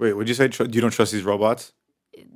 Wait, 0.00 0.14
would 0.14 0.26
you 0.28 0.34
say 0.34 0.48
tr- 0.48 0.64
you 0.64 0.80
don't 0.80 0.90
trust 0.92 1.12
these 1.12 1.22
robots? 1.24 1.72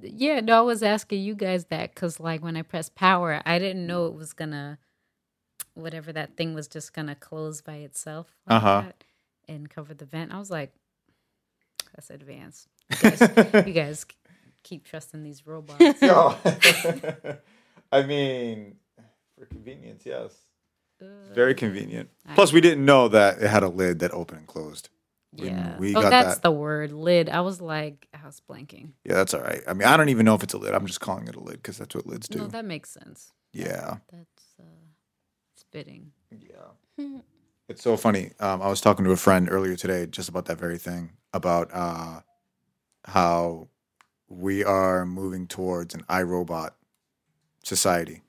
Yeah, 0.02 0.40
no, 0.40 0.58
I 0.58 0.60
was 0.60 0.82
asking 0.82 1.22
you 1.22 1.34
guys 1.34 1.64
that 1.66 1.94
because, 1.94 2.20
like, 2.20 2.42
when 2.42 2.56
I 2.56 2.62
pressed 2.62 2.94
power, 2.94 3.40
I 3.44 3.58
didn't 3.58 3.86
know 3.86 4.06
it 4.06 4.14
was 4.14 4.32
gonna, 4.34 4.78
whatever 5.72 6.12
that 6.12 6.36
thing 6.36 6.54
was, 6.54 6.68
just 6.68 6.92
gonna 6.92 7.14
close 7.14 7.62
by 7.62 7.76
itself, 7.76 8.28
like 8.46 8.56
Uh-huh. 8.58 8.82
that 8.82 9.04
and 9.48 9.68
cover 9.68 9.94
the 9.94 10.04
vent. 10.04 10.32
I 10.32 10.38
was 10.38 10.50
like, 10.50 10.72
that's 11.94 12.10
advanced. 12.10 12.68
You 12.90 12.96
guys, 13.10 13.20
you 13.66 13.72
guys 13.74 14.06
keep 14.62 14.84
trusting 14.84 15.22
these 15.22 15.46
robots. 15.46 15.82
No. 16.02 16.36
I 17.92 18.02
mean, 18.02 18.76
for 19.38 19.46
convenience, 19.46 20.04
yes. 20.04 20.34
Very 21.32 21.54
convenient. 21.54 22.08
Plus, 22.34 22.52
we 22.52 22.60
didn't 22.60 22.84
know 22.84 23.08
that 23.08 23.40
it 23.40 23.48
had 23.48 23.62
a 23.62 23.68
lid 23.68 23.98
that 24.00 24.12
opened 24.12 24.38
and 24.40 24.46
closed. 24.48 24.88
Yeah. 25.36 25.76
we 25.78 25.94
oh, 25.94 26.02
got 26.02 26.10
that's 26.10 26.34
that. 26.34 26.42
the 26.42 26.50
word 26.50 26.92
lid. 26.92 27.28
I 27.28 27.40
was 27.40 27.60
like, 27.60 28.06
I 28.14 28.24
was 28.24 28.40
blanking. 28.48 28.90
Yeah, 29.04 29.14
that's 29.14 29.34
all 29.34 29.40
right. 29.42 29.62
I 29.66 29.74
mean, 29.74 29.88
I 29.88 29.96
don't 29.96 30.08
even 30.08 30.24
know 30.24 30.34
if 30.34 30.42
it's 30.42 30.54
a 30.54 30.58
lid. 30.58 30.74
I'm 30.74 30.86
just 30.86 31.00
calling 31.00 31.26
it 31.28 31.34
a 31.34 31.40
lid 31.40 31.56
because 31.56 31.78
that's 31.78 31.94
what 31.94 32.06
lids 32.06 32.28
do. 32.28 32.38
No, 32.38 32.46
that 32.48 32.64
makes 32.64 32.90
sense. 32.90 33.32
yeah. 33.52 33.96
That's 34.12 34.44
uh, 34.60 34.64
spitting. 35.56 36.12
Yeah. 36.30 37.18
It's 37.66 37.82
so 37.82 37.96
funny. 37.96 38.32
Um, 38.40 38.60
I 38.60 38.68
was 38.68 38.82
talking 38.82 39.06
to 39.06 39.12
a 39.12 39.16
friend 39.16 39.48
earlier 39.50 39.74
today 39.74 40.06
just 40.06 40.28
about 40.28 40.44
that 40.46 40.58
very 40.58 40.76
thing 40.76 41.12
about 41.32 41.70
uh, 41.72 42.20
how 43.06 43.68
we 44.28 44.62
are 44.62 45.06
moving 45.06 45.46
towards 45.46 45.94
an 45.94 46.02
iRobot 46.02 46.70
society. 47.62 48.22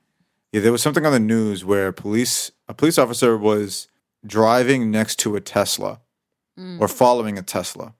Yeah, 0.52 0.62
there 0.62 0.72
was 0.72 0.80
something 0.80 1.04
on 1.04 1.12
the 1.12 1.20
news 1.20 1.66
where 1.66 1.92
police 1.92 2.50
a 2.66 2.72
police 2.72 2.96
officer 2.96 3.36
was 3.36 3.88
driving 4.26 4.90
next 4.90 5.16
to 5.20 5.36
a 5.36 5.40
Tesla 5.40 6.00
or 6.80 6.88
following 6.88 7.38
a 7.38 7.42
Tesla, 7.42 7.94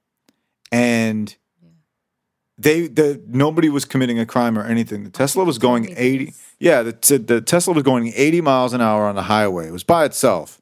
and 0.73 1.37
they 2.59 2.87
the 2.87 3.23
nobody 3.27 3.69
was 3.69 3.85
committing 3.85 4.19
a 4.19 4.27
crime 4.27 4.59
or 4.59 4.65
anything. 4.65 5.05
The 5.05 5.11
Tesla 5.11 5.45
was 5.45 5.59
going 5.59 5.93
eighty. 5.97 6.33
Yeah, 6.59 6.83
the 6.83 6.93
the 7.19 7.41
Tesla 7.41 7.75
was 7.75 7.83
going 7.83 8.13
eighty 8.15 8.41
miles 8.41 8.73
an 8.73 8.81
hour 8.81 9.07
on 9.07 9.15
the 9.15 9.25
highway. 9.25 9.69
It 9.69 9.73
was 9.73 9.85
by 9.85 10.05
itself, 10.05 10.61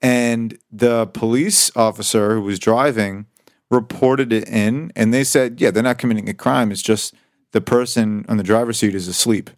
and 0.00 0.58
the 0.70 1.06
police 1.06 1.70
officer 1.76 2.34
who 2.34 2.42
was 2.42 2.58
driving 2.58 3.26
reported 3.70 4.32
it 4.32 4.48
in, 4.48 4.92
and 4.96 5.12
they 5.12 5.24
said, 5.24 5.60
"Yeah, 5.60 5.70
they're 5.70 5.82
not 5.82 5.98
committing 5.98 6.28
a 6.28 6.34
crime. 6.34 6.72
It's 6.72 6.82
just 6.82 7.14
the 7.52 7.60
person 7.60 8.24
on 8.28 8.38
the 8.38 8.42
driver's 8.42 8.78
seat 8.78 8.94
is 8.94 9.08
asleep, 9.08 9.50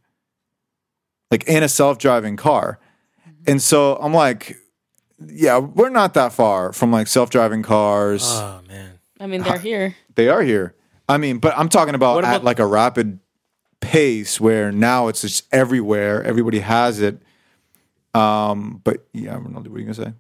like 1.30 1.44
in 1.44 1.62
a 1.62 1.68
self 1.68 1.98
driving 1.98 2.36
car." 2.36 2.80
And 3.46 3.62
so 3.62 3.96
I'm 3.96 4.12
like, 4.12 4.56
"Yeah, 5.24 5.58
we're 5.58 5.90
not 5.90 6.14
that 6.14 6.32
far 6.32 6.72
from 6.72 6.90
like 6.92 7.06
self 7.06 7.30
driving 7.30 7.62
cars." 7.62 8.22
Oh 8.26 8.60
man. 8.68 8.98
I 9.20 9.26
mean, 9.26 9.42
they're 9.42 9.58
here. 9.70 9.96
They 10.14 10.28
are 10.28 10.42
here. 10.42 10.74
I 11.08 11.16
mean, 11.16 11.38
but 11.38 11.56
I'm 11.56 11.68
talking 11.68 11.94
about, 11.94 12.16
What 12.16 12.24
at 12.24 12.44
like 12.44 12.58
a 12.58 12.66
rapid 12.66 13.18
pace 13.80 14.40
where 14.40 14.70
now 14.70 15.08
it's 15.08 15.22
just 15.22 15.46
everywhere. 15.52 16.22
Everybody 16.22 16.60
has 16.60 17.00
it. 17.00 17.22
Um, 18.14 18.80
but 18.84 19.06
yeah, 19.12 19.36
Ronaldo, 19.36 19.68
what 19.68 19.76
are 19.76 19.78
you 19.78 19.84
gonna 19.84 19.94
say? 19.94 20.12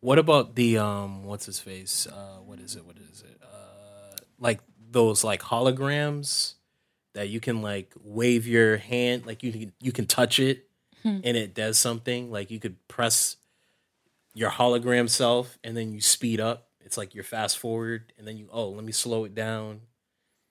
What 0.00 0.18
about 0.18 0.54
the 0.54 0.78
um 0.78 1.24
what's 1.24 1.46
his 1.46 1.58
face? 1.60 2.06
Uh 2.06 2.38
what 2.44 2.60
is 2.60 2.76
it? 2.76 2.84
What 2.86 2.96
is 2.98 3.22
it? 3.22 3.40
Uh 3.42 4.16
like 4.38 4.60
those 4.90 5.24
like 5.24 5.42
holograms 5.42 6.54
that 7.14 7.28
you 7.28 7.40
can 7.40 7.60
like 7.62 7.92
wave 8.02 8.46
your 8.46 8.76
hand 8.76 9.26
like 9.26 9.42
you 9.42 9.52
can 9.52 9.72
you 9.80 9.92
can 9.92 10.06
touch 10.06 10.38
it 10.38 10.68
and 11.04 11.24
it 11.24 11.54
does 11.54 11.78
something. 11.78 12.30
Like 12.30 12.50
you 12.50 12.60
could 12.60 12.76
press 12.88 13.36
your 14.34 14.50
hologram 14.50 15.08
self 15.08 15.58
and 15.64 15.76
then 15.76 15.92
you 15.92 16.00
speed 16.00 16.40
up. 16.40 16.68
It's 16.80 16.96
like 16.96 17.14
you're 17.14 17.24
fast 17.24 17.58
forward 17.58 18.12
and 18.18 18.26
then 18.26 18.36
you 18.36 18.48
oh, 18.52 18.68
let 18.70 18.84
me 18.84 18.92
slow 18.92 19.24
it 19.24 19.34
down. 19.34 19.80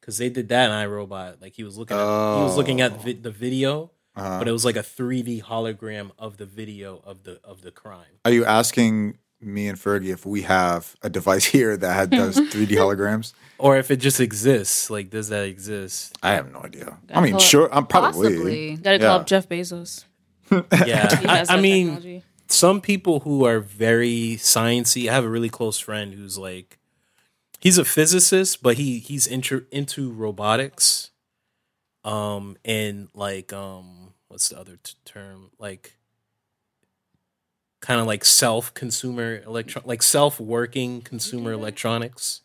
Cuz 0.02 0.18
they 0.18 0.30
did 0.30 0.50
that 0.50 0.66
in 0.70 0.90
iRobot. 0.90 1.42
Like 1.42 1.54
he 1.54 1.64
was 1.64 1.78
looking 1.78 1.98
at 1.98 2.04
he 2.38 2.44
was 2.44 2.58
looking 2.58 2.82
at 2.82 3.02
vi- 3.04 3.14
the 3.14 3.32
video 3.32 3.92
Uh, 4.16 4.40
but 4.40 4.48
it 4.48 4.52
was 4.52 4.66
like 4.66 4.76
a 4.76 4.84
3D 4.84 5.44
hologram 5.44 6.12
of 6.18 6.38
the 6.38 6.46
video 6.46 7.02
of 7.06 7.24
the 7.24 7.40
of 7.44 7.62
the 7.62 7.72
crime. 7.72 8.20
are 8.26 8.32
you 8.32 8.44
asking 8.46 9.18
me 9.42 9.68
and 9.70 9.78
Fergie 9.78 10.12
if 10.12 10.26
we 10.26 10.42
have 10.42 10.96
a 11.02 11.10
device 11.10 11.46
here 11.56 11.78
that 11.78 11.94
had, 11.94 12.10
does 12.10 12.36
3D 12.54 12.72
holograms? 12.76 13.34
or 13.58 13.78
if 13.78 13.90
it 13.92 13.98
just 13.98 14.20
exists 14.20 14.90
like 14.90 15.10
does 15.10 15.30
that 15.30 15.46
exist 15.46 16.18
I 16.24 16.32
have 16.34 16.52
no 16.52 16.62
idea. 16.62 16.98
I 17.14 17.22
mean, 17.22 17.38
sure, 17.40 17.70
I'm 17.74 17.86
probably. 17.86 18.30
Possibly. 18.30 18.76
Gotta 18.78 19.00
call 19.00 19.08
Yeah. 19.08 19.16
up 19.16 19.26
Jeff 19.28 19.48
Bezos. 19.48 20.06
yeah 20.86 21.08
I, 21.28 21.46
I 21.56 21.62
mean 21.62 21.86
technology. 21.96 22.24
Some 22.52 22.82
people 22.82 23.22
who 23.22 23.46
are 23.46 23.60
very 23.60 24.36
sciencey 24.38 25.10
i 25.10 25.14
have 25.14 25.24
a 25.26 25.30
really 25.30 25.50
close 25.50 25.80
friend 25.80 26.14
who's 26.14 26.38
like 26.38 26.80
he's 27.60 27.78
a 27.78 27.86
physicist 27.86 28.64
but 28.64 28.78
he 28.78 29.00
he's 29.00 29.28
into 29.28 29.66
into 29.72 30.12
robotics. 30.12 31.12
Um 32.04 32.58
and 32.64 33.10
like 33.14 33.52
um 33.54 34.14
what's 34.30 34.50
the 34.50 34.60
other 34.60 34.78
t- 34.82 34.94
term? 35.06 35.52
Like 35.60 35.98
kind 37.82 38.00
of 38.00 38.08
like 38.08 38.26
self 38.26 38.74
consumer 38.74 39.42
electron 39.46 39.84
like 39.86 40.02
self 40.02 40.40
working 40.40 41.02
consumer 41.02 41.52
electronics 41.52 42.42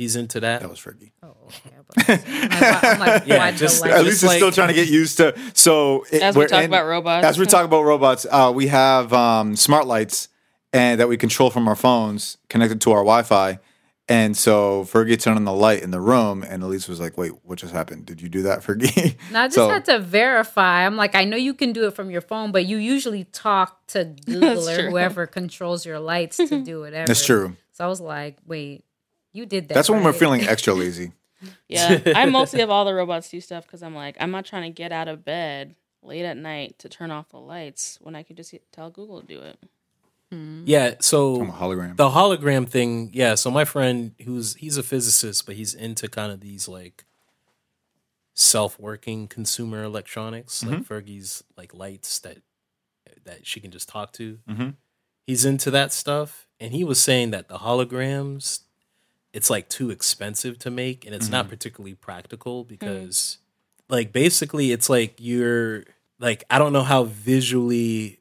he's 0.00 0.16
into 0.16 0.40
that 0.40 0.60
That 0.62 0.70
was 0.70 0.78
Fergie. 0.80 1.10
Oh, 1.22 1.34
okay. 1.46 1.70
But 1.86 2.08
I'm 2.26 2.60
like, 2.60 2.84
I'm 2.84 2.98
like, 3.00 3.22
Yeah, 3.26 3.50
just- 3.52 3.84
At 3.84 3.90
light- 3.90 4.04
least 4.04 4.14
it's 4.14 4.22
like- 4.24 4.36
still 4.38 4.50
trying 4.52 4.68
to 4.68 4.74
get 4.74 4.88
used 4.88 5.18
to. 5.18 5.34
So 5.54 6.04
it, 6.10 6.22
As 6.22 6.34
we 6.34 6.44
we're 6.44 6.48
talk 6.48 6.64
in- 6.64 6.70
about 6.70 6.86
robots. 6.86 7.26
As 7.26 7.38
we 7.38 7.46
talk 7.46 7.64
about 7.64 7.82
robots, 7.82 8.26
uh, 8.30 8.50
we 8.54 8.68
have 8.68 9.12
um, 9.12 9.56
smart 9.56 9.86
lights 9.86 10.28
and 10.72 11.00
that 11.00 11.08
we 11.08 11.16
control 11.16 11.50
from 11.50 11.68
our 11.68 11.76
phones 11.76 12.38
connected 12.48 12.80
to 12.82 12.92
our 12.92 13.00
Wi-Fi. 13.00 13.58
And 14.08 14.36
so 14.36 14.84
Fergie 14.90 15.20
turned 15.20 15.36
on 15.36 15.44
the 15.44 15.52
light 15.52 15.82
in 15.84 15.92
the 15.92 16.00
room, 16.00 16.42
and 16.42 16.64
Elise 16.64 16.88
was 16.88 16.98
like, 16.98 17.16
"Wait, 17.16 17.30
what 17.44 17.60
just 17.60 17.72
happened? 17.72 18.06
Did 18.06 18.20
you 18.20 18.28
do 18.28 18.42
that, 18.42 18.58
Fergie?" 18.60 19.14
No, 19.30 19.42
I 19.42 19.46
just 19.46 19.54
So- 19.54 19.68
had 19.68 19.84
to 19.84 20.00
verify. 20.00 20.84
I'm 20.84 20.96
like, 20.96 21.14
I 21.14 21.22
know 21.24 21.36
you 21.36 21.54
can 21.54 21.72
do 21.72 21.86
it 21.86 21.94
from 21.94 22.10
your 22.10 22.20
phone, 22.20 22.50
but 22.50 22.66
you 22.66 22.78
usually 22.78 23.22
talk 23.24 23.86
to 23.88 24.06
Google 24.26 24.68
or 24.68 24.74
true. 24.80 24.90
whoever 24.90 25.28
controls 25.28 25.86
your 25.86 26.00
lights 26.00 26.38
to 26.38 26.60
do 26.64 26.80
whatever. 26.80 27.06
That's 27.06 27.24
true. 27.24 27.56
So 27.70 27.84
I 27.84 27.88
was 27.88 28.00
like, 28.00 28.38
wait, 28.46 28.82
you 29.32 29.46
did 29.46 29.68
that. 29.68 29.74
That's 29.74 29.90
when 29.90 30.02
we're 30.04 30.12
feeling 30.12 30.42
extra 30.48 30.74
lazy. 30.74 31.12
Yeah, 31.68 32.00
I 32.14 32.26
mostly 32.26 32.60
have 32.60 32.70
all 32.70 32.84
the 32.84 32.92
robots 32.94 33.30
do 33.30 33.40
stuff 33.40 33.64
because 33.66 33.82
I'm 33.82 33.94
like, 33.94 34.16
I'm 34.20 34.30
not 34.30 34.44
trying 34.44 34.64
to 34.64 34.74
get 34.74 34.92
out 34.92 35.08
of 35.08 35.24
bed 35.24 35.74
late 36.02 36.24
at 36.24 36.36
night 36.36 36.78
to 36.80 36.88
turn 36.88 37.10
off 37.10 37.28
the 37.30 37.38
lights 37.38 37.98
when 38.00 38.14
I 38.14 38.22
can 38.22 38.36
just 38.36 38.54
tell 38.72 38.90
Google 38.90 39.20
to 39.20 39.26
do 39.26 39.40
it. 39.40 39.58
yeah 40.64 40.94
so 41.00 41.42
a 41.42 41.46
hologram. 41.46 41.96
the 41.96 42.08
hologram 42.10 42.66
thing 42.68 43.10
yeah 43.12 43.34
so 43.34 43.50
my 43.50 43.64
friend 43.64 44.12
who's 44.24 44.54
he's 44.54 44.76
a 44.76 44.82
physicist 44.82 45.44
but 45.44 45.56
he's 45.56 45.74
into 45.74 46.06
kind 46.08 46.30
of 46.30 46.40
these 46.40 46.68
like 46.68 47.04
self-working 48.34 49.26
consumer 49.28 49.82
electronics 49.82 50.64
like 50.64 50.80
fergie's 50.84 51.42
like 51.56 51.74
lights 51.74 52.20
that 52.20 52.38
that 53.24 53.44
she 53.46 53.60
can 53.60 53.70
just 53.72 53.88
talk 53.88 54.12
to 54.12 54.38
Mhm. 54.48 54.74
he's 55.26 55.44
into 55.44 55.70
that 55.72 55.92
stuff 55.92 56.46
and 56.60 56.72
he 56.72 56.84
was 56.84 57.00
saying 57.00 57.32
that 57.32 57.48
the 57.48 57.58
holograms 57.58 58.60
it's 59.32 59.50
like 59.50 59.68
too 59.68 59.90
expensive 59.90 60.58
to 60.58 60.70
make 60.70 61.06
and 61.06 61.14
it's 61.14 61.28
not 61.28 61.44
mm-hmm. 61.44 61.50
particularly 61.50 61.94
practical 61.94 62.64
mm. 62.64 62.68
because 62.68 63.38
like 63.88 64.12
basically 64.12 64.72
it's 64.72 64.90
like 64.90 65.14
you're 65.18 65.84
like 66.18 66.44
i 66.50 66.58
don't 66.58 66.72
know 66.72 66.82
how 66.82 67.04
visually 67.04 68.20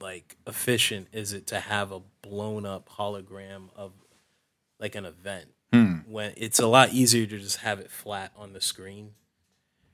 like 0.00 0.36
efficient 0.46 1.08
is 1.12 1.32
it 1.32 1.46
to 1.46 1.60
have 1.60 1.92
a 1.92 2.00
blown 2.22 2.66
up 2.66 2.88
hologram 2.90 3.68
of 3.74 3.92
like 4.78 4.94
an 4.94 5.04
event 5.06 5.46
hmm. 5.72 5.94
when 6.06 6.32
it's 6.36 6.58
a 6.58 6.66
lot 6.66 6.92
easier 6.92 7.26
to 7.26 7.38
just 7.38 7.58
have 7.58 7.80
it 7.80 7.90
flat 7.90 8.32
on 8.36 8.52
the 8.52 8.60
screen. 8.60 9.12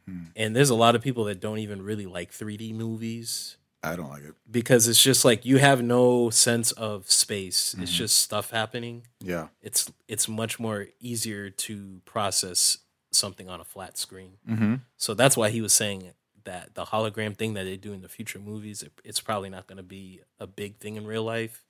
Hmm. 0.07 0.25
And 0.37 0.57
there's 0.57 0.71
a 0.71 0.75
lot 0.75 0.95
of 0.95 1.03
people 1.03 1.25
that 1.25 1.41
don't 1.41 1.59
even 1.59 1.83
really 1.83 2.07
like 2.07 2.33
3d 2.33 2.75
movies 2.75 3.57
I 3.83 3.97
don't 3.97 4.11
like 4.11 4.25
it. 4.25 4.35
because 4.51 4.87
it's 4.89 5.03
just 5.03 5.25
like 5.25 5.45
you 5.47 5.57
have 5.59 5.83
no 5.83 6.29
sense 6.31 6.71
of 6.73 7.11
space 7.11 7.75
it's 7.79 7.91
just 7.93 8.19
stuff 8.19 8.51
happening 8.51 9.07
Yeah. 9.21 9.49
it's 9.63 9.91
it's 10.07 10.29
much 10.29 10.61
more 10.61 10.89
easier 11.01 11.49
to 11.51 12.03
process 12.05 12.79
something 13.11 13.49
on 13.49 13.59
a 13.61 13.65
flat 13.65 13.97
screen 13.97 14.33
Mm-hmm. 14.49 14.75
so 14.99 15.15
that's 15.15 15.37
why 15.37 15.49
he 15.51 15.63
was 15.63 15.73
saying 15.73 16.13
that 16.45 16.75
the 16.75 16.85
hologram 16.87 17.37
thing 17.37 17.55
that 17.55 17.65
they 17.65 17.77
do 17.77 17.93
in 17.93 18.01
the 18.03 18.09
future 18.09 18.39
movies, 18.39 18.83
it, 18.83 18.93
it's 19.05 19.21
probably 19.21 19.51
not 19.51 19.67
going 19.67 19.77
to 19.77 19.83
be 19.83 20.21
a 20.39 20.47
big 20.47 20.79
thing 20.79 20.97
in 20.97 21.07
real 21.07 21.23
life. 21.23 21.63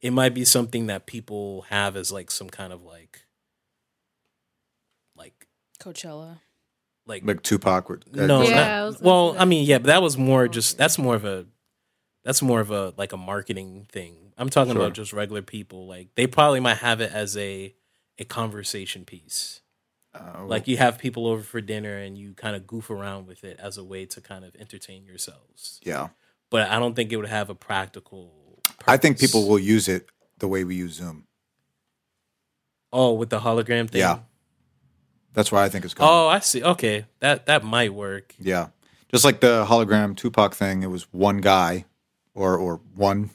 It 0.00 0.10
might 0.12 0.34
be 0.34 0.44
something 0.44 0.86
that 0.88 1.06
people 1.06 1.62
have 1.70 1.94
as 1.96 2.10
like 2.10 2.32
some 2.32 2.50
kind 2.50 2.72
of 2.72 2.82
like, 2.82 3.20
like, 5.16 5.46
Coachella. 5.78 6.40
like, 7.06 7.24
Like 7.24 7.42
Tupac. 7.42 7.88
With, 7.88 8.02
uh, 8.18 8.26
no, 8.26 8.42
Yeah, 8.42 8.54
not- 8.56 8.94
I 9.00 9.04
well, 9.04 9.32
say 9.34 9.38
I 9.38 9.44
mean, 9.44 9.64
yeah, 9.66 9.78
but 9.78 9.86
that 9.86 10.02
was 10.02 10.18
more 10.18 10.48
just 10.48 10.76
that's 10.76 10.98
more 10.98 11.14
of 11.14 11.24
a 11.24 11.46
that's 12.26 12.42
more 12.42 12.58
of 12.60 12.72
a 12.72 12.92
like 12.96 13.12
a 13.12 13.16
marketing 13.16 13.86
thing. 13.90 14.32
I'm 14.36 14.50
talking 14.50 14.72
Sure. 14.74 14.82
about 14.82 14.94
just 14.94 15.12
regular 15.12 15.42
people. 15.42 15.86
Like 15.86 16.08
they 16.16 16.26
probably 16.26 16.58
might 16.60 16.78
have 16.78 17.00
it 17.00 17.12
as 17.12 17.36
a 17.36 17.72
a 18.18 18.24
conversation 18.24 19.04
piece. 19.04 19.60
uh, 20.12 20.44
Like 20.44 20.66
you 20.66 20.76
have 20.76 20.98
people 20.98 21.26
over 21.28 21.42
for 21.42 21.60
dinner 21.60 21.96
and 21.96 22.18
you 22.18 22.34
kind 22.34 22.56
of 22.56 22.66
goof 22.66 22.90
around 22.90 23.26
with 23.28 23.44
it 23.44 23.58
as 23.60 23.78
a 23.78 23.84
way 23.84 24.06
to 24.06 24.20
kind 24.20 24.44
of 24.44 24.56
entertain 24.56 25.04
yourselves. 25.06 25.80
yeah. 25.84 26.08
But 26.50 26.68
I 26.70 26.78
don't 26.80 26.94
think 26.96 27.12
it 27.12 27.16
would 27.16 27.28
have 27.28 27.48
a 27.50 27.54
practical. 27.54 28.32
I 28.86 28.96
think 28.96 29.18
people 29.20 29.46
will 29.48 29.58
use 29.58 29.86
it 29.88 30.08
the 30.38 30.48
way 30.48 30.64
we 30.64 30.74
use 30.76 30.94
Zoom. 30.94 31.26
Oh, 32.92 33.12
with 33.12 33.30
the 33.30 33.40
hologram 33.40 33.88
thing. 33.90 34.00
Yeah. 34.00 34.20
That's 35.32 35.52
why 35.52 35.64
I 35.64 35.68
think 35.68 35.84
it's 35.84 35.92
going. 35.94 36.08
Oh, 36.10 36.28
I 36.28 36.38
see. 36.40 36.62
Okay, 36.62 37.04
that 37.20 37.46
that 37.46 37.62
might 37.62 37.92
work. 37.94 38.34
Yeah. 38.38 38.68
Just 39.12 39.24
like 39.24 39.40
the 39.40 39.64
hologram 39.66 40.16
Tupac 40.16 40.54
thing, 40.54 40.82
it 40.82 40.90
was 40.90 41.04
one 41.12 41.38
guy 41.38 41.84
or 42.36 42.56
or 42.56 42.80
one 42.94 43.30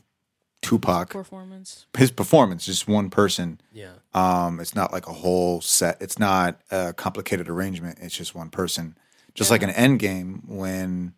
Tupac. 0.61 1.09
Performance. 1.09 1.87
His 1.97 2.11
performance, 2.11 2.65
just 2.65 2.87
one 2.87 3.09
person. 3.09 3.59
Yeah. 3.73 3.93
Um, 4.13 4.59
it's 4.59 4.75
not 4.75 4.93
like 4.93 5.07
a 5.07 5.13
whole 5.13 5.59
set. 5.59 5.99
It's 5.99 6.19
not 6.19 6.61
a 6.69 6.93
complicated 6.93 7.49
arrangement. 7.49 7.97
It's 7.99 8.15
just 8.15 8.35
one 8.35 8.49
person. 8.49 8.95
Just 9.33 9.49
like 9.49 9.63
an 9.63 9.69
end 9.71 9.99
game 9.99 10.43
when 10.47 11.13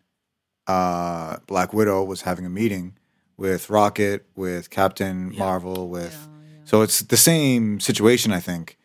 uh, 0.66 1.38
Black 1.46 1.72
Widow 1.72 2.04
was 2.04 2.22
having 2.22 2.46
a 2.46 2.48
meeting 2.48 2.96
with 3.36 3.68
Rocket, 3.68 4.24
with 4.34 4.70
Captain 4.70 5.36
Marvel, 5.36 5.88
with 5.88 6.28
so 6.64 6.82
it's 6.82 7.00
the 7.00 7.16
same 7.16 7.80
situation. 7.80 8.32
I 8.32 8.40
think 8.40 8.78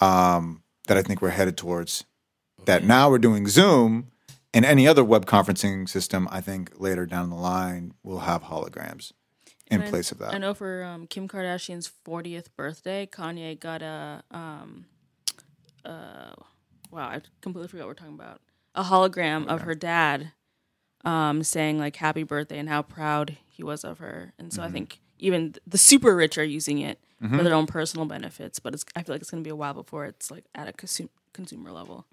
um, 0.00 0.62
that 0.88 0.96
I 0.98 1.02
think 1.02 1.22
we're 1.22 1.30
headed 1.30 1.56
towards. 1.56 2.04
That 2.66 2.84
now 2.84 3.10
we're 3.10 3.18
doing 3.18 3.48
Zoom 3.48 4.11
and 4.54 4.64
any 4.64 4.86
other 4.86 5.04
web 5.04 5.26
conferencing 5.26 5.88
system. 5.88 6.28
I 6.30 6.40
think 6.40 6.72
later 6.76 7.06
down 7.06 7.30
the 7.30 7.36
line 7.36 7.94
we'll 8.02 8.20
have 8.20 8.44
holograms 8.44 9.12
in 9.70 9.82
I- 9.82 9.88
place 9.88 10.12
of 10.12 10.18
that. 10.18 10.34
I 10.34 10.38
know 10.38 10.54
for 10.54 10.84
um, 10.84 11.06
Kim 11.06 11.28
Kardashian's 11.28 11.90
40th 12.06 12.46
birthday, 12.56 13.06
Kanye 13.10 13.58
got 13.58 13.82
a 13.82 14.22
um, 14.30 14.86
uh, 15.84 16.32
wow, 16.90 17.08
I 17.08 17.20
completely 17.40 17.68
forgot 17.68 17.84
what 17.84 17.88
we're 17.88 17.94
talking 17.94 18.14
about. 18.14 18.40
A 18.74 18.84
hologram 18.84 19.46
of 19.48 19.62
her 19.62 19.74
dad, 19.74 20.32
um, 21.04 21.42
saying 21.42 21.78
like 21.78 21.96
"Happy 21.96 22.22
birthday" 22.22 22.58
and 22.58 22.68
how 22.68 22.82
proud 22.82 23.36
he 23.48 23.62
was 23.62 23.84
of 23.84 23.98
her. 23.98 24.32
And 24.38 24.52
so 24.52 24.62
I 24.62 24.70
think 24.70 25.00
even 25.18 25.54
the 25.66 25.76
super 25.78 26.14
rich 26.16 26.38
are 26.38 26.44
using 26.44 26.78
it 26.78 26.98
for 27.20 27.42
their 27.44 27.54
own 27.54 27.66
personal 27.66 28.06
benefits. 28.06 28.58
But 28.58 28.74
it's 28.74 28.84
I 28.96 29.02
feel 29.02 29.14
like 29.14 29.20
it's 29.20 29.30
gonna 29.30 29.42
be 29.42 29.50
a 29.50 29.56
while 29.56 29.74
before 29.74 30.06
it's 30.06 30.30
like 30.30 30.44
at 30.54 30.68
a 30.68 30.72
consum- 30.72 31.10
consumer 31.32 31.70
level. 31.70 32.06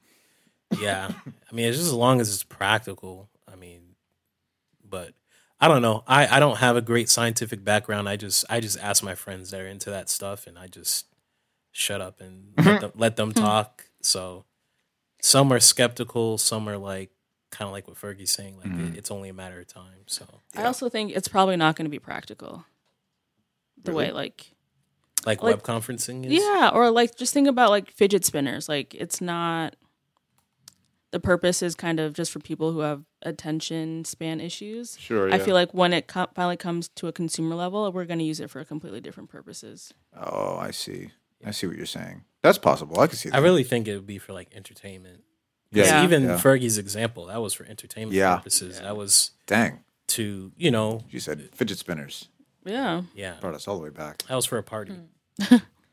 Yeah. 0.78 1.12
I 1.26 1.56
mean, 1.56 1.68
it's 1.68 1.78
just 1.78 1.88
as 1.88 1.94
long 1.94 2.22
as 2.22 2.34
it's 2.34 2.44
practical. 2.44 3.30
I 3.52 3.56
mean, 3.56 3.96
but 4.88 5.14
I 5.60 5.68
don't 5.68 5.82
know. 5.82 6.04
I 6.08 6.38
I 6.38 6.40
don't 6.40 6.58
have 6.58 6.76
a 6.76 6.82
great 6.82 7.10
scientific 7.10 7.64
background. 7.64 8.08
I 8.08 8.16
just 8.16 8.46
I 8.50 8.60
just 8.60 8.80
ask 8.80 9.04
my 9.04 9.16
friends 9.16 9.52
that 9.52 9.62
are 9.62 9.68
into 9.68 9.90
that 9.90 10.10
stuff, 10.10 10.48
and 10.48 10.58
I 10.58 10.68
just 10.68 11.06
shut 11.72 12.02
up 12.02 12.22
and 12.22 12.56
mm-hmm. 12.56 12.68
let 12.68 12.82
them, 12.82 12.92
let 12.96 13.16
them 13.16 13.32
hmm. 13.32 13.40
talk. 13.40 13.86
So 14.02 14.46
some 15.22 15.52
are 15.52 15.60
skeptical. 15.60 16.38
Some 16.38 16.70
are 16.70 16.78
like 16.78 17.12
kind 17.52 17.68
of 17.68 17.74
like 17.74 17.88
what 17.88 17.98
Fergie's 17.98 18.32
saying. 18.32 18.58
Like 18.58 18.68
mm-hmm. 18.68 18.94
it, 18.94 18.98
it's 19.00 19.12
only 19.12 19.30
a 19.30 19.34
matter 19.34 19.60
of 19.60 19.68
time. 19.68 20.04
So 20.08 20.26
I 20.56 20.64
also 20.64 20.90
think 20.90 21.12
it's 21.16 21.28
probably 21.28 21.58
not 21.58 21.76
going 21.76 21.86
to 21.86 21.92
be 21.92 22.00
practical. 22.00 22.66
The 23.84 23.94
way 23.94 24.12
like 24.12 24.52
like, 25.26 25.44
Like- 25.44 25.58
web 25.58 25.64
conferencing 25.64 26.26
is. 26.26 26.34
Yeah, 26.34 26.72
or 26.74 26.90
like 26.92 27.18
just 27.18 27.34
think 27.34 27.48
about 27.48 27.70
like 27.70 27.92
fidget 27.92 28.24
spinners. 28.26 28.70
Like 28.70 28.96
it's 28.96 29.20
not 29.20 29.76
the 31.12 31.20
purpose 31.20 31.62
is 31.62 31.76
kind 31.76 32.00
of 32.00 32.14
just 32.14 32.32
for 32.32 32.40
people 32.40 32.72
who 32.72 32.80
have 32.82 33.04
attention 33.24 34.06
span 34.06 34.40
issues. 34.40 34.98
Sure. 35.00 35.34
I 35.34 35.40
feel 35.40 35.54
like 35.56 35.74
when 35.74 35.92
it 35.94 36.08
co- 36.08 36.28
finally 36.36 36.58
comes 36.58 36.88
to 36.90 37.08
a 37.08 37.12
consumer 37.12 37.56
level, 37.56 37.92
we're 37.92 38.06
going 38.06 38.20
to 38.20 38.26
use 38.26 38.40
it 38.40 38.50
for 38.50 38.64
completely 38.64 39.02
different 39.02 39.30
purposes. 39.30 39.94
Oh, 40.16 40.58
I 40.58 40.72
see. 40.72 41.10
I 41.46 41.52
see 41.52 41.68
what 41.68 41.78
you're 41.78 41.86
saying. 41.86 42.24
That's 42.44 42.58
possible. 42.58 43.00
I 43.00 43.08
can 43.08 43.18
see 43.18 43.30
that. 43.30 43.36
I 43.36 43.40
really 43.40 43.64
think 43.64 43.88
it 43.88 43.96
would 43.96 44.06
be 44.08 44.18
for 44.18 44.34
like 44.34 44.50
entertainment. 44.56 45.24
yeah. 45.72 45.86
Yeah. 45.86 46.04
Even 46.04 46.24
yeah. 46.24 46.38
Fergie's 46.38 46.78
example, 46.78 47.26
that 47.28 47.42
was 47.42 47.54
for 47.54 47.66
entertainment 47.66 48.14
Yeah. 48.16 48.38
purposes. 48.38 48.80
That 48.80 48.96
was 48.96 49.32
Dang. 49.48 49.80
to, 50.10 50.52
you 50.58 50.70
know, 50.72 51.02
You 51.10 51.20
said 51.20 51.50
fidget 51.56 51.78
spinners. 51.80 52.28
Yeah. 52.66 53.02
yeah. 53.16 53.36
Brought 53.42 53.56
us 53.56 53.68
all 53.68 53.78
the 53.78 53.84
way 53.84 53.90
back. 53.90 54.24
That 54.28 54.36
was 54.36 54.46
for 54.46 54.58
a 54.58 54.64
party. 54.64 54.94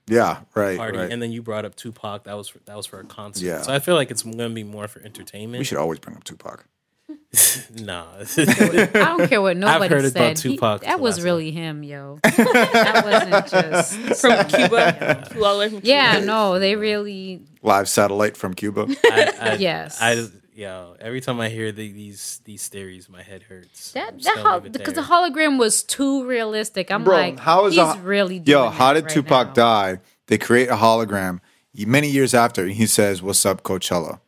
Yeah. 0.09 0.41
Right. 0.55 0.77
Party. 0.79 0.99
right. 0.99 1.11
And 1.11 1.21
then 1.21 1.33
you 1.33 1.43
brought 1.43 1.65
up 1.65 1.75
Tupac. 1.75 2.25
That 2.25 2.35
was 2.37 2.49
for, 2.49 2.59
that 2.67 2.77
was 2.77 2.87
for 2.87 3.01
a 3.01 3.05
concert. 3.05 3.45
Yeah. 3.45 3.63
So 3.63 3.73
I 3.73 3.79
feel 3.81 3.95
like 3.97 4.11
it's 4.11 4.23
going 4.23 4.39
to 4.39 4.49
be 4.51 4.63
more 4.65 4.87
for 4.89 5.01
entertainment. 5.01 5.59
we 5.59 5.65
should 5.65 5.79
always 5.79 5.99
bring 5.99 6.17
up 6.17 6.25
Tupac. 6.25 6.65
nah. 7.75 8.07
I 8.37 8.87
don't 8.95 9.29
care 9.29 9.41
what 9.43 9.57
nobody 9.57 9.95
heard 9.95 10.05
about 10.05 10.37
said. 10.37 10.39
He- 10.39 10.55
Tupac 10.57 10.83
that 10.83 11.01
was 11.01 11.19
last 11.19 11.25
really 11.25 11.51
him, 11.51 11.83
yo. 11.83 12.19
that 12.23 13.03
wasn't 13.05 13.51
just 13.51 14.21
From 14.21 14.47
Cuba, 14.49 15.27
flew 15.31 15.45
all 15.45 15.55
the 15.55 15.59
way 15.61 15.69
from 15.69 15.81
Cuba. 15.81 15.87
Yeah, 15.89 16.21
no, 16.21 16.59
they 16.59 16.77
really 16.77 17.43
Live 17.63 17.89
satellite 17.89 18.37
from 18.37 18.55
Cuba. 18.55 18.87
I, 19.05 19.33
I, 19.41 19.55
Yes. 19.57 19.99
I, 20.01 20.27
yo, 20.57 20.97
every 20.99 21.21
time 21.21 21.39
I 21.39 21.49
hear 21.49 21.71
the, 21.71 21.93
these 21.93 22.41
these 22.45 22.67
theories, 22.69 23.09
my 23.09 23.23
head 23.23 23.43
hurts. 23.45 23.93
that 23.93 24.15
I'm 24.15 24.19
that 24.21 24.39
hol- 24.39 24.61
because 24.61 24.95
the 24.95 25.03
hologram 25.03 25.59
was 25.59 25.83
too 25.83 26.25
realistic. 26.27 26.91
I'm 26.91 27.05
Bro, 27.05 27.15
like, 27.17 27.39
how 27.39 27.67
is 27.67 27.75
he's 27.75 27.83
a- 27.83 27.99
really 28.01 28.39
doing 28.41 28.65
Yo, 28.65 28.71
how 28.71 28.93
did 28.95 29.05
right 29.05 29.13
Tupac 29.13 29.49
now. 29.49 29.53
die? 29.53 30.01
They 30.29 30.39
create 30.39 30.69
a 30.69 30.77
hologram 30.77 31.41
many 31.77 32.09
years 32.09 32.35
after. 32.35 32.63
and 32.63 32.73
He 32.73 32.87
says, 32.87 33.23
"What's 33.23 33.45
up, 33.47 33.63
Coachella?" 33.63 34.19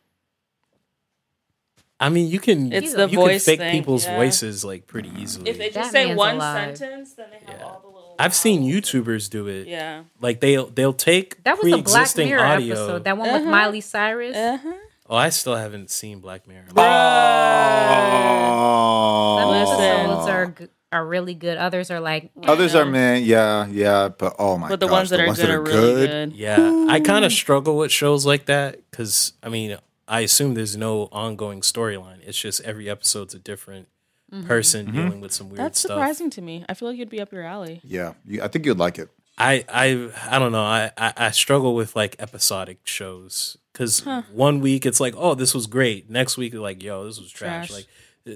I 1.99 2.07
mean, 2.09 2.29
you 2.29 2.39
can 2.39 2.71
It's 2.71 2.91
you 2.91 2.97
the 2.97 3.07
can 3.07 3.15
voice 3.15 3.43
fake 3.43 3.59
thing, 3.59 3.71
people's 3.77 4.05
yeah. 4.05 4.15
voices 4.15 4.63
like 4.63 4.87
pretty 4.87 5.11
easily. 5.17 5.49
If 5.49 5.57
they 5.57 5.69
That 5.69 5.79
just 5.81 5.91
say 5.91 6.15
one 6.15 6.35
alive. 6.35 6.77
sentence, 6.77 7.13
then 7.13 7.27
they 7.31 7.39
have 7.51 7.59
Yeah. 7.59 7.65
all 7.65 7.79
the 7.81 7.87
little. 7.87 8.15
I've 8.17 8.33
seen 8.33 8.63
YouTubers 8.63 9.29
do 9.29 9.47
it. 9.47 9.67
Yeah. 9.67 10.03
Like 10.21 10.39
they'll 10.39 10.67
they'll 10.67 10.93
take 10.93 11.43
That 11.43 11.57
was 11.57 11.65
a 11.67 11.75
Black 11.75 11.83
pre-existing 11.83 12.27
Mirror 12.29 12.45
audio. 12.45 12.73
episode. 12.75 13.03
That 13.03 13.17
one 13.17 13.31
with 13.33 13.41
Uh-huh. 13.41 13.51
Miley 13.51 13.81
Cyrus. 13.81 14.35
Uh-huh. 14.37 14.71
Oh, 15.09 15.15
I 15.15 15.29
still 15.29 15.55
haven't 15.55 15.89
seen 15.89 16.19
Black 16.19 16.47
Mirror. 16.47 16.65
Oh. 16.69 16.73
Some 19.39 19.49
Oh, 19.49 19.53
episodes 19.53 20.29
are 20.29 20.45
g- 20.51 20.67
are 20.91 21.05
really 21.05 21.33
good. 21.33 21.57
Others 21.57 21.89
are 21.89 21.99
like. 21.99 22.29
Others 22.43 22.75
are 22.75 22.85
know. 22.85 22.91
man, 22.91 23.23
yeah, 23.23 23.65
yeah, 23.67 24.09
but 24.09 24.35
oh 24.37 24.57
my 24.57 24.69
But 24.69 24.79
the 24.79 24.85
gosh, 24.85 24.93
ones 24.95 25.09
that 25.09 25.19
are 25.19 25.33
good 25.33 25.49
are 25.49 25.61
really 25.61 26.07
good. 26.07 26.33
Yeah, 26.33 26.85
I 26.89 26.99
kind 26.99 27.25
of 27.25 27.31
struggle 27.31 27.75
with 27.77 27.91
shows 27.91 28.23
like 28.25 28.45
that 28.45 28.81
because 28.91 29.33
I 29.41 29.49
mean, 29.49 29.79
I 30.07 30.19
assume 30.21 30.53
there's 30.53 30.77
no 30.77 31.09
ongoing 31.11 31.61
storyline. 31.61 32.19
It's 32.23 32.37
just 32.37 32.61
every 32.61 32.87
episode's 32.87 33.33
a 33.33 33.39
different 33.39 33.87
mm-hmm. 34.31 34.45
person 34.45 34.85
mm-hmm. 34.87 34.95
dealing 34.95 35.21
with 35.21 35.31
some 35.31 35.49
weird 35.49 35.59
That's 35.59 35.79
stuff. 35.79 35.91
surprising 35.91 36.29
to 36.31 36.41
me. 36.41 36.65
I 36.69 36.75
feel 36.75 36.87
like 36.87 36.99
you'd 36.99 37.09
be 37.09 37.21
up 37.21 37.31
your 37.31 37.43
alley. 37.43 37.81
Yeah, 37.83 38.13
you, 38.25 38.43
I 38.43 38.47
think 38.47 38.67
you'd 38.67 38.77
like 38.77 38.99
it. 38.99 39.09
I 39.39 39.65
I 39.67 40.11
I 40.29 40.37
don't 40.37 40.51
know. 40.51 40.63
I 40.63 40.91
I, 40.97 41.13
I 41.17 41.31
struggle 41.31 41.73
with 41.73 41.95
like 41.95 42.15
episodic 42.19 42.81
shows 42.83 43.57
because 43.79 44.01
one 44.33 44.59
week 44.59 44.85
it's 44.85 44.99
like, 44.99 45.13
oh, 45.15 45.35
this 45.35 45.53
was 45.53 45.65
great. 45.65 46.09
Next 46.09 46.35
week, 46.37 46.53
like, 46.53 46.83
yo, 46.83 47.05
this 47.05 47.19
was 47.19 47.31
trash. 47.31 47.69
Trash. 47.69 47.71
Like. 47.71 47.87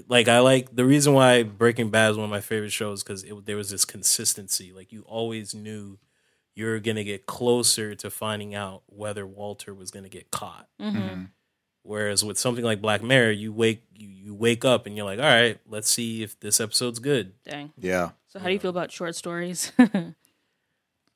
Like 0.08 0.26
I 0.26 0.40
like 0.40 0.74
the 0.74 0.84
reason 0.84 1.12
why 1.12 1.44
Breaking 1.44 1.90
Bad 1.90 2.10
is 2.10 2.16
one 2.16 2.24
of 2.24 2.30
my 2.30 2.40
favorite 2.40 2.72
shows 2.72 3.04
because 3.04 3.24
there 3.44 3.56
was 3.56 3.70
this 3.70 3.84
consistency. 3.84 4.72
Like 4.72 4.90
you 4.90 5.02
always 5.06 5.54
knew 5.54 5.98
you're 6.54 6.80
gonna 6.80 7.04
get 7.04 7.26
closer 7.26 7.94
to 7.96 8.10
finding 8.10 8.56
out 8.56 8.82
whether 8.86 9.24
Walter 9.24 9.72
was 9.72 9.92
gonna 9.92 10.08
get 10.08 10.32
caught. 10.32 10.66
Mm-hmm. 10.80 11.24
Whereas 11.82 12.24
with 12.24 12.38
something 12.38 12.64
like 12.64 12.80
Black 12.80 13.04
Mirror, 13.04 13.32
you 13.32 13.52
wake 13.52 13.84
you, 13.94 14.08
you 14.08 14.34
wake 14.34 14.64
up 14.64 14.86
and 14.86 14.96
you're 14.96 15.04
like, 15.04 15.20
all 15.20 15.26
right, 15.26 15.60
let's 15.68 15.90
see 15.90 16.24
if 16.24 16.40
this 16.40 16.60
episode's 16.60 16.98
good. 16.98 17.34
Dang. 17.44 17.70
Yeah, 17.78 18.12
So 18.28 18.40
how 18.40 18.46
do 18.46 18.52
you 18.52 18.58
feel 18.58 18.70
about 18.70 18.90
short 18.90 19.14
stories? 19.14 19.70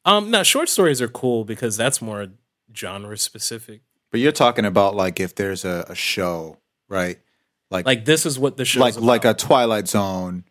Um, 0.04 0.30
now 0.30 0.42
short 0.42 0.70
stories 0.70 1.02
are 1.02 1.08
cool 1.08 1.44
because 1.44 1.76
that's 1.76 2.00
more 2.00 2.28
genre 2.74 3.16
specific. 3.18 3.82
But 4.10 4.20
you're 4.20 4.32
talking 4.32 4.64
about 4.64 4.94
like 4.94 5.20
if 5.20 5.34
there's 5.34 5.64
a, 5.64 5.86
a 5.88 5.94
show, 5.94 6.58
right? 6.88 7.18
Like 7.70 7.86
Like 7.86 8.04
this 8.04 8.24
is 8.26 8.38
what 8.38 8.56
the 8.56 8.64
show 8.64 8.80
like 8.80 8.96
like 9.00 9.24
a 9.24 9.34
Twilight 9.34 9.88
Zone, 9.88 10.44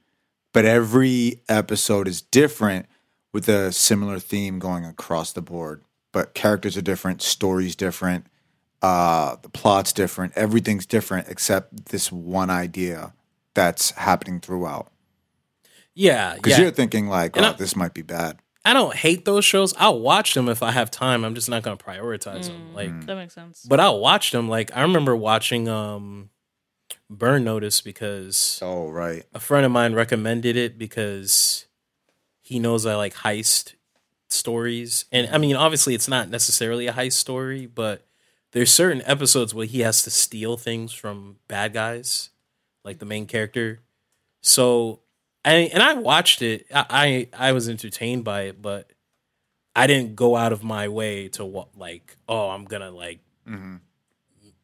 but 0.54 0.66
every 0.66 1.42
episode 1.50 2.08
is 2.08 2.22
different 2.22 2.86
with 3.34 3.50
a 3.50 3.72
similar 3.72 4.20
theme 4.20 4.60
going 4.60 4.86
across 4.86 5.34
the 5.34 5.42
board. 5.42 5.84
But 6.12 6.34
characters 6.34 6.78
are 6.78 6.82
different, 6.82 7.22
stories 7.22 7.76
different, 7.76 8.26
uh, 8.82 9.36
the 9.42 9.50
plot's 9.50 9.92
different, 9.94 10.34
everything's 10.36 10.86
different 10.86 11.28
except 11.30 11.88
this 11.88 12.12
one 12.12 12.50
idea 12.50 13.14
that's 13.54 13.92
happening 13.92 14.40
throughout. 14.40 14.88
yeah, 15.94 16.36
Because 16.36 16.54
yeah. 16.58 16.62
you're 16.66 16.72
thinking 16.72 17.08
like, 17.08 17.36
And 17.36 17.46
oh, 17.46 17.50
I- 17.50 17.54
this 17.54 17.76
might 17.76 17.94
be 17.94 18.04
bad. 18.04 18.40
I 18.68 18.74
don't 18.74 18.94
hate 18.96 19.24
those 19.26 19.46
shows. 19.46 19.74
I'll 19.78 20.00
watch 20.00 20.34
them 20.34 20.50
if 20.50 20.62
I 20.62 20.72
have 20.72 20.92
time. 20.92 21.24
I'm 21.24 21.36
just 21.36 21.50
not 21.50 21.64
gonna 21.64 21.78
prioritize 21.78 22.48
them. 22.48 22.74
Like, 22.74 23.06
that 23.06 23.16
makes 23.16 23.34
sense. 23.34 23.64
but 23.68 23.80
I'll 23.80 24.00
watch 24.00 24.32
them. 24.32 24.50
Like 24.50 24.76
I 24.76 24.82
remember 24.82 25.16
watching 25.16 25.70
um, 25.70 26.30
Burn 27.10 27.44
Notice 27.44 27.80
because 27.82 28.60
Oh, 28.62 28.90
right. 28.90 29.24
a 29.34 29.40
friend 29.40 29.66
of 29.66 29.72
mine 29.72 29.94
recommended 29.94 30.56
it 30.58 30.78
because 30.78 31.66
he 32.42 32.60
knows 32.60 32.86
I 32.86 32.96
like 32.96 33.14
heist 33.16 33.74
stories. 34.30 35.06
And 35.12 35.30
I 35.34 35.38
mean, 35.38 35.56
obviously, 35.56 35.96
it's 35.96 36.08
not 36.08 36.30
necessarily 36.30 36.88
a 36.88 36.94
heist 36.94 37.14
story, 37.14 37.66
but 37.66 38.06
there's 38.52 38.72
certain 38.72 39.02
episodes 39.06 39.54
where 39.54 39.66
he 39.66 39.80
has 39.82 40.04
to 40.04 40.10
steal 40.10 40.58
things 40.58 40.92
from 40.94 41.38
bad 41.48 41.74
guys, 41.74 42.30
like 42.84 43.00
the 43.00 43.06
main 43.06 43.26
character. 43.28 43.80
So, 44.42 45.00
I 45.48 45.54
and 45.74 45.82
I 45.84 45.94
watched 45.94 46.42
it. 46.42 46.66
I 46.74 47.27
I, 47.34 47.50
I 47.50 47.51
was 47.54 47.68
entertained 47.70 48.24
by 48.24 48.44
it, 48.44 48.62
but 48.62 48.92
I 49.75 49.88
didn't 49.88 50.16
go 50.16 50.36
out 50.36 50.51
of 50.54 50.63
my 50.63 50.88
way 50.88 51.27
to 51.30 51.46
wa- 51.46 51.68
like, 51.75 52.18
oh, 52.27 52.50
I'm 52.50 52.66
gonna 52.66 52.92
like 52.92 53.20
Mm-hmm. 53.48 53.75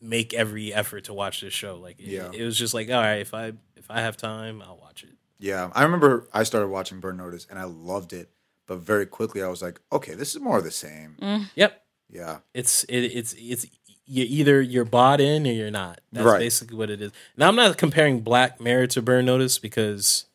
make 0.02 0.34
every 0.34 0.74
effort 0.74 1.06
to 1.06 1.14
watch 1.14 1.40
this 1.42 1.54
show. 1.54 1.78
Like, 1.78 2.00
it, 2.00 2.08
Yeah. 2.08 2.32
it 2.34 2.44
was 2.44 2.58
just 2.58 2.74
like, 2.74 2.90
all 2.90 3.02
right, 3.02 3.20
if 3.22 3.34
I 3.34 3.54
if 3.78 3.86
I 3.90 4.02
have 4.02 4.18
time, 4.18 4.62
I'll 4.62 4.78
watch 4.78 5.04
it. 5.04 5.12
Yeah, 5.40 5.70
I 5.74 5.84
remember 5.84 6.28
I 6.34 6.44
started 6.44 6.68
watching 6.68 7.00
Burn 7.00 7.18
Notice 7.18 7.48
and 7.50 7.58
I 7.60 7.64
loved 7.66 8.14
it, 8.14 8.30
but 8.68 8.80
very 8.80 9.06
quickly 9.06 9.42
I 9.44 9.48
was 9.48 9.62
like, 9.62 9.80
okay, 9.92 10.14
this 10.14 10.36
is 10.36 10.42
more 10.42 10.58
of 10.58 10.64
the 10.64 10.72
same. 10.72 11.16
Yep, 11.56 11.82
Yeah, 12.10 12.40
it's 12.54 12.84
it, 12.86 13.00
it's 13.02 13.34
it's 13.38 13.66
you 14.06 14.26
either 14.28 14.62
you're 14.62 14.84
bought 14.86 15.22
in 15.22 15.48
or 15.48 15.52
you're 15.52 15.72
not. 15.72 16.02
That's 16.12 16.26
Right. 16.26 16.40
basically 16.40 16.78
what 16.78 16.90
it 16.90 17.02
is. 17.02 17.12
Now 17.38 17.48
I'm 17.48 17.56
not 17.56 17.78
comparing 17.78 18.20
Black 18.22 18.60
Mirror 18.60 18.88
to 18.88 19.02
Burn 19.02 19.26
Notice 19.26 19.60
because 19.60 20.26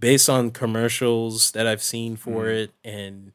based 0.00 0.28
on 0.28 0.50
commercials 0.50 1.52
that 1.52 1.66
I've 1.66 1.82
seen 1.82 2.16
for 2.16 2.44
Mm. 2.46 2.54
it 2.64 2.70
and 2.82 3.32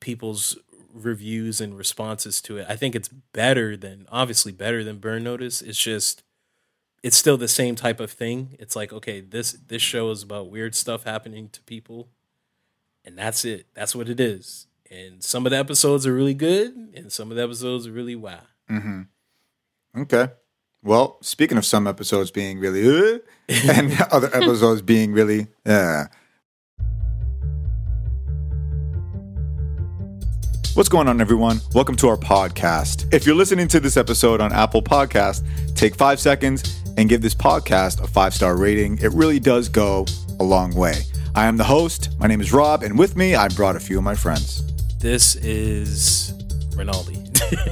people's 0.00 0.56
reviews 0.92 1.60
and 1.60 1.76
responses 1.76 2.40
to 2.42 2.58
it, 2.58 2.66
I 2.68 2.76
think 2.76 2.94
it's 2.94 3.08
better 3.08 3.76
than 3.76 4.06
obviously 4.10 4.52
better 4.52 4.84
than 4.84 4.98
Burn 4.98 5.24
Notice. 5.24 5.62
It's 5.62 5.78
just 5.78 6.22
it's 7.02 7.16
still 7.16 7.36
the 7.36 7.48
same 7.48 7.74
type 7.76 8.00
of 8.00 8.10
thing. 8.10 8.56
It's 8.58 8.74
like, 8.76 8.92
okay, 8.92 9.20
this 9.20 9.52
this 9.52 9.82
show 9.82 10.10
is 10.10 10.22
about 10.22 10.50
weird 10.50 10.74
stuff 10.74 11.04
happening 11.04 11.48
to 11.50 11.60
people. 11.62 12.08
And 13.04 13.16
that's 13.16 13.44
it. 13.44 13.66
That's 13.74 13.94
what 13.94 14.08
it 14.08 14.18
is. 14.18 14.66
And 14.90 15.22
some 15.22 15.46
of 15.46 15.50
the 15.52 15.58
episodes 15.58 16.06
are 16.06 16.12
really 16.14 16.34
good 16.34 16.74
and 16.94 17.12
some 17.12 17.30
of 17.30 17.36
the 17.36 17.42
episodes 17.44 17.86
are 17.86 17.92
really 17.92 18.16
wow. 18.16 18.42
Okay. 19.96 20.28
Well, 20.86 21.18
speaking 21.20 21.58
of 21.58 21.66
some 21.66 21.88
episodes 21.88 22.30
being 22.30 22.60
really 22.60 23.16
uh, 23.16 23.18
and 23.48 24.00
other 24.12 24.28
episodes 24.32 24.82
being 24.82 25.12
really 25.12 25.48
uh. 25.66 26.04
What's 30.74 30.88
going 30.88 31.08
on, 31.08 31.20
everyone? 31.20 31.60
Welcome 31.74 31.96
to 31.96 32.06
our 32.06 32.16
podcast. 32.16 33.12
If 33.12 33.26
you're 33.26 33.34
listening 33.34 33.66
to 33.66 33.80
this 33.80 33.96
episode 33.96 34.40
on 34.40 34.52
Apple 34.52 34.80
Podcast, 34.80 35.44
take 35.74 35.96
five 35.96 36.20
seconds 36.20 36.80
and 36.96 37.08
give 37.08 37.20
this 37.20 37.34
podcast 37.34 38.00
a 38.00 38.06
five 38.06 38.32
star 38.32 38.56
rating. 38.56 38.96
It 38.98 39.12
really 39.12 39.40
does 39.40 39.68
go 39.68 40.06
a 40.38 40.44
long 40.44 40.72
way. 40.72 41.02
I 41.34 41.46
am 41.46 41.56
the 41.56 41.64
host. 41.64 42.16
My 42.20 42.28
name 42.28 42.40
is 42.40 42.52
Rob, 42.52 42.84
and 42.84 42.96
with 42.96 43.16
me, 43.16 43.34
I 43.34 43.48
brought 43.48 43.74
a 43.74 43.80
few 43.80 43.98
of 43.98 44.04
my 44.04 44.14
friends. 44.14 44.62
This 44.98 45.34
is 45.34 46.32
Rinaldi. 46.76 47.24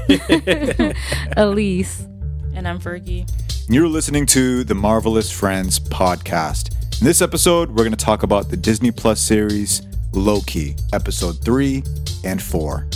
Elise. 1.36 2.08
And 2.54 2.68
I'm 2.68 2.78
Fergie. 2.80 3.28
You're 3.68 3.88
listening 3.88 4.26
to 4.26 4.64
the 4.64 4.74
Marvelous 4.74 5.30
Friends 5.30 5.78
podcast. 5.80 7.00
In 7.00 7.06
this 7.06 7.20
episode, 7.20 7.70
we're 7.70 7.84
going 7.84 7.90
to 7.90 7.96
talk 7.96 8.22
about 8.22 8.48
the 8.48 8.56
Disney 8.56 8.90
Plus 8.90 9.20
series 9.20 9.82
Loki, 10.12 10.76
episode 10.92 11.42
3 11.44 11.82
and 12.24 12.40
4. 12.42 12.86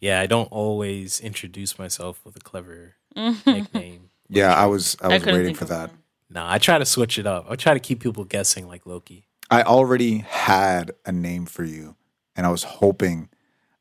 yeah, 0.00 0.20
I 0.20 0.26
don't 0.26 0.50
always 0.50 1.20
introduce 1.20 1.78
myself 1.78 2.20
with 2.24 2.34
a 2.36 2.40
clever 2.40 2.94
nickname. 3.16 4.10
Yeah, 4.28 4.52
I 4.54 4.66
was 4.66 4.96
I 5.00 5.06
I 5.06 5.08
was 5.14 5.22
couldn't 5.22 5.38
waiting 5.40 5.54
for 5.54 5.66
that. 5.66 5.90
one. 5.90 5.98
Nah, 6.30 6.50
I 6.52 6.58
try 6.58 6.78
to 6.78 6.84
switch 6.84 7.18
it 7.18 7.26
up. 7.26 7.46
I 7.48 7.54
try 7.56 7.74
to 7.74 7.80
keep 7.80 8.00
people 8.00 8.24
guessing 8.24 8.66
like 8.66 8.84
Loki. 8.86 9.28
I 9.50 9.62
already 9.62 10.18
had 10.18 10.92
a 11.06 11.12
name 11.12 11.46
for 11.46 11.62
you, 11.62 11.94
and 12.34 12.46
I 12.46 12.50
was 12.50 12.64
hoping 12.64 13.28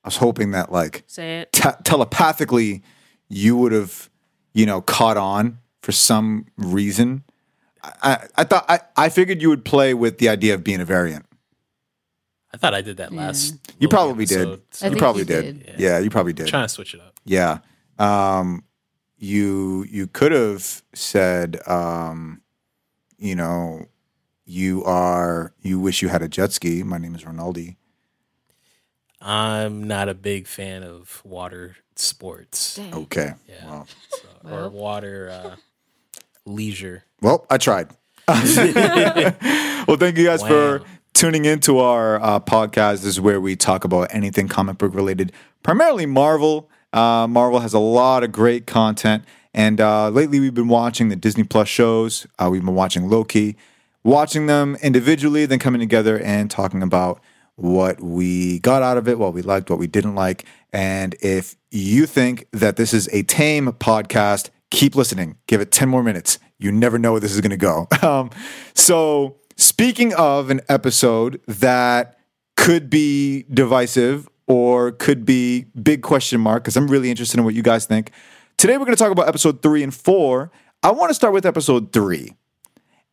I 0.03 0.07
was 0.07 0.17
hoping 0.17 0.51
that 0.51 0.71
like 0.71 1.03
Say 1.07 1.41
it. 1.41 1.51
te- 1.51 1.69
telepathically 1.83 2.81
you 3.29 3.55
would 3.57 3.71
have, 3.71 4.09
you 4.53 4.65
know, 4.65 4.81
caught 4.81 5.17
on 5.17 5.59
for 5.81 5.91
some 5.91 6.47
reason. 6.57 7.23
I, 7.83 7.91
I, 8.03 8.27
I 8.37 8.43
thought 8.43 8.65
I, 8.69 8.79
I 8.97 9.09
figured 9.09 9.41
you 9.41 9.49
would 9.49 9.63
play 9.65 9.93
with 9.93 10.17
the 10.17 10.29
idea 10.29 10.53
of 10.55 10.63
being 10.63 10.81
a 10.81 10.85
variant. 10.85 11.25
I 12.53 12.57
thought 12.57 12.73
I 12.73 12.81
did 12.81 12.97
that 12.97 13.13
last. 13.13 13.53
You 13.79 13.87
Loki 13.87 13.87
probably 13.87 14.25
did. 14.25 14.61
so 14.71 14.85
I 14.87 14.89
You 14.89 14.97
probably 14.97 15.21
you 15.21 15.25
did. 15.25 15.65
did. 15.65 15.79
Yeah, 15.79 15.99
you 15.99 16.09
probably 16.09 16.33
did. 16.33 16.43
I'm 16.43 16.45
did. 16.47 16.51
trying 16.51 16.65
to 16.65 16.69
switch 16.69 16.93
it 16.93 16.99
up. 16.99 17.17
Yeah. 17.23 17.59
Um, 17.97 18.63
you 19.17 19.85
you 19.89 20.07
could 20.07 20.31
have 20.33 20.83
said, 20.93 21.61
um, 21.67 22.41
you 23.17 23.35
know, 23.35 23.85
you 24.45 24.83
are 24.83 25.53
you 25.61 25.79
wish 25.79 26.01
you 26.01 26.09
had 26.09 26.21
a 26.23 26.27
jet 26.27 26.51
ski. 26.51 26.83
My 26.83 26.97
name 26.97 27.15
is 27.15 27.23
Ronaldi. 27.23 27.77
I'm 29.21 29.83
not 29.83 30.09
a 30.09 30.13
big 30.13 30.47
fan 30.47 30.83
of 30.83 31.21
water 31.23 31.75
sports. 31.95 32.75
Dang. 32.75 32.93
Okay. 32.95 33.33
Yeah. 33.47 33.65
Well, 33.65 33.87
So, 34.09 34.49
or 34.49 34.69
water 34.69 35.29
uh, 35.29 35.55
leisure. 36.45 37.03
well, 37.21 37.45
I 37.49 37.57
tried. 37.57 37.89
well, 38.27 39.97
thank 39.97 40.17
you 40.17 40.25
guys 40.25 40.41
for 40.41 40.79
Wow. 40.79 40.85
tuning 41.13 41.45
into 41.45 41.79
our 41.79 42.21
uh, 42.21 42.39
podcast. 42.39 42.97
This 43.01 43.05
is 43.05 43.21
where 43.21 43.41
we 43.41 43.55
talk 43.55 43.83
about 43.83 44.13
anything 44.13 44.47
comic 44.47 44.77
book 44.77 44.93
related, 44.95 45.31
primarily 45.63 46.05
Marvel. 46.05 46.69
Uh, 46.93 47.27
Marvel 47.27 47.59
has 47.59 47.73
a 47.73 47.79
lot 47.79 48.23
of 48.23 48.31
great 48.31 48.65
content, 48.67 49.23
and 49.53 49.79
uh, 49.81 50.09
lately 50.09 50.39
we've 50.39 50.53
been 50.53 50.67
watching 50.67 51.09
the 51.09 51.15
Disney 51.15 51.43
Plus 51.43 51.67
shows. 51.67 52.25
Uh, 52.39 52.49
we've 52.51 52.63
been 52.65 52.75
watching 52.75 53.09
Loki, 53.09 53.55
watching 54.03 54.47
them 54.47 54.77
individually, 54.81 55.45
then 55.45 55.59
coming 55.59 55.79
together 55.79 56.19
and 56.19 56.49
talking 56.49 56.81
about 56.83 57.21
what 57.55 58.01
we 58.01 58.59
got 58.59 58.81
out 58.81 58.97
of 58.97 59.07
it, 59.07 59.19
what 59.19 59.33
we 59.33 59.41
liked, 59.41 59.69
what 59.69 59.79
we 59.79 59.87
didn't 59.87 60.15
like. 60.15 60.45
And 60.73 61.15
if 61.21 61.55
you 61.69 62.05
think 62.05 62.47
that 62.51 62.75
this 62.75 62.93
is 62.93 63.07
a 63.11 63.23
tame 63.23 63.67
podcast, 63.73 64.49
keep 64.71 64.95
listening. 64.95 65.37
Give 65.47 65.61
it 65.61 65.71
10 65.71 65.89
more 65.89 66.03
minutes. 66.03 66.39
You 66.57 66.71
never 66.71 66.97
know 66.97 67.11
where 67.11 67.21
this 67.21 67.33
is 67.33 67.41
going 67.41 67.51
to 67.51 67.57
go. 67.57 67.87
Um, 68.01 68.31
so, 68.73 69.37
speaking 69.57 70.13
of 70.15 70.49
an 70.49 70.61
episode 70.67 71.39
that 71.47 72.17
could 72.57 72.89
be 72.89 73.45
divisive 73.53 74.27
or 74.47 74.91
could 74.91 75.23
be 75.23 75.65
big 75.81 76.01
question 76.01 76.41
mark, 76.41 76.63
because 76.63 76.75
I'm 76.75 76.87
really 76.87 77.11
interested 77.11 77.37
in 77.37 77.45
what 77.45 77.53
you 77.53 77.61
guys 77.61 77.85
think. 77.85 78.11
Today, 78.57 78.77
we're 78.77 78.85
going 78.85 78.97
to 78.97 79.03
talk 79.03 79.11
about 79.11 79.27
episode 79.27 79.61
three 79.61 79.83
and 79.83 79.93
four. 79.93 80.51
I 80.81 80.91
want 80.91 81.09
to 81.09 81.13
start 81.13 81.33
with 81.33 81.45
episode 81.45 81.93
three. 81.93 82.33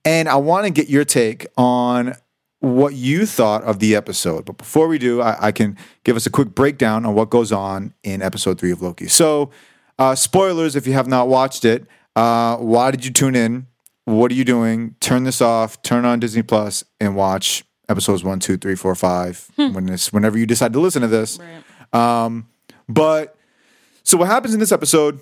And 0.05 0.29
I 0.29 0.37
want 0.37 0.65
to 0.65 0.71
get 0.71 0.89
your 0.89 1.05
take 1.05 1.47
on 1.57 2.15
what 2.61 2.95
you 2.95 3.25
thought 3.27 3.63
of 3.63 3.79
the 3.79 3.95
episode. 3.95 4.45
But 4.45 4.59
before 4.59 4.89
we 4.89 4.99
do, 4.99 5.21
I, 5.21 5.49
I 5.49 5.53
can 5.53 5.77
give 6.05 6.17
us 6.17 6.27
a 6.27 6.31
quick 6.31 6.55
breakdown 6.55 7.07
on 7.07 7.15
what 7.15 7.31
goes 7.31 7.53
on 7.53 7.95
in 8.03 8.21
episode 8.23 8.59
three 8.59 8.73
of 8.73 8.83
Loki. 8.83 9.07
So, 9.09 9.51
uh, 9.99 10.15
spoilers 10.15 10.77
if 10.77 10.87
you 10.87 10.93
have 10.93 11.09
not 11.09 11.29
watched 11.29 11.65
it. 11.65 11.87
Uh, 12.17 12.57
why 12.57 12.91
did 12.91 13.05
you 13.05 13.13
tune 13.13 13.35
in? 13.35 13.67
What 14.05 14.31
are 14.33 14.35
you 14.35 14.45
doing? 14.45 14.95
Turn 15.01 15.25
this 15.25 15.41
off, 15.41 15.83
turn 15.83 16.05
on 16.05 16.19
Disney 16.19 16.43
Plus, 16.43 16.85
and 17.01 17.15
watch 17.15 17.65
episodes 17.89 18.25
one, 18.25 18.41
two, 18.41 18.57
three, 18.57 18.75
four, 18.75 18.95
five. 18.95 19.49
when 19.57 19.87
this, 19.87 20.13
whenever 20.13 20.39
you 20.39 20.47
decide 20.47 20.73
to 20.73 20.81
listen 20.81 21.03
to 21.03 21.09
this. 21.09 21.39
Right. 21.93 22.43
But 22.89 23.37
so 24.03 24.17
what 24.17 24.29
happens 24.29 24.55
in 24.55 24.61
this 24.61 24.73
episode? 24.73 25.21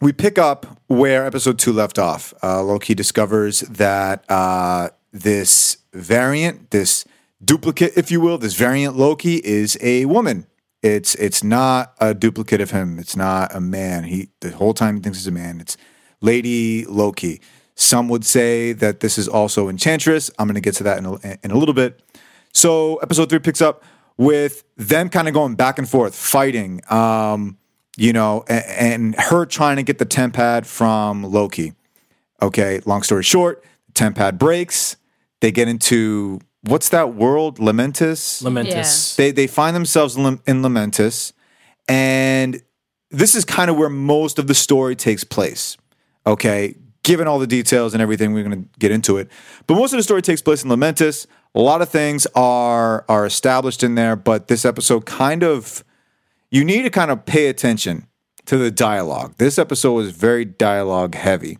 We 0.00 0.12
pick 0.12 0.36
up 0.36 0.80
where 0.88 1.24
episode 1.24 1.58
two 1.58 1.72
left 1.72 1.98
off. 1.98 2.34
Uh, 2.42 2.62
Loki 2.62 2.94
discovers 2.94 3.60
that 3.60 4.24
uh, 4.28 4.90
this 5.12 5.78
variant, 5.92 6.70
this 6.70 7.04
duplicate, 7.44 7.92
if 7.96 8.10
you 8.10 8.20
will, 8.20 8.38
this 8.38 8.54
variant 8.54 8.96
Loki 8.96 9.36
is 9.36 9.76
a 9.80 10.04
woman. 10.06 10.46
It's 10.82 11.14
it's 11.14 11.44
not 11.44 11.94
a 12.00 12.12
duplicate 12.12 12.60
of 12.60 12.72
him. 12.72 12.98
It's 12.98 13.16
not 13.16 13.54
a 13.54 13.60
man. 13.60 14.04
He 14.04 14.30
the 14.40 14.50
whole 14.50 14.74
time 14.74 14.96
he 14.96 15.02
thinks 15.02 15.18
he's 15.18 15.28
a 15.28 15.32
man. 15.32 15.60
It's 15.60 15.76
Lady 16.20 16.84
Loki. 16.84 17.40
Some 17.74 18.08
would 18.08 18.24
say 18.24 18.72
that 18.72 19.00
this 19.00 19.16
is 19.16 19.28
also 19.28 19.68
Enchantress. 19.68 20.30
I'm 20.38 20.46
going 20.46 20.56
to 20.56 20.60
get 20.60 20.74
to 20.76 20.84
that 20.84 20.98
in 20.98 21.06
a, 21.06 21.38
in 21.42 21.50
a 21.50 21.56
little 21.56 21.74
bit. 21.74 22.02
So 22.52 22.96
episode 22.96 23.30
three 23.30 23.38
picks 23.38 23.62
up 23.62 23.82
with 24.16 24.64
them 24.76 25.08
kind 25.08 25.28
of 25.28 25.34
going 25.34 25.54
back 25.54 25.78
and 25.78 25.88
forth, 25.88 26.14
fighting. 26.14 26.82
Um, 26.90 27.58
you 27.96 28.12
know, 28.12 28.44
and, 28.48 28.64
and 28.66 29.14
her 29.16 29.46
trying 29.46 29.76
to 29.76 29.82
get 29.82 29.98
the 29.98 30.06
TemPad 30.06 30.66
from 30.66 31.22
Loki. 31.22 31.74
Okay, 32.40 32.80
long 32.84 33.02
story 33.02 33.22
short, 33.22 33.64
the 33.86 33.92
TemPad 33.92 34.38
breaks. 34.38 34.96
They 35.42 35.50
get 35.50 35.66
into 35.66 36.38
what's 36.62 36.88
that 36.90 37.14
world? 37.14 37.58
Lamentis. 37.58 38.44
Lamentis. 38.44 39.16
They 39.16 39.32
they 39.32 39.48
find 39.48 39.74
themselves 39.74 40.16
in, 40.16 40.22
Lem- 40.22 40.40
in 40.46 40.62
Lamentis, 40.62 41.32
and 41.88 42.62
this 43.10 43.34
is 43.34 43.44
kind 43.44 43.68
of 43.68 43.76
where 43.76 43.88
most 43.88 44.38
of 44.38 44.46
the 44.46 44.54
story 44.54 44.94
takes 44.94 45.24
place. 45.24 45.76
Okay, 46.28 46.76
given 47.02 47.26
all 47.26 47.40
the 47.40 47.48
details 47.48 47.92
and 47.92 48.00
everything, 48.00 48.32
we're 48.32 48.44
going 48.44 48.62
to 48.62 48.68
get 48.78 48.92
into 48.92 49.18
it. 49.18 49.28
But 49.66 49.74
most 49.74 49.92
of 49.92 49.96
the 49.96 50.04
story 50.04 50.22
takes 50.22 50.40
place 50.40 50.62
in 50.62 50.70
Lamentis. 50.70 51.26
A 51.56 51.60
lot 51.60 51.82
of 51.82 51.88
things 51.88 52.24
are 52.36 53.04
are 53.08 53.26
established 53.26 53.82
in 53.82 53.96
there, 53.96 54.14
but 54.14 54.46
this 54.46 54.64
episode 54.64 55.06
kind 55.06 55.42
of 55.42 55.82
you 56.52 56.64
need 56.64 56.82
to 56.82 56.90
kind 56.90 57.10
of 57.10 57.26
pay 57.26 57.48
attention 57.48 58.06
to 58.46 58.56
the 58.58 58.70
dialogue. 58.70 59.34
This 59.38 59.58
episode 59.58 60.04
is 60.04 60.12
very 60.12 60.44
dialogue 60.44 61.16
heavy. 61.16 61.58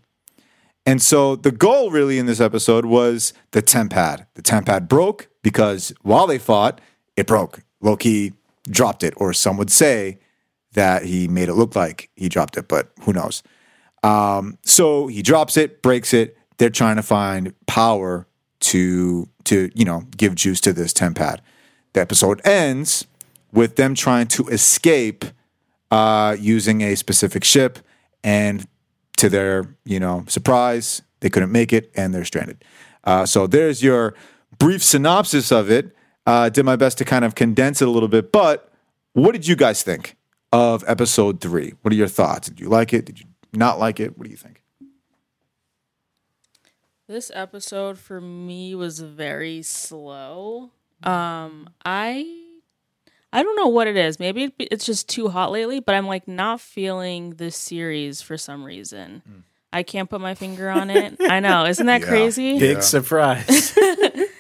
And 0.84 1.00
so 1.00 1.36
the 1.36 1.52
goal 1.52 1.90
really 1.90 2.18
in 2.18 2.26
this 2.26 2.40
episode 2.40 2.84
was 2.86 3.32
the 3.52 3.62
TemPad. 3.62 4.26
The 4.34 4.42
TemPad 4.42 4.88
broke 4.88 5.28
because 5.42 5.92
while 6.02 6.26
they 6.26 6.38
fought, 6.38 6.80
it 7.16 7.26
broke. 7.26 7.60
Loki 7.80 8.32
dropped 8.68 9.02
it, 9.02 9.14
or 9.16 9.32
some 9.32 9.56
would 9.56 9.70
say 9.70 10.18
that 10.72 11.04
he 11.04 11.28
made 11.28 11.48
it 11.48 11.54
look 11.54 11.76
like 11.76 12.10
he 12.16 12.28
dropped 12.28 12.56
it, 12.56 12.68
but 12.68 12.90
who 13.02 13.12
knows? 13.12 13.42
Um, 14.02 14.58
so 14.64 15.06
he 15.06 15.22
drops 15.22 15.56
it, 15.56 15.82
breaks 15.82 16.12
it. 16.14 16.36
They're 16.58 16.70
trying 16.70 16.96
to 16.96 17.02
find 17.02 17.54
power 17.66 18.26
to 18.60 19.28
to 19.44 19.70
you 19.74 19.84
know 19.84 20.04
give 20.16 20.34
juice 20.34 20.60
to 20.62 20.72
this 20.72 20.92
TemPad. 20.92 21.38
The 21.92 22.00
episode 22.00 22.40
ends 22.44 23.06
with 23.52 23.76
them 23.76 23.94
trying 23.94 24.28
to 24.28 24.48
escape 24.48 25.24
uh, 25.90 26.36
using 26.38 26.80
a 26.80 26.94
specific 26.94 27.44
ship, 27.44 27.78
and 28.24 28.66
to 29.22 29.28
their 29.28 29.76
you 29.84 30.00
know 30.00 30.24
surprise, 30.26 31.00
they 31.20 31.30
couldn't 31.30 31.52
make 31.52 31.72
it 31.72 31.92
and 31.94 32.12
they're 32.12 32.24
stranded. 32.24 32.64
Uh, 33.04 33.24
so 33.24 33.46
there's 33.46 33.82
your 33.82 34.14
brief 34.58 34.82
synopsis 34.82 35.52
of 35.52 35.70
it. 35.70 35.94
Uh, 36.26 36.48
did 36.48 36.64
my 36.64 36.74
best 36.74 36.98
to 36.98 37.04
kind 37.04 37.24
of 37.24 37.36
condense 37.36 37.80
it 37.80 37.86
a 37.86 37.90
little 37.90 38.08
bit, 38.08 38.32
but 38.32 38.72
what 39.12 39.32
did 39.32 39.46
you 39.46 39.54
guys 39.54 39.82
think 39.82 40.16
of 40.52 40.84
episode 40.88 41.40
three? 41.40 41.74
What 41.82 41.92
are 41.92 41.96
your 41.96 42.08
thoughts? 42.08 42.48
Did 42.48 42.58
you 42.58 42.68
like 42.68 42.92
it? 42.92 43.04
Did 43.04 43.20
you 43.20 43.26
not 43.52 43.78
like 43.78 44.00
it? 44.00 44.18
What 44.18 44.24
do 44.24 44.30
you 44.30 44.36
think? 44.36 44.62
This 47.06 47.30
episode 47.32 47.98
for 47.98 48.20
me 48.20 48.74
was 48.74 48.98
very 49.00 49.62
slow. 49.62 50.70
Um, 51.02 51.68
I 51.84 52.41
I 53.32 53.42
don't 53.42 53.56
know 53.56 53.68
what 53.68 53.86
it 53.88 53.96
is. 53.96 54.18
Maybe 54.20 54.44
it- 54.44 54.54
it's 54.70 54.84
just 54.84 55.08
too 55.08 55.28
hot 55.28 55.50
lately, 55.50 55.80
but 55.80 55.94
I'm 55.94 56.06
like 56.06 56.28
not 56.28 56.60
feeling 56.60 57.30
this 57.36 57.56
series 57.56 58.20
for 58.22 58.36
some 58.36 58.62
reason. 58.64 59.22
Hmm. 59.26 59.38
I 59.72 59.82
can't 59.82 60.10
put 60.10 60.20
my 60.20 60.34
finger 60.34 60.68
on 60.68 60.90
it. 60.90 61.16
I 61.20 61.40
know, 61.40 61.64
isn't 61.64 61.86
that 61.86 62.00
Yeah. 62.02 62.08
crazy? 62.08 62.58
Big 62.58 62.76
Yeah. 62.76 62.80
surprise. 62.82 63.76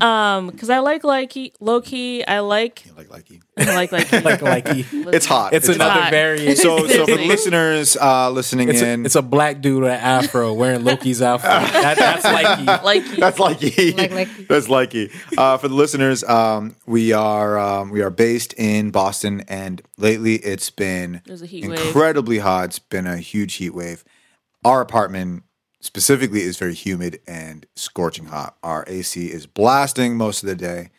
Um, 0.00 0.48
because 0.48 0.70
I 0.70 0.78
like 0.78 1.04
Loki. 1.04 1.52
Loki. 1.60 2.26
I 2.26 2.40
like 2.40 2.84
Like, 2.96 3.08
likey. 3.08 3.40
I 3.58 3.74
like 3.74 3.92
Loki. 3.92 4.20
like 4.22 4.40
like 4.42 4.64
It's 5.14 5.26
hot. 5.26 5.52
It's, 5.52 5.68
It's 5.68 5.76
another 5.76 6.00
hot. 6.02 6.10
variant. 6.10 6.58
So, 6.58 6.86
so 6.86 7.06
for 7.06 7.16
the 7.16 7.26
listeners 7.26 7.96
uh, 7.96 8.30
listening 8.30 8.68
it's, 8.70 8.80
a, 8.82 8.88
in, 8.88 9.04
it's 9.06 9.16
a 9.16 9.22
black 9.22 9.60
dude 9.60 9.82
with 9.82 9.92
an 9.92 10.00
afro 10.00 10.52
wearing 10.54 10.84
Loki's 10.84 11.20
outfit. 11.22 11.50
That, 11.80 11.96
that's 11.98 12.24
like 12.24 12.82
Like 12.84 13.04
That's 13.16 13.38
likey. 13.38 13.96
Like 13.96 14.10
likey. 14.10 14.46
That's 14.48 14.66
likey. 14.68 15.12
Uh, 15.36 15.58
for 15.58 15.68
the 15.68 15.74
listeners, 15.74 16.24
um, 16.24 16.76
we 16.86 17.12
are 17.12 17.58
um, 17.58 17.90
we 17.90 18.00
are 18.02 18.10
based 18.10 18.54
in 18.56 18.90
Boston, 18.90 19.42
and 19.48 19.82
lately 19.98 20.36
it's 20.36 20.70
been 20.70 21.20
There's 21.26 21.42
a 21.42 21.46
heat 21.46 21.66
wave. 21.68 21.78
incredibly 21.80 22.38
hot. 22.38 22.64
It's 22.66 22.78
been 22.78 23.06
a 23.06 23.16
huge 23.18 23.54
heat 23.54 23.70
wave. 23.74 24.04
Our 24.64 24.80
apartment 24.80 25.42
specifically 25.80 26.42
is 26.42 26.58
very 26.58 26.74
humid 26.74 27.20
and 27.26 27.66
scorching 27.74 28.26
hot. 28.26 28.56
Our 28.62 28.84
AC 28.86 29.26
is 29.26 29.46
blasting 29.46 30.16
most 30.16 30.42
of 30.42 30.48
the 30.48 30.54
day, 30.54 30.90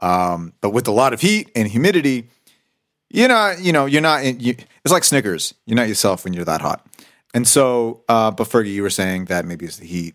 um, 0.00 0.52
but 0.60 0.70
with 0.70 0.88
a 0.88 0.92
lot 0.92 1.12
of 1.12 1.20
heat 1.20 1.50
and 1.54 1.68
humidity, 1.68 2.28
you're 3.10 3.28
not. 3.28 3.60
You 3.60 3.72
know, 3.72 3.86
you're 3.86 4.00
not. 4.00 4.24
In, 4.24 4.40
you, 4.40 4.54
it's 4.84 4.92
like 4.92 5.04
Snickers. 5.04 5.54
You're 5.66 5.76
not 5.76 5.88
yourself 5.88 6.24
when 6.24 6.32
you're 6.32 6.44
that 6.44 6.60
hot. 6.60 6.86
And 7.32 7.46
so, 7.46 8.02
uh, 8.08 8.30
but 8.30 8.48
Fergie, 8.48 8.72
you 8.72 8.82
were 8.82 8.90
saying 8.90 9.26
that 9.26 9.44
maybe 9.44 9.66
it's 9.66 9.76
the 9.76 9.86
heat. 9.86 10.14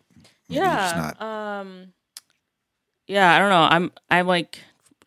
Maybe 0.50 0.62
yeah. 0.62 1.14
not. 1.20 1.22
Um. 1.22 1.94
Yeah, 3.08 3.34
I 3.34 3.40
don't 3.40 3.50
know. 3.50 3.68
I'm 3.70 3.92
I'm 4.10 4.28
like 4.28 4.60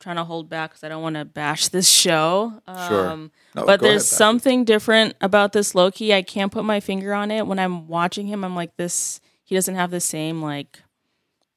trying 0.08 0.16
to 0.16 0.24
hold 0.24 0.48
back 0.48 0.70
because 0.70 0.84
I 0.84 0.88
don't 0.88 1.02
want 1.02 1.16
to 1.16 1.26
bash 1.26 1.68
this 1.68 1.86
show. 1.86 2.62
Um, 2.66 2.88
Sure. 2.88 3.16
No, 3.16 3.30
but 3.54 3.64
go 3.66 3.66
ahead, 3.66 3.80
there's 3.80 4.08
something 4.08 4.64
different 4.64 5.14
about 5.20 5.52
this 5.52 5.74
Loki. 5.74 6.14
I 6.14 6.22
can't 6.22 6.50
put 6.50 6.64
my 6.64 6.80
finger 6.80 7.12
on 7.12 7.30
it. 7.30 7.46
When 7.46 7.58
I'm 7.58 7.88
watching 7.88 8.26
him, 8.26 8.42
I'm 8.42 8.56
like, 8.56 8.74
this. 8.78 9.20
He 9.44 9.54
doesn't 9.54 9.74
have 9.74 9.90
the 9.90 10.00
same 10.00 10.40
like 10.42 10.82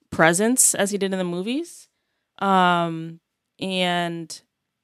presence 0.10 0.76
as 0.76 0.92
he 0.92 0.98
did 0.98 1.14
in 1.14 1.18
the 1.18 1.24
movies. 1.24 1.88
Um, 2.40 3.22
and 3.60 4.42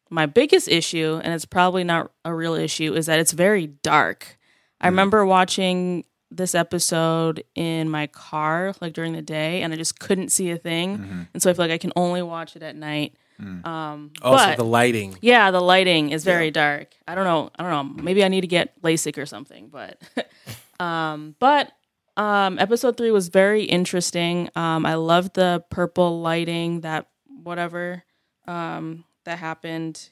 my 0.09 0.25
biggest 0.25 0.69
issue, 0.69 1.19
and 1.21 1.33
it's 1.33 1.45
probably 1.45 1.83
not 1.83 2.11
a 2.23 2.33
real 2.33 2.53
issue, 2.53 2.93
is 2.93 3.07
that 3.07 3.19
it's 3.19 3.33
very 3.33 3.67
dark. 3.67 4.37
I 4.79 4.87
remember 4.87 5.25
watching 5.25 6.05
this 6.31 6.53
episode 6.55 7.43
in 7.55 7.89
my 7.89 8.07
car, 8.07 8.73
like 8.79 8.93
during 8.93 9.11
the 9.13 9.21
day, 9.21 9.61
and 9.61 9.73
I 9.73 9.75
just 9.77 9.99
couldn't 9.99 10.29
see 10.29 10.51
a 10.51 10.57
thing. 10.57 11.27
And 11.33 11.41
so 11.41 11.49
I 11.49 11.53
feel 11.53 11.65
like 11.65 11.71
I 11.71 11.77
can 11.77 11.93
only 11.95 12.21
watch 12.21 12.55
it 12.55 12.63
at 12.63 12.75
night. 12.75 13.15
Um, 13.39 14.11
also 14.21 14.45
but 14.45 14.57
the 14.57 14.65
lighting. 14.65 15.17
yeah, 15.21 15.51
the 15.51 15.61
lighting 15.61 16.09
is 16.09 16.23
very 16.23 16.51
dark. 16.51 16.95
I 17.07 17.15
don't 17.15 17.25
know. 17.25 17.51
I 17.57 17.63
don't 17.63 17.97
know. 17.97 18.03
Maybe 18.03 18.23
I 18.23 18.27
need 18.27 18.41
to 18.41 18.47
get 18.47 18.81
LASIK 18.81 19.17
or 19.17 19.25
something. 19.25 19.69
But, 19.69 20.01
um, 20.79 21.35
but 21.39 21.71
um, 22.15 22.57
episode 22.59 22.97
three 22.97 23.11
was 23.11 23.27
very 23.29 23.63
interesting. 23.63 24.49
Um, 24.55 24.85
I 24.85 24.95
loved 24.95 25.35
the 25.35 25.63
purple 25.69 26.21
lighting. 26.21 26.81
That 26.81 27.07
whatever 27.43 28.03
um, 28.47 29.05
that 29.25 29.37
happened, 29.37 30.09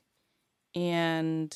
and 0.75 1.55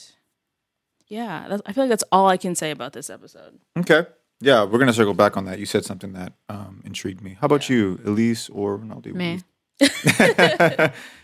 yeah, 1.08 1.48
that's, 1.50 1.62
I 1.66 1.74
feel 1.74 1.84
like 1.84 1.90
that's 1.90 2.04
all 2.12 2.28
I 2.28 2.38
can 2.38 2.56
say 2.56 2.72
about 2.72 2.94
this 2.94 3.10
episode. 3.10 3.60
Okay. 3.78 4.06
Yeah, 4.42 4.64
we're 4.64 4.80
gonna 4.80 4.94
circle 4.94 5.14
back 5.14 5.36
on 5.36 5.46
that. 5.46 5.60
You 5.60 5.66
said 5.66 5.84
something 5.84 6.14
that 6.14 6.34
um, 6.48 6.82
intrigued 6.86 7.22
me. 7.22 7.38
How 7.42 7.46
about 7.46 7.70
you, 7.70 8.00
Elise 8.06 8.50
or 8.50 8.80
Ronaldo? 8.80 9.14
Me. 9.14 9.42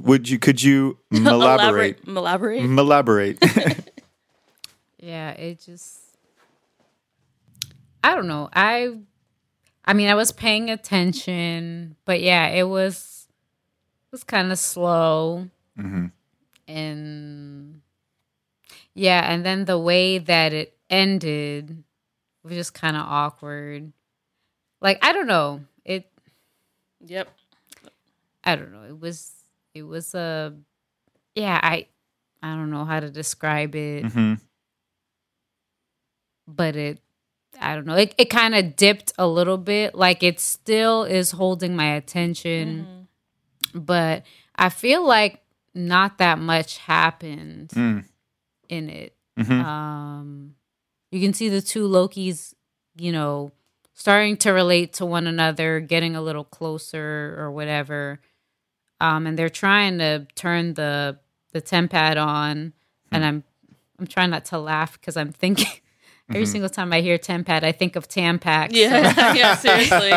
Would 0.00 0.28
you? 0.28 0.38
Could 0.38 0.62
you 0.62 0.98
elaborate? 1.12 2.00
Elaborate. 2.06 2.62
Elaborate. 2.64 3.38
Yeah, 4.98 5.32
it 5.32 5.60
just 5.60 5.98
I 8.02 8.14
don't 8.14 8.26
know. 8.26 8.48
I 8.54 8.96
I 9.84 9.92
mean, 9.92 10.08
I 10.08 10.14
was 10.14 10.32
paying 10.32 10.70
attention, 10.70 11.96
but 12.06 12.22
yeah, 12.22 12.46
it 12.46 12.62
was 12.62 13.28
it 14.06 14.12
was 14.12 14.24
kind 14.24 14.50
of 14.50 14.58
slow. 14.58 15.50
Mhm. 15.78 16.10
And 16.66 17.82
yeah, 18.94 19.30
and 19.30 19.44
then 19.44 19.66
the 19.66 19.78
way 19.78 20.16
that 20.16 20.54
it 20.54 20.74
ended 20.88 21.84
was 22.42 22.54
just 22.54 22.72
kind 22.72 22.96
of 22.96 23.02
awkward. 23.06 23.92
Like, 24.80 25.04
I 25.04 25.12
don't 25.12 25.26
know. 25.26 25.60
It 25.84 26.10
Yep. 27.04 27.28
I 28.42 28.56
don't 28.56 28.72
know. 28.72 28.84
It 28.88 28.98
was 28.98 29.32
it 29.74 29.82
was 29.82 30.14
a 30.14 30.54
yeah, 31.34 31.58
I 31.62 31.86
I 32.42 32.54
don't 32.54 32.70
know 32.70 32.84
how 32.84 33.00
to 33.00 33.10
describe 33.10 33.74
it. 33.74 34.04
Mhm. 34.04 34.40
but 36.46 36.76
it 36.76 37.00
I 37.60 37.74
don't 37.76 37.86
know. 37.86 37.94
It 37.96 38.14
it 38.18 38.30
kind 38.30 38.54
of 38.54 38.76
dipped 38.76 39.12
a 39.18 39.26
little 39.26 39.58
bit. 39.58 39.94
Like 39.94 40.22
it 40.22 40.40
still 40.40 41.04
is 41.04 41.30
holding 41.30 41.76
my 41.76 41.94
attention, 41.94 43.06
but 43.74 44.24
I 44.56 44.68
feel 44.70 45.06
like 45.06 45.40
not 45.74 46.18
that 46.18 46.38
much 46.38 46.78
happened 46.78 47.68
Mm. 47.70 48.04
in 48.68 48.88
it. 48.90 49.16
Mhm. 49.38 49.64
Um 49.64 50.54
you 51.10 51.20
can 51.20 51.32
see 51.32 51.48
the 51.48 51.62
two 51.62 51.86
Lokis, 51.88 52.54
you 52.96 53.12
know, 53.12 53.52
starting 53.94 54.36
to 54.38 54.50
relate 54.50 54.92
to 54.94 55.06
one 55.06 55.26
another, 55.28 55.78
getting 55.80 56.16
a 56.16 56.20
little 56.22 56.44
closer 56.44 57.36
or 57.38 57.52
whatever. 57.52 58.20
Um 59.04 59.26
and 59.26 59.38
they're 59.38 59.50
trying 59.64 59.98
to 59.98 60.26
turn 60.34 60.74
the 60.74 61.18
the 61.52 61.60
tempad 61.62 62.16
on 62.16 62.72
and 63.12 63.24
I'm 63.24 63.44
I'm 64.00 64.06
trying 64.06 64.30
not 64.30 64.44
to 64.46 64.58
laugh 64.58 64.92
because 65.00 65.16
I'm 65.16 65.30
thinking 65.32 65.68
every 66.30 66.46
single 66.46 66.68
time 66.70 66.92
I 66.92 67.00
hear 67.00 67.16
tempad, 67.18 67.62
I 67.62 67.70
think 67.72 67.94
of 67.96 68.08
Tampax. 68.08 68.70
so- 68.72 68.76
Yeah. 68.78 69.34
yeah. 69.40 69.54
Seriously. 69.56 70.12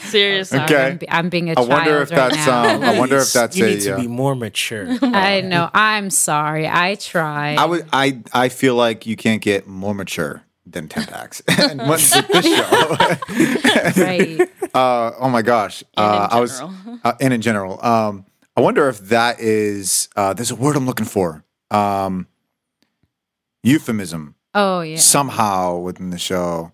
Seriously. 0.10 0.58
Okay. 0.60 0.86
I'm, 0.86 0.96
be- 0.96 1.10
I'm 1.10 1.28
being 1.28 1.48
a 1.50 1.52
I 1.52 1.54
child 1.54 1.70
I 1.70 1.74
wonder 1.76 2.02
if 2.02 2.10
right 2.10 2.16
that's 2.32 2.46
now. 2.46 2.74
um. 2.76 2.82
I 2.82 2.98
wonder 2.98 3.18
if 3.18 3.32
that's 3.32 3.56
you 3.56 3.66
a. 3.66 3.68
need 3.70 3.80
to 3.82 3.94
uh, 3.94 4.00
be 4.00 4.08
more 4.08 4.34
mature. 4.34 4.86
I 5.02 5.40
know. 5.42 5.68
I'm 5.74 6.10
sorry. 6.10 6.66
I 6.66 6.96
try. 6.96 7.54
I 7.54 7.64
would. 7.66 7.86
I. 7.92 8.22
I 8.32 8.48
feel 8.48 8.74
like 8.74 9.06
you 9.06 9.14
can't 9.14 9.42
get 9.42 9.66
more 9.68 9.94
mature 9.94 10.42
than 10.72 10.88
Tempax. 10.88 11.42
and 11.70 11.80
what- 11.80 12.00
with 12.00 12.28
this 12.28 13.94
show. 13.96 14.02
right. 14.02 14.40
uh, 14.74 15.12
oh 15.20 15.28
my 15.28 15.42
gosh. 15.42 15.82
And 15.96 16.04
in 16.06 16.20
Uh, 16.22 16.28
I 16.30 16.40
was. 16.40 16.58
general. 16.58 16.98
Uh, 17.04 17.12
and 17.20 17.32
in 17.34 17.40
general, 17.42 17.84
um, 17.84 18.26
I 18.56 18.60
wonder 18.60 18.88
if 18.88 18.98
that 19.08 19.40
is. 19.40 20.08
Uh, 20.16 20.32
there's 20.34 20.50
a 20.50 20.56
word 20.56 20.76
I'm 20.76 20.86
looking 20.86 21.06
for. 21.06 21.44
Um, 21.70 22.26
euphemism 23.62 24.34
Oh 24.54 24.80
yeah. 24.82 24.96
somehow 24.96 25.78
within 25.78 26.10
the 26.10 26.18
show 26.18 26.72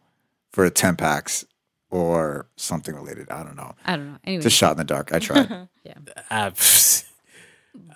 for 0.53 0.65
a 0.65 0.71
Tempax 0.71 1.45
or 1.91 2.49
something 2.57 2.95
related. 2.95 3.31
I 3.31 3.43
don't 3.45 3.57
know. 3.57 3.75
I 3.85 3.97
don't 3.97 4.13
know. 4.13 4.19
Anyway, 4.25 4.39
It's 4.39 4.47
a 4.47 4.51
shot 4.51 4.73
in 4.73 4.79
the 4.79 4.85
dark. 4.85 5.13
I 5.13 5.19
tried. 5.21 5.69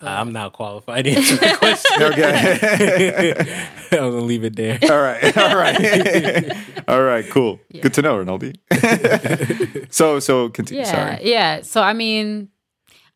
I, 0.03 0.21
I'm 0.21 0.33
not 0.33 0.53
qualified 0.53 1.05
to 1.05 1.11
answer 1.17 1.37
the 1.37 1.57
question. 1.59 2.03
okay. 2.03 3.69
I'm 3.93 3.99
gonna 4.11 4.21
leave 4.21 4.45
it 4.45 4.57
there. 4.57 4.79
All 4.91 5.01
right. 5.01 5.37
All 5.39 5.57
right. 5.57 6.57
All 6.89 7.03
right. 7.03 7.29
Cool. 7.31 7.61
Good 7.81 7.95
to 7.95 8.03
know, 8.03 8.17
Rinaldi. 8.19 8.55
so, 9.91 10.19
so 10.21 10.49
continue. 10.51 10.83
yeah, 10.85 10.91
Sorry. 11.17 11.31
yeah. 11.31 11.61
So 11.63 11.81
I 11.83 11.93
mean, 11.93 12.49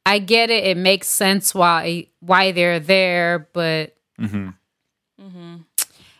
I 0.05 0.18
get 0.18 0.51
it. 0.51 0.64
It 0.64 0.77
makes 0.77 1.09
sense 1.09 1.55
why 1.55 2.09
why 2.20 2.53
they're 2.53 2.81
there, 2.81 3.49
but 3.53 3.96
mm-hmm 4.20 4.51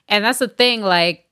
and 0.09 0.25
that's 0.25 0.39
the 0.39 0.47
thing. 0.49 0.83
Like, 0.83 1.27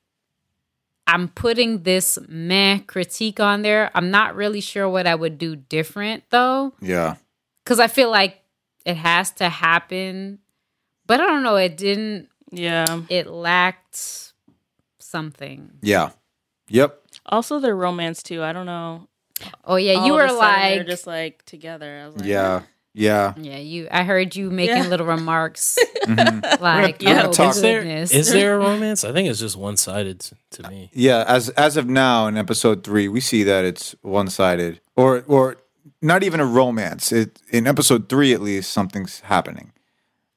I'm 1.07 1.29
putting 1.29 1.83
this 1.85 2.19
meh 2.29 2.79
critique 2.87 3.39
on 3.39 3.63
there. 3.63 3.91
I'm 3.95 4.11
not 4.11 4.35
really 4.35 4.61
sure 4.61 4.89
what 4.89 5.07
I 5.07 5.15
would 5.15 5.39
do 5.39 5.55
different 5.55 6.25
though, 6.31 6.73
Yeah. 6.81 7.15
because 7.65 7.79
I 7.79 7.87
feel 7.87 8.11
like 8.11 8.41
it 8.85 8.97
has 8.97 9.31
to 9.33 9.49
happen. 9.49 10.39
But 11.07 11.21
I 11.21 11.27
don't 11.27 11.43
know. 11.43 11.57
It 11.57 11.77
didn't. 11.77 12.29
Yeah. 12.51 13.03
It 13.09 13.27
lacked 13.27 14.33
something. 14.99 15.71
Yeah. 15.83 16.11
Yep. 16.69 17.01
Also, 17.27 17.61
their 17.61 17.77
romance 17.77 18.23
too. 18.23 18.43
I 18.43 18.53
don't 18.53 18.67
know. 18.67 19.09
Oh 19.65 19.77
yeah, 19.77 19.95
All 19.95 20.07
you 20.07 20.15
of 20.15 20.19
were 20.21 20.25
a 20.27 20.29
sudden 20.29 20.41
they're 20.63 20.79
like, 20.79 20.87
just 20.87 21.07
like 21.07 21.45
together. 21.45 22.01
I 22.03 22.07
was 22.07 22.17
like, 22.17 22.25
Yeah. 22.27 22.63
Yeah. 22.97 23.35
yeah. 23.37 23.57
You. 23.59 23.89
I 23.91 24.05
heard 24.05 24.37
you 24.37 24.51
making 24.51 24.77
Yeah. 24.77 24.89
little 24.89 25.07
remarks 25.07 25.77
Mhm. 26.05 26.61
like, 26.61 27.03
We're 27.03 27.27
oh 27.27 27.33
talk- 27.33 27.57
Is 27.57 27.61
there, 27.61 27.81
goodness. 27.83 28.13
is 28.13 28.33
there 28.33 28.55
a 28.55 28.59
romance? 28.65 29.05
I 29.05 29.13
think 29.13 29.29
it's 29.29 29.41
just 29.41 29.57
one 29.57 29.77
sided 29.77 30.21
to 30.53 30.69
me. 30.71 30.91
Yeah. 30.95 31.25
As 31.27 31.49
as 31.51 31.77
of 31.77 31.89
now 31.89 32.29
in 32.29 32.37
episode 32.37 32.85
three, 32.85 33.09
we 33.09 33.21
see 33.21 33.43
that 33.43 33.65
it's 33.65 33.95
one 34.03 34.29
sided, 34.29 34.81
or 34.97 35.25
or 35.27 35.57
not 36.05 36.23
even 36.23 36.39
a 36.41 36.47
romance. 36.47 37.11
It 37.13 37.41
in 37.51 37.67
episode 37.67 38.09
three 38.09 38.33
at 38.33 38.41
least 38.41 38.73
something's 38.73 39.21
happening. 39.21 39.73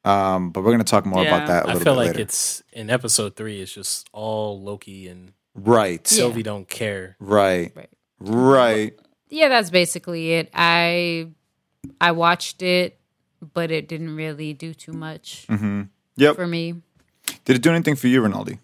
Um, 0.05 0.51
but 0.51 0.63
we're 0.63 0.71
gonna 0.71 0.83
talk 0.85 1.05
more 1.05 1.23
Yeah. 1.23 1.35
about 1.35 1.47
that 1.47 1.65
a 1.65 1.69
I 1.69 1.73
little 1.73 1.81
I 1.81 1.83
feel 1.83 1.93
bit 1.93 1.97
like 1.97 2.07
later. 2.07 2.21
it's 2.21 2.63
in 2.71 2.89
episode 2.89 3.35
three. 3.35 3.61
It's 3.61 3.73
just 3.73 4.07
all 4.13 4.61
Loki 4.61 5.07
and 5.07 5.33
right, 5.53 6.01
Yeah. 6.11 6.17
Sylvie 6.17 6.43
don't 6.43 6.67
care. 6.69 7.15
right, 7.19 7.71
Right. 7.75 7.89
right. 8.19 8.99
Yeah, 9.29 9.49
that's 9.49 9.69
basically 9.69 10.33
it. 10.33 10.49
I 10.53 11.27
I 11.99 12.11
watched 12.13 12.61
it, 12.61 12.99
but 13.53 13.69
it 13.71 13.87
didn't 13.89 14.15
really 14.15 14.53
do 14.53 14.73
too 14.73 14.93
much 14.93 15.45
Mm-hmm. 15.49 15.81
Yep. 16.15 16.35
for 16.37 16.47
me. 16.47 16.81
Did 17.43 17.57
it 17.57 17.61
do 17.61 17.69
anything 17.71 17.95
for 17.95 18.07
you, 18.07 18.21
Rinaldi? 18.21 18.59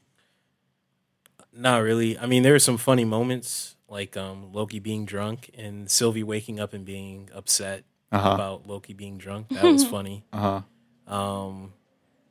Not 1.55 1.83
really. 1.83 2.17
I 2.17 2.25
mean, 2.25 2.43
there 2.43 2.53
were 2.53 2.59
some 2.59 2.77
funny 2.77 3.05
moments, 3.05 3.72
like 3.93 4.17
um, 4.17 4.51
Loki 4.51 4.79
being 4.79 5.05
drunk 5.05 5.49
and 5.57 5.89
Sylvie 5.89 6.23
waking 6.33 6.59
up 6.59 6.73
and 6.73 6.83
being 6.83 7.29
upset 7.33 7.83
Uh-huh. 8.11 8.31
about 8.37 8.67
Loki 8.67 8.93
being 8.93 9.17
drunk. 9.17 9.49
That 9.49 9.63
was 9.63 9.85
funny. 9.95 10.23
Uh 10.33 10.61
huh. 11.07 11.13
Um, 11.15 11.73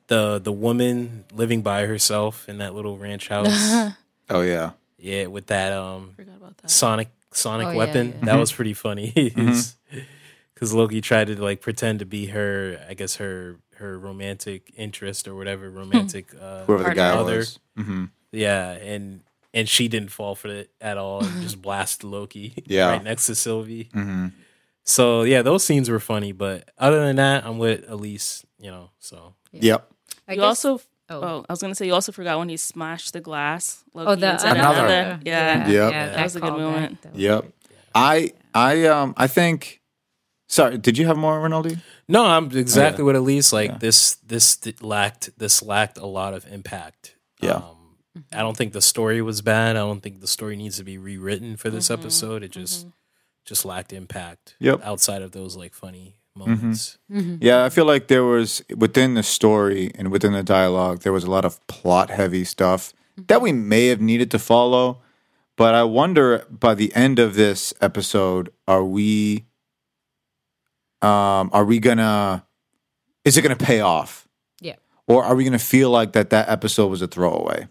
the 0.08 0.38
the 0.38 0.52
woman 0.52 1.24
living 1.32 1.62
by 1.62 1.86
herself 1.86 2.48
in 2.48 2.58
that 2.58 2.74
little 2.74 2.98
ranch 2.98 3.28
house, 3.28 3.54
Oh 4.30 4.42
yeah. 4.42 4.72
yeah, 4.98 5.26
with 5.26 5.46
that 5.46 5.72
um 5.72 6.14
about 6.18 6.56
that. 6.58 6.70
sonic 6.70 7.08
sonic 7.32 7.68
Oh, 7.68 7.74
weapon. 7.76 8.06
yeah. 8.18 8.24
That 8.26 8.38
was 8.40 8.52
pretty 8.52 8.74
funny. 8.74 9.12
Because 10.54 10.72
Loki 10.74 11.00
tried 11.00 11.26
to 11.26 11.42
like 11.42 11.60
pretend 11.60 11.98
to 11.98 12.06
be 12.06 12.26
her, 12.26 12.78
I 12.88 12.94
guess 12.94 13.16
her 13.16 13.56
her 13.82 13.98
romantic 13.98 14.72
interest 14.76 15.26
or 15.26 15.34
whatever 15.34 15.68
romantic. 15.70 16.26
uh, 16.40 16.64
Whoever 16.66 16.84
the 16.84 16.94
guy 16.94 17.10
Other. 17.18 17.38
was. 17.38 17.58
Mm-hmm. 17.78 18.04
Yeah, 18.30 18.70
and 18.78 19.22
and 19.54 19.68
she 19.68 19.88
didn't 19.88 20.10
fall 20.10 20.34
for 20.34 20.48
it 20.48 20.70
at 20.80 20.96
all 20.98 21.24
and 21.24 21.42
just 21.42 21.60
blasted 21.62 22.04
Loki 22.04 22.54
Yeah. 22.66 22.90
right 22.90 23.02
next 23.04 23.26
to 23.26 23.34
Sylvie. 23.34 23.90
Mm-hmm. 23.94 24.28
So 24.84 25.22
yeah, 25.22 25.42
those 25.42 25.62
scenes 25.64 25.88
were 25.88 26.00
funny, 26.00 26.32
but 26.32 26.70
other 26.78 27.04
than 27.04 27.16
that, 27.16 27.44
I'm 27.46 27.58
with 27.58 27.84
Elise, 27.88 28.44
you 28.58 28.70
know. 28.70 28.90
So 28.98 29.34
Yep. 29.52 29.90
I 30.28 30.32
you 30.32 30.38
guess- 30.38 30.64
also. 30.64 30.74
oh. 31.08 31.20
Oh, 31.22 31.44
I 31.48 31.52
was 31.52 31.60
gonna 31.60 31.74
say 31.74 31.86
you 31.86 31.94
also 31.94 32.10
forgot 32.12 32.38
when 32.38 32.48
he 32.48 32.56
smashed 32.56 33.12
the 33.12 33.20
glass. 33.20 33.84
Oh, 33.94 34.02
Loki 34.04 34.20
the 34.22 34.32
inside 34.32 34.56
Another. 34.56 34.86
another. 34.86 35.20
Yeah. 35.24 35.68
Yep. 35.68 35.92
That 36.14 36.22
was 36.24 36.36
a 36.36 36.40
good 36.40 36.52
callback, 36.52 36.58
moment. 36.58 37.02
that 37.02 37.14
Yep. 37.16 37.40
great. 37.42 37.52
I 37.94 38.32
I 38.54 38.86
um 38.86 39.14
I 39.16 39.26
think. 39.26 39.80
Sorry, 40.48 40.76
did 40.76 40.98
you 40.98 41.06
have 41.06 41.16
more, 41.16 41.40
Rinaldi? 41.40 41.78
no, 42.08 42.26
I'm 42.26 42.50
exactly 42.56 43.02
Oh, 43.02 43.06
what 43.06 43.16
Elise 43.16 43.52
like. 43.54 43.70
Yeah. 43.70 43.78
This 43.78 44.16
this 44.16 44.58
lacked 44.82 45.30
this 45.38 45.62
lacked 45.62 45.96
a 45.98 46.06
lot 46.06 46.34
of 46.34 46.46
impact. 46.46 47.16
Yeah. 47.40 47.52
Um, 47.52 47.81
I 48.32 48.40
don't 48.40 48.56
think 48.56 48.72
the 48.72 48.82
story 48.82 49.22
was 49.22 49.40
bad. 49.42 49.76
I 49.76 49.80
don't 49.80 50.00
think 50.02 50.20
the 50.20 50.26
story 50.26 50.56
needs 50.56 50.76
to 50.76 50.84
be 50.84 50.98
rewritten 50.98 51.56
for 51.56 51.70
this 51.70 51.88
Mhm, 51.88 51.98
episode. 51.98 52.42
It 52.42 52.50
just 52.52 52.86
just 53.44 53.64
lacked 53.64 53.92
impact. 53.92 54.54
Yep. 54.60 54.80
Outside 54.84 55.20
of 55.22 55.32
those 55.32 55.56
like 55.56 55.74
funny 55.74 56.14
moments. 56.36 56.98
Mhm. 57.10 57.38
Yeah, 57.40 57.64
I 57.64 57.70
feel 57.70 57.84
like 57.86 58.06
there 58.08 58.22
was 58.24 58.62
within 58.76 59.14
the 59.14 59.22
story 59.22 59.90
and 59.96 60.10
within 60.12 60.32
the 60.32 60.42
dialogue, 60.44 61.00
there 61.02 61.12
was 61.12 61.24
a 61.24 61.30
lot 61.30 61.44
of 61.44 61.64
plot 61.66 62.10
heavy 62.10 62.44
stuff 62.44 62.92
that 63.26 63.42
we 63.42 63.52
may 63.52 63.88
have 63.88 64.00
needed 64.00 64.30
to 64.30 64.38
follow. 64.38 65.00
But 65.56 65.74
I 65.74 65.82
wonder 65.82 66.46
by 66.50 66.74
the 66.74 66.94
end 66.94 67.18
of 67.18 67.34
this 67.34 67.74
episode, 67.80 68.50
are 68.68 68.84
we 68.84 69.46
um 71.02 71.50
are 71.52 71.64
we 71.64 71.78
gonna 71.78 72.46
is 73.24 73.36
it 73.36 73.42
gonna 73.42 73.56
pay 73.56 73.80
off? 73.80 74.28
Yeah. 74.60 74.76
Or 75.06 75.24
are 75.24 75.34
we 75.34 75.44
gonna 75.44 75.58
feel 75.58 75.90
like 75.90 76.12
that 76.12 76.30
that 76.30 76.48
episode 76.48 76.88
was 76.88 77.02
a 77.02 77.06
throwaway? 77.08 77.68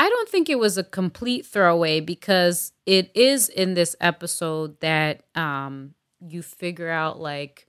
I 0.00 0.08
don't 0.08 0.28
think 0.30 0.48
it 0.48 0.58
was 0.58 0.78
a 0.78 0.82
complete 0.82 1.44
throwaway 1.44 2.00
because 2.00 2.72
it 2.86 3.10
is 3.14 3.48
in 3.50 3.74
this 3.74 3.94
episode 4.00 4.80
that 4.80 5.22
um 5.34 5.94
you 6.26 6.42
figure 6.42 6.88
out 6.90 7.20
like 7.20 7.66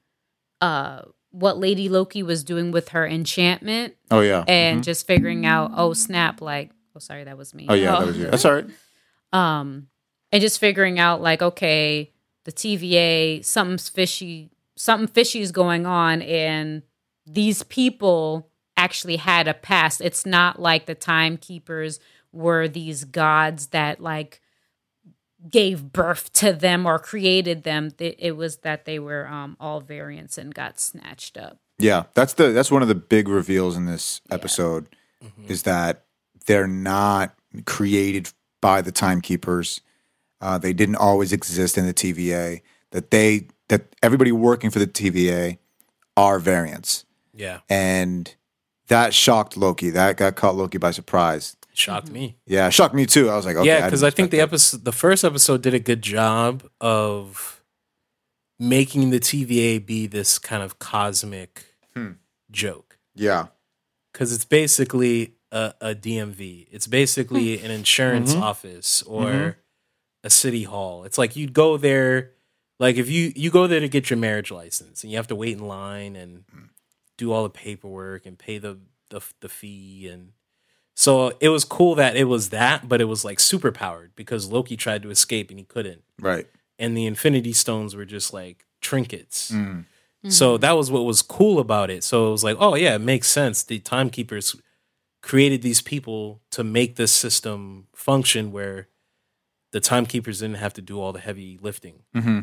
uh 0.62 1.02
what 1.32 1.58
Lady 1.58 1.88
Loki 1.90 2.24
was 2.24 2.44
doing 2.44 2.72
with 2.72 2.90
her 2.90 3.06
enchantment 3.06 3.96
Oh 4.10 4.22
yeah. 4.22 4.44
and 4.48 4.80
Mhm. 4.82 4.84
just 4.86 5.08
figuring 5.08 5.46
out 5.46 5.72
oh 5.76 5.94
snap 5.94 6.42
like 6.42 6.72
oh 6.96 7.00
sorry 7.00 7.24
that 7.26 7.38
was 7.38 7.54
me. 7.54 7.66
Oh 7.70 7.74
yeah, 7.74 7.96
Oh. 7.96 8.00
that 8.00 8.08
was 8.08 8.18
you. 8.18 8.28
That's 8.28 8.46
all 8.46 8.54
right. 8.56 8.66
um 9.34 9.88
and 10.32 10.42
just 10.42 10.60
figuring 10.60 11.00
out 11.00 11.22
like 11.22 11.42
okay 11.42 12.12
the 12.46 12.52
TVA 12.54 13.44
something's 13.44 13.90
fishy 13.90 14.52
something 14.78 15.08
fishy 15.08 15.42
is 15.42 15.52
going 15.52 15.86
on 15.86 16.22
and 16.22 16.84
these 17.26 17.62
people 17.64 18.50
actually 18.78 19.18
had 19.18 19.48
a 19.48 19.54
past 19.54 20.02
it's 20.02 20.26
not 20.26 20.60
like 20.60 20.86
the 20.86 20.96
timekeepers 20.96 22.00
were 22.34 22.68
these 22.68 23.04
gods 23.04 23.68
that 23.68 24.00
like 24.00 24.42
gave 25.50 25.92
birth 25.92 26.32
to 26.34 26.54
them 26.54 26.86
or 26.86 27.00
created 27.00 27.64
them 27.64 27.90
it 28.00 28.38
was 28.38 28.58
that 28.58 28.86
they 28.86 29.00
were 29.00 29.28
um 29.28 29.58
all 29.60 29.80
variants 29.82 30.38
and 30.38 30.54
got 30.54 30.80
snatched 30.80 31.36
up 31.36 31.58
Yeah, 31.80 32.04
that's 32.14 32.34
the 32.34 32.52
that's 32.52 32.70
one 32.72 32.84
of 32.84 32.88
the 32.88 32.96
big 32.96 33.28
reveals 33.28 33.76
in 33.76 33.86
this 33.86 34.22
episode 34.30 34.88
is 35.48 35.64
that 35.64 36.06
they're 36.46 36.68
not 36.68 37.34
created 37.66 38.32
by 38.62 38.82
the 38.82 38.92
timekeepers. 38.92 39.82
Uh, 40.40 40.58
they 40.58 40.74
didn't 40.74 40.96
always 40.96 41.32
exist 41.34 41.78
in 41.78 41.86
the 41.86 41.94
TVA. 41.94 42.62
That 42.92 43.10
they 43.12 43.48
that 43.70 43.96
everybody 44.04 44.32
working 44.32 44.70
for 44.72 44.80
the 44.80 44.88
TVA 44.88 45.58
are 46.18 46.40
variants, 46.40 47.06
Yeah. 47.34 47.60
and 47.70 48.34
that 48.88 49.14
shocked 49.14 49.58
Loki. 49.58 49.90
That 49.92 50.18
got 50.18 50.36
caught 50.36 50.56
Loki 50.56 50.78
by 50.78 50.92
surprise. 50.92 51.56
It 51.82 51.94
shocked 51.94 52.10
me. 52.12 52.38
Yeah, 52.46 52.70
shocked 52.70 52.94
me 52.96 53.06
too. 53.06 53.30
I 53.30 53.36
was 53.36 53.46
like, 53.46 53.56
okay, 53.58 53.68
yeah, 53.68 53.86
because 53.86 54.04
I, 54.04 54.08
didn't 54.08 54.16
think 54.18 54.32
the 54.32 54.38
expect 54.38 54.54
episode, 54.54 54.86
the 54.86 54.92
first 54.92 55.24
episode, 55.24 55.62
did 55.62 55.74
a 55.74 55.80
good 55.80 56.02
job 56.02 56.64
of 56.80 57.64
making 58.60 59.10
the 59.10 59.20
TVA 59.20 59.84
be 59.84 60.08
this 60.08 60.38
kind 60.40 60.62
of 60.64 60.80
cosmic 60.80 61.66
Hmm. 61.96 62.12
joke. 62.52 62.98
Yeah, 63.16 63.48
Because 64.14 64.34
it's 64.34 64.46
basically 64.46 65.36
a, 65.52 65.74
a 65.82 65.96
DMV. 65.96 66.68
It's 66.72 66.88
basically 66.88 67.62
an 67.62 67.72
insurance 67.72 68.34
Mhm. 68.34 68.42
office 68.42 69.02
or 69.04 69.26
Mhm. 69.26 69.56
a 70.24 70.30
city 70.30 70.64
hall. 70.64 71.04
It's 71.06 71.18
like 71.18 71.36
you'd 71.36 71.54
go 71.54 71.78
there, 71.78 72.32
like 72.80 72.96
if 72.98 73.10
you 73.10 73.32
you 73.36 73.50
go 73.52 73.68
there 73.68 73.80
to 73.80 73.88
get 73.90 74.10
your 74.10 74.18
marriage 74.18 74.52
license, 74.52 75.04
and 75.04 75.12
you 75.12 75.18
have 75.18 75.28
to 75.28 75.36
wait 75.36 75.54
in 75.58 75.66
line 75.68 76.16
and 76.16 76.44
do 77.18 77.32
all 77.32 77.44
the 77.44 77.50
paperwork 77.50 78.26
and 78.26 78.38
pay 78.38 78.58
the 78.58 78.80
the, 79.10 79.22
the 79.42 79.50
fee 79.50 80.08
and 80.08 80.32
so 80.96 81.34
it 81.40 81.50
was 81.50 81.64
cool 81.66 81.96
that 81.96 82.16
it 82.16 82.26
was 82.26 82.50
that, 82.50 82.88
but 82.88 83.02
it 83.02 83.06
was 83.06 83.24
like 83.26 83.40
super 83.40 83.72
powered 83.72 84.16
because 84.16 84.52
Loki 84.52 84.76
tried 84.78 85.02
to 85.04 85.10
escape 85.10 85.50
and 85.50 85.60
he 85.60 85.66
couldn't. 85.66 86.04
right. 86.20 86.48
And 86.80 86.98
the 86.98 87.06
Infinity 87.06 87.54
Stones 87.54 87.96
were 87.96 88.06
just 88.06 88.34
like 88.34 88.66
trinkets. 88.82 89.52
Mm. 89.52 89.86
So 90.30 90.58
that 90.58 90.72
was 90.74 90.90
what 90.92 91.04
was 91.06 91.22
cool 91.24 91.60
about 91.60 91.90
it. 91.92 92.04
So 92.04 92.28
it 92.28 92.32
was 92.32 92.44
like, 92.44 92.58
oh 92.60 92.76
yeah, 92.76 92.96
it 92.96 93.02
makes 93.02 93.28
sense. 93.28 93.64
The 93.64 93.80
timekeepers 93.80 94.56
created 95.22 95.62
these 95.62 95.82
people 95.82 96.42
to 96.52 96.64
make 96.64 96.96
this 96.96 97.12
system 97.12 97.88
function 97.96 98.52
where 98.52 98.88
the 99.72 99.80
timekeepers 99.80 100.40
didn't 100.40 100.58
have 100.58 100.74
to 100.74 100.82
do 100.82 101.00
all 101.00 101.12
the 101.14 101.20
heavy 101.20 101.58
lifting. 101.62 102.02
hmm 102.14 102.40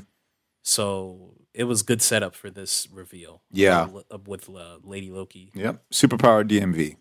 So 0.63 1.35
it 1.55 1.65
was 1.65 1.83
good 1.83 2.03
setup 2.03 2.35
for 2.35 2.51
this 2.51 2.89
reveal. 2.93 3.43
Yeah. 3.51 3.89
uh, 4.13 4.19
with 4.27 4.49
uh, 4.49 4.79
Lady 4.83 5.11
Loki. 5.11 5.51
Yep, 5.55 5.83
superpower 5.93 6.47
DMV. 6.49 6.97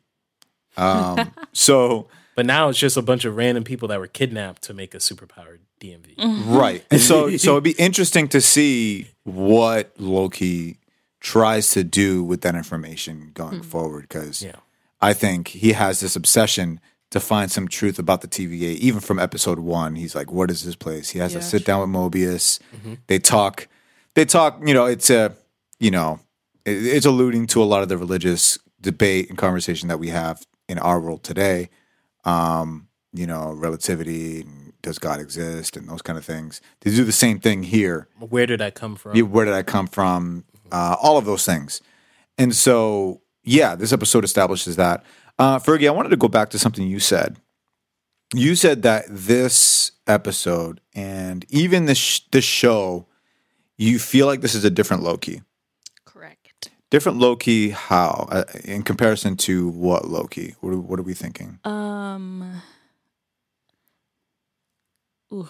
Um, 0.76 1.32
so 1.54 2.08
But 2.36 2.46
now 2.46 2.70
it's 2.70 2.78
just 2.78 2.98
a 2.98 3.02
bunch 3.02 3.26
of 3.26 3.36
random 3.36 3.64
people 3.64 3.88
that 3.88 4.00
were 4.00 4.08
kidnapped 4.08 4.62
to 4.64 4.74
make 4.74 4.94
a 4.94 4.98
superpowered 4.98 5.60
DMV. 5.82 6.16
Mm-hmm. 6.18 6.56
Right. 6.56 6.86
And 6.92 7.02
so 7.02 7.36
so 7.38 7.54
it'd 7.54 7.64
be 7.64 7.72
interesting 7.72 8.28
to 8.30 8.42
see 8.42 9.08
what 9.24 9.92
Loki 9.98 10.78
tries 11.20 11.72
to 11.72 11.84
do 11.84 12.24
with 12.24 12.42
that 12.42 12.56
information 12.56 13.32
going 13.34 13.56
mm-hmm. 13.56 13.62
forward 13.62 14.04
because 14.04 14.44
Yeah. 14.44 14.58
I 15.02 15.14
think 15.14 15.50
he 15.50 15.74
has 15.74 16.00
this 16.00 16.16
obsession 16.16 16.80
to 17.10 17.20
find 17.20 17.52
some 17.52 17.68
truth 17.68 17.98
about 18.00 18.22
the 18.22 18.28
TVA 18.28 18.76
even 18.76 19.00
from 19.00 19.18
episode 19.18 19.60
1 19.60 19.96
he's 19.96 20.14
like 20.14 20.32
what 20.32 20.52
is 20.52 20.64
this 20.64 20.76
place? 20.76 21.10
He 21.10 21.20
has 21.20 21.34
Yeah, 21.34 21.40
to 21.40 21.46
sit 21.46 21.66
down 21.66 21.82
with 21.82 21.90
Mobius. 21.90 22.60
Mm-hmm. 22.76 22.96
They 23.08 23.20
talk 23.20 23.68
they 24.14 24.26
talk 24.26 24.60
you 24.64 24.74
know 24.74 24.86
it's 24.86 25.10
a 25.10 25.34
you 25.80 25.90
know 25.90 26.20
it, 26.66 26.86
it's 26.86 27.06
alluding 27.06 27.48
to 27.48 27.64
a 27.64 27.66
lot 27.66 27.82
of 27.82 27.90
the 27.90 27.98
religious 27.98 28.60
debate 28.80 29.30
and 29.30 29.38
conversation 29.38 29.90
that 29.90 30.00
we 30.00 30.10
have 30.10 30.46
in 30.68 30.80
our 30.80 31.00
world 31.00 31.24
today 31.24 31.70
um, 32.28 32.88
you 33.14 33.26
know, 33.26 33.54
relativity, 33.54 34.42
and 34.42 34.74
does 34.82 35.00
God 35.00 35.20
exist, 35.20 35.78
and 35.78 35.90
those 35.90 36.02
kind 36.02 36.20
of 36.20 36.26
things. 36.26 36.62
They 36.82 36.92
do 36.92 37.04
the 37.04 37.12
same 37.12 37.40
thing 37.40 37.64
here. 37.64 38.08
Where 38.20 38.46
did 38.46 38.62
I 38.62 38.70
come 38.70 38.96
from? 38.96 39.16
Yeah, 39.16 39.24
Where 39.24 39.46
did 39.46 39.54
I 39.54 39.64
come 39.64 39.88
from? 39.88 40.44
Uh, 40.72 40.98
all 41.02 41.18
of 41.18 41.26
those 41.26 41.46
things. 41.46 41.82
And 42.38 42.54
so, 42.54 43.22
yeah, 43.44 43.76
this 43.76 43.94
episode 43.94 44.26
establishes 44.26 44.76
that. 44.76 45.04
Uh, 45.40 45.58
Fergie, 45.58 45.88
I 45.88 45.92
wanted 45.92 46.10
to 46.10 46.18
go 46.18 46.28
back 46.28 46.50
to 46.50 46.60
something 46.60 46.86
you 46.86 47.00
said. 47.00 47.38
You 48.34 48.56
said 48.56 48.82
that 48.82 49.06
this 49.10 49.94
episode 50.06 50.82
and 50.94 51.46
even 51.50 51.86
this 51.86 51.98
sh- 51.98 52.20
this 52.32 52.44
show, 52.44 53.08
you 53.78 54.00
feel 54.00 54.26
like 54.26 54.42
this 54.42 54.54
is 54.56 54.66
a 54.66 54.70
different 54.70 55.04
Loki. 55.04 55.42
Different 56.90 57.18
Loki, 57.18 57.72
how 57.72 58.28
uh, 58.32 58.44
in 58.64 58.82
comparison 58.84 59.36
to 59.38 59.68
what 59.70 60.06
Loki? 60.08 60.56
What 60.62 60.70
are, 60.74 60.80
what 60.80 61.00
are 61.00 61.04
we 61.04 61.14
thinking? 61.14 61.60
Um. 61.66 62.62
Ooh, 65.34 65.50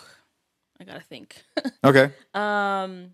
I 0.80 0.84
gotta 0.84 1.02
think. 1.02 1.44
Okay, 1.84 2.12
um. 2.34 3.12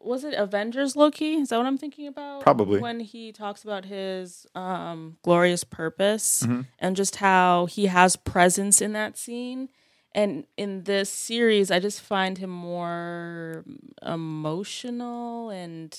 was 0.00 0.22
it 0.22 0.34
Avengers 0.34 0.94
Loki? 0.94 1.34
Is 1.34 1.48
that 1.48 1.56
what 1.56 1.66
I'm 1.66 1.76
thinking 1.76 2.06
about? 2.06 2.40
Probably. 2.42 2.80
when 2.80 3.00
he 3.00 3.32
talks 3.32 3.64
about 3.64 3.84
his 3.84 4.46
um, 4.54 5.16
glorious 5.22 5.64
purpose 5.64 6.44
Mhm. 6.44 6.66
and 6.78 6.94
just 6.94 7.16
how 7.16 7.66
he 7.66 7.86
has 7.86 8.14
presence 8.14 8.80
in 8.80 8.92
that 8.92 9.18
scene. 9.18 9.68
And 10.12 10.46
in 10.56 10.84
this 10.84 11.10
series, 11.10 11.70
I 11.72 11.80
just 11.80 12.00
find 12.00 12.38
him 12.38 12.50
more 12.50 13.64
emotional 14.02 15.50
and 15.50 15.98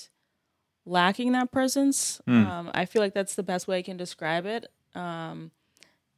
lacking 0.86 1.32
that 1.32 1.50
presence. 1.52 2.20
Hmm. 2.26 2.46
Um, 2.46 2.70
I 2.74 2.84
feel 2.84 3.02
like 3.02 3.14
that's 3.14 3.34
the 3.34 3.42
best 3.42 3.68
way 3.68 3.78
I 3.78 3.82
can 3.82 3.96
describe 3.96 4.46
it. 4.46 4.66
Um, 4.94 5.50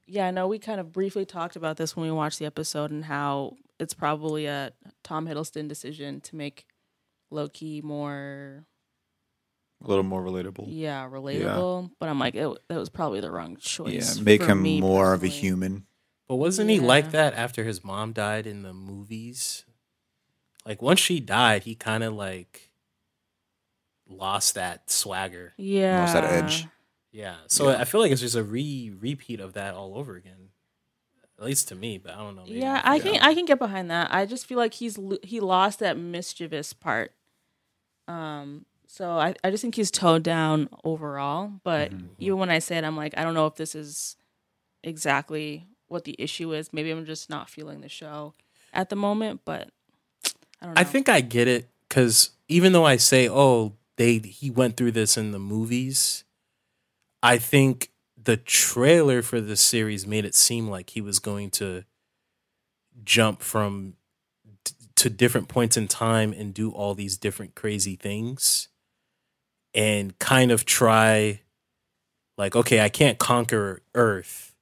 yeah, 0.07 0.27
I 0.27 0.31
know 0.31 0.47
we 0.49 0.59
kind 0.59 0.81
of 0.81 0.93
briefly 0.93 1.25
talked 1.25 1.57
about 1.57 1.77
this 1.77 1.97
when 1.97 2.07
we 2.07 2.13
watched 2.13 2.39
the 2.39 2.47
episode 2.47 2.91
and 2.91 3.05
how 3.05 3.57
it's 3.79 3.95
probably 3.95 4.47
a 4.47 4.73
Tom 5.03 5.27
Hiddleston 5.27 5.69
decision 5.69 6.21
to 6.23 6.37
make 6.37 6.67
Loki 7.31 7.81
more, 7.81 8.65
A 9.83 9.87
little 9.89 10.05
more 10.05 10.23
relatable. 10.23 10.67
yeah, 10.69 11.09
relatable. 11.09 11.91
But 11.99 12.09
I'm 12.09 12.19
like, 12.19 12.35
it, 12.35 12.49
that 12.69 12.79
was 12.79 12.89
probably 12.89 13.21
the 13.21 13.31
wrong 13.31 13.57
choice. 13.57 14.17
Yeah, 14.19 14.23
make 14.23 14.43
for 14.43 14.53
him 14.53 14.63
me 14.63 14.81
more 14.81 15.13
of 15.15 15.23
a 15.23 15.29
human. 15.29 15.87
But 16.29 16.37
wasn't 16.37 16.71
he 16.71 16.79
like 16.81 17.11
that 17.13 17.35
after 17.35 17.65
his 17.65 17.85
mom 17.85 18.13
died 18.13 18.47
in 18.47 18.63
the 18.63 18.73
movies? 18.73 19.65
Like 20.67 20.81
once 20.81 21.01
she 21.01 21.21
died, 21.21 21.65
he 21.65 21.75
kind 21.75 22.03
of 22.05 22.15
like 22.15 22.71
lost 24.09 24.55
that 24.55 24.91
swagger. 24.91 25.53
Yeah, 25.57 26.01
Lost 26.01 26.15
that 26.15 26.25
edge. 26.25 26.67
Yeah. 27.11 27.37
So 27.47 27.71
Yeah. 27.71 27.79
I 27.81 27.85
feel 27.85 28.01
like 28.01 28.11
it's 28.13 28.21
just 28.21 28.37
a 28.37 28.43
re 28.43 28.93
repeat 29.01 29.41
of 29.41 29.53
that 29.55 29.75
all 29.75 29.97
over 29.97 30.17
again. 30.17 30.49
At 31.39 31.45
least 31.47 31.69
to 31.69 31.75
me, 31.75 31.99
but 31.99 32.15
I 32.15 32.19
don't 32.19 32.37
know. 32.37 32.45
maybe 32.45 32.61
Yeah, 32.61 32.81
I'm 32.85 32.93
I 32.93 32.99
thinking- 33.01 33.21
can 33.21 33.31
I 33.31 33.35
can 33.35 33.45
get 33.47 33.59
behind 33.59 33.91
that. 33.91 34.13
I 34.15 34.27
just 34.27 34.47
feel 34.47 34.59
like 34.59 34.75
he's 34.75 34.99
he 35.23 35.41
lost 35.41 35.81
that 35.81 35.97
mischievous 35.99 36.73
part. 36.73 37.13
Um, 38.09 38.65
so 38.87 39.11
I 39.19 39.35
I 39.43 39.51
just 39.51 39.63
think 39.63 39.75
he's 39.75 39.91
toned 39.91 40.25
down 40.25 40.69
overall. 40.85 41.53
But 41.65 41.91
Mm-hmm. 41.93 42.07
even 42.19 42.39
when 42.39 42.51
I 42.51 42.59
say 42.61 42.77
it, 42.79 42.85
I'm 42.85 42.97
like, 42.97 43.15
I 43.17 43.25
don't 43.25 43.35
know 43.35 43.47
if 43.47 43.57
this 43.57 43.75
is 43.75 44.17
exactly 44.85 45.67
what 45.89 46.05
the 46.05 46.15
issue 46.19 46.53
is. 46.53 46.73
Maybe 46.73 46.91
I'm 46.91 47.05
just 47.05 47.29
not 47.31 47.51
feeling 47.51 47.81
the 47.81 47.89
show 47.89 48.35
at 48.73 48.89
the 48.89 48.97
moment. 48.97 49.41
But 49.45 49.71
I 50.61 50.67
don't 50.67 50.75
know. 50.75 50.81
I 50.81 50.85
think 50.85 51.09
I 51.09 51.21
get 51.21 51.49
it 51.49 51.69
because 51.89 52.31
even 52.49 52.73
though 52.73 52.85
I 52.87 52.97
say, 52.97 53.29
"Oh, 53.29 53.73
they 53.97 54.19
he 54.19 54.51
went 54.51 54.77
through 54.77 54.93
this 54.93 55.17
in 55.17 55.33
the 55.33 55.39
movies," 55.39 56.25
I 57.23 57.39
think 57.39 57.91
the 58.17 58.37
trailer 58.37 59.23
for 59.23 59.41
the 59.41 59.57
series 59.57 60.07
made 60.07 60.25
it 60.25 60.35
seem 60.35 60.69
like 60.69 60.91
he 60.91 61.01
was 61.01 61.19
going 61.19 61.51
to 61.51 61.85
jump 63.05 63.43
from 63.43 63.95
t- 64.65 64.75
to 64.97 65.11
different 65.11 65.49
points 65.49 65.77
in 65.77 65.89
time 65.89 66.33
and 66.33 66.55
do 66.55 66.71
all 66.71 66.95
these 66.95 67.17
different 67.17 67.55
crazy 67.55 67.97
things 67.97 68.69
and 69.75 70.19
kind 70.19 70.51
of 70.51 70.65
try 70.65 71.41
like 72.37 72.55
okay 72.55 72.81
i 72.81 72.89
can't 72.89 73.19
conquer 73.19 73.83
earth 73.95 74.55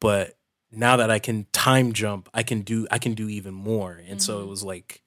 but 0.00 0.36
now 0.72 0.96
that 0.96 1.10
i 1.10 1.18
can 1.18 1.46
time 1.52 1.92
jump 1.92 2.28
i 2.34 2.42
can 2.42 2.62
do 2.62 2.86
i 2.90 2.98
can 2.98 3.14
do 3.14 3.28
even 3.28 3.54
more 3.54 4.00
and 4.08 4.20
so 4.22 4.40
it 4.40 4.44
Mhm. 4.44 4.48
was 4.48 4.62
like 4.64 5.02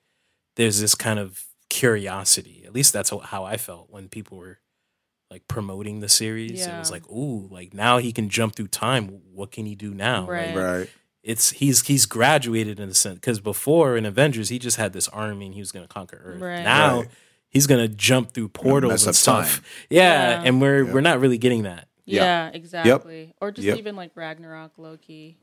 there's 0.55 0.79
this 0.79 0.95
kind 0.95 1.19
of 1.19 1.45
curiosity 1.69 2.63
at 2.65 2.73
least 2.73 2.93
that's 2.93 3.09
how- 3.09 3.19
how 3.19 3.43
i 3.43 3.57
felt 3.57 3.89
when 3.89 4.07
people 4.07 4.37
were 4.37 4.59
like 5.31 5.47
promoting 5.47 5.99
the 5.99 6.09
series 6.09 6.65
it 6.65 6.77
was 6.79 6.91
like 6.91 7.07
ooh 7.09 7.47
like 7.51 7.73
now 7.73 7.97
he 7.97 8.11
can 8.11 8.29
jump 8.29 8.55
through 8.55 8.67
time 8.67 9.07
what 9.33 9.51
can 9.51 9.65
he 9.65 9.75
do 9.75 9.93
now 9.93 10.21
Like, 10.21 10.29
Right. 10.29 10.55
Right. 10.55 10.89
it's 11.23 11.51
he's 11.51 11.85
he's 11.87 12.05
graduated 12.05 12.79
in 12.79 12.89
a 12.89 12.93
sense 12.93 13.15
because 13.15 13.39
before 13.39 13.97
in 13.97 14.05
Avengers 14.05 14.49
he 14.49 14.59
just 14.59 14.77
had 14.77 14.93
this 14.93 15.07
army 15.09 15.45
and 15.47 15.53
he 15.55 15.59
was 15.61 15.71
going 15.71 15.85
to 15.85 15.91
conquer 15.93 16.21
Earth. 16.23 16.41
Right. 16.41 16.63
Now 16.63 16.99
Right. 17.01 17.09
he's 17.49 17.65
going 17.67 17.81
to 17.87 17.93
jump 17.93 18.31
through 18.31 18.49
portals 18.49 19.05
and 19.07 19.15
stuff. 19.15 19.61
Yeah, 19.89 20.01
Yeah. 20.41 20.43
and 20.45 20.61
we're 20.61 20.83
Yep. 20.85 20.93
we're 20.93 21.01
not 21.01 21.19
really 21.19 21.39
getting 21.39 21.63
that. 21.63 21.87
Yeah. 22.05 22.21
yeah, 22.23 22.51
exactly. 22.53 23.33
Or 23.41 23.51
just 23.51 23.65
Yep. 23.65 23.77
even 23.79 23.95
like 23.95 24.11
Ragnarok, 24.15 24.73
Loki, 24.77 25.39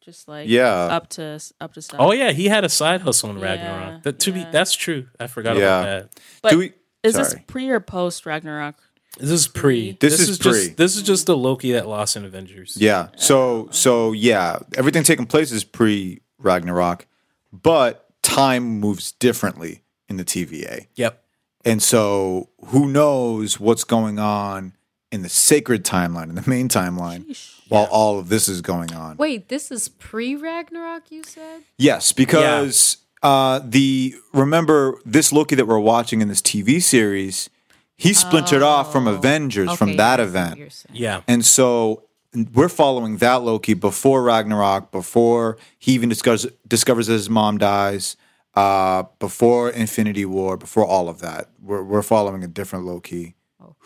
just 0.00 0.28
like 0.28 0.48
Yeah. 0.48 0.72
up 0.72 1.08
to 1.10 1.40
up 1.60 1.74
to 1.74 1.82
stuff. 1.82 2.00
Oh 2.00 2.12
yeah, 2.12 2.32
he 2.32 2.46
had 2.48 2.64
a 2.64 2.68
side 2.68 3.02
hustle 3.02 3.30
in 3.30 3.38
Yeah, 3.38 3.44
Ragnarok. 3.44 4.02
That 4.02 4.18
to 4.20 4.32
be 4.32 4.40
yeah. 4.40 4.50
that's 4.50 4.74
true. 4.74 5.08
I 5.20 5.26
forgot 5.26 5.56
Yeah. 5.56 5.80
about 5.80 5.84
that. 6.12 6.20
But 6.42 6.50
Do 6.50 6.58
we? 6.58 6.72
is 7.02 7.14
this 7.14 7.34
pre 7.46 7.68
or 7.70 7.80
post 7.80 8.26
Ragnarok? 8.26 8.76
This 9.18 9.30
is 9.30 9.48
pre. 9.48 9.92
This 10.00 10.20
is 10.20 10.38
pre. 10.38 10.52
just 10.52 10.76
this 10.76 10.96
is 10.96 11.02
just 11.02 11.26
the 11.26 11.36
Loki 11.36 11.72
that 11.72 11.88
lost 11.88 12.16
in 12.16 12.24
Avengers. 12.24 12.76
Yeah. 12.78 13.08
So 13.16 13.68
so 13.72 14.12
yeah, 14.12 14.58
everything 14.76 15.02
taking 15.02 15.26
place 15.26 15.50
is 15.50 15.64
pre 15.64 16.20
Ragnarok, 16.38 17.06
but 17.52 18.06
time 18.22 18.62
moves 18.80 19.12
differently 19.12 19.82
in 20.08 20.16
the 20.18 20.24
TVA. 20.24 20.86
Yep. 20.94 21.22
And 21.64 21.82
so 21.82 22.50
who 22.66 22.86
knows 22.88 23.58
what's 23.58 23.84
going 23.84 24.18
on 24.18 24.74
in 25.10 25.22
the 25.22 25.28
sacred 25.28 25.84
timeline, 25.84 26.28
in 26.28 26.34
the 26.34 26.48
main 26.48 26.68
timeline, 26.68 27.26
Sheesh. 27.28 27.60
while 27.68 27.86
all 27.90 28.18
of 28.18 28.28
this 28.28 28.48
is 28.48 28.60
going 28.60 28.92
on. 28.92 29.16
Wait, 29.16 29.48
this 29.48 29.70
is 29.70 29.88
pre 29.88 30.34
Ragnarok, 30.34 31.10
you 31.10 31.22
said? 31.22 31.62
Yes, 31.78 32.12
because 32.12 32.98
uh, 33.22 33.60
the 33.64 34.14
remember 34.32 34.98
this 35.04 35.32
Loki 35.32 35.54
that 35.54 35.66
we're 35.66 35.78
watching 35.78 36.20
in 36.20 36.28
this 36.28 36.42
TV 36.42 36.82
series, 36.82 37.48
he 37.96 38.12
splintered 38.12 38.62
off 38.62 38.92
from 38.92 39.08
Oh, 39.08 39.14
Avengers 39.14 39.72
from 39.74 39.96
that 39.96 40.20
I 40.20 40.24
see 40.24 40.30
what 40.32 40.40
event. 40.58 40.86
Yeah. 40.92 41.20
And 41.26 41.44
so 41.44 42.04
we're 42.52 42.68
following 42.68 43.16
that 43.18 43.42
Loki 43.42 43.74
before 43.74 44.22
Ragnarok, 44.22 44.90
before 44.92 45.56
he 45.78 45.92
even 45.92 46.08
discovers 46.08 46.46
discovers 46.66 47.06
that 47.06 47.14
his 47.14 47.30
mom 47.30 47.58
dies, 47.58 48.16
uh, 48.54 49.04
before 49.18 49.70
Infinity 49.70 50.24
War, 50.26 50.56
before 50.56 50.84
all 50.84 51.08
of 51.08 51.20
that. 51.20 51.48
We're 51.60 51.82
we're 51.82 52.02
following 52.02 52.44
a 52.44 52.48
different 52.48 52.84
Loki 52.84 53.34
Oh. 53.34 53.37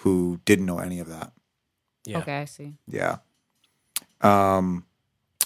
Who 0.03 0.41
didn't 0.45 0.67
know 0.67 0.79
any 0.79 0.99
of 0.99 1.09
that. 1.09 1.33
Yeah. 2.05 2.19
Okay, 2.19 2.39
I 2.39 2.45
see. 2.45 2.75
Yeah. 2.87 3.19
Um 4.21 4.85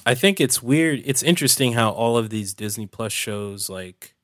I 0.05 0.14
think 0.14 0.40
it's 0.40 0.62
weird. 0.62 1.03
It's 1.05 1.23
interesting 1.23 1.73
how 1.73 1.90
all 1.90 2.16
of 2.16 2.31
these 2.31 2.55
Disney 2.55 2.87
Plus 2.87 3.12
shows 3.12 3.69
like 3.69 4.14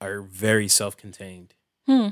are 0.00 0.20
very 0.20 0.66
self-contained. 0.66 1.54
Hmm. 1.86 2.08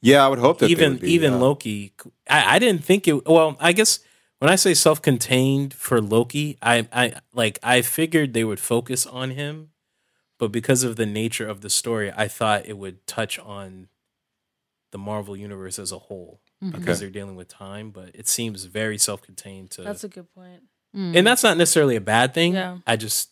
yeah, 0.00 0.24
I 0.24 0.28
would 0.28 0.38
hope 0.38 0.58
that 0.58 0.66
they 0.66 0.72
even 0.72 0.92
would 0.92 1.00
be, 1.00 1.12
even 1.12 1.32
yeah. 1.32 1.38
Loki. 1.38 1.92
I, 2.28 2.56
I 2.56 2.58
didn't 2.58 2.84
think 2.84 3.06
it. 3.06 3.26
Well, 3.26 3.56
I 3.60 3.72
guess 3.72 4.00
when 4.38 4.50
I 4.50 4.56
say 4.56 4.74
self-contained 4.74 5.74
for 5.74 6.00
Loki, 6.00 6.56
I 6.62 6.88
I 6.92 7.14
like 7.34 7.58
I 7.62 7.82
figured 7.82 8.32
they 8.32 8.44
would 8.44 8.60
focus 8.60 9.06
on 9.06 9.30
him, 9.30 9.70
but 10.38 10.50
because 10.50 10.82
of 10.82 10.96
the 10.96 11.06
nature 11.06 11.46
of 11.46 11.60
the 11.60 11.70
story, 11.70 12.12
I 12.16 12.28
thought 12.28 12.66
it 12.66 12.78
would 12.78 13.06
touch 13.06 13.38
on 13.38 13.88
the 14.92 14.98
Marvel 14.98 15.36
universe 15.36 15.78
as 15.78 15.92
a 15.92 15.98
whole 15.98 16.40
Mhm. 16.62 16.72
because 16.72 16.98
Okay. 16.98 17.06
they're 17.06 17.10
dealing 17.10 17.36
with 17.36 17.48
time. 17.48 17.90
But 17.90 18.10
it 18.14 18.28
seems 18.28 18.64
very 18.64 18.98
self-contained 18.98 19.70
to, 19.72 19.82
That's 19.82 20.04
a 20.04 20.08
good 20.08 20.32
point. 20.34 20.62
Mm. 20.94 21.16
and 21.16 21.26
that's 21.26 21.42
not 21.44 21.56
necessarily 21.56 21.94
a 21.96 22.00
bad 22.00 22.34
thing. 22.34 22.54
Yeah. 22.54 22.78
I 22.86 22.96
just 22.96 23.30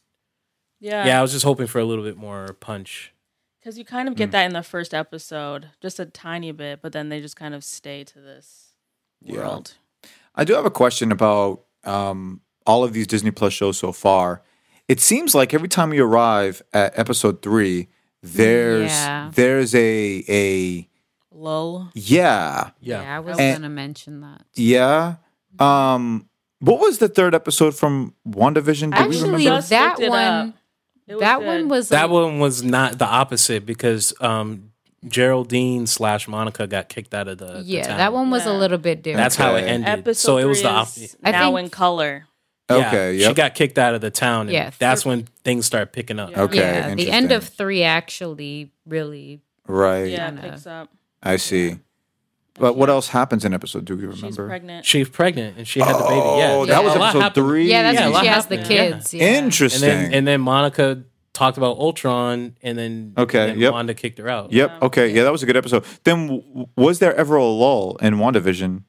Yeah. 0.80 1.04
yeah, 1.06 1.18
I 1.18 1.22
was 1.22 1.32
just 1.32 1.44
hoping 1.44 1.66
for 1.66 1.80
a 1.80 1.84
little 1.84 2.04
bit 2.04 2.16
more 2.16 2.52
punch. 2.60 3.12
Because 3.58 3.76
you 3.76 3.84
kind 3.84 4.08
of 4.08 4.14
Mm. 4.14 4.18
get 4.18 4.30
that 4.30 4.44
in 4.44 4.52
the 4.52 4.62
first 4.62 4.94
episode, 4.94 5.70
just 5.80 5.98
a 5.98 6.06
tiny 6.06 6.52
bit, 6.52 6.80
but 6.80 6.92
then 6.92 7.08
they 7.08 7.20
just 7.20 7.34
kind 7.36 7.54
of 7.54 7.64
stay 7.64 8.04
to 8.04 8.20
this 8.20 8.74
Yeah. 9.22 9.38
world. 9.38 9.74
I 10.36 10.44
do 10.44 10.54
have 10.54 10.64
a 10.64 10.70
question 10.70 11.10
about 11.12 11.64
um, 11.84 12.40
all 12.66 12.84
of 12.84 12.92
these 12.92 13.06
Disney 13.06 13.30
Plus 13.30 13.52
shows 13.52 13.78
so 13.78 13.92
far. 13.92 14.42
It 14.88 15.00
seems 15.00 15.34
like 15.34 15.52
every 15.54 15.68
time 15.68 15.92
you 15.92 16.04
arrive 16.04 16.62
at 16.72 16.96
episode 16.98 17.40
three, 17.42 17.88
there's 18.22 18.90
Yeah. 18.90 19.30
there's 19.34 19.74
a 19.74 20.24
a 20.28 20.87
Lull. 21.38 21.90
yeah 21.94 22.70
Yeah, 22.80 23.02
Yeah, 23.02 23.16
I 23.16 23.20
was 23.20 23.38
And- 23.38 23.56
gonna 23.62 23.68
mention 23.68 24.20
that. 24.20 24.42
yeah. 24.54 25.14
Um, 25.58 26.28
what 26.60 26.80
was 26.80 26.98
the 26.98 27.08
third 27.08 27.34
episode 27.34 27.74
from 27.74 28.14
WandaVision? 28.28 28.90
Do 28.96 29.08
we 29.08 29.16
Actually, 29.16 29.22
remember? 29.22 29.44
Just 29.44 29.70
that 29.70 29.88
looked 29.90 30.00
it 30.02 30.10
one, 30.10 30.18
up. 30.24 30.54
It 31.06 31.14
was 31.14 31.20
that 31.20 31.38
good. 31.38 31.46
one 31.46 31.68
was 31.68 31.88
that 31.90 32.04
a- 32.04 32.12
one 32.12 32.38
was 32.38 32.62
not 32.62 32.98
the 32.98 33.06
opposite 33.06 33.64
because 33.64 34.12
um, 34.20 34.72
Geraldine 35.06 35.86
slash 35.86 36.28
Monica 36.28 36.66
got 36.66 36.88
kicked 36.88 37.14
out 37.14 37.28
of 37.28 37.38
the 37.38 37.46
the 37.58 37.62
Yeah, 37.62 37.86
town. 37.86 37.96
that 37.98 38.12
one 38.12 38.30
was 38.30 38.44
a 38.46 38.50
Yeah. 38.50 38.56
little 38.56 38.78
bit 38.78 39.02
different. 39.02 39.24
That's 39.24 39.36
how 39.36 39.54
it 39.54 39.62
Okay. 39.62 39.68
ended. 39.68 39.88
Episode 39.88 40.26
so 40.26 40.36
it 40.38 40.44
was 40.44 40.62
the 40.62 40.68
opposite. 40.70 41.16
I 41.24 41.30
now 41.30 41.46
think- 41.54 41.66
in 41.66 41.70
color. 41.70 42.24
Okay, 42.70 43.16
she 43.16 43.22
yep. 43.24 43.34
got 43.34 43.54
kicked 43.54 43.78
out 43.78 43.94
of 43.94 44.02
the 44.02 44.10
town. 44.10 44.42
And 44.42 44.50
Yeah, 44.50 44.70
that's 44.78 45.04
thir- 45.04 45.08
when 45.08 45.26
things 45.44 45.64
start 45.64 45.92
picking 45.94 46.18
up. 46.18 46.32
Yeah. 46.32 46.42
Okay, 46.42 46.58
yeah, 46.58 46.94
the 46.94 47.10
end 47.10 47.32
of 47.32 47.44
three 47.44 47.82
actually 47.82 48.70
really. 48.86 49.40
right. 49.66 50.10
Yeah, 50.10 50.26
Kinda. 50.26 50.42
picks 50.42 50.66
up. 50.66 50.90
I 51.22 51.36
see. 51.36 51.78
But 52.54 52.76
what 52.76 52.88
else 52.90 53.08
happens 53.08 53.44
in 53.44 53.54
episode? 53.54 53.84
Do 53.84 53.94
you 53.94 54.08
remember? 54.08 54.26
She's 54.26 54.36
pregnant. 54.36 54.84
She's 54.84 55.08
pregnant 55.08 55.58
and 55.58 55.68
she 55.68 55.78
had 55.80 55.94
the 55.94 56.00
baby. 56.00 56.14
Yeah, 56.16 56.52
Oh, 56.52 56.64
Yeah. 56.64 56.74
that 56.74 56.84
was 56.84 56.94
A 56.94 56.98
lot 56.98 57.04
episode 57.10 57.20
happened. 57.22 57.46
three. 57.46 57.68
Yeah, 57.70 57.82
that's 57.82 57.94
Yeah, 57.98 58.00
a 58.00 58.04
when 58.06 58.12
lot 58.14 58.22
she 58.22 58.26
has 58.28 58.46
the 58.46 58.56
happened. 58.56 58.74
Yeah. 58.74 58.90
kids. 58.90 59.14
Yeah. 59.14 59.24
And 59.24 59.44
Interesting. 59.44 59.80
then 59.88 60.12
and 60.14 60.26
then 60.26 60.40
Monica 60.40 61.04
talked 61.34 61.56
about 61.56 61.76
Ultron, 61.78 62.56
and 62.64 62.76
then 62.76 63.12
Okay, 63.16 63.46
then 63.46 63.58
yep. 63.60 63.72
Wanda 63.72 63.94
kicked 63.94 64.18
her 64.18 64.28
out. 64.28 64.50
Yep. 64.52 64.82
Okay. 64.82 65.12
Yeah, 65.14 65.22
that 65.22 65.30
was 65.30 65.40
a 65.44 65.46
good 65.46 65.56
episode. 65.56 65.84
Then 66.02 66.26
w- 66.26 66.66
was 66.76 66.98
there 66.98 67.14
ever 67.14 67.36
a 67.36 67.44
lull 67.44 67.96
in 68.02 68.14
WandaVision? 68.16 68.82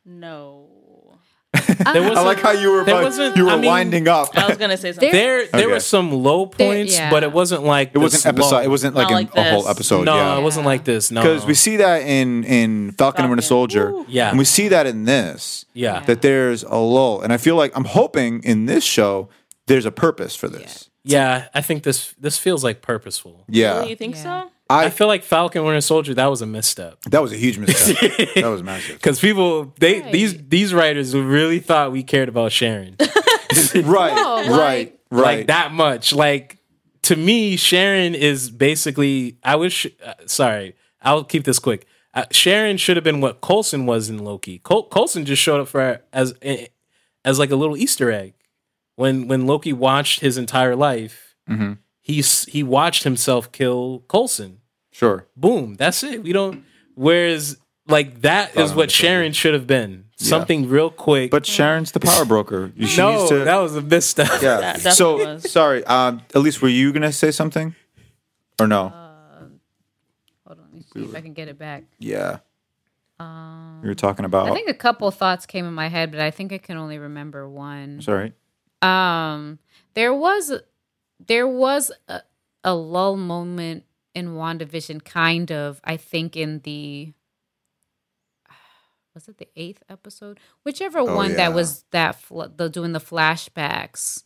No. 1.86 1.94
There 1.94 2.04
I 2.04 2.22
like 2.22 2.40
how 2.40 2.52
you 2.52 2.72
were 2.72 2.84
there 2.84 2.96
about- 2.96 3.04
wasn't- 3.06 3.38
you 3.38 3.46
were 3.46 3.52
I 3.52 3.56
mean- 3.58 3.66
winding 3.66 4.08
up. 4.08 4.38
I 4.38 4.48
was 4.48 4.58
gonna 4.58 4.78
say 4.78 4.92
something. 4.94 5.12
There, 5.12 5.46
there 5.48 5.62
Okay. 5.62 5.68
were 5.68 5.80
some 5.80 6.12
low 6.12 6.46
points, 6.46 6.94
yeah. 6.96 7.10
but 7.10 7.24
it 7.24 7.32
wasn't 7.32 7.64
like 7.64 7.92
It 7.94 7.98
wasn't 8.00 8.26
episode. 8.26 8.60
It 8.64 8.70
wasn't 8.70 8.96
like, 8.96 9.10
Not 9.10 9.14
like 9.14 9.36
a 9.36 9.50
whole 9.52 9.62
this. 9.64 9.72
episode. 9.72 10.06
No, 10.06 10.16
yeah. 10.16 10.38
it 10.38 10.42
wasn't 10.42 10.66
like 10.66 10.84
this. 10.84 11.10
No, 11.12 11.22
because 11.22 11.46
we 11.46 11.54
see 11.54 11.78
that 11.78 12.02
in 12.04 12.44
in 12.44 12.92
Falcon 12.98 13.22
and 13.26 13.30
Winter 13.32 13.42
Falcon. 13.42 13.48
Soldier, 13.48 13.92
Woo. 13.92 14.06
Yeah. 14.10 14.30
and 14.30 14.38
we 14.38 14.46
see 14.46 14.68
that 14.68 14.86
in 14.88 15.06
this, 15.06 15.66
Yeah. 15.74 16.02
that 16.06 16.22
there's 16.22 16.64
a 16.64 16.76
lull, 16.78 17.22
and 17.22 17.32
I 17.32 17.38
feel 17.38 17.56
like 17.56 17.72
I'm 17.76 17.86
hoping 17.86 18.42
in 18.44 18.66
this 18.66 18.84
show 18.84 19.30
there's 19.68 19.86
a 19.86 19.92
purpose 19.92 20.36
for 20.36 20.50
this. 20.50 20.90
Yeah, 21.06 21.46
I 21.54 21.62
think 21.62 21.84
this 21.84 22.14
this 22.20 22.38
feels 22.38 22.64
like 22.64 22.82
purposeful. 22.82 23.46
Yeah, 23.48 23.78
Really, 23.78 23.92
you 23.92 23.96
think 23.96 24.16
Yeah. 24.16 24.24
so? 24.44 24.50
I, 24.70 24.86
I 24.86 24.90
feel 24.92 25.08
like 25.08 25.24
Falcon 25.24 25.64
Winter 25.64 25.82
Soldier 25.82 26.14
that 26.14 26.28
was 26.28 26.42
a 26.42 26.46
misstep 26.46 27.02
that 27.10 27.22
was 27.22 27.32
a 27.32 27.38
huge 27.38 27.58
mistake. 27.58 28.34
that 28.36 28.48
was 28.48 28.62
massive. 28.64 28.96
because 28.98 29.20
people 29.20 29.74
they 29.80 30.02
Right. 30.02 30.12
these 30.12 30.48
these 30.48 30.74
writers 30.74 31.16
really 31.16 31.60
thought 31.60 31.92
we 31.92 32.04
cared 32.04 32.30
about 32.30 32.52
Sharon 32.52 32.96
right, 33.76 34.16
No, 34.16 34.36
right, 34.38 34.48
like- 34.50 35.00
right. 35.12 35.38
like 35.38 35.48
that 35.48 35.72
much. 35.72 36.14
Like 36.14 36.58
to 37.04 37.16
me, 37.16 37.56
Sharon 37.56 38.14
is 38.14 38.50
basically. 38.52 39.38
I 39.44 39.56
wish. 39.56 39.88
Uh, 40.06 40.14
sorry, 40.28 40.76
I'll 41.02 41.24
keep 41.24 41.46
this 41.46 41.58
quick. 41.58 41.88
Uh, 42.14 42.26
Sharon 42.32 42.78
should 42.78 42.98
have 42.98 43.04
been 43.04 43.22
what 43.22 43.42
Coulson 43.42 43.86
was 43.88 44.10
in 44.10 44.18
Loki. 44.20 44.60
Col- 44.60 44.88
Coulson 44.90 45.26
just 45.26 45.42
showed 45.42 45.62
up 45.62 45.68
for 45.68 46.02
as 46.14 46.34
as 47.26 47.40
like 47.40 47.50
a 47.52 47.56
little 47.56 47.78
Easter 47.78 48.12
egg 48.12 48.34
when 48.96 49.28
when 49.28 49.48
Loki 49.48 49.74
watched 49.74 50.20
his 50.20 50.38
entire 50.38 50.76
life. 50.76 51.36
Mm-hmm. 51.50 51.74
He's 52.02 52.46
he 52.46 52.62
watched 52.64 53.04
himself 53.04 53.52
kill 53.52 54.04
Coulson. 54.10 54.59
Sure. 55.00 55.26
boom 55.38 55.76
that's 55.76 56.04
it 56.04 56.24
we 56.24 56.34
don't 56.34 56.64
whereas 56.96 57.58
like 57.88 58.22
that 58.22 58.50
is 58.50 58.56
Falcon 58.56 58.70
what 58.76 58.76
Winter 58.84 58.94
sharon 58.94 59.32
should 59.34 59.54
have 59.54 59.66
been 59.66 60.06
something 60.18 60.68
real 60.68 60.90
quick 60.90 61.32
But 61.32 61.46
Sharon's 61.46 61.94
the 61.94 62.02
power 62.02 62.26
broker. 62.26 62.74
She 62.78 62.98
no 62.98 63.12
needs 63.20 63.30
to, 63.30 63.38
that 63.46 63.56
was 63.58 63.76
a 63.78 63.82
misstep 63.82 64.28
yeah. 64.42 64.58
That 64.60 64.76
definitely 64.84 64.92
so 64.92 65.16
was. 65.36 65.50
sorry. 65.50 65.86
Um, 65.86 66.22
Elise, 66.36 66.62
were 66.62 66.68
you 66.68 66.92
gonna 66.92 67.14
say 67.14 67.32
something, 67.32 67.74
or 68.60 68.68
no? 68.68 68.90
Hold 68.90 70.60
on, 70.60 70.66
let 70.66 70.74
me 70.74 70.84
see 70.94 71.04
if 71.04 71.16
I 71.16 71.22
can 71.22 71.32
get 71.34 71.48
it 71.48 71.58
back. 71.58 71.86
yeah. 72.00 72.40
Um, 73.18 73.80
You 73.82 73.88
were 73.88 73.96
talking 73.96 74.26
about. 74.26 74.50
I 74.50 74.54
think 74.54 74.70
a 74.70 74.74
couple 74.74 75.10
thoughts 75.12 75.46
came 75.46 75.66
in 75.66 75.74
my 75.74 75.88
head, 75.88 76.12
but 76.12 76.20
I 76.20 76.32
think 76.32 76.52
I 76.52 76.58
can 76.58 76.76
only 76.78 76.98
remember 76.98 77.48
one. 77.48 78.02
Sorry. 78.02 78.34
Um, 78.82 79.60
there 79.94 80.14
was 80.14 80.52
there 81.26 81.48
was 81.48 81.92
a, 82.10 82.22
a 82.66 82.76
lull 82.76 83.16
moment 83.16 83.84
in 84.16 84.30
WandaVision, 84.36 85.04
kind 85.06 85.52
of. 85.52 85.80
I 85.84 85.98
think 85.98 86.36
in 86.36 86.60
the 86.60 87.14
was 89.14 89.28
it 89.28 89.38
the 89.38 89.48
eighth 89.56 89.84
episode, 89.90 90.40
whichever 90.64 91.00
Oh, 91.00 91.16
one 91.16 91.32
yeah. 91.32 91.38
that 91.38 91.54
was 91.54 91.84
that 91.92 92.16
fl- 92.16 92.44
the 92.56 92.70
doing 92.70 92.94
the 92.94 93.00
flashbacks. 93.00 94.24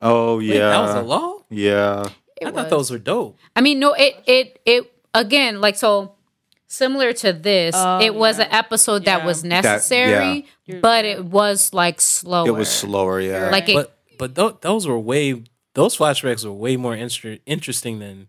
Oh 0.00 0.38
Wait, 0.38 0.46
yeah. 0.46 0.70
that 0.70 0.80
was 0.80 0.94
a 0.96 1.02
law 1.02 1.38
Yeah. 1.48 2.06
It 2.40 2.46
i 2.46 2.50
was. 2.50 2.54
thought 2.54 2.70
those 2.70 2.90
were 2.90 2.98
dope 2.98 3.38
I 3.54 3.60
mean, 3.60 3.78
no, 3.78 3.92
it 3.94 4.16
it 4.26 4.60
it 4.66 4.92
again 5.14 5.60
like 5.60 5.76
so 5.76 6.16
similar 6.66 7.12
to 7.12 7.32
this. 7.32 7.74
Oh, 7.76 8.00
it 8.00 8.14
was 8.14 8.38
yeah. 8.38 8.46
an 8.46 8.52
episode 8.52 9.04
that 9.04 9.24
was 9.24 9.44
necessary, 9.44 10.46
You're 10.64 10.80
but 10.80 11.04
it 11.04 11.24
was 11.24 11.72
like 11.72 12.00
slower. 12.00 12.48
It 12.48 12.52
was 12.52 12.68
slower. 12.70 13.20
Yeah. 13.20 13.50
Like 13.50 13.68
it, 13.68 13.74
but 13.74 13.96
but 14.18 14.34
th- 14.34 14.60
those 14.62 14.86
were 14.88 14.98
way 14.98 15.44
those 15.74 15.96
flashbacks 15.96 16.44
were 16.44 16.52
way 16.52 16.76
more 16.76 16.96
inter- 16.96 17.38
interesting 17.46 17.98
than 18.00 18.26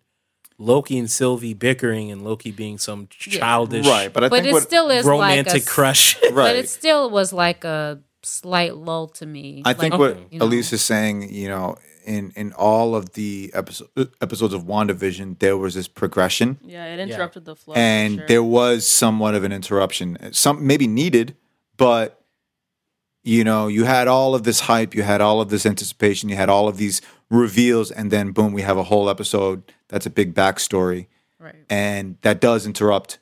loki 0.63 0.97
and 0.97 1.09
sylvie 1.11 1.53
bickering 1.53 2.11
and 2.11 2.23
loki 2.23 2.51
being 2.51 2.77
some 2.77 3.07
childish 3.09 3.87
right. 3.87 4.11
But 4.13 4.23
I 4.23 4.29
but 4.29 4.35
think 4.37 4.47
it 4.47 4.53
what 4.53 4.63
still 4.63 4.89
is 4.89 5.05
romantic 5.05 5.53
like 5.53 5.63
a, 5.63 5.65
crush 5.65 6.17
But 6.33 6.55
it 6.55 6.69
still 6.69 7.09
was 7.09 7.33
like 7.33 7.63
a 7.63 7.99
slight 8.23 8.75
lull 8.77 9.07
to 9.19 9.25
me. 9.25 9.61
I 9.65 9.73
think 9.73 9.97
what 9.97 10.11
Okay. 10.11 10.25
you 10.31 10.39
know. 10.39 10.45
Elise 10.45 10.71
is 10.73 10.81
saying, 10.81 11.33
you 11.33 11.49
know, 11.49 11.75
in 12.05 12.31
in 12.35 12.53
all 12.53 12.95
of 12.95 13.13
the 13.13 13.51
episode, 13.53 13.89
episodes 14.21 14.53
of 14.53 14.63
WandaVision, 14.63 15.39
there 15.39 15.57
was 15.57 15.73
this 15.73 15.87
progression, 15.87 16.57
Yeah, 16.63 16.85
it 16.93 16.99
interrupted 16.99 17.43
the 17.45 17.55
flow. 17.55 17.73
and 17.75 18.17
sure. 18.19 18.27
there 18.27 18.43
was 18.43 18.87
somewhat 18.87 19.35
of 19.35 19.43
an 19.43 19.51
interruption. 19.51 20.17
Some 20.33 20.65
maybe 20.65 20.87
needed, 20.87 21.35
but 21.77 22.19
you 23.25 23.43
know, 23.43 23.67
you 23.67 23.85
had 23.85 24.07
all 24.09 24.35
of 24.35 24.43
this 24.43 24.59
hype, 24.61 24.93
you 24.95 25.03
had 25.03 25.21
all 25.21 25.39
of 25.39 25.47
this 25.49 25.65
anticipation, 25.65 26.27
you 26.29 26.35
had 26.35 26.49
all 26.49 26.67
of 26.67 26.75
these 26.77 27.01
reveals, 27.29 27.91
and 27.91 28.11
then 28.11 28.31
boom, 28.31 28.53
we 28.53 28.61
have 28.61 28.77
a 28.77 28.83
whole 28.83 29.09
episode 29.09 29.63
that's 29.87 30.05
a 30.05 30.09
big 30.09 30.33
backstory, 30.33 31.07
right. 31.39 31.55
and 31.69 32.17
that 32.21 32.39
does 32.41 32.65
interrupt 32.65 33.19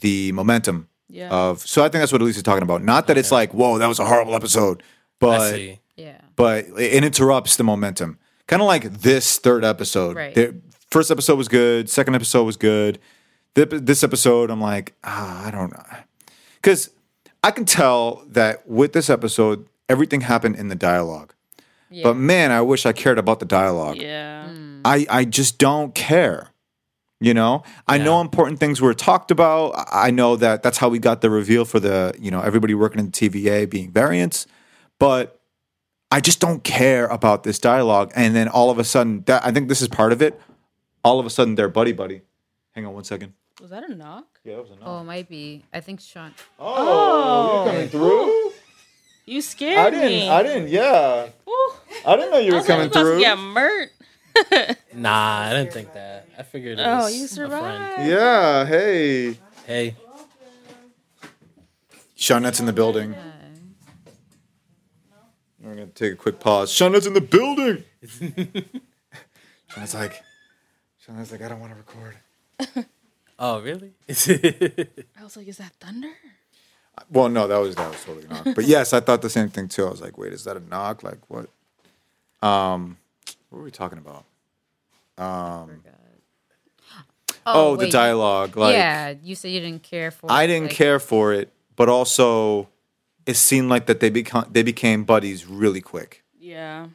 the 0.00 0.32
momentum 0.32 0.88
yeah. 1.08 1.28
of. 1.30 1.60
So 1.66 1.82
I 1.82 1.88
think 1.88 2.02
that's 2.02 2.12
what 2.12 2.20
Elise 2.20 2.36
is 2.36 2.42
talking 2.42 2.62
about. 2.62 2.82
Not 2.82 3.06
that 3.06 3.16
it's 3.18 3.32
like, 3.32 3.52
whoa, 3.54 3.78
that 3.78 3.86
was 3.86 3.98
a 3.98 4.04
horrible 4.04 4.34
episode, 4.34 4.82
but 5.18 5.60
Yeah. 5.96 6.20
but 6.36 6.66
it 6.78 7.04
interrupts 7.04 7.56
the 7.56 7.64
momentum. 7.64 8.18
Kind 8.46 8.60
of 8.60 8.66
like 8.68 8.92
this 9.00 9.38
third 9.38 9.64
episode. 9.64 10.16
Right. 10.16 10.34
The 10.34 10.60
first 10.90 11.10
episode 11.10 11.38
was 11.38 11.48
good. 11.48 11.88
Second 11.88 12.14
episode 12.14 12.44
was 12.44 12.56
good. 12.56 12.98
Th- 13.54 13.68
This 13.70 14.02
episode, 14.02 14.50
I'm 14.50 14.60
like, 14.60 14.94
ah, 15.04 15.46
I 15.46 15.50
don't 15.50 15.72
know, 15.72 15.84
because 16.56 16.90
I 17.42 17.50
can 17.50 17.64
tell 17.64 18.24
that 18.28 18.66
with 18.68 18.92
this 18.94 19.08
episode, 19.08 19.66
everything 19.88 20.22
happened 20.22 20.56
in 20.56 20.68
the 20.68 20.74
dialogue. 20.74 21.34
Yeah. 21.94 22.02
But 22.02 22.16
man, 22.16 22.50
I 22.50 22.60
wish 22.60 22.86
I 22.86 22.92
cared 22.92 23.18
about 23.18 23.38
the 23.38 23.46
dialogue. 23.46 23.96
yeah. 23.96 24.48
Mm. 24.48 24.80
I 24.84 25.06
I 25.08 25.24
just 25.24 25.58
don't 25.58 25.94
care. 25.94 26.50
You 27.20 27.32
know, 27.32 27.62
I 27.86 27.96
know 27.98 28.20
important 28.20 28.58
things 28.58 28.80
were 28.80 28.92
talked 28.92 29.30
about. 29.30 29.70
I 29.76 30.08
I 30.08 30.10
know 30.10 30.36
that 30.36 30.62
that's 30.62 30.76
how 30.78 30.88
we 30.90 30.98
got 30.98 31.20
the 31.20 31.30
reveal 31.30 31.64
for 31.64 31.80
the 31.80 32.12
you 32.18 32.30
know 32.30 32.40
everybody 32.40 32.74
working 32.74 32.98
in 32.98 33.06
the 33.06 33.12
TVA 33.12 33.70
being 33.70 33.90
variants, 33.92 34.46
but 34.98 35.40
I 36.10 36.20
just 36.20 36.40
don't 36.40 36.62
care 36.64 37.06
about 37.06 37.44
this 37.44 37.58
dialogue. 37.58 38.12
And 38.14 38.34
then 38.36 38.48
all 38.48 38.68
of 38.70 38.78
a 38.78 38.84
sudden, 38.84 39.22
that 39.26 39.46
I 39.46 39.52
think 39.52 39.68
this 39.68 39.80
is 39.80 39.88
part 39.88 40.12
of 40.12 40.20
it. 40.20 40.38
All 41.02 41.18
of 41.20 41.26
a 41.26 41.30
sudden, 41.30 41.54
they're 41.54 41.68
buddy 41.68 41.92
buddy. 41.92 42.22
Hang 42.72 42.84
on 42.86 42.92
one 42.92 43.04
second. 43.04 43.32
Was 43.60 43.70
that 43.70 43.88
a 43.88 43.94
knock? 43.94 44.40
Yeah, 44.44 44.56
that 44.56 44.62
was 44.62 44.70
a 44.72 44.74
knock. 44.74 44.82
Oh, 44.84 45.00
it 45.00 45.04
might 45.04 45.28
be. 45.28 45.64
I 45.72 45.80
think 45.80 46.00
Sean. 46.00 46.34
Oh, 46.58 47.64
you're 47.64 47.72
coming 47.72 47.88
through? 47.88 48.52
You 49.26 49.40
scared 49.40 49.78
I 49.78 49.90
didn't. 49.90 50.06
me. 50.08 50.28
I 50.28 50.42
didn't. 50.42 50.68
Yeah, 50.68 51.28
Ooh. 51.48 51.72
I 52.06 52.16
didn't 52.16 52.30
know 52.30 52.38
you 52.38 52.52
were 52.52 52.58
was 52.58 52.68
like, 52.68 52.78
I'm 52.78 52.86
about 52.86 53.02
to 53.14 53.18
get 53.18 53.38
murt. 53.38 53.90
nah 54.92 55.42
i 55.42 55.50
didn't 55.52 55.72
think 55.72 55.92
that 55.94 56.26
i 56.36 56.42
figured 56.42 56.76
it 56.76 56.82
Oh, 56.82 57.04
was 57.04 57.16
you 57.16 57.24
a 57.26 57.28
survived. 57.28 58.08
Yeah. 58.08 58.66
Hey, 58.66 59.38
hey 59.64 59.94
Shawnette's 62.16 62.58
in 62.58 62.66
the 62.66 62.72
building. 62.72 63.14
We're 65.60 65.74
gonna 65.74 65.86
take 65.86 66.14
a 66.14 66.16
quick 66.16 66.40
pause. 66.40 66.70
Shauna's 66.72 67.06
in 67.06 67.14
the 67.14 67.20
building. 67.20 67.84
Shauna's 69.70 69.94
like, 69.94 70.22
Shauna's 71.06 71.30
like, 71.30 71.42
I 71.42 71.48
don't 71.48 71.60
want 71.60 71.72
to 71.72 71.78
record. 71.78 72.86
oh 73.38 73.60
really 73.60 73.92
I 74.08 75.22
was 75.22 75.36
like, 75.36 75.46
is 75.48 75.58
that 75.58 75.72
thunder? 75.80 76.12
Well, 77.10 77.28
no, 77.28 77.46
that 77.48 77.58
was 77.58 77.74
that 77.76 77.90
was 77.90 78.02
totally 78.04 78.26
a 78.26 78.28
knock. 78.28 78.54
But 78.54 78.64
yes, 78.64 78.92
I 78.92 79.00
thought 79.00 79.22
the 79.22 79.30
same 79.30 79.48
thing 79.48 79.68
too. 79.68 79.86
I 79.86 79.90
was 79.90 80.00
like, 80.00 80.16
wait, 80.18 80.32
is 80.32 80.44
that 80.44 80.56
a 80.56 80.60
knock? 80.60 81.02
Like 81.02 81.18
what? 81.28 81.48
Um, 82.42 82.98
what 83.50 83.58
were 83.58 83.64
we 83.64 83.70
talking 83.70 83.98
about? 83.98 84.24
Um, 85.16 85.82
oh, 87.46 87.76
the 87.76 87.88
dialogue. 87.88 88.56
Like, 88.56 88.74
yeah, 88.74 89.14
you 89.22 89.34
said 89.34 89.50
you 89.50 89.60
didn't 89.60 89.82
care 89.82 90.10
for. 90.10 90.30
I 90.30 90.44
it, 90.44 90.46
didn't 90.48 90.68
like- 90.68 90.76
care 90.76 90.98
for 90.98 91.32
it, 91.32 91.52
but 91.76 91.88
also, 91.88 92.68
it 93.26 93.34
seemed 93.34 93.68
like 93.70 93.86
that 93.86 94.00
they 94.00 94.10
become 94.10 94.46
they 94.50 94.62
became 94.62 95.04
buddies 95.04 95.46
really 95.46 95.80
quick. 95.80 96.22
Yeah. 96.38 96.88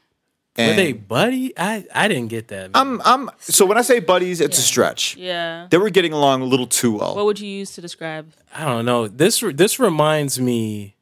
Were 0.67 0.75
they 0.75 0.91
buddy 0.93 1.53
i 1.57 1.85
i 1.93 2.07
didn't 2.07 2.27
get 2.27 2.49
that 2.49 2.71
I'm 2.73 3.01
I'm 3.03 3.29
so 3.39 3.65
when 3.65 3.77
I 3.77 3.81
say 3.81 3.99
buddies, 3.99 4.41
it's 4.41 4.57
a 4.57 4.61
stretch. 4.61 5.15
Yeah. 5.15 5.67
They 5.69 5.77
were 5.77 5.89
getting 5.89 6.13
along 6.13 6.41
a 6.41 6.45
little 6.45 6.67
too 6.67 6.97
well. 6.97 7.15
What 7.15 7.25
would 7.25 7.39
you 7.39 7.47
use 7.47 7.71
to 7.75 7.81
describe? 7.81 8.31
I 8.53 8.65
don't 8.65 8.85
know. 8.85 9.07
This 9.07 9.43
this 9.53 9.79
reminds 9.79 10.39
me 10.39 10.95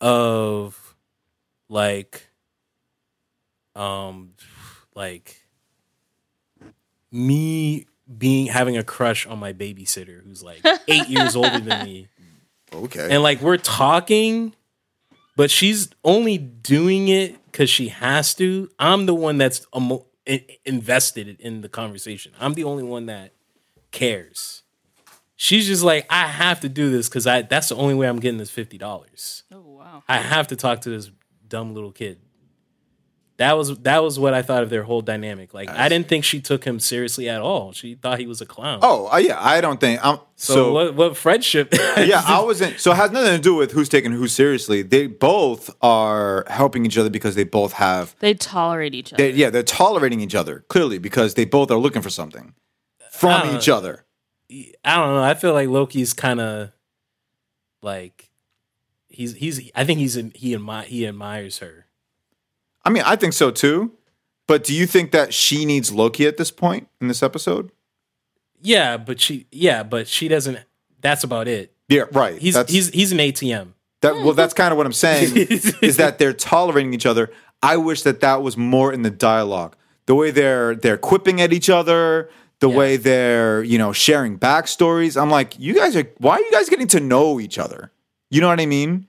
of 0.00 0.94
like 1.68 2.28
um 3.74 4.32
like 4.94 5.46
me 7.10 7.86
being 8.18 8.46
having 8.46 8.76
a 8.76 8.84
crush 8.84 9.26
on 9.26 9.38
my 9.38 9.52
babysitter 9.52 10.22
who's 10.22 10.42
like 10.42 10.64
8 10.88 11.08
years 11.08 11.36
older 11.36 11.58
than 11.58 11.84
me. 11.84 12.08
okay. 12.72 13.08
And 13.10 13.22
like 13.22 13.40
we're 13.40 13.56
talking 13.56 14.54
but 15.36 15.50
she's 15.50 15.88
only 16.04 16.38
doing 16.38 17.08
it 17.08 17.36
cuz 17.54 17.70
she 17.70 17.88
has 17.88 18.34
to. 18.34 18.68
I'm 18.78 19.06
the 19.06 19.14
one 19.14 19.38
that's 19.38 19.66
emo- 19.74 20.04
invested 20.66 21.40
in 21.40 21.62
the 21.62 21.68
conversation. 21.70 22.32
I'm 22.38 22.52
the 22.52 22.64
only 22.64 22.82
one 22.82 23.06
that 23.06 23.32
cares. 23.90 24.62
She's 25.36 25.66
just 25.66 25.82
like, 25.82 26.06
I 26.10 26.26
have 26.26 26.60
to 26.60 26.68
do 26.68 26.90
this 26.90 27.08
because 27.08 27.26
I 27.26 27.42
that's 27.42 27.68
the 27.70 27.76
only 27.76 27.94
way 27.94 28.08
I'm 28.08 28.20
getting 28.20 28.38
this 28.38 28.50
fifty 28.50 28.76
dollars. 28.78 29.44
Oh 29.50 29.60
wow. 29.60 30.02
I 30.08 30.18
have 30.18 30.48
to 30.48 30.56
talk 30.56 30.82
to 30.82 30.90
this 30.90 31.10
dumb 31.48 31.74
little 31.74 31.92
kid. 31.92 32.20
That 33.36 33.58
was 33.58 33.76
that 33.78 34.00
was 34.04 34.16
what 34.16 34.32
I 34.32 34.42
thought 34.42 34.62
of 34.62 34.70
their 34.70 34.84
whole 34.84 35.00
dynamic. 35.00 35.52
Like 35.52 35.68
I 35.68 35.88
didn't 35.88 36.06
think 36.06 36.24
she 36.24 36.40
took 36.40 36.62
him 36.64 36.78
seriously 36.78 37.28
at 37.28 37.40
all. 37.40 37.72
She 37.72 37.96
thought 37.96 38.20
he 38.20 38.28
was 38.28 38.40
a 38.40 38.46
clown. 38.46 38.78
Oh, 38.82 39.08
uh, 39.12 39.16
yeah. 39.16 39.36
I 39.40 39.60
don't 39.60 39.80
think. 39.80 39.98
I'm, 40.04 40.20
so, 40.36 40.54
so 40.54 40.72
what 40.72 40.94
what 40.94 41.16
friendship? 41.16 41.72
yeah, 41.96 42.22
I 42.24 42.40
wasn't. 42.42 42.78
So 42.78 42.92
it 42.92 42.96
has 42.96 43.10
nothing 43.10 43.32
to 43.34 43.40
do 43.42 43.56
with 43.56 43.72
who's 43.72 43.88
taking 43.88 44.12
who 44.12 44.28
seriously. 44.28 44.82
They 44.82 45.08
both 45.08 45.68
are 45.82 46.44
helping 46.48 46.86
each 46.86 46.96
other 46.96 47.10
because 47.10 47.34
they 47.34 47.42
both 47.42 47.72
have. 47.72 48.14
They 48.20 48.34
tolerate 48.34 48.94
each 48.94 49.12
other. 49.12 49.22
They, 49.22 49.30
yeah, 49.36 49.50
they're 49.50 49.64
tolerating 49.64 50.20
each 50.20 50.36
other 50.36 50.64
clearly 50.68 50.98
because 50.98 51.34
they 51.34 51.44
both 51.44 51.72
are 51.72 51.78
looking 51.78 52.02
for 52.02 52.10
something 52.10 52.54
from 53.10 53.48
Uh, 53.48 53.56
each 53.56 53.68
other. 53.68 54.04
I 54.84 54.96
don't 54.96 55.14
know. 55.14 55.24
I 55.24 55.34
feel 55.34 55.54
like 55.54 55.68
Loki's 55.68 56.12
kind 56.12 56.40
of 56.40 56.70
like 57.82 58.30
he's 59.08 59.34
he's. 59.34 59.72
I 59.74 59.84
think 59.84 59.98
he's 59.98 60.14
he 60.14 60.54
admi- 60.56 60.84
he 60.84 61.04
admires 61.04 61.58
her. 61.58 61.83
I 62.84 62.90
mean, 62.90 63.02
I 63.06 63.16
think 63.16 63.32
so 63.32 63.50
too. 63.50 63.92
But 64.46 64.62
do 64.64 64.74
you 64.74 64.86
think 64.86 65.10
that 65.12 65.32
she 65.32 65.64
needs 65.64 65.90
Loki 65.92 66.26
at 66.26 66.36
this 66.36 66.50
point 66.50 66.88
in 67.00 67.08
this 67.08 67.22
episode? 67.22 67.70
Yeah, 68.60 68.96
but 68.96 69.20
she 69.20 69.46
yeah, 69.50 69.82
but 69.82 70.06
she 70.08 70.28
doesn't. 70.28 70.58
That's 71.00 71.24
about 71.24 71.48
it. 71.48 71.72
Yeah, 71.88 72.04
right. 72.12 72.38
He's 72.38 72.54
That's- 72.54 72.72
he's 72.72 72.88
he's 72.90 73.12
an 73.12 73.18
ATM. 73.18 73.68
That 74.00 74.16
well, 74.16 74.34
that's 74.34 74.52
kind 74.52 74.70
of 74.70 74.76
what 74.76 74.84
I'm 74.86 74.92
saying 74.92 75.32
is 75.82 75.96
that 75.96 76.18
they're 76.18 76.34
tolerating 76.34 76.92
each 76.92 77.06
other. 77.06 77.30
I 77.62 77.78
wish 77.78 78.02
that 78.02 78.20
that 78.20 78.42
was 78.42 78.56
more 78.56 78.92
in 78.92 79.00
the 79.00 79.10
dialogue. 79.10 79.76
The 80.06 80.14
way 80.14 80.30
they're 80.30 80.74
they're 80.74 80.98
quipping 80.98 81.40
at 81.40 81.54
each 81.54 81.70
other, 81.70 82.28
the 82.60 82.68
Yeah. 82.68 82.76
way 82.76 82.96
they're 82.98 83.62
you 83.62 83.78
know 83.78 83.92
sharing 83.94 84.38
backstories. 84.38 85.20
I'm 85.20 85.30
like, 85.30 85.58
you 85.58 85.74
guys 85.74 85.96
are 85.96 86.04
why 86.18 86.34
are 86.36 86.40
you 86.40 86.50
guys 86.52 86.68
getting 86.68 86.86
to 86.88 87.00
know 87.00 87.40
each 87.40 87.58
other? 87.58 87.90
You 88.30 88.42
know 88.42 88.48
what 88.48 88.60
I 88.60 88.66
mean? 88.66 89.06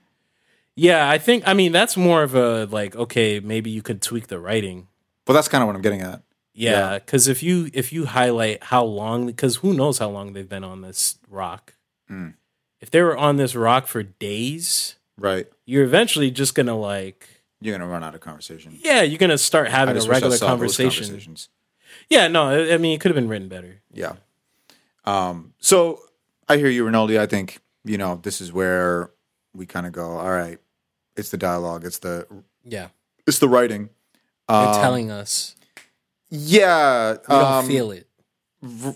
Yeah, 0.76 1.08
I 1.08 1.18
think 1.18 1.42
I 1.46 1.54
mean 1.54 1.72
that's 1.72 1.96
more 1.96 2.22
of 2.22 2.34
a 2.34 2.66
like 2.66 2.94
okay, 2.94 3.40
maybe 3.40 3.70
you 3.70 3.82
could 3.82 4.02
tweak 4.02 4.26
the 4.28 4.38
writing. 4.38 4.88
Well, 5.26 5.34
that's 5.34 5.48
kind 5.48 5.62
of 5.62 5.66
what 5.66 5.74
I'm 5.76 5.82
getting 5.82 6.02
at. 6.02 6.22
Yeah, 6.52 6.70
Yeah. 6.92 6.98
because 6.98 7.28
if 7.28 7.42
you 7.42 7.70
if 7.72 7.92
you 7.92 8.06
highlight 8.06 8.64
how 8.64 8.84
long, 8.84 9.26
because 9.26 9.56
who 9.56 9.72
knows 9.74 9.98
how 9.98 10.08
long 10.10 10.32
they've 10.34 10.48
been 10.48 10.64
on 10.64 10.82
this 10.82 11.18
rock. 11.28 11.74
Mm. 12.10 12.34
If 12.80 12.90
they 12.90 13.00
were 13.02 13.16
on 13.16 13.36
this 13.36 13.54
rock 13.56 13.86
for 13.86 14.02
days, 14.02 14.96
Right? 15.18 15.46
you're 15.64 15.84
eventually 15.84 16.30
just 16.30 16.54
gonna 16.54 16.76
like, 16.78 17.26
You're 17.60 17.76
gonna 17.76 17.90
run 17.90 18.04
out 18.04 18.14
of 18.14 18.20
conversation. 18.20 18.78
yeah, 18.82 19.00
you're 19.02 19.18
gonna 19.18 19.38
start 19.38 19.68
having 19.70 19.96
a 19.96 19.98
just 19.98 20.08
wish 20.08 20.22
I 20.22 20.26
regular 20.28 20.38
conversation. 20.38 21.36
Yeah, 22.10 22.28
no, 22.28 22.44
I 22.50 22.74
I 22.74 22.78
mean 22.78 22.94
it 22.94 23.00
could 23.00 23.10
have 23.10 23.16
been 23.16 23.28
written 23.28 23.48
better. 23.48 23.80
Yeah. 23.92 24.16
Um, 25.04 25.54
so 25.58 26.00
I 26.48 26.58
hear 26.58 26.68
you, 26.68 26.84
Rinaldi. 26.84 27.18
I 27.18 27.26
think, 27.26 27.60
you 27.84 27.96
know, 27.98 28.20
this 28.22 28.40
is 28.40 28.52
where 28.52 29.10
we 29.54 29.66
kind 29.66 29.86
of 29.86 29.92
go, 29.92 30.18
all 30.18 30.30
right, 30.30 30.58
it's 31.16 31.30
the 31.30 31.36
dialogue, 31.38 31.84
it's 31.84 31.98
the 31.98 32.26
Yeah, 32.64 32.88
it's 33.26 33.38
the 33.38 33.48
writing. 33.48 33.90
they're 34.48 34.56
Um, 34.68 34.74
telling 34.74 35.10
us 35.10 35.56
Yeah. 36.30 37.12
we 37.12 37.34
don't 37.34 37.42
um, 37.52 37.66
feel 37.66 37.90
it. 37.90 38.08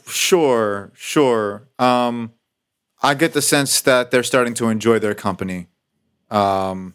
Sure, 0.06 0.90
sure. 0.94 1.68
Um, 1.78 2.32
I 3.02 3.14
get 3.14 3.32
the 3.32 3.42
sense 3.42 3.80
that 3.82 4.10
they're 4.10 4.22
starting 4.22 4.54
to 4.54 4.68
enjoy 4.68 4.98
their 4.98 5.14
company. 5.14 5.68
Um, 6.30 6.94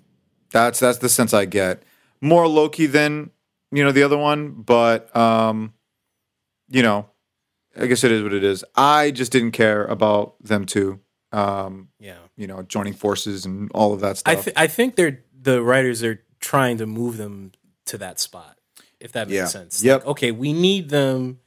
that's 0.51 0.79
that's 0.79 0.99
the 0.99 1.09
sense 1.09 1.33
I 1.33 1.45
get. 1.45 1.83
More 2.21 2.47
Loki 2.47 2.85
than 2.85 3.31
you 3.71 3.83
know 3.83 3.91
the 3.91 4.03
other 4.03 4.17
one, 4.17 4.51
but 4.51 5.15
um, 5.15 5.73
you 6.69 6.81
know, 6.83 7.09
I 7.79 7.87
guess 7.87 8.03
it 8.03 8.11
is 8.11 8.23
what 8.23 8.33
it 8.33 8.43
is. 8.43 8.63
I 8.75 9.11
just 9.11 9.31
didn't 9.31 9.51
care 9.51 9.85
about 9.85 10.35
them 10.41 10.65
two. 10.65 10.99
Um, 11.35 11.89
Yeah, 11.99 12.17
you 12.37 12.47
know, 12.47 12.61
joining 12.63 12.93
forces 12.93 13.45
and 13.45 13.69
all 13.73 13.93
of 13.93 13.99
that 14.01 14.17
stuff. 14.17 14.37
I 14.37 14.41
th- 14.41 14.55
I 14.57 14.67
think 14.67 14.95
they're 14.95 15.21
the 15.41 15.61
writers 15.61 16.03
are 16.03 16.23
trying 16.39 16.77
to 16.77 16.85
move 16.85 17.17
them 17.17 17.51
to 17.85 17.97
that 17.99 18.19
spot. 18.19 18.57
If 18.99 19.11
that 19.11 19.27
makes 19.27 19.35
Yeah. 19.35 19.45
sense. 19.47 19.83
Yep. 19.83 19.99
Like, 20.01 20.07
okay, 20.07 20.31
we 20.31 20.53
need 20.53 20.89
them 20.89 21.39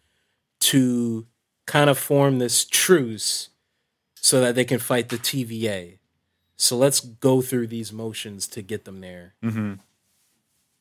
to 0.60 1.26
kind 1.66 1.88
of 1.90 1.98
form 1.98 2.38
this 2.38 2.64
truce 2.64 3.48
so 4.14 4.40
that 4.40 4.54
they 4.54 4.64
can 4.64 4.78
fight 4.78 5.08
the 5.08 5.18
TVA. 5.18 5.98
So 6.56 6.76
let's 6.76 7.00
go 7.00 7.40
through 7.40 7.68
these 7.68 7.92
motions 7.92 8.46
to 8.48 8.62
get 8.62 8.84
them 8.84 9.00
there. 9.00 9.34
mm-hmm. 9.42 9.74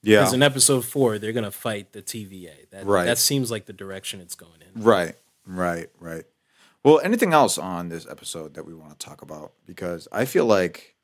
Yeah. 0.03 0.19
Because 0.21 0.33
in 0.33 0.43
episode 0.43 0.85
four, 0.85 1.17
they're 1.17 1.33
gonna 1.33 1.51
fight 1.51 1.91
the 1.93 2.01
TVA. 2.01 2.69
That, 2.71 2.85
Right. 2.85 3.05
That 3.05 3.17
seems 3.17 3.49
like 3.51 3.65
the 3.65 3.73
direction 3.73 4.21
it's 4.21 4.35
going 4.35 4.61
in. 4.61 4.81
Right, 4.83 5.15
right, 5.45 5.89
right. 5.99 6.23
Well, 6.87 7.01
anything 7.03 7.33
else 7.33 7.57
on 7.57 7.89
this 7.89 8.07
episode 8.09 8.53
that 8.53 8.65
we 8.65 8.73
want 8.73 8.97
to 8.97 9.05
talk 9.05 9.21
about? 9.21 9.51
Because 9.65 10.07
I 10.09 10.23
feel 10.23 10.45
like 10.45 10.95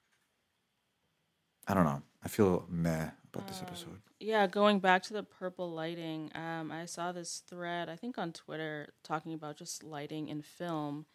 I 1.68 1.74
don't 1.74 1.84
know. 1.84 2.02
I 2.24 2.30
feel 2.30 2.66
meh 2.70 3.10
about 3.34 3.50
this 3.50 3.62
episode. 3.62 4.00
Yeah, 4.18 4.48
going 4.48 4.80
back 4.80 5.04
to 5.04 5.14
the 5.14 5.24
purple 5.24 5.70
lighting, 5.70 6.32
um, 6.36 6.72
I 6.72 6.86
saw 6.86 7.12
this 7.12 7.44
thread, 7.50 7.90
I 7.90 7.98
think 7.98 8.18
on 8.18 8.32
Twitter, 8.32 8.94
talking 9.04 9.34
about 9.34 9.58
just 9.58 9.84
lighting 9.84 10.30
in 10.30 10.42
film, 10.42 11.06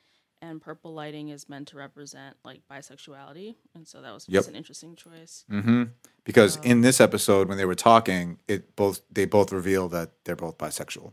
and 0.43 0.61
purple 0.61 0.93
lighting 0.93 1.31
is 1.31 1.49
meant 1.49 1.69
to 1.69 1.79
represent 1.79 2.37
like 2.45 2.61
bisexuality, 2.71 3.55
and 3.75 3.89
so 3.89 4.03
that 4.03 4.12
was 4.12 4.29
Yep. 4.29 4.39
just 4.41 4.49
an 4.51 4.55
interesting 4.55 4.97
choice. 4.97 5.47
Mm-hmm. 5.51 5.85
Because 6.25 6.57
in 6.57 6.83
this 6.83 7.01
episode, 7.01 7.49
when 7.49 7.57
they 7.57 7.64
were 7.64 7.75
talking, 7.75 8.39
it 8.47 8.77
both 8.77 9.01
they 9.11 9.25
both 9.25 9.51
reveal 9.51 9.89
that 9.89 10.11
they're 10.25 10.37
both 10.37 10.59
bisexual. 10.59 11.12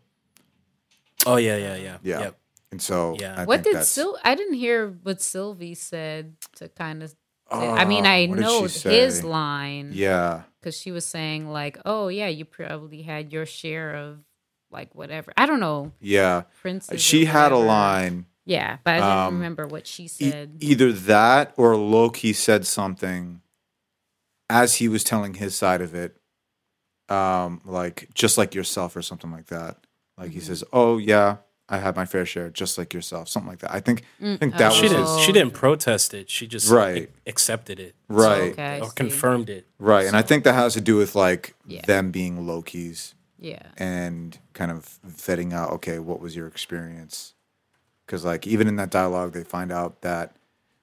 Oh 1.25 1.37
yeah, 1.37 1.55
yeah, 1.55 1.75
yeah. 1.77 1.97
Yeah. 2.03 2.19
Yep. 2.19 2.39
And 2.75 2.81
so, 2.81 3.15
Yeah. 3.17 3.35
I 3.37 3.45
what 3.45 3.63
think 3.63 3.77
did 3.77 3.85
Sil? 3.87 4.19
I 4.25 4.35
didn't 4.35 4.55
hear 4.55 4.89
what 5.03 5.21
Sylvie 5.21 5.75
said 5.75 6.35
to 6.57 6.67
kind 6.67 7.03
of. 7.03 7.15
Oh, 7.49 7.73
I 7.73 7.85
mean, 7.85 8.05
I 8.05 8.25
what 8.25 8.35
did 8.35 8.41
she 8.41 8.43
know 8.43 8.91
his 8.91 9.23
line 9.23 9.91
Yeah, 9.93 10.41
because 10.59 10.75
she 10.77 10.91
was 10.91 11.05
saying 11.05 11.47
like, 11.49 11.77
"Oh 11.85 12.09
yeah, 12.09 12.27
you 12.27 12.43
probably 12.43 13.01
had 13.03 13.31
your 13.31 13.45
share 13.45 13.95
of 13.95 14.17
like 14.71 14.93
whatever." 14.93 15.31
I 15.37 15.45
don't 15.45 15.61
know, 15.61 15.93
yeah. 16.01 16.41
Prince. 16.61 16.89
She 16.97 17.23
had 17.25 17.53
a 17.53 17.57
line. 17.57 18.25
Yeah, 18.43 18.77
but 18.83 18.95
I 18.95 18.99
don't 18.99 19.27
Um, 19.27 19.33
remember 19.35 19.67
what 19.67 19.87
she 19.87 20.03
E- 20.03 20.07
said. 20.09 20.57
either 20.59 20.91
that 20.91 21.53
or 21.55 21.77
Loki 21.77 22.33
said 22.33 22.67
something 22.67 23.41
as 24.49 24.75
he 24.75 24.89
was 24.89 25.03
telling 25.05 25.35
his 25.35 25.55
side 25.55 25.79
of 25.81 25.95
it, 25.95 26.17
um, 27.09 27.61
like 27.63 28.09
just 28.13 28.37
like 28.37 28.53
yourself 28.53 28.97
or 28.97 29.01
something 29.01 29.31
like 29.31 29.45
that. 29.47 29.77
Like 30.17 30.31
he 30.31 30.39
says, 30.41 30.63
"Oh 30.73 30.97
yeah, 30.97 31.37
I 31.67 31.79
had 31.79 31.95
my 31.95 32.05
fair 32.05 32.25
share, 32.25 32.49
just 32.49 32.77
like 32.77 32.93
yourself," 32.93 33.27
something 33.27 33.49
like 33.49 33.59
that. 33.59 33.73
I 33.73 33.79
think 33.79 34.03
I 34.21 34.37
think 34.37 34.57
that 34.57 34.71
oh. 34.71 34.75
She 34.75 34.81
was 34.83 34.91
didn't. 34.91 35.07
his, 35.07 35.19
She 35.25 35.31
didn't 35.31 35.53
protest 35.53 36.13
it. 36.13 36.29
She 36.29 36.45
just 36.47 36.69
Right. 36.69 37.09
a- 37.25 37.29
accepted 37.29 37.79
it. 37.79 37.95
right, 38.07 38.51
okay, 38.53 38.79
or 38.81 38.85
see. 38.89 38.95
confirmed 38.95 39.49
it. 39.49 39.65
right, 39.79 40.05
and 40.05 40.15
I 40.15 40.21
think 40.21 40.43
that 40.43 40.53
has 40.53 40.73
to 40.75 40.81
do 40.81 40.95
with 40.95 41.15
like 41.15 41.55
Yeah. 41.65 41.81
them 41.85 42.11
being 42.11 42.45
Loki's 42.47 43.15
Yeah, 43.39 43.63
and 43.77 44.37
kind 44.53 44.71
of 44.71 44.99
vetting 45.07 45.53
out, 45.53 45.71
okay, 45.71 45.99
what 45.99 46.19
was 46.19 46.35
your 46.35 46.47
experience? 46.47 47.33
Because 48.05 48.23
like 48.23 48.45
even 48.45 48.67
in 48.67 48.75
that 48.75 48.91
dialogue, 48.91 49.33
they 49.33 49.43
find 49.43 49.71
out 49.71 50.01
that 50.01 50.35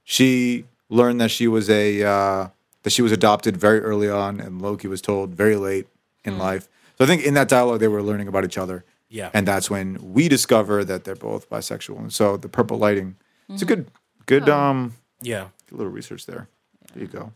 she 0.05 0.65
learned 0.89 1.21
that 1.21 1.31
she 1.31 1.47
was 1.49 1.71
a 1.71 2.03
uh, 2.03 2.49
that 2.83 2.91
she 2.91 3.03
was 3.03 3.13
adopted 3.13 3.57
very 3.57 3.81
early 3.81 4.11
on, 4.11 4.41
and 4.41 4.61
Loki 4.61 4.89
was 4.89 5.01
told 5.01 5.31
very 5.31 5.55
late 5.57 5.87
in 6.25 6.39
life. 6.39 6.69
So 6.99 7.05
I 7.05 7.07
think 7.07 7.23
in 7.25 7.35
that 7.35 7.49
dialogue, 7.49 7.79
they 7.81 7.89
were 7.89 8.03
learning 8.03 8.27
about 8.29 8.45
each 8.45 8.59
other, 8.59 8.85
Yeah. 9.13 9.31
and 9.35 9.47
that's 9.47 9.69
when 9.71 9.99
we 10.15 10.29
discover 10.29 10.85
that 10.85 11.05
they're 11.05 11.15
both 11.15 11.49
bisexual. 11.51 11.99
And 11.99 12.13
so 12.13 12.37
the 12.39 12.49
purple 12.49 12.79
lighting, 12.79 13.17
it's 13.49 13.61
a 13.63 13.67
good, 13.67 13.91
good, 14.27 14.49
um, 14.49 14.95
yeah. 15.21 15.49
good 15.69 15.77
little 15.79 15.93
research 15.93 16.25
there. 16.27 16.49
There 16.95 17.03
you 17.03 17.09
go. 17.09 17.33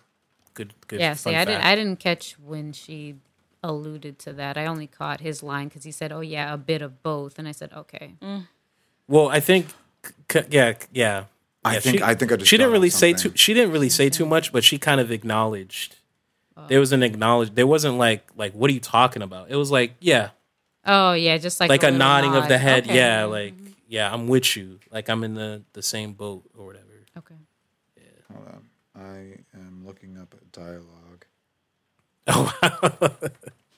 Good. 0.55 0.73
Good. 0.89 1.01
yeah. 1.01 1.13
See, 1.15 1.31
fun 1.31 1.35
I 1.41 1.45
didn't. 1.45 1.65
I 1.65 1.75
didn't 1.75 1.99
catch 2.01 2.39
when 2.39 2.73
she 2.73 3.17
alluded 3.63 4.19
to 4.21 4.33
that. 4.33 4.57
I 4.57 4.65
only 4.67 4.87
caught 4.87 5.21
his 5.21 5.43
line 5.43 5.69
because 5.69 5.85
he 5.85 5.91
said, 5.93 6.13
"Oh 6.13 6.21
yeah, 6.21 6.53
a 6.53 6.57
bit 6.57 6.81
of 6.81 7.03
both," 7.03 7.39
and 7.39 7.47
I 7.47 7.53
said, 7.53 7.73
"Okay." 7.75 8.15
Well, 9.09 9.29
I 9.29 9.41
think, 9.41 9.67
c- 10.33 10.41
yeah, 10.51 10.75
yeah. 10.93 11.25
I 11.65 11.75
Yeah, 11.75 11.81
think 11.81 11.97
she, 11.99 12.03
I 12.03 12.15
think 12.15 12.33
I 12.33 12.37
just 12.37 12.49
she 12.49 12.57
didn't 12.57 12.71
got 12.71 12.73
really 12.73 12.91
say 12.91 13.13
too. 13.13 13.33
She 13.35 13.53
didn't 13.55 13.73
really 13.73 13.89
say 13.91 14.09
too 14.09 14.25
much, 14.27 14.53
but 14.53 14.65
she 14.65 14.79
kind 14.79 15.01
of 15.01 15.11
acknowledged. 15.11 15.97
Oh. 16.57 16.67
There 16.69 16.81
was 16.81 16.93
an 16.93 17.03
acknowledge. 17.03 17.55
There 17.55 17.67
wasn't 17.67 17.99
like 17.99 18.27
like 18.37 18.53
what 18.53 18.71
are 18.71 18.75
you 18.75 18.81
talking 18.81 19.21
about? 19.23 19.51
It 19.51 19.57
was 19.57 19.71
like 19.71 19.95
yeah, 20.01 20.31
Oh 20.87 21.13
yeah, 21.13 21.37
just 21.39 21.61
like 21.61 21.69
like 21.69 21.83
a 21.83 21.87
little 21.87 21.99
nodding 21.99 22.35
of 22.35 22.49
the 22.49 22.59
head. 22.59 22.85
Okay. 22.85 22.97
Yeah, 22.97 23.25
like 23.25 23.55
yeah, 23.89 24.13
I'm 24.13 24.27
with 24.29 24.57
you. 24.57 24.79
Like 24.91 25.09
I'm 25.09 25.25
in 25.25 25.35
the 25.35 25.63
the 25.73 25.83
same 25.83 26.13
boat 26.15 26.45
or 26.57 26.67
whatever. 26.67 26.85
okay. 27.19 27.35
Hold 28.33 28.49
on. 28.49 28.69
I 28.97 29.39
am 29.57 29.85
looking 29.87 30.17
up 30.19 30.35
a 30.35 30.45
dialogue. 30.57 31.27
Oh, 32.29 32.53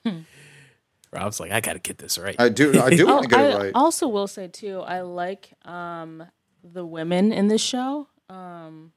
wow. 0.05 0.15
Rob's 1.13 1.41
like 1.41 1.51
I 1.53 1.61
got 1.61 1.73
to 1.75 1.79
get 1.79 1.99
this 1.99 2.19
right. 2.19 2.37
I 2.39 2.49
do. 2.51 2.81
I 2.81 2.91
do 2.91 3.07
want 3.13 3.23
to 3.25 3.29
get 3.29 3.41
Oh, 3.41 3.43
I 3.45 3.49
it 3.51 3.57
right. 3.65 3.73
also 3.75 4.09
will 4.09 4.27
say 4.27 4.49
too, 4.49 4.81
I 4.81 5.01
like 5.01 5.53
um, 5.65 6.25
the 6.63 6.85
women 6.85 7.33
in 7.33 7.49
this 7.49 7.63
show. 7.63 8.09
Um, 8.29 8.93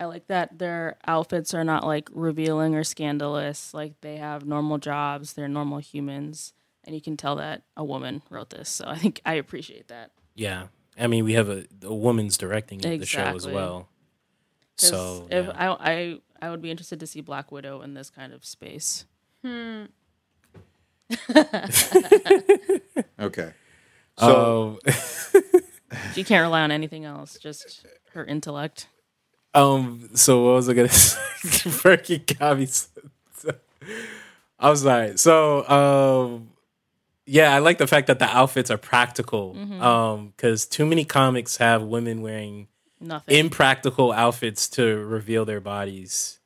I 0.00 0.06
like 0.06 0.26
that 0.28 0.58
their 0.58 0.96
outfits 1.06 1.52
are 1.54 1.64
not 1.64 1.86
like 1.86 2.08
revealing 2.12 2.74
or 2.74 2.84
scandalous. 2.84 3.72
Like 3.74 4.00
they 4.00 4.16
have 4.16 4.44
normal 4.46 4.78
jobs, 4.78 5.34
they're 5.34 5.46
normal 5.48 5.78
humans, 5.78 6.52
and 6.84 6.94
you 6.94 7.00
can 7.00 7.16
tell 7.16 7.36
that 7.36 7.62
a 7.76 7.84
woman 7.84 8.22
wrote 8.30 8.50
this. 8.50 8.68
So 8.68 8.84
I 8.86 8.96
think 8.98 9.20
I 9.24 9.34
appreciate 9.34 9.88
that. 9.88 10.10
yeah, 10.34 10.66
I 10.98 11.06
mean 11.06 11.24
we 11.24 11.32
have 11.34 11.48
a, 11.48 11.64
a 11.82 11.94
woman's 11.94 12.36
directing 12.38 12.84
of 12.84 13.00
the 13.00 13.06
show 13.06 13.20
as 13.22 13.46
well. 13.46 13.54
well. 13.54 13.88
'Cause 14.78 14.88
So 14.90 15.26
if 15.30 15.46
yeah. 15.46 15.52
I, 15.54 15.92
I 15.92 16.18
I 16.46 16.50
would 16.50 16.62
be 16.62 16.70
interested 16.70 16.98
to 17.00 17.06
see 17.06 17.20
Black 17.20 17.52
Widow 17.52 17.82
in 17.82 17.94
this 17.94 18.10
kind 18.10 18.32
of 18.32 18.44
space. 18.44 19.04
Okay. 23.20 23.52
So 24.18 24.78
Um, 24.84 24.92
She 26.14 26.24
can't 26.24 26.42
rely 26.42 26.62
on 26.62 26.70
anything 26.70 27.04
else, 27.04 27.36
just 27.38 27.84
her 28.14 28.24
intellect. 28.24 28.88
Um. 29.54 30.08
So 30.14 30.42
what 30.44 30.54
was 30.54 30.68
I 30.70 30.72
gonna 30.74 30.88
say? 30.90 31.18
Fergie 31.68 32.38
got 32.38 32.58
me. 32.58 32.66
So, 32.66 32.88
so- 33.36 33.54
I'm 34.58 34.76
sorry. 34.76 35.18
So, 35.18 35.68
um, 35.68 36.48
yeah, 37.26 37.54
I 37.54 37.58
like 37.60 37.78
the 37.78 37.86
fact 37.86 38.06
that 38.08 38.18
the 38.18 38.26
outfits 38.28 38.70
are 38.70 38.78
practical. 38.78 39.56
Um, 39.80 40.32
because 40.36 40.66
too 40.66 40.84
many 40.86 41.04
comics 41.04 41.56
have 41.58 41.82
women 41.82 42.22
wearing 42.22 42.68
Nothing. 43.00 43.36
impractical 43.38 44.12
outfits 44.12 44.68
to 44.70 44.82
reveal 45.04 45.44
their 45.44 45.60
bodies 45.60 46.38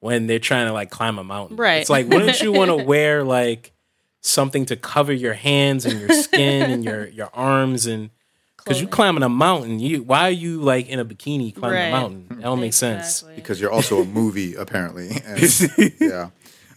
when 0.00 0.26
they're 0.26 0.38
trying 0.38 0.66
to 0.66 0.72
like 0.72 0.90
climb 0.90 1.18
a 1.18 1.24
mountain. 1.24 1.56
Right. 1.56 1.80
It's 1.80 1.90
like, 1.90 2.08
wouldn't 2.08 2.40
you 2.42 2.52
want 2.52 2.70
to 2.70 2.76
wear 2.84 3.24
like 3.24 3.72
something 4.20 4.64
to 4.66 4.76
cover 4.76 5.12
your 5.12 5.34
hands 5.34 5.84
and 5.86 6.00
your 6.00 6.08
skin 6.10 6.70
and 6.70 6.84
your 6.84 7.06
your 7.08 7.28
arms 7.34 7.84
and 7.86 8.08
because 8.56 8.80
you 8.80 8.86
Clothing. 8.86 9.18
climbing 9.18 9.22
a 9.22 9.28
mountain, 9.28 9.78
you 9.78 10.02
why 10.02 10.22
are 10.28 10.30
you 10.30 10.62
like 10.62 10.88
in 10.88 10.98
a 10.98 11.04
bikini 11.04 11.54
climbing 11.54 11.78
Right. 11.78 11.84
a 11.88 11.90
mountain? 11.90 12.26
That 12.30 12.40
don't 12.42 12.60
make 12.60 12.72
sense. 12.72 13.22
Because 13.36 13.60
you're 13.60 13.70
also 13.72 14.00
a 14.00 14.04
movie 14.06 14.54
apparently. 14.54 15.10
And, 15.26 15.92
yeah. 16.00 16.30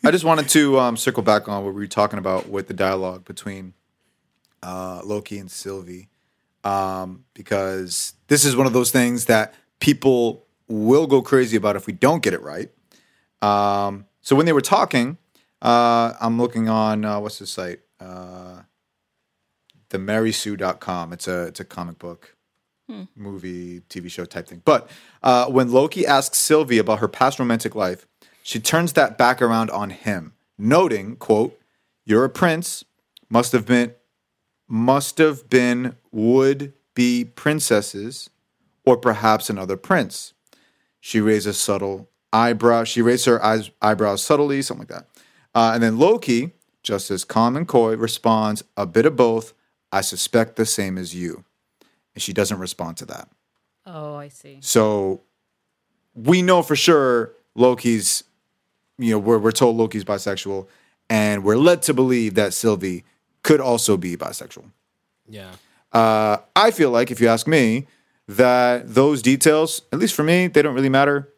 I 0.07 0.11
just 0.11 0.23
wanted 0.23 0.47
to 0.49 0.79
um, 0.79 0.95
circle 0.95 1.21
back 1.21 1.49
on 1.49 1.65
what 1.65 1.73
we 1.73 1.81
were 1.81 1.85
talking 1.85 2.17
about 2.17 2.47
with 2.47 2.69
the 2.69 2.73
dialogue 2.73 3.25
between 3.25 3.73
uh, 4.63 5.01
Loki 5.03 5.37
and 5.37 5.51
Sylvie, 5.51 6.07
um, 6.63 7.25
because 7.33 8.13
this 8.29 8.45
is 8.45 8.55
one 8.55 8.65
of 8.65 8.71
those 8.71 8.89
things 8.89 9.25
that 9.25 9.53
people 9.81 10.45
will 10.69 11.07
go 11.07 11.21
crazy 11.21 11.57
about 11.57 11.75
if 11.75 11.87
we 11.87 11.91
don't 11.91 12.23
get 12.23 12.33
it 12.33 12.41
right. 12.41 12.69
Um, 13.41 14.05
so 14.21 14.33
when 14.33 14.45
they 14.45 14.53
were 14.53 14.61
talking, 14.61 15.17
uh, 15.61 16.13
I'm 16.21 16.39
looking 16.39 16.69
on 16.69 17.03
uh, 17.03 17.19
what's 17.19 17.39
the 17.39 17.45
site? 17.45 17.81
Uh, 17.99 18.61
themarysue.com. 19.89 21.11
It's 21.11 21.27
a 21.27 21.47
it's 21.47 21.59
a 21.59 21.65
comic 21.65 21.99
book 21.99 22.33
movie, 23.13 23.81
TV 23.89 24.09
show 24.09 24.23
type 24.23 24.47
thing. 24.47 24.61
But 24.63 24.89
uh, 25.21 25.47
when 25.47 25.69
Loki 25.69 26.05
asks 26.05 26.37
Sylvie 26.37 26.77
about 26.77 26.99
her 26.99 27.09
past 27.09 27.39
romantic 27.39 27.75
life, 27.75 28.07
she 28.47 28.61
turns 28.61 28.93
that 28.93 29.17
back 29.17 29.41
around 29.41 29.69
on 29.71 29.89
him, 29.89 30.31
noting, 30.57 31.17
"quote 31.17 31.59
You're 32.05 32.23
a 32.23 32.29
prince. 32.29 32.85
Must 33.29 33.51
have 33.51 33.65
been, 33.65 33.93
must 34.69 35.17
have 35.17 35.49
been 35.49 35.97
would 36.13 36.71
be 36.93 37.25
princesses, 37.25 38.29
or 38.85 38.95
perhaps 38.95 39.49
another 39.49 39.75
prince." 39.75 40.31
She 41.01 41.19
raises 41.19 41.57
subtle 41.57 42.09
eyebrow. 42.31 42.85
She 42.85 43.01
raised 43.01 43.25
her 43.25 43.43
eyes, 43.43 43.69
eyebrows 43.81 44.23
subtly, 44.23 44.61
something 44.61 44.87
like 44.87 44.97
that. 44.97 45.09
Uh, 45.53 45.71
and 45.73 45.83
then 45.83 45.99
Loki, 45.99 46.53
just 46.83 47.11
as 47.11 47.25
calm 47.25 47.57
and 47.57 47.67
coy, 47.67 47.97
responds, 47.97 48.63
"A 48.77 48.85
bit 48.85 49.05
of 49.05 49.17
both. 49.17 49.53
I 49.91 49.99
suspect 49.99 50.55
the 50.55 50.65
same 50.65 50.97
as 50.97 51.13
you." 51.13 51.43
And 52.15 52.21
she 52.21 52.31
doesn't 52.31 52.59
respond 52.59 52.95
to 52.97 53.05
that. 53.07 53.27
Oh, 53.85 54.15
I 54.15 54.29
see. 54.29 54.59
So 54.61 55.23
we 56.15 56.41
know 56.41 56.63
for 56.63 56.77
sure 56.77 57.33
Loki's, 57.55 58.23
you 58.97 59.11
know, 59.11 59.19
we're, 59.19 59.37
we're 59.37 59.51
told 59.51 59.75
Loki's 59.77 60.03
bisexual, 60.03 60.67
and 61.09 61.43
we're 61.43 61.57
led 61.57 61.81
to 61.83 61.93
believe 61.93 62.33
that 62.35 62.53
Sylvie 62.53 63.03
could 63.43 63.59
also 63.61 63.97
be 63.97 64.17
bisexual. 64.17 64.71
Yeah. 65.27 65.51
Uh, 65.93 66.37
I 66.55 66.71
feel 66.71 66.89
like, 66.91 67.11
if 67.11 67.19
you 67.21 67.27
ask 67.27 67.47
me, 67.47 67.87
that 68.27 68.93
those 68.93 69.21
details, 69.21 69.81
at 69.93 69.99
least 69.99 70.13
for 70.13 70.23
me, 70.23 70.47
they 70.47 70.61
don't 70.61 70.75
really 70.75 70.89
matter 70.89 71.29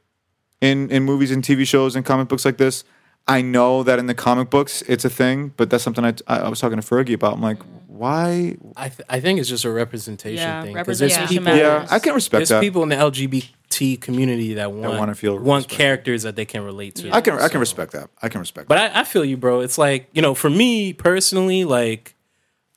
in, 0.62 0.90
in 0.90 1.04
movies 1.04 1.32
and 1.32 1.44
TV 1.44 1.68
shows 1.68 1.96
and 1.96 2.04
comic 2.06 2.28
books 2.28 2.46
like 2.46 2.58
this. 2.58 2.84
I 3.28 3.42
know 3.42 3.84
that 3.84 4.00
in 4.00 4.08
the 4.08 4.16
comic 4.16 4.50
books 4.50 4.82
it's 4.88 5.06
a 5.06 5.10
thing, 5.10 5.54
but 5.56 5.70
that's 5.70 5.84
something 5.84 6.04
I, 6.04 6.16
I, 6.26 6.40
I 6.40 6.50
was 6.50 6.60
talking 6.60 6.82
to 6.82 6.86
Fergie 6.88 7.14
about. 7.14 7.34
I'm 7.36 7.42
like, 7.44 7.60
why? 7.86 8.58
I 8.76 8.90
th- 8.90 9.06
I 9.08 9.20
think 9.20 9.40
it's 9.40 9.50
just 9.50 9.66
a 9.66 9.70
representation 9.72 10.38
Yeah, 10.40 10.64
thing 10.64 10.74
because 10.74 10.98
there's 10.98 11.12
representation 11.12 11.44
people 11.46 11.60
matters. 11.62 11.90
Yeah, 11.92 11.96
I 11.96 12.00
can 12.00 12.16
respect 12.16 12.40
there's 12.40 12.50
that. 12.50 12.62
people 12.62 12.82
in 12.82 12.90
the 12.90 12.96
LGBT 12.96 13.50
community 13.98 14.56
that 14.56 14.72
want 14.72 14.98
wanna 14.98 15.16
feel 15.16 15.38
want 15.38 15.66
respected. 15.66 15.78
characters 15.78 16.24
that 16.24 16.36
they 16.36 16.46
can 16.46 16.64
relate 16.64 16.96
to. 16.96 17.14
I 17.16 17.22
can 17.22 17.34
I 17.40 17.48
can 17.50 17.60
respect 17.60 17.92
that. 17.94 18.10
I 18.22 18.30
can 18.30 18.40
respect 18.40 18.68
But 18.68 18.76
that. 18.76 18.96
I, 18.96 19.02
I 19.02 19.04
feel 19.04 19.24
you, 19.26 19.38
bro. 19.38 19.62
It's 19.62 19.78
like 19.78 20.08
you 20.14 20.22
know, 20.22 20.34
for 20.36 20.50
me 20.50 20.94
personally, 20.94 21.64
like 21.66 22.16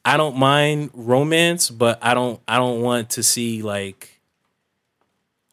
I 0.05 0.17
don't 0.17 0.37
mind 0.37 0.91
romance, 0.95 1.71
but 1.71 1.99
I 2.03 2.15
don't 2.15 2.41
I 2.49 2.57
don't 2.57 2.81
want 2.83 3.11
to 3.11 3.23
see 3.23 3.63
like 3.63 4.21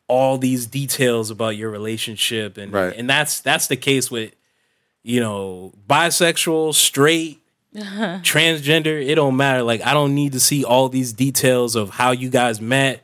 all 0.07 0.37
these 0.37 0.65
details 0.65 1.29
about 1.29 1.55
your 1.55 1.69
relationship 1.69 2.57
and 2.57 2.73
Right. 2.73 2.95
and 2.97 3.07
that's 3.09 3.41
that's 3.41 3.67
the 3.67 3.75
case 3.75 4.09
with 4.09 4.33
you 5.03 5.19
know 5.19 5.71
bisexual, 5.87 6.73
straight, 6.73 7.39
transgender. 7.75 9.05
It 9.05 9.15
don't 9.15 9.37
matter. 9.37 9.61
Like 9.63 9.85
I 9.85 9.93
don't 9.93 10.15
need 10.15 10.33
to 10.33 10.39
see 10.39 10.63
all 10.63 10.89
these 10.89 11.13
details 11.13 11.75
of 11.75 11.91
how 11.91 12.11
you 12.11 12.29
guys 12.29 12.59
met, 12.59 13.01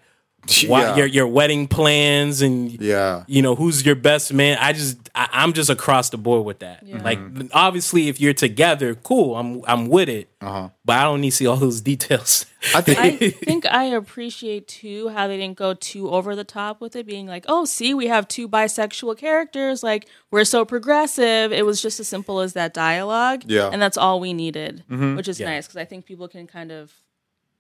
why, 0.67 0.81
Yeah. 0.81 0.95
your 0.97 1.05
your 1.07 1.27
wedding 1.27 1.67
plans, 1.67 2.41
and 2.41 2.71
Yeah. 2.81 3.23
you 3.27 3.41
know 3.41 3.55
who's 3.55 3.85
your 3.85 3.95
best 3.95 4.31
man 4.33 4.57
i 4.61 4.73
just 4.73 4.97
I, 5.15 5.27
i'm 5.31 5.53
just 5.53 5.69
across 5.69 6.09
the 6.09 6.17
board 6.17 6.45
with 6.45 6.59
that 6.59 6.83
like 7.03 7.19
obviously 7.53 8.07
if 8.09 8.19
you're 8.21 8.33
together 8.33 8.95
cool 8.95 9.35
i'm 9.35 9.61
i'm 9.67 9.87
with 9.87 10.09
it 10.09 10.29
Uh-huh. 10.41 10.69
but 10.83 10.93
i 10.97 11.03
don't 11.03 11.21
need 11.21 11.31
to 11.31 11.35
see 11.35 11.47
all 11.47 11.57
those 11.57 11.81
details 11.81 12.45
I 12.73 12.81
think 12.81 12.97
I 12.99 13.29
think 13.45 13.65
I 13.67 13.83
appreciate 13.83 14.67
too 14.67 15.09
how 15.09 15.27
they 15.27 15.37
didn't 15.37 15.55
go 15.57 15.75
too 15.75 16.09
over 16.09 16.35
the 16.35 16.43
top 16.43 16.81
with 16.81 16.95
it, 16.95 17.05
being 17.05 17.27
like, 17.27 17.45
"Oh, 17.47 17.63
see, 17.63 17.93
we 17.93 18.07
have 18.07 18.27
two 18.27 18.49
bisexual 18.49 19.19
characters. 19.19 19.83
Like, 19.83 20.07
we're 20.31 20.45
so 20.45 20.65
progressive." 20.65 21.51
It 21.51 21.63
was 21.63 21.79
just 21.79 21.99
as 21.99 22.07
simple 22.07 22.39
as 22.39 22.53
that 22.53 22.73
dialogue, 22.73 23.43
Yeah. 23.45 23.69
and 23.71 23.79
that's 23.79 23.97
all 23.97 24.19
we 24.19 24.33
needed, 24.33 24.83
which 24.89 25.27
is 25.27 25.39
Yeah. 25.39 25.51
nice 25.51 25.67
because 25.67 25.77
I 25.77 25.85
think 25.85 26.05
people 26.07 26.27
can 26.27 26.47
kind 26.47 26.71
of 26.71 26.91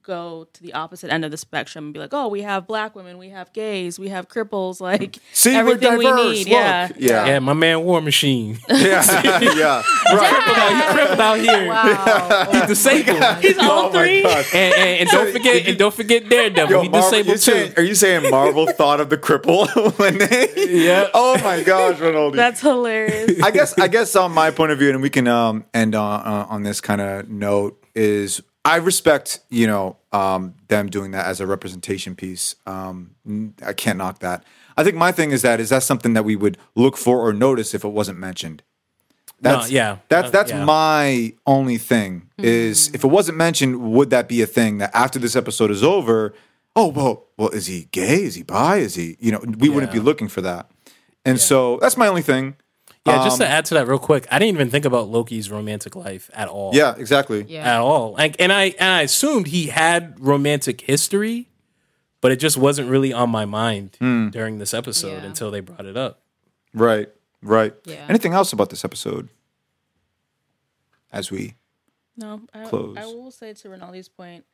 go 0.05 0.47
to 0.53 0.61
the 0.61 0.73
opposite 0.73 1.11
end 1.11 1.25
of 1.25 1.31
the 1.31 1.37
spectrum 1.37 1.85
and 1.85 1.93
be 1.93 1.99
like, 1.99 2.13
"Oh, 2.13 2.27
we 2.27 2.41
have 2.43 2.67
black 2.67 2.95
women, 2.95 3.17
we 3.17 3.29
have 3.29 3.51
gays, 3.53 3.97
we 3.97 4.09
have 4.09 4.27
cripples, 4.29 4.79
like 4.79 5.17
See, 5.33 5.55
everything 5.55 5.97
we 5.97 6.11
need." 6.11 6.39
Look. 6.39 6.47
Yeah, 6.47 6.89
Yeah. 6.97 7.25
yeah 7.25 7.39
my 7.39 7.53
man 7.53 7.83
war 7.83 8.01
machine 8.01 8.57
yeah, 8.69 9.03
yeah, 9.41 9.83
right. 10.13 10.73
he 10.87 10.93
crippled 10.93 11.19
out 11.19 11.39
here 11.39 11.67
Wow. 11.69 12.47
he's 12.51 12.67
disabled 12.67 13.23
He's 13.41 13.57
all 13.57 13.85
Oh 13.87 13.91
my 13.91 13.99
three. 14.03 14.23
And, 14.25 14.35
and, 14.53 14.99
and 15.01 15.09
don't 15.09 15.31
forget 15.31 15.65
and 15.67 15.77
don't 15.77 15.93
forget 15.93 16.29
daredevil 16.29 16.69
Yo, 16.71 16.81
he 16.81 16.89
Marvel, 16.89 17.09
disabled 17.09 17.35
too 17.37 17.51
saying, 17.51 17.73
are 17.77 17.83
you 17.83 17.95
saying 17.95 18.29
Marvel 18.29 18.67
thought 18.67 18.99
of 18.99 19.09
the 19.09 19.17
cripple 19.17 19.67
when 19.99 20.17
they? 20.19 20.53
Yeah. 20.85 21.09
Oh 21.13 21.37
my 21.43 21.63
gosh, 21.63 21.97
Ronaldo. 21.97 22.35
That's 22.35 22.61
hilarious. 22.61 23.41
I 23.41 23.51
guess 23.51 23.77
I 23.79 23.87
guess 23.87 24.15
on 24.15 24.31
my 24.31 24.51
point 24.51 24.71
of 24.71 24.79
view, 24.79 24.89
and 24.91 25.01
we 25.01 25.09
can 25.09 25.27
um, 25.27 25.65
end 25.73 25.95
on 25.95 26.21
uh, 26.21 26.45
on 26.49 26.63
this 26.63 26.81
kind 26.81 27.01
of 27.01 27.29
note 27.29 27.81
is 27.95 28.41
I 28.65 28.77
respect 28.77 29.39
you 29.49 29.67
know 29.67 29.97
um, 30.11 30.55
them 30.67 30.89
doing 30.89 31.11
that 31.11 31.27
as 31.27 31.39
a 31.39 31.47
representation 31.47 32.15
piece. 32.15 32.55
Um, 32.65 33.11
n- 33.25 33.53
I 33.65 33.73
can't 33.73 33.97
knock 33.97 34.19
that. 34.19 34.43
I 34.75 34.83
think 34.83 34.95
my 34.97 35.11
thing 35.11 35.31
is 35.31 35.41
that 35.43 35.59
is 35.59 35.69
that 35.69 35.83
something 35.83 36.13
that 36.13 36.23
we 36.25 36.35
would 36.35 36.57
look 36.75 36.97
for 36.97 37.19
or 37.25 37.31
notice 37.31 37.73
if 37.73 37.83
it 37.85 37.89
wasn't 37.89 38.19
mentioned. 38.19 38.63
That's, 39.41 39.69
yeah. 39.69 39.97
That's 40.09 40.29
Uh, 40.29 40.31
that's 40.31 40.51
yeah. 40.51 40.63
my 40.65 41.33
only 41.45 41.77
thing 41.77 42.29
is 42.37 42.87
if 42.95 43.03
it 43.03 43.07
wasn't 43.07 43.37
mentioned, 43.37 43.91
would 43.91 44.09
that 44.09 44.27
be 44.27 44.41
a 44.41 44.47
thing 44.47 44.79
that 44.79 44.91
after 44.93 45.19
this 45.19 45.35
episode 45.35 45.69
is 45.71 45.83
over? 45.83 46.33
Oh 46.75 46.87
well, 46.87 47.25
well, 47.37 47.49
is 47.49 47.67
he 47.67 47.87
gay? 47.91 48.23
Is 48.23 48.35
he 48.35 48.43
bi? 48.43 48.77
Is 48.77 48.95
he? 48.95 49.17
You 49.19 49.31
know, 49.33 49.39
we 49.59 49.69
wouldn't 49.69 49.91
be 49.91 49.99
looking 49.99 50.27
for 50.29 50.41
that. 50.41 50.71
And 51.25 51.39
so 51.39 51.77
that's 51.81 51.97
my 51.97 52.07
only 52.07 52.21
thing. 52.21 52.55
Yeah 53.05 53.23
just 53.23 53.33
Um, 53.39 53.45
to 53.45 53.47
add 53.47 53.65
to 53.65 53.73
that 53.75 53.87
real 53.87 53.99
quick 53.99 54.25
i 54.31 54.39
didn't 54.39 54.55
even 54.55 54.69
think 54.71 54.85
about 54.85 55.07
loki's 55.09 55.49
romantic 55.51 55.95
life 55.95 56.29
at 56.33 56.47
all 56.47 56.71
Yeah, 56.73 56.95
exactly. 56.97 57.45
Yeah. 57.47 57.75
at 57.75 57.79
all. 57.81 58.13
Like, 58.13 58.35
and 58.39 58.51
I 58.51 58.73
and 58.79 58.89
I 58.89 59.01
assumed 59.03 59.47
he 59.47 59.67
had 59.67 60.19
romantic 60.19 60.81
history, 60.81 61.47
but 62.21 62.31
it 62.31 62.37
just 62.37 62.57
wasn't 62.57 62.89
really 62.89 63.13
on 63.13 63.29
my 63.29 63.45
mind 63.45 63.95
Hmm. 63.99 64.29
during 64.29 64.57
this 64.57 64.73
episode 64.73 65.21
Yeah. 65.21 65.29
until 65.29 65.51
they 65.51 65.59
brought 65.59 65.85
it 65.85 65.95
up. 65.97 66.21
Right, 66.73 67.09
right. 67.41 67.73
Yeah. 67.85 68.05
Anything 68.09 68.33
else 68.33 68.51
about 68.53 68.69
this 68.71 68.83
episode? 68.83 69.29
As 71.11 71.31
we 71.31 71.55
No, 72.17 72.41
I, 72.53 72.65
Close. 72.65 72.97
I 72.97 73.05
will 73.05 73.31
say 73.31 73.53
to 73.53 73.67
Rinaldi's 73.69 74.09
point, 74.09 74.45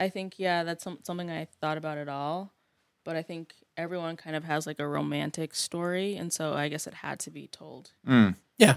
I 0.00 0.08
think 0.08 0.34
yeah, 0.38 0.64
that's 0.64 0.82
some, 0.84 0.98
something 1.02 1.30
I 1.30 1.46
thought 1.60 1.76
about 1.78 1.98
at 1.98 2.08
all, 2.08 2.52
but 3.04 3.16
I 3.16 3.22
think 3.22 3.54
everyone 3.78 4.16
kind 4.16 4.36
of 4.36 4.44
has 4.44 4.66
like 4.66 4.78
a 4.80 4.86
romantic 4.86 5.54
story, 5.54 6.16
and 6.16 6.30
so 6.32 6.52
I 6.52 6.68
guess 6.68 6.86
it 6.86 6.94
had 6.94 7.18
to 7.20 7.30
be 7.30 7.46
told. 7.46 7.92
Yeah, 8.06 8.34
yeah, 8.58 8.74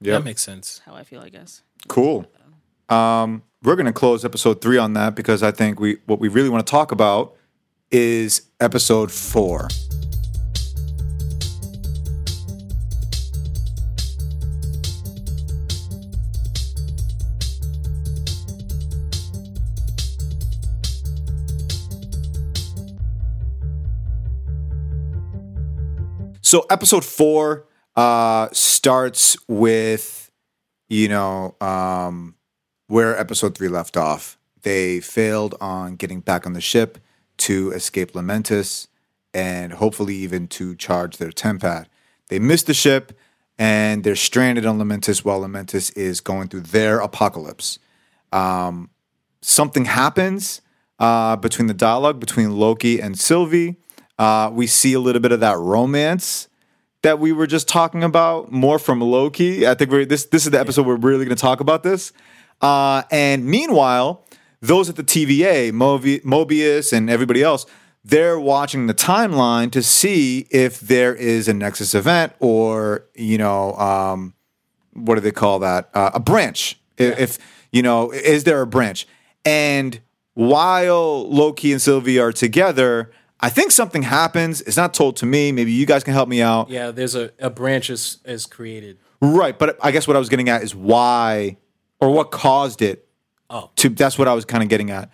that 0.00 0.24
makes 0.24 0.42
sense. 0.42 0.80
How 0.84 0.94
I 0.94 1.04
feel, 1.04 1.20
I 1.20 1.28
guess. 1.28 1.62
cool. 1.86 2.26
Um, 2.88 3.42
we're 3.62 3.76
gonna 3.76 3.92
close 3.92 4.24
episode 4.24 4.60
three 4.62 4.78
on 4.78 4.94
that 4.94 5.14
because 5.14 5.42
I 5.42 5.50
think 5.52 5.78
we 5.78 5.98
what 6.06 6.18
we 6.18 6.28
really 6.28 6.48
want 6.48 6.66
to 6.66 6.70
talk 6.70 6.90
about 6.90 7.36
is 7.90 8.42
episode 8.60 9.12
four. 9.12 9.68
So 26.48 26.64
episode 26.70 27.04
four 27.04 27.66
uh, 27.94 28.48
starts 28.52 29.36
with, 29.48 30.30
you 30.88 31.06
know, 31.06 31.54
um, 31.60 32.36
where 32.86 33.20
episode 33.20 33.54
three 33.54 33.68
left 33.68 33.98
off. 33.98 34.38
They 34.62 35.00
failed 35.00 35.56
on 35.60 35.96
getting 35.96 36.20
back 36.20 36.46
on 36.46 36.54
the 36.54 36.62
ship 36.62 37.00
to 37.36 37.70
escape 37.72 38.12
Lamentis 38.12 38.86
and 39.34 39.74
hopefully 39.74 40.14
even 40.14 40.48
to 40.48 40.74
charge 40.74 41.18
their 41.18 41.28
TemPad. 41.28 41.84
They 42.28 42.38
missed 42.38 42.66
the 42.66 42.72
ship 42.72 43.12
and 43.58 44.02
they're 44.02 44.16
stranded 44.16 44.64
on 44.64 44.78
Lamentis 44.78 45.22
while 45.26 45.42
Lamentis 45.42 45.94
is 45.98 46.22
going 46.22 46.48
through 46.48 46.62
their 46.62 47.00
apocalypse. 47.00 47.78
Um, 48.32 48.88
something 49.42 49.84
happens 49.84 50.62
uh, 50.98 51.36
between 51.36 51.66
the 51.66 51.74
dialogue 51.74 52.18
between 52.18 52.56
Loki 52.56 53.00
and 53.02 53.18
Sylvie. 53.18 53.76
Uh, 54.18 54.50
we 54.52 54.66
see 54.66 54.92
a 54.92 55.00
little 55.00 55.20
bit 55.20 55.32
of 55.32 55.40
that 55.40 55.56
romance 55.58 56.48
that 57.02 57.18
we 57.20 57.32
were 57.32 57.46
just 57.46 57.68
talking 57.68 58.02
about, 58.02 58.50
more 58.50 58.78
from 58.78 59.00
Loki. 59.00 59.66
I 59.66 59.74
think 59.74 59.90
we're, 59.90 60.04
this 60.04 60.26
this 60.26 60.44
is 60.44 60.50
the 60.50 60.58
episode 60.58 60.86
we're 60.86 60.96
really 60.96 61.24
going 61.24 61.36
to 61.36 61.40
talk 61.40 61.60
about 61.60 61.82
this. 61.82 62.12
Uh, 62.60 63.02
and 63.10 63.44
meanwhile, 63.44 64.24
those 64.60 64.88
at 64.88 64.96
the 64.96 65.04
TVA, 65.04 65.70
Mobi- 65.70 66.22
Mobius 66.24 66.92
and 66.92 67.08
everybody 67.08 67.42
else, 67.42 67.66
they're 68.04 68.40
watching 68.40 68.86
the 68.88 68.94
timeline 68.94 69.70
to 69.70 69.82
see 69.82 70.46
if 70.50 70.80
there 70.80 71.14
is 71.14 71.46
a 71.46 71.54
Nexus 71.54 71.94
event 71.94 72.32
or 72.40 73.06
you 73.14 73.38
know 73.38 73.74
um, 73.74 74.34
what 74.92 75.14
do 75.14 75.20
they 75.20 75.30
call 75.30 75.60
that? 75.60 75.90
Uh, 75.94 76.10
a 76.14 76.20
branch. 76.20 76.78
If, 76.96 77.18
if 77.18 77.38
you 77.70 77.82
know, 77.82 78.10
is 78.10 78.44
there 78.44 78.60
a 78.60 78.66
branch? 78.66 79.06
And 79.44 80.00
while 80.34 81.28
Loki 81.28 81.72
and 81.72 81.80
Sylvie 81.80 82.18
are 82.18 82.32
together, 82.32 83.12
I 83.40 83.50
think 83.50 83.70
something 83.70 84.02
happens. 84.02 84.60
It's 84.62 84.76
not 84.76 84.94
told 84.94 85.16
to 85.18 85.26
me. 85.26 85.52
Maybe 85.52 85.72
you 85.72 85.86
guys 85.86 86.02
can 86.02 86.14
help 86.14 86.28
me 86.28 86.42
out. 86.42 86.70
Yeah, 86.70 86.90
there's 86.90 87.14
a, 87.14 87.30
a 87.38 87.50
branch 87.50 87.88
is, 87.90 88.18
is 88.24 88.46
created. 88.46 88.98
Right, 89.20 89.58
but 89.58 89.78
I 89.82 89.90
guess 89.90 90.06
what 90.06 90.16
I 90.16 90.18
was 90.18 90.28
getting 90.28 90.48
at 90.48 90.62
is 90.62 90.74
why 90.74 91.56
or 92.00 92.10
what 92.10 92.30
caused 92.30 92.82
it. 92.82 93.08
Oh. 93.50 93.70
To 93.76 93.88
that's 93.88 94.18
what 94.18 94.28
I 94.28 94.34
was 94.34 94.44
kind 94.44 94.62
of 94.62 94.68
getting 94.68 94.90
at. 94.90 95.10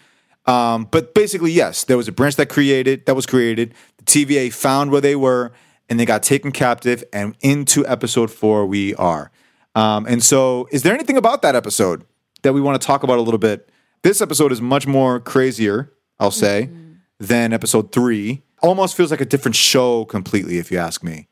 Um, 0.47 0.89
but 0.91 1.15
basically, 1.15 1.53
yes, 1.53 1.85
there 1.85 1.97
was 1.97 2.09
a 2.09 2.13
branch 2.13 2.37
that 2.37 2.49
created 2.49 3.07
that 3.07 3.15
was 3.15 3.27
created. 3.27 3.75
The 3.99 4.05
TVA 4.05 4.53
found 4.53 4.91
where 4.91 5.01
they 5.01 5.17
were, 5.17 5.53
and 5.89 6.01
they 6.01 6.05
got 6.05 6.23
taken 6.23 6.51
captive. 6.53 7.05
And 7.13 7.37
into 7.41 7.87
episode 7.87 8.31
four, 8.31 8.67
we 8.67 8.95
are. 8.97 9.31
Um, 9.75 10.07
and 10.07 10.23
so, 10.23 10.69
is 10.71 10.83
there 10.83 10.95
anything 10.95 11.17
about 11.17 11.43
that 11.43 11.55
episode 11.55 12.05
that 12.43 12.53
we 12.53 12.61
want 12.61 12.81
to 12.81 12.85
talk 12.85 13.03
about 13.03 13.19
a 13.19 13.23
little 13.23 13.39
bit? 13.39 13.71
This 14.03 14.21
episode 14.21 14.53
is 14.53 14.61
much 14.61 14.87
more 14.87 15.19
crazier, 15.19 15.93
I'll 16.19 16.31
say, 16.31 16.69
than 17.25 17.53
episode 17.53 17.93
three. 17.93 18.43
Almost 18.63 18.97
feels 18.97 19.11
like 19.11 19.21
a 19.21 19.25
different 19.27 19.57
show 19.57 20.05
completely, 20.05 20.59
if 20.59 20.71
you 20.71 20.79
ask 20.79 21.03
me. 21.03 21.29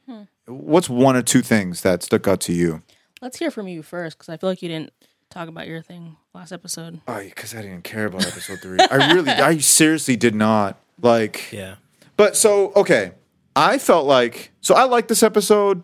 What's 0.46 0.88
one 0.90 1.16
or 1.16 1.22
two 1.22 1.40
things 1.40 1.82
that 1.82 2.02
stuck 2.02 2.26
out 2.28 2.40
to 2.42 2.52
you? 2.52 2.82
Let's 3.22 3.38
hear 3.38 3.50
from 3.50 3.68
you 3.68 3.82
first, 3.82 4.18
because 4.18 4.28
I 4.28 4.36
feel 4.36 4.50
like 4.50 4.60
you 4.60 4.68
didn't 4.68 4.92
talk 5.30 5.48
about 5.48 5.66
your 5.68 5.80
thing 5.80 6.16
last 6.34 6.52
episode. 6.52 7.00
Oh, 7.08 7.20
because 7.22 7.54
I 7.54 7.62
didn't 7.62 7.84
care 7.84 8.06
about 8.06 8.26
episode 8.26 8.58
three. 8.60 8.78
I 8.90 9.12
really, 9.14 9.30
I 9.30 9.58
seriously 9.58 10.16
did 10.16 10.34
not 10.34 10.78
like. 11.00 11.50
Yeah. 11.52 11.76
But 12.16 12.36
so 12.36 12.72
okay, 12.76 13.12
I 13.56 13.78
felt 13.78 14.06
like 14.06 14.50
so 14.60 14.74
I 14.74 14.84
liked 14.84 15.08
this 15.08 15.22
episode. 15.22 15.82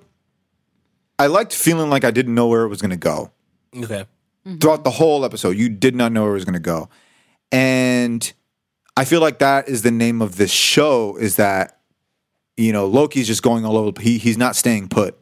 I 1.19 1.29
liked 1.29 1.55
feeling 1.55 1.89
like 1.91 2.05
I 2.05 2.11
didn't 2.11 2.35
know 2.35 2.49
where 2.49 2.65
it 2.65 2.69
was 2.69 2.81
going 2.83 2.91
to 2.91 2.97
go 2.97 3.31
Okay. 3.75 4.05
Mm-hmm. 4.47 4.59
throughout 4.59 4.85
the 4.85 4.91
whole 4.91 5.25
episode. 5.25 5.57
You 5.57 5.69
did 5.69 5.95
not 5.97 6.13
know 6.13 6.23
where 6.25 6.33
it 6.33 6.35
was 6.35 6.45
going 6.45 6.53
to 6.55 6.61
go, 6.61 6.89
and 7.53 8.31
I 8.99 9.05
feel 9.05 9.21
like 9.21 9.39
that 9.39 9.69
is 9.69 9.83
the 9.83 9.91
name 9.91 10.21
of 10.21 10.37
this 10.37 10.51
show. 10.51 11.17
Is 11.17 11.37
that 11.37 11.79
you 12.57 12.73
know 12.73 12.87
Loki's 12.87 13.27
just 13.27 13.43
going 13.43 13.65
all 13.65 13.77
over. 13.77 14.01
He 14.01 14.19
he's 14.19 14.37
not 14.39 14.57
staying 14.57 14.89
put. 14.89 15.17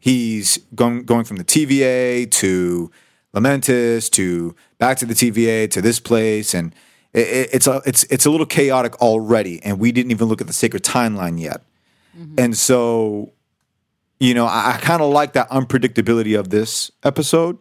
He's 0.00 0.58
going 0.74 1.02
going 1.04 1.24
from 1.24 1.36
the 1.38 1.44
TVA 1.44 2.30
to 2.32 2.90
Lamentis 3.34 4.10
to 4.12 4.54
back 4.78 4.96
to 4.98 5.06
the 5.06 5.14
TVA 5.14 5.70
to 5.70 5.82
this 5.82 5.98
place, 6.00 6.54
and 6.54 6.74
it, 7.12 7.26
it- 7.28 7.50
it's 7.54 7.66
a 7.66 7.82
it's 7.86 8.04
it's 8.04 8.26
a 8.26 8.30
little 8.30 8.46
chaotic 8.46 8.94
already. 9.02 9.60
And 9.64 9.78
we 9.80 9.90
didn't 9.92 10.10
even 10.12 10.28
look 10.28 10.40
at 10.40 10.46
the 10.46 10.52
sacred 10.52 10.84
timeline 10.84 11.40
yet, 11.40 11.62
and 12.38 12.56
so 12.56 13.32
you 14.20 14.34
know 14.34 14.46
I, 14.46 14.74
I 14.74 14.78
kind 14.78 15.02
of 15.02 15.12
like 15.12 15.32
that 15.32 15.48
unpredictability 15.50 16.38
of 16.38 16.50
this 16.50 16.90
episode. 17.02 17.58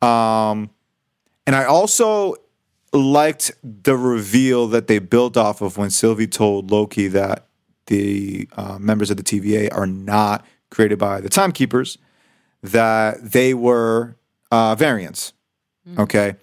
Um, 0.00 0.70
and 1.46 1.56
I 1.56 1.64
also 1.64 2.36
liked 2.92 3.52
the 3.62 3.96
reveal 3.96 4.66
that 4.68 4.86
they 4.86 4.98
built 4.98 5.36
off 5.36 5.60
of 5.60 5.76
when 5.76 5.90
Sylvie 5.90 6.26
told 6.26 6.70
Loki 6.70 7.08
that 7.08 7.46
the 7.86 8.48
uh, 8.56 8.78
members 8.78 9.10
of 9.10 9.16
the 9.16 9.22
TVA 9.22 9.68
are 9.74 9.86
not 9.86 10.44
created 10.70 10.98
by 10.98 11.20
the 11.20 11.28
Timekeepers, 11.28 11.98
that 12.62 13.32
they 13.32 13.54
were 13.54 14.16
uh, 14.50 14.74
variants. 14.74 15.32
Okay. 15.98 16.36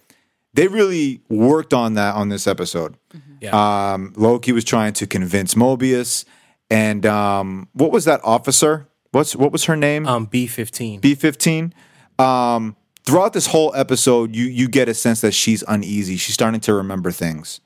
They 0.54 0.68
really 0.68 1.20
worked 1.28 1.72
on 1.74 1.94
that 1.94 2.14
on 2.14 2.30
this 2.30 2.46
episode. 2.46 2.96
Yeah. 3.40 3.92
Um, 3.92 4.12
Loki 4.16 4.52
was 4.52 4.64
trying 4.64 4.94
to 4.94 5.06
convince 5.06 5.54
Mobius. 5.54 6.24
And 6.70 7.06
um, 7.06 7.68
what 7.74 7.92
was 7.92 8.06
that 8.06 8.20
officer? 8.24 8.88
What's 9.12 9.36
what 9.36 9.52
was 9.52 9.64
her 9.64 9.76
name? 9.76 10.06
um, 10.06 10.26
B15. 10.26 11.00
B 11.00 11.14
fifteen. 11.14 11.72
Um, 12.18 12.74
throughout 13.06 13.32
this 13.32 13.46
whole 13.46 13.74
episode, 13.74 14.34
you 14.34 14.44
you 14.44 14.68
get 14.68 14.88
a 14.88 14.94
sense 14.94 15.20
that 15.22 15.32
she's 15.32 15.64
uneasy. 15.66 16.16
She's 16.16 16.34
starting 16.34 16.60
to 16.60 16.74
remember 16.74 17.10
things, 17.10 17.60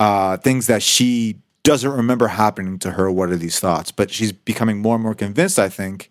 uh, 0.00 0.38
things 0.38 0.66
that 0.66 0.82
she 0.82 1.36
doesn't 1.62 1.92
remember 1.92 2.28
happening 2.28 2.78
to 2.80 2.92
her. 2.92 3.10
What 3.10 3.30
are 3.30 3.36
these 3.36 3.60
thoughts? 3.60 3.92
But 3.92 4.10
she's 4.10 4.32
becoming 4.32 4.78
more 4.78 4.94
and 4.94 5.04
more 5.04 5.14
convinced. 5.14 5.58
I 5.58 5.68
think 5.68 6.10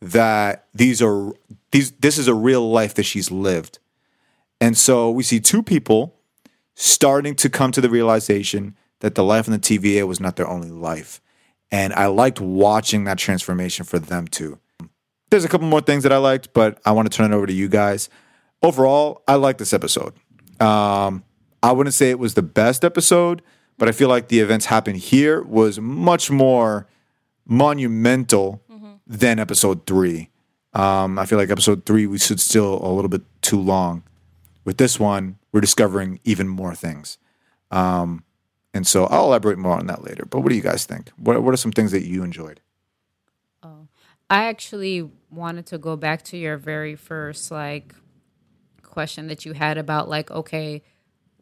that 0.00 0.66
these 0.74 1.02
are 1.02 1.32
these 1.72 1.92
this 1.92 2.18
is 2.18 2.28
a 2.28 2.34
real 2.34 2.70
life 2.70 2.94
that 2.94 3.04
she's 3.04 3.30
lived, 3.30 3.78
and 4.60 4.76
so 4.76 5.10
we 5.10 5.22
see 5.22 5.40
two 5.40 5.62
people 5.62 6.14
starting 6.74 7.34
to 7.34 7.48
come 7.48 7.72
to 7.72 7.80
the 7.80 7.88
realization 7.88 8.76
that 9.00 9.14
the 9.14 9.24
life 9.24 9.46
in 9.46 9.52
the 9.52 9.58
TVA 9.58 10.06
was 10.06 10.20
not 10.20 10.36
their 10.36 10.48
only 10.48 10.70
life. 10.70 11.20
And 11.70 11.92
I 11.94 12.06
liked 12.06 12.40
watching 12.40 13.04
that 13.04 13.18
transformation 13.18 13.84
for 13.84 13.98
them 13.98 14.28
too. 14.28 14.58
There's 15.30 15.44
a 15.44 15.48
couple 15.48 15.66
more 15.66 15.80
things 15.80 16.02
that 16.04 16.12
I 16.12 16.18
liked, 16.18 16.52
but 16.52 16.80
I 16.84 16.92
want 16.92 17.10
to 17.10 17.16
turn 17.16 17.32
it 17.32 17.34
over 17.34 17.46
to 17.46 17.52
you 17.52 17.68
guys. 17.68 18.08
Overall, 18.62 19.22
I 19.26 19.34
like 19.34 19.58
this 19.58 19.72
episode. 19.72 20.14
Um, 20.60 21.24
I 21.62 21.72
wouldn't 21.72 21.94
say 21.94 22.10
it 22.10 22.18
was 22.18 22.34
the 22.34 22.42
best 22.42 22.84
episode, 22.84 23.42
but 23.78 23.88
I 23.88 23.92
feel 23.92 24.08
like 24.08 24.28
the 24.28 24.40
events 24.40 24.66
happened 24.66 24.98
here 24.98 25.42
was 25.42 25.80
much 25.80 26.30
more 26.30 26.86
monumental 27.44 28.62
than 29.06 29.38
episode 29.38 29.86
three. 29.86 30.30
Um, 30.72 31.18
I 31.18 31.26
feel 31.26 31.38
like 31.38 31.50
episode 31.50 31.86
three 31.86 32.06
we 32.06 32.18
stood 32.18 32.40
still 32.40 32.84
a 32.84 32.90
little 32.92 33.08
bit 33.08 33.22
too 33.42 33.60
long. 33.60 34.02
With 34.64 34.78
this 34.78 34.98
one, 34.98 35.38
we're 35.52 35.60
discovering 35.60 36.20
even 36.24 36.48
more 36.48 36.74
things. 36.74 37.18
Um, 37.70 38.24
and 38.74 38.86
so 38.86 39.06
I'll 39.06 39.24
elaborate 39.24 39.58
more 39.58 39.78
on 39.78 39.86
that 39.86 40.04
later. 40.04 40.24
But 40.26 40.40
what 40.40 40.50
do 40.50 40.56
you 40.56 40.62
guys 40.62 40.84
think? 40.84 41.10
What, 41.16 41.42
what 41.42 41.54
are 41.54 41.56
some 41.56 41.72
things 41.72 41.92
that 41.92 42.04
you 42.04 42.22
enjoyed? 42.22 42.60
I 44.28 44.44
actually 44.44 45.08
wanted 45.30 45.66
to 45.66 45.78
go 45.78 45.96
back 45.96 46.22
to 46.24 46.36
your 46.36 46.56
very 46.56 46.96
first 46.96 47.50
like 47.50 47.94
question 48.82 49.28
that 49.28 49.44
you 49.44 49.52
had 49.52 49.78
about 49.78 50.08
like 50.08 50.30
okay, 50.30 50.82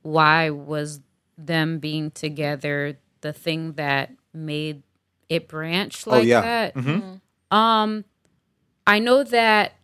why 0.03 0.51
was 0.51 1.01
them 1.39 1.79
being 1.79 2.11
together 2.11 2.99
the 3.23 3.33
thing 3.33 3.73
that 3.73 4.11
made 4.33 4.83
it 5.29 5.49
branch 5.49 6.07
like 6.07 6.21
oh 6.21 6.23
yeah, 6.23 6.41
that? 6.41 6.75
Mhm. 6.75 7.21
Um, 7.51 8.05
I 8.87 8.99
know 8.99 9.25
that 9.25 9.75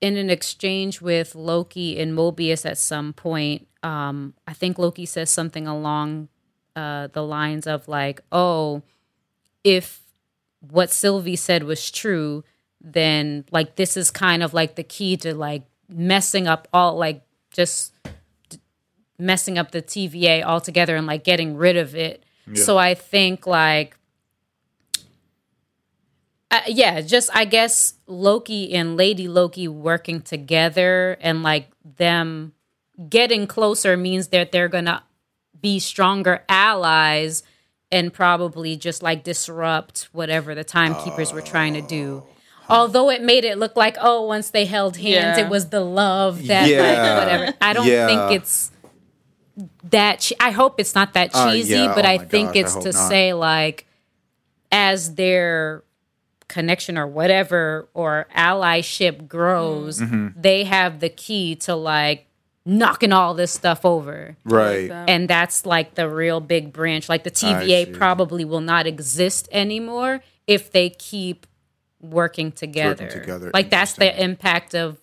in 0.00 0.16
an 0.16 0.30
exchange 0.30 1.00
with 1.00 1.34
Loki 1.34 2.00
and 2.00 2.16
Mobius 2.16 2.66
at 2.66 2.76
some 2.78 3.12
point, 3.12 3.68
um, 3.84 4.34
I 4.48 4.52
think 4.52 4.78
Loki 4.78 5.06
says 5.06 5.30
something 5.30 5.66
along 5.68 6.28
uh, 6.74 7.06
the 7.12 7.22
lines 7.22 7.66
of 7.66 7.86
like, 7.86 8.20
"Oh, 8.32 8.82
if 9.62 10.01
what 10.70 10.90
Sylvie 10.90 11.36
said 11.36 11.64
was 11.64 11.90
true, 11.90 12.44
then 12.80 13.44
like 13.50 13.76
this 13.76 13.96
is 13.96 14.10
kind 14.10 14.42
of 14.42 14.54
like 14.54 14.76
the 14.76 14.82
key 14.82 15.16
to 15.18 15.34
like 15.34 15.62
messing 15.88 16.46
up 16.46 16.68
all 16.72 16.96
like 16.96 17.22
just 17.52 17.92
messing 19.18 19.58
up 19.58 19.70
the 19.72 19.82
TVA 19.82 20.42
altogether 20.42 20.96
and 20.96 21.06
like 21.06 21.24
getting 21.24 21.56
rid 21.56 21.76
of 21.76 21.94
it." 21.94 22.24
So 22.54 22.78
I 22.78 22.94
think 22.94 23.46
like 23.46 23.96
uh, 26.50 26.60
yeah, 26.66 27.00
just 27.00 27.30
I 27.34 27.46
guess 27.46 27.94
Loki 28.06 28.74
and 28.74 28.96
Lady 28.96 29.26
Loki 29.26 29.68
working 29.68 30.20
together 30.20 31.16
and 31.20 31.42
like 31.42 31.70
them 31.96 32.52
getting 33.08 33.46
closer 33.46 33.96
means 33.96 34.28
that 34.28 34.52
they're 34.52 34.68
gonna 34.68 35.02
be 35.60 35.78
stronger 35.78 36.44
allies 36.48 37.42
and 37.92 38.12
probably 38.12 38.76
just 38.76 39.02
like 39.02 39.22
disrupt 39.22 40.08
whatever 40.12 40.54
the 40.54 40.64
timekeepers 40.64 41.32
were 41.32 41.42
trying 41.42 41.74
to 41.74 41.82
do. 41.82 42.24
Although 42.68 43.10
it 43.10 43.22
made 43.22 43.44
it 43.44 43.58
look 43.58 43.76
like 43.76 43.96
oh, 44.00 44.22
once 44.22 44.50
they 44.50 44.64
held 44.64 44.96
hands, 44.96 45.38
Yeah. 45.38 45.44
it 45.46 45.50
was 45.50 45.68
the 45.68 45.80
love 45.80 46.46
that 46.46 46.68
Yeah. 46.68 46.80
like 46.80 47.18
whatever. 47.20 47.54
I 47.60 47.72
don't 47.74 47.86
Yeah. 47.86 48.06
think 48.06 48.40
it's 48.40 48.70
that. 49.90 50.20
che- 50.20 50.36
I 50.40 50.50
hope 50.52 50.80
it's 50.80 50.94
not 50.94 51.12
that 51.14 51.30
Uh, 51.34 51.52
cheesy, 51.52 51.74
yeah, 51.74 51.94
but 51.94 52.04
oh 52.04 52.08
I 52.08 52.18
my 52.18 52.24
think 52.24 52.48
gosh, 52.50 52.56
I 52.56 52.60
it's 52.60 52.74
hope 52.74 52.82
to 52.84 52.92
not. 52.92 53.08
say 53.08 53.32
like 53.34 53.86
as 54.70 55.14
they're 55.16 55.84
connection 56.48 56.96
or 56.98 57.06
whatever 57.06 57.88
or 57.94 58.26
allyship 58.36 59.26
grows, 59.28 60.00
Mm-hmm. 60.00 60.40
they 60.40 60.64
have 60.64 61.00
the 61.00 61.08
key 61.10 61.54
to 61.56 61.74
like 61.74 62.26
knocking 62.64 63.12
all 63.12 63.34
this 63.34 63.52
stuff 63.52 63.84
over. 63.84 64.36
Right. 64.44 64.90
And 64.90 65.28
that's 65.28 65.66
like 65.66 65.94
the 65.94 66.08
real 66.08 66.40
big 66.40 66.72
branch. 66.72 67.08
Like 67.08 67.24
the. 67.24 67.30
TVA 67.30 67.92
probably 67.92 68.44
will 68.44 68.60
not 68.60 68.86
exist 68.86 69.48
anymore 69.50 70.22
if 70.46 70.70
they 70.70 70.90
keep 70.90 71.46
working 72.00 72.52
together. 72.52 73.04
Working 73.04 73.20
together. 73.20 73.50
Like 73.52 73.70
that's 73.70 73.94
the 73.94 74.22
impact 74.22 74.74
of 74.74 75.00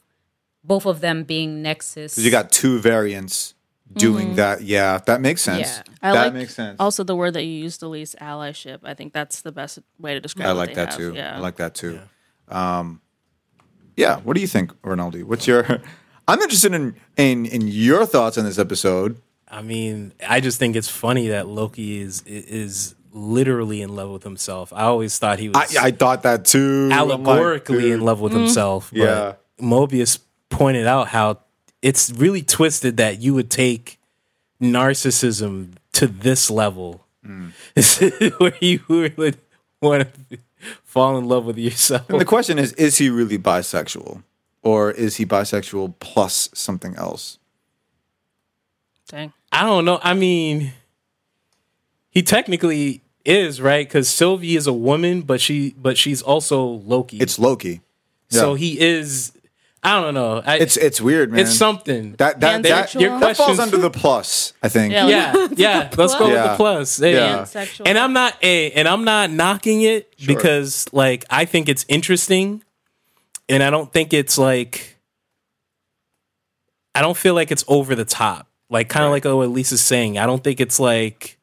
both 0.64 0.86
of 0.86 1.01
them 1.01 1.24
being 1.24 1.62
Nexus. 1.62 2.18
you 2.18 2.32
got 2.32 2.51
two 2.51 2.80
variants 2.80 3.55
doing 3.93 4.36
that. 4.36 4.62
Yeah, 4.62 4.99
that 5.05 5.22
makes 5.22 5.41
sense. 5.41 5.68
Yeah. 5.78 5.84
I 6.01 6.14
that 6.14 6.24
like 6.26 6.34
makes 6.34 6.55
sense. 6.55 6.78
Also, 6.80 7.03
the 7.03 7.16
word 7.16 7.34
that 7.34 7.43
you 7.43 7.51
used, 7.51 7.82
Elise, 7.82 8.16
allyship. 8.22 8.80
I 8.84 8.93
think 8.93 9.14
that's 9.14 9.41
the 9.41 9.51
best 9.51 9.80
way 9.97 10.14
to 10.14 10.20
describe. 10.20 10.47
It. 10.47 10.49
I 10.49 10.53
like 10.53 10.74
that 10.76 10.89
have. 10.89 10.97
too. 10.97 11.14
Yeah, 11.16 11.36
I 11.36 11.39
like 11.39 11.57
that 11.57 11.76
too. 11.76 11.99
Um, 12.47 13.01
yeah. 13.97 14.18
What 14.18 14.36
do 14.36 14.41
you 14.41 14.47
think, 14.47 14.74
Ronaldo? 14.82 15.24
What's 15.24 15.47
your? 15.47 15.82
I'm 16.30 16.42
interested 16.42 16.74
in, 16.74 16.96
in 17.18 17.46
in 17.46 17.68
your 17.68 18.06
thoughts 18.06 18.38
on 18.38 18.46
this 18.46 18.58
episode. 18.60 19.20
I 19.48 19.62
mean, 19.62 20.14
I 20.28 20.40
just 20.42 20.60
think 20.60 20.76
it's 20.76 20.90
funny 20.90 21.30
that 21.30 21.48
Loki 21.48 22.00
is 22.02 22.22
is 22.26 22.96
literally 23.12 23.82
in 23.82 23.96
love 23.96 24.12
with 24.12 24.24
himself. 24.24 24.72
I 24.72 24.84
always 24.84 25.18
thought 25.18 25.40
he 25.40 25.50
was 25.50 25.76
I 25.76 25.92
thought 25.92 26.24
that 26.24 26.46
too. 26.46 26.90
I'm 26.92 27.08
like, 27.08 27.20
allegorically 27.20 27.92
in 27.92 28.02
love 28.02 28.22
with 28.22 28.34
himself. 28.34 28.92
But 28.92 29.00
Yeah. 29.00 29.34
Mobius 29.60 30.20
pointed 30.50 30.86
out 30.88 31.08
how 31.10 31.40
it's 31.82 32.12
really 32.12 32.44
twisted 32.44 32.98
that 32.98 33.22
you 33.22 33.34
would 33.34 33.50
take 33.50 34.00
narcissism 34.62 35.72
to 35.94 36.08
this 36.08 36.50
level, 36.50 37.06
Mm. 37.26 37.52
where 38.40 38.54
you 38.62 38.80
would 38.88 39.38
want 39.82 40.08
to 40.30 40.38
fall 40.84 41.18
in 41.18 41.28
love 41.28 41.44
with 41.46 41.58
yourself. 41.58 42.10
And 42.10 42.20
the 42.22 42.26
question 42.26 42.58
is: 42.58 42.72
Is 42.74 42.98
he 42.98 43.10
really 43.10 43.38
bisexual, 43.38 44.24
or 44.62 44.91
is 44.91 45.18
he 45.18 45.26
bisexual 45.26 45.93
plus 45.99 46.49
something 46.53 46.95
else? 46.95 47.38
Dang. 49.07 49.34
I 49.51 49.64
don't 49.64 49.86
know. 49.86 49.99
I 50.03 50.14
mean, 50.14 50.74
he 52.10 52.22
technically 52.22 53.01
is 53.26 53.60
right 53.62 53.88
because 53.88 54.07
Sylvie 54.10 54.55
is 54.55 54.68
a 54.68 54.74
woman, 54.74 55.22
but 55.22 55.41
she 55.41 55.76
but 55.78 55.97
she's 55.97 56.22
also 56.22 56.64
Loki. 56.64 57.18
It's 57.18 57.39
Loki. 57.39 57.82
so 58.30 58.53
he 58.53 58.80
is. 58.80 59.32
I 59.82 60.01
don't 60.01 60.14
know. 60.14 60.43
I, 60.45 60.57
It's 60.57 60.76
it's 60.76 60.99
weird, 60.99 61.32
man. 61.32 61.39
it's 61.39 61.55
something. 61.55 62.12
that 62.18 62.41
that 62.41 62.64
that, 62.64 62.93
your 62.95 63.18
that 63.20 63.38
falls 63.38 63.60
under 63.60 63.78
the 63.78 63.89
plus. 63.89 64.51
I 64.62 64.68
think. 64.68 64.91
Yeah. 64.91 65.07
yeah, 65.07 65.47
yeah. 65.55 65.89
Let's 65.97 66.16
go 66.16 66.28
with 66.28 66.36
the 66.43 66.55
plus. 66.57 66.97
Hey, 66.97 67.14
Yeah. 67.14 67.45
And 67.86 67.97
I'm 67.97 68.12
not 68.12 68.36
a, 68.43 68.72
and 68.72 68.89
I'm 68.89 69.05
not 69.05 69.32
knocking 69.32 69.82
it 69.82 70.14
Sure. 70.18 70.36
because 70.36 70.86
like 70.91 71.24
I 71.30 71.45
think 71.45 71.70
it's 71.70 71.86
interesting, 71.88 72.62
and 73.50 73.62
I 73.64 73.70
don't 73.70 73.91
think 73.91 74.14
it's 74.14 74.38
like. 74.38 74.95
I 76.95 77.02
don't 77.02 77.16
feel 77.18 77.34
like 77.34 77.52
it's 77.52 77.64
over 77.68 77.95
the 77.95 78.04
top. 78.06 78.47
Like 78.70 78.89
kind 78.89 79.06
of 79.06 79.12
like 79.12 79.26
what 79.26 79.50
Lisa's 79.50 79.82
saying. 79.82 80.18
I 80.18 80.26
don't 80.26 80.43
think 80.43 80.60
it's 80.60 80.80
like, 80.80 81.38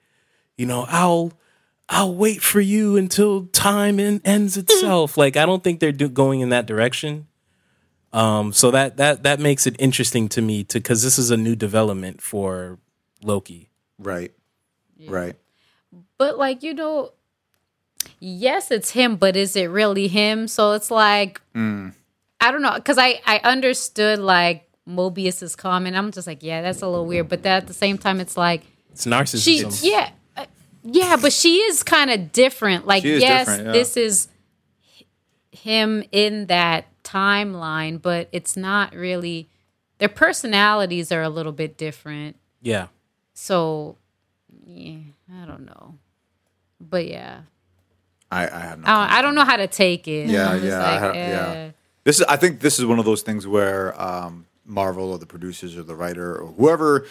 you 0.57 0.67
know, 0.67 0.85
I'll 0.89 1.33
I'll 1.89 2.15
wait 2.15 2.43
for 2.43 2.61
you 2.61 2.97
until 2.97 3.47
time 3.47 3.99
en- 4.01 4.21
ends 4.25 4.57
itself. 4.57 5.17
like 5.17 5.37
I 5.37 5.47
don't 5.47 5.63
think 5.65 5.81
they're 5.81 5.93
do- 5.93 6.09
going 6.09 6.41
in 6.41 6.51
that 6.51 6.67
direction. 6.67 7.27
Um, 8.13 8.53
so 8.53 8.71
that 8.71 8.97
that 8.99 9.23
that 9.25 9.41
makes 9.41 9.67
it 9.67 9.77
interesting 9.79 10.29
to 10.31 10.43
me 10.43 10.63
to 10.65 10.79
because 10.79 11.03
this 11.03 11.19
is 11.19 11.31
a 11.31 11.37
new 11.37 11.57
development 11.57 12.21
for 12.23 12.79
Loki. 13.23 13.69
Right. 13.99 14.33
Right. 15.07 15.37
But 16.19 16.39
like 16.39 16.63
you 16.63 16.75
know, 16.75 17.13
yes, 18.21 18.71
it's 18.71 18.91
him, 18.91 19.17
but 19.17 19.37
is 19.37 19.57
it 19.57 19.67
really 19.67 20.09
him? 20.09 20.49
So 20.49 20.73
it's 20.73 20.91
like 20.91 21.41
Mm. 21.55 21.93
I 22.41 22.51
don't 22.51 22.63
know 22.63 22.75
because 22.75 22.99
I 22.99 23.21
I 23.27 23.41
understood 23.45 24.19
like 24.19 24.69
Mobius's 24.87 25.57
comment. 25.57 25.97
I'm 25.97 26.11
just 26.13 26.27
like, 26.27 26.43
yeah, 26.43 26.63
that's 26.63 26.83
a 26.83 26.89
little 26.89 27.07
weird. 27.07 27.29
But 27.29 27.43
that 27.43 27.63
at 27.63 27.67
the 27.67 27.75
same 27.75 27.99
time, 27.99 28.21
it's 28.21 28.37
like 28.37 28.63
It's 28.93 29.05
she, 29.05 29.11
narcissism. 29.11 29.81
yeah, 29.83 30.11
uh, 30.37 30.45
yeah, 30.85 31.17
but 31.21 31.33
she 31.33 31.57
is 31.59 31.83
kind 31.83 32.11
of 32.11 32.31
different. 32.33 32.87
Like, 32.87 33.03
She 33.03 33.11
is 33.13 33.23
yes, 33.23 33.47
different, 33.47 33.67
yeah. 33.67 33.73
this 33.73 33.97
is 33.97 34.29
him 35.51 36.05
in 36.13 36.47
that 36.47 36.87
timeline, 37.03 38.01
but 38.01 38.29
it's 38.33 38.57
not 38.57 38.95
really. 38.95 39.49
Their 39.99 40.09
personalities 40.11 41.11
are 41.11 41.23
a 41.23 41.29
little 41.31 41.53
bit 41.53 41.77
different. 41.79 42.37
yeah. 42.61 42.89
So, 43.39 43.97
yeah, 44.67 44.99
I 45.43 45.45
don't 45.47 45.67
know. 45.67 45.99
But 46.81 47.07
yeah, 47.07 47.41
I, 48.31 48.45
I 48.49 48.61
have 48.61 48.79
no. 48.81 48.87
I, 48.87 49.19
I 49.19 49.23
don't 49.23 49.35
know 49.35 49.45
how 49.45 49.57
to 49.57 49.67
take 49.67 50.07
it. 50.09 50.29
Yeah, 50.29 50.51
I'm 50.51 50.61
just 50.61 50.67
yeah, 50.71 50.79
I 50.85 50.91
like, 50.93 51.01
ha- 51.01 51.11
eh. 51.11 51.29
yeah. 51.31 51.71
This 52.07 52.21
is. 52.21 52.27
I 52.29 52.37
think 52.37 52.61
this 52.61 52.79
is 52.79 52.87
one 52.87 53.01
of 53.01 53.05
those 53.05 53.23
things 53.23 53.49
where 53.49 54.01
um, 54.01 54.47
Marvel 54.65 55.11
or 55.11 55.19
the 55.19 55.27
producers 55.27 55.77
or 55.77 55.83
the 55.83 55.97
writer 55.97 56.37
or 56.37 56.47
whoever 56.53 57.05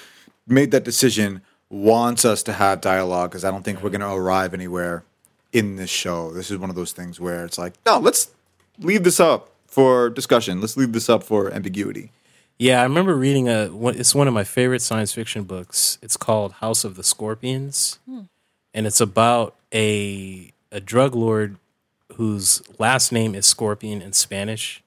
made 0.48 0.72
that 0.72 0.86
decision 0.86 1.42
wants 1.70 2.24
us 2.24 2.42
to 2.44 2.54
have 2.54 2.80
dialogue 2.80 3.32
because 3.32 3.44
I 3.44 3.52
don't 3.52 3.64
think 3.64 3.84
we're 3.84 3.90
going 3.90 4.00
to 4.00 4.14
arrive 4.14 4.54
anywhere 4.54 5.04
in 5.52 5.76
this 5.76 5.90
show. 5.90 6.32
This 6.32 6.50
is 6.50 6.58
one 6.58 6.70
of 6.70 6.78
those 6.78 6.94
things 6.94 7.20
where 7.20 7.44
it's 7.44 7.58
like, 7.58 7.74
no, 7.86 8.00
let's 8.00 8.32
leave 8.80 9.04
this 9.04 9.20
up 9.20 9.50
for 9.68 10.10
discussion. 10.10 10.62
Let's 10.62 10.78
leave 10.78 10.94
this 10.94 11.10
up 11.10 11.24
for 11.24 11.52
ambiguity. 11.52 12.12
Yeah, 12.58 12.80
I 12.80 12.84
remember 12.84 13.16
reading 13.16 13.50
a. 13.50 13.70
It's 13.90 14.16
one 14.16 14.30
of 14.30 14.34
my 14.34 14.46
favorite 14.46 14.82
science 14.82 15.12
fiction 15.12 15.44
books. 15.44 15.98
It's 16.02 16.16
called 16.16 16.54
House 16.54 16.86
of 16.86 16.96
the 16.96 17.04
Scorpions, 17.04 18.00
and 18.74 18.88
it's 18.88 19.02
about 19.02 19.56
a 19.74 20.54
a 20.72 20.80
drug 20.80 21.16
lord 21.16 21.58
whose 22.16 22.62
last 22.80 23.12
name 23.12 23.36
is 23.36 23.46
Scorpion 23.46 24.02
in 24.02 24.14
Spanish, 24.14 24.82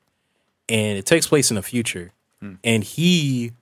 and 0.68 0.98
it 0.98 1.06
takes 1.06 1.26
place 1.26 1.50
in 1.50 1.56
the 1.56 1.62
future. 1.62 2.12
And 2.62 2.84
he 2.84 3.52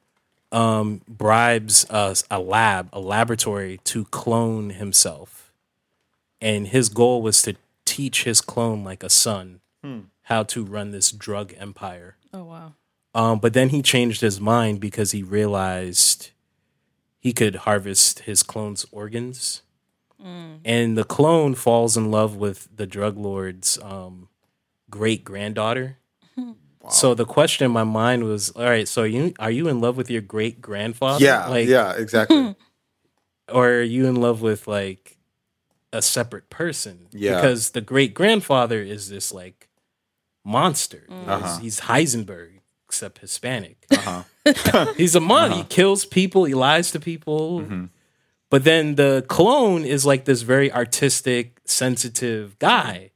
um, 0.53 1.01
bribes 1.09 1.89
us 1.89 2.25
a 2.31 2.39
lab, 2.39 2.89
a 2.93 3.01
laboratory, 3.01 3.81
to 3.85 4.05
clone 4.07 4.71
himself, 4.71 5.51
and 6.41 6.69
his 6.69 6.89
goal 6.91 7.23
was 7.23 7.41
to 7.43 7.57
teach 7.87 8.25
his 8.25 8.41
clone 8.41 8.85
like 8.85 9.03
a 9.03 9.09
son 9.09 9.61
how 10.23 10.43
to 10.43 10.65
run 10.65 10.91
this 10.91 11.13
drug 11.13 11.55
empire. 11.57 12.17
Oh 12.35 12.45
wow. 12.45 12.73
Um, 13.15 13.39
but 13.39 13.55
then 13.55 13.71
he 13.71 13.81
changed 13.81 14.21
his 14.21 14.41
mind 14.41 14.81
because 14.81 15.13
he 15.13 15.23
realized 15.23 16.31
he 17.19 17.33
could 17.33 17.55
harvest 17.57 18.21
his 18.21 18.43
clone's 18.43 18.85
organs. 18.93 19.63
And 20.65 20.99
the 20.99 21.05
clone 21.05 21.55
falls 21.55 21.97
in 21.97 22.11
love 22.11 22.37
with 22.37 22.69
the 22.75 22.87
drug 22.87 23.17
lord's 23.17 23.79
um, 23.81 24.29
great 24.91 25.25
granddaughter. 25.25 25.99
So 26.91 27.15
the 27.15 27.25
question 27.25 27.65
in 27.67 27.71
my 27.73 27.85
mind 27.85 28.25
was, 28.25 28.51
all 28.51 28.65
right, 28.65 28.87
so 28.89 29.03
are 29.03 29.07
you 29.07 29.35
are 29.39 29.51
you 29.51 29.69
in 29.69 29.81
love 29.81 29.97
with 29.97 30.11
your 30.11 30.23
great 30.23 30.61
grandfather? 30.61 31.25
Yeah, 31.25 31.47
like, 31.49 31.69
yeah, 31.69 31.95
exactly. 31.97 32.55
or 33.53 33.69
are 33.69 33.83
you 33.83 34.07
in 34.07 34.17
love 34.17 34.41
with 34.43 34.67
like 34.69 35.17
a 35.93 36.03
separate 36.03 36.49
person? 36.51 37.09
Yeah. 37.13 37.37
Because 37.37 37.71
the 37.71 37.81
great 37.81 38.15
grandfather 38.15 38.81
is 38.83 39.09
this 39.09 39.33
like 39.33 39.69
monster. 40.45 41.05
He's- 41.09 41.29
Uh-huh. 41.29 41.59
He's 41.59 41.81
Heisenberg, 41.81 42.61
except 42.87 43.19
Hispanic. 43.19 43.85
Uh-huh. 43.91 44.23
He's 44.97 45.15
a 45.17 45.21
mon. 45.21 45.51
He 45.53 45.65
kills 45.65 46.05
people. 46.05 46.45
He 46.45 46.55
lies 46.55 46.91
to 46.93 47.01
people. 47.01 47.61
Mm-hmm. 47.63 47.85
But 48.49 48.63
then 48.63 48.95
the 48.95 49.25
clone 49.29 49.85
is 49.85 50.07
like 50.07 50.25
this 50.25 50.43
very 50.43 50.71
artistic, 50.73 51.61
sensitive 51.65 52.57
guy. 52.61 53.11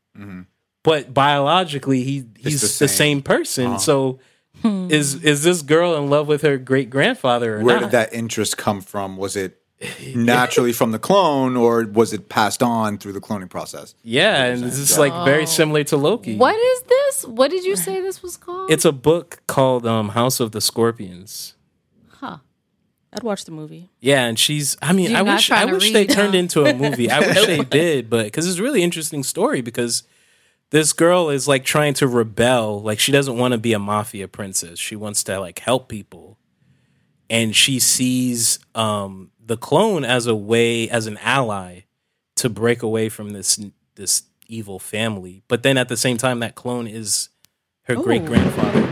But 0.83 1.13
biologically, 1.13 2.03
he 2.05 2.25
he's 2.39 2.61
the 2.63 2.85
the 2.85 2.89
same. 2.89 2.89
Uh-huh. 2.89 2.97
same, 2.97 3.23
person. 3.23 3.79
So 3.79 4.19
is 4.65 5.23
is 5.23 5.43
this 5.43 5.63
girl 5.63 5.95
in 5.97 6.09
love 6.11 6.27
with 6.29 6.43
her 6.43 6.59
great 6.59 6.91
grandfather 6.91 7.59
or 7.59 7.63
Where 7.65 7.77
not? 7.77 7.83
did 7.83 7.91
that 7.93 8.13
interest 8.13 8.57
come 8.59 8.81
from? 8.81 9.17
Was 9.17 9.37
it 9.37 9.59
naturally 10.15 10.73
from 10.73 10.93
the 10.93 10.99
clone, 10.99 11.57
or 11.57 11.85
was 11.87 12.13
it 12.13 12.29
passed 12.29 12.63
on 12.63 12.99
through 12.99 13.13
the 13.13 13.21
cloning 13.21 13.49
process? 13.49 13.95
yeah, 14.03 14.45
and 14.45 14.63
this 14.63 14.79
is 14.79 14.99
like 14.99 15.13
very 15.25 15.47
similar 15.47 15.85
to 15.85 15.97
Loki. 15.97 16.37
What 16.37 16.57
is 16.57 16.83
this? 16.83 17.25
What 17.25 17.51
did 17.51 17.65
you 17.65 17.77
say 17.77 18.01
this 18.01 18.23
was 18.23 18.37
called? 18.37 18.71
It's 18.71 18.85
a 18.85 18.93
book 18.93 19.41
called 19.47 19.87
um, 19.87 20.11
House 20.11 20.41
of 20.41 20.53
the 20.53 20.61
Scorpions. 20.61 21.55
huh. 22.09 22.39
I'd 23.13 23.25
watch 23.25 23.45
the 23.45 23.51
movie. 23.51 23.91
Yeah, 24.01 24.27
and 24.27 24.39
she's. 24.39 24.77
I 24.81 24.93
mean, 24.93 25.11
You're 25.11 25.19
I 25.19 25.23
wish. 25.23 25.51
I 25.51 25.57
trying 25.57 25.69
to 25.69 25.75
wish 25.75 25.93
they 25.93 26.01
read, 26.07 26.11
turned 26.11 26.35
into 26.37 26.65
a 26.65 26.73
movie. 26.75 27.11
I 27.11 27.19
wish 27.21 27.45
they 27.47 27.59
did, 27.65 28.09
but 28.09 28.25
because 28.27 28.49
it's 28.49 28.59
a 28.61 28.63
really 28.63 28.83
interesting 28.85 29.25
story. 29.25 29.63
Because 29.63 30.05
this 30.71 30.93
girl 30.93 31.31
is 31.31 31.47
like 31.47 31.65
trying 31.65 31.95
to 31.95 32.07
rebel. 32.07 32.81
Like 32.81 32.99
she 32.99 33.13
doesn't 33.13 33.37
want 33.37 33.53
to 33.53 33.59
be 33.59 33.73
a 33.73 33.79
mafia 33.79 34.29
princess. 34.29 34.79
She 34.79 34.97
wants 34.97 35.23
to 35.25 35.39
like 35.39 35.59
help 35.59 35.89
people, 35.89 36.39
and 37.29 37.55
she 37.55 37.79
sees 37.79 38.59
um, 38.75 39.31
the 39.45 39.57
clone 39.57 40.05
as 40.05 40.27
a 40.27 40.35
way, 40.35 40.89
as 40.89 41.07
an 41.07 41.19
ally, 41.19 41.81
to 42.37 42.49
break 42.49 42.83
away 42.83 43.09
from 43.09 43.31
this 43.31 43.61
this 43.97 44.23
evil 44.47 44.79
family. 44.79 45.43
But 45.49 45.63
then 45.63 45.77
at 45.77 45.89
the 45.89 45.97
same 45.97 46.17
time, 46.17 46.41
that 46.41 46.55
clone 46.55 46.87
is 46.87 47.29
her 47.83 47.97
great 47.97 48.25
grandfather. 48.25 48.87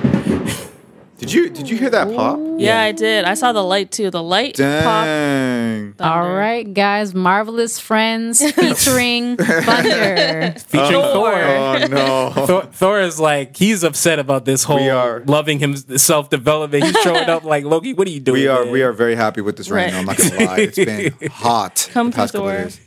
Did 1.19 1.33
you 1.33 1.51
did 1.51 1.69
you 1.69 1.77
hear 1.77 1.91
that 1.91 2.15
pop? 2.15 2.39
Yeah, 2.59 2.81
I 2.81 2.93
did. 2.93 3.25
I 3.25 3.35
saw 3.35 3.53
the 3.53 3.63
light 3.63 3.91
too. 3.91 4.09
The 4.11 4.23
light 4.23 4.55
pop. 4.57 5.05
Dang. 5.05 5.95
All 5.99 6.07
thunder. 6.23 6.35
right, 6.37 6.73
guys, 6.73 7.13
Marvelous 7.13 7.81
Friends 7.81 8.41
featuring 8.53 9.37
Thunder. 9.37 10.55
Featuring 10.61 10.91
Thor. 11.03 11.35
Oh 11.35 11.87
no. 11.91 12.47
Thor, 12.47 12.63
Thor 12.67 13.01
is 13.01 13.19
like 13.19 13.57
he's 13.57 13.83
upset 13.83 14.21
about 14.21 14.45
this 14.45 14.63
whole 14.63 14.77
We 14.77 14.91
are- 14.91 15.25
loving 15.27 15.59
him 15.59 15.77
self 15.77 16.31
development. 16.31 16.85
He's 16.85 16.97
showing 17.03 17.29
up 17.29 17.43
like 17.43 17.65
Loki. 17.65 17.95
What 17.95 18.07
are 18.07 18.11
you 18.13 18.21
doing? 18.21 18.41
We 18.43 18.47
are 18.47 18.63
man?" 18.65 18.73
we 18.73 18.83
are 18.83 18.93
very 18.93 19.17
happy 19.17 19.41
with 19.41 19.57
this 19.57 19.71
right, 19.71 19.87
Right. 19.87 19.93
now. 19.93 19.99
I'm 19.99 20.07
not 20.07 20.19
gonna 20.19 20.45
lie. 20.45 20.59
It's 20.61 20.77
been 20.79 21.13
hot 21.33 21.89
Come 21.93 22.11
the 22.11 22.17
past 22.17 22.33
through, 22.33 22.41
couple 22.43 22.51
of 22.51 22.57
Thor. 22.59 22.65
days. 22.65 22.81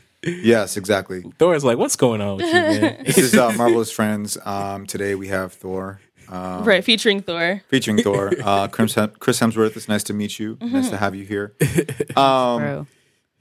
Yes, 0.45 0.77
exactly. 0.77 1.23
Thor 1.39 1.55
is 1.55 1.63
like, 1.63 1.79
what's 1.79 1.95
going 1.95 2.21
on 2.21 2.37
with 2.37 2.45
you, 2.45 2.53
man? 2.53 3.03
This 3.03 3.17
is 3.17 3.33
uh, 3.35 3.51
Marvelous 3.53 3.91
Friends. 3.91 4.37
Um, 4.45 4.85
today 4.85 5.15
we 5.15 5.27
have 5.29 5.51
Thor. 5.51 5.99
Um, 6.31 6.63
Right, 6.63 6.83
featuring 6.83 7.21
Thor. 7.21 7.61
featuring 7.67 7.97
Thor. 8.03 8.31
Uh, 8.43 8.67
Chris, 8.69 8.95
Hemsworth, 8.95 9.75
it's 9.75 9.87
nice 9.89 10.03
to 10.03 10.13
meet 10.13 10.39
you. 10.39 10.57
Nice 10.61 10.89
to 10.89 10.97
have 10.97 11.13
you 11.15 11.25
here. 11.25 11.53
Um, 12.17 12.87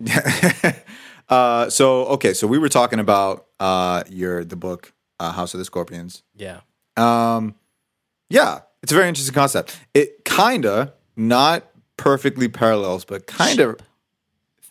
uh, 1.29 1.69
so 1.71 2.07
okay, 2.07 2.33
so 2.35 2.47
we 2.47 2.59
were 2.59 2.69
talking 2.69 2.99
about 2.99 3.47
uh, 3.59 4.03
your 4.09 4.45
the 4.45 4.57
book 4.57 4.93
uh, 5.19 5.33
House 5.33 5.55
of 5.55 5.59
the 5.59 5.65
Scorpions. 5.65 6.23
yeah. 6.37 6.61
Um, 6.97 7.55
yeah, 8.29 8.61
it's 8.83 8.93
a 8.93 8.95
very 8.95 9.09
interesting 9.09 9.35
concept. 9.35 9.79
It 9.95 10.25
kinda 10.25 10.93
not 11.17 11.65
perfectly 11.97 12.49
parallels, 12.49 13.05
but 13.05 13.27
kind 13.27 13.61
of. 13.61 13.77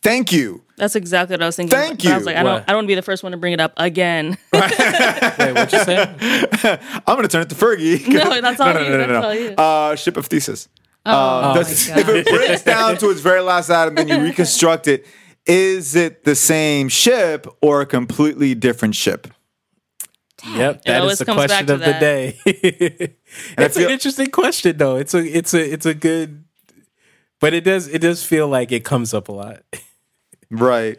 Thank 0.02 0.32
you. 0.32 0.64
That's 0.80 0.96
exactly 0.96 1.34
what 1.36 1.44
I 1.44 1.46
was 1.46 1.56
thinking. 1.56 1.78
Thank 1.78 2.04
but 2.04 2.12
I 2.12 2.18
was 2.18 2.26
like, 2.26 2.36
I 2.38 2.44
don't, 2.44 2.62
I 2.62 2.66
don't 2.68 2.76
want 2.78 2.86
to 2.86 2.88
be 2.88 2.96
the 2.96 3.02
first 3.02 3.22
one 3.22 3.32
to 3.34 3.38
bring 3.38 3.54
it 3.54 3.60
up 3.60 3.74
again. 3.78 4.38
Wait, 4.54 4.62
what 5.54 5.72
you 5.72 5.80
say? 5.84 6.16
I'm 7.06 7.16
gonna 7.16 7.28
turn 7.28 7.42
it 7.44 7.50
to 7.50 7.56
Fergie. 7.56 8.08
No, 8.08 8.42
that's 8.42 8.60
all 8.60 8.74
you, 8.82 8.98
that's 8.98 9.26
all 9.26 9.36
you. 9.36 9.50
Uh, 9.52 9.96
ship 9.96 10.18
of 10.18 10.26
Theseus. 10.28 10.68
Oh, 11.06 11.12
Uh, 11.12 11.42
my 11.50 11.54
God. 11.56 11.68
if 11.70 12.10
it 12.10 12.26
breaks 12.28 12.64
down 12.64 12.98
to 12.98 13.10
its 13.10 13.22
very 13.22 13.42
last 13.42 13.70
atom, 13.70 13.96
then 13.96 14.08
you 14.08 14.22
reconstruct 14.22 14.88
it. 14.88 15.06
Is 15.46 15.96
it 15.96 16.24
the 16.26 16.36
same 16.36 16.90
ship 16.90 17.48
or 17.62 17.82
a 17.82 17.86
completely 17.86 18.54
different 18.56 18.96
ship? 18.96 19.28
Yep, 20.56 20.84
that 20.84 21.02
always 21.02 21.20
is 21.20 21.26
the 21.26 21.34
question 21.34 21.68
to 21.68 21.74
of 21.74 21.80
the 21.80 21.94
day. 22.00 22.38
It's 23.58 23.76
feel- 23.78 23.88
an 23.88 23.92
interesting 23.92 24.32
question, 24.32 24.78
though. 24.78 24.96
It's 24.96 25.14
a 25.14 25.20
it's 25.20 25.54
a 25.54 25.74
it's 25.74 25.86
a 25.86 25.94
good, 25.94 26.46
but 27.42 27.54
it 27.54 27.66
does 27.66 27.88
it 27.88 28.00
does 28.00 28.24
feel 28.24 28.48
like 28.48 28.72
it 28.72 28.84
comes 28.86 29.14
up 29.14 29.28
a 29.28 29.32
lot. 29.34 29.64
Right. 30.52 30.98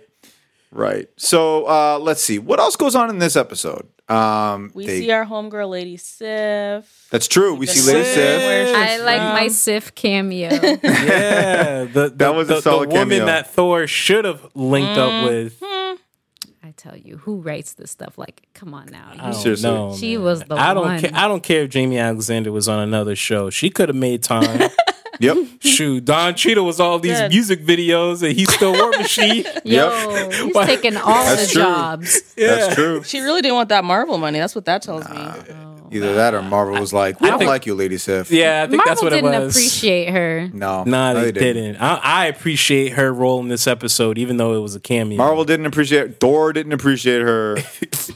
Right. 0.72 1.08
So 1.16 1.64
uh, 1.66 1.98
let's 2.00 2.22
see. 2.22 2.38
What 2.38 2.60
else 2.60 2.76
goes 2.76 2.94
on 2.94 3.10
in 3.10 3.18
this 3.18 3.34
episode? 3.36 3.88
Um, 4.08 4.70
We 4.74 4.86
they- 4.86 5.00
see 5.00 5.10
our 5.12 5.24
homegirl, 5.24 5.68
Lady 5.70 5.96
Sif. 5.96 7.06
that's 7.10 7.28
true. 7.28 7.54
We 7.54 7.66
see 7.66 7.92
Lady 7.92 8.04
Sif. 8.04 8.14
Sif. 8.14 8.76
I 8.76 8.96
like 8.98 9.20
my 9.20 9.48
Sif 9.48 9.94
cameo. 9.94 10.48
yeah, 10.50 11.84
the, 11.84 12.12
the, 12.14 12.32
was 12.36 12.50
a 12.50 12.54
the, 12.54 12.60
solid 12.62 12.90
the 12.90 12.94
woman 12.94 13.08
cameo. 13.18 13.26
that 13.26 13.50
Thor 13.52 13.86
should 13.86 14.24
have 14.24 14.46
linked 14.54 14.98
up 14.98 15.24
with. 15.28 15.60
I 15.62 16.72
tell 16.76 16.96
you, 16.96 17.16
who 17.18 17.36
writes 17.40 17.74
this 17.74 17.90
stuff? 17.90 18.18
Like, 18.18 18.46
come 18.54 18.74
on 18.74 18.86
now. 18.86 19.10
I 19.12 19.16
don't 19.30 19.34
Seriously. 19.34 19.70
know, 19.70 19.96
She 19.96 20.16
man. 20.16 20.24
was 20.24 20.42
the 20.44 20.54
I 20.56 20.74
don't 20.74 20.84
one. 20.84 21.00
care. 21.00 21.10
I 21.14 21.26
don't 21.28 21.42
care 21.42 21.62
if 21.62 21.70
Jaimie 21.70 22.00
Alexander 22.00 22.52
was 22.52 22.68
on 22.68 22.78
another 22.80 23.16
show. 23.16 23.48
She 23.50 23.70
could 23.70 23.88
have 23.88 23.96
made 23.96 24.22
time. 24.22 24.70
Yep. 25.20 25.36
Shoot, 25.60 26.04
Don 26.04 26.34
Cheadle 26.34 26.64
was 26.66 26.80
all 26.80 26.98
these 26.98 27.18
Good. 27.18 27.30
music 27.30 27.64
videos, 27.64 28.22
and 28.22 28.32
he's 28.36 28.52
still 28.52 28.72
War 28.72 28.90
Machine. 28.90 29.44
Yo, 29.64 30.28
he's 30.30 30.54
Why- 30.54 30.66
taking 30.66 30.96
all 30.96 31.24
That's 31.24 31.46
the 31.48 31.52
true. 31.52 31.62
jobs. 31.62 32.22
That's 32.34 32.74
true. 32.74 33.02
She 33.04 33.20
really 33.20 33.42
didn't 33.42 33.54
want 33.56 33.68
that 33.68 33.84
Marvel 33.84 34.18
money. 34.18 34.38
That's 34.38 34.54
what 34.54 34.64
that 34.64 34.82
tells 34.82 35.08
me. 35.08 35.56
Either 35.92 36.14
that 36.14 36.34
or 36.34 36.42
Marvel 36.42 36.78
was 36.78 36.92
like, 36.92 37.20
we 37.20 37.26
I 37.26 37.30
don't 37.30 37.40
think- 37.40 37.48
like 37.48 37.66
you, 37.66 37.74
Lady 37.74 37.98
Sif. 37.98 38.30
Yeah, 38.30 38.62
I 38.62 38.70
think 38.70 38.84
that's 38.84 39.02
Marvel 39.02 39.06
what 39.06 39.12
it 39.12 39.32
didn't 39.32 39.44
was. 39.46 39.56
appreciate 39.56 40.10
her. 40.10 40.48
No. 40.52 40.84
Nah, 40.84 41.14
no, 41.14 41.24
they, 41.24 41.32
didn't. 41.32 41.78
I, 41.82 41.96
I 41.96 42.26
appreciate 42.26 42.90
her 42.92 43.12
role 43.12 43.40
in 43.40 43.48
this 43.48 43.66
episode, 43.66 44.16
even 44.16 44.36
though 44.36 44.54
it 44.54 44.60
was 44.60 44.76
a 44.76 44.80
cameo. 44.80 45.18
Marvel 45.18 45.44
didn't 45.44 45.66
appreciate 45.66 46.20
Thor 46.20 46.52
didn't 46.52 46.72
appreciate 46.72 47.22
her. 47.22 47.56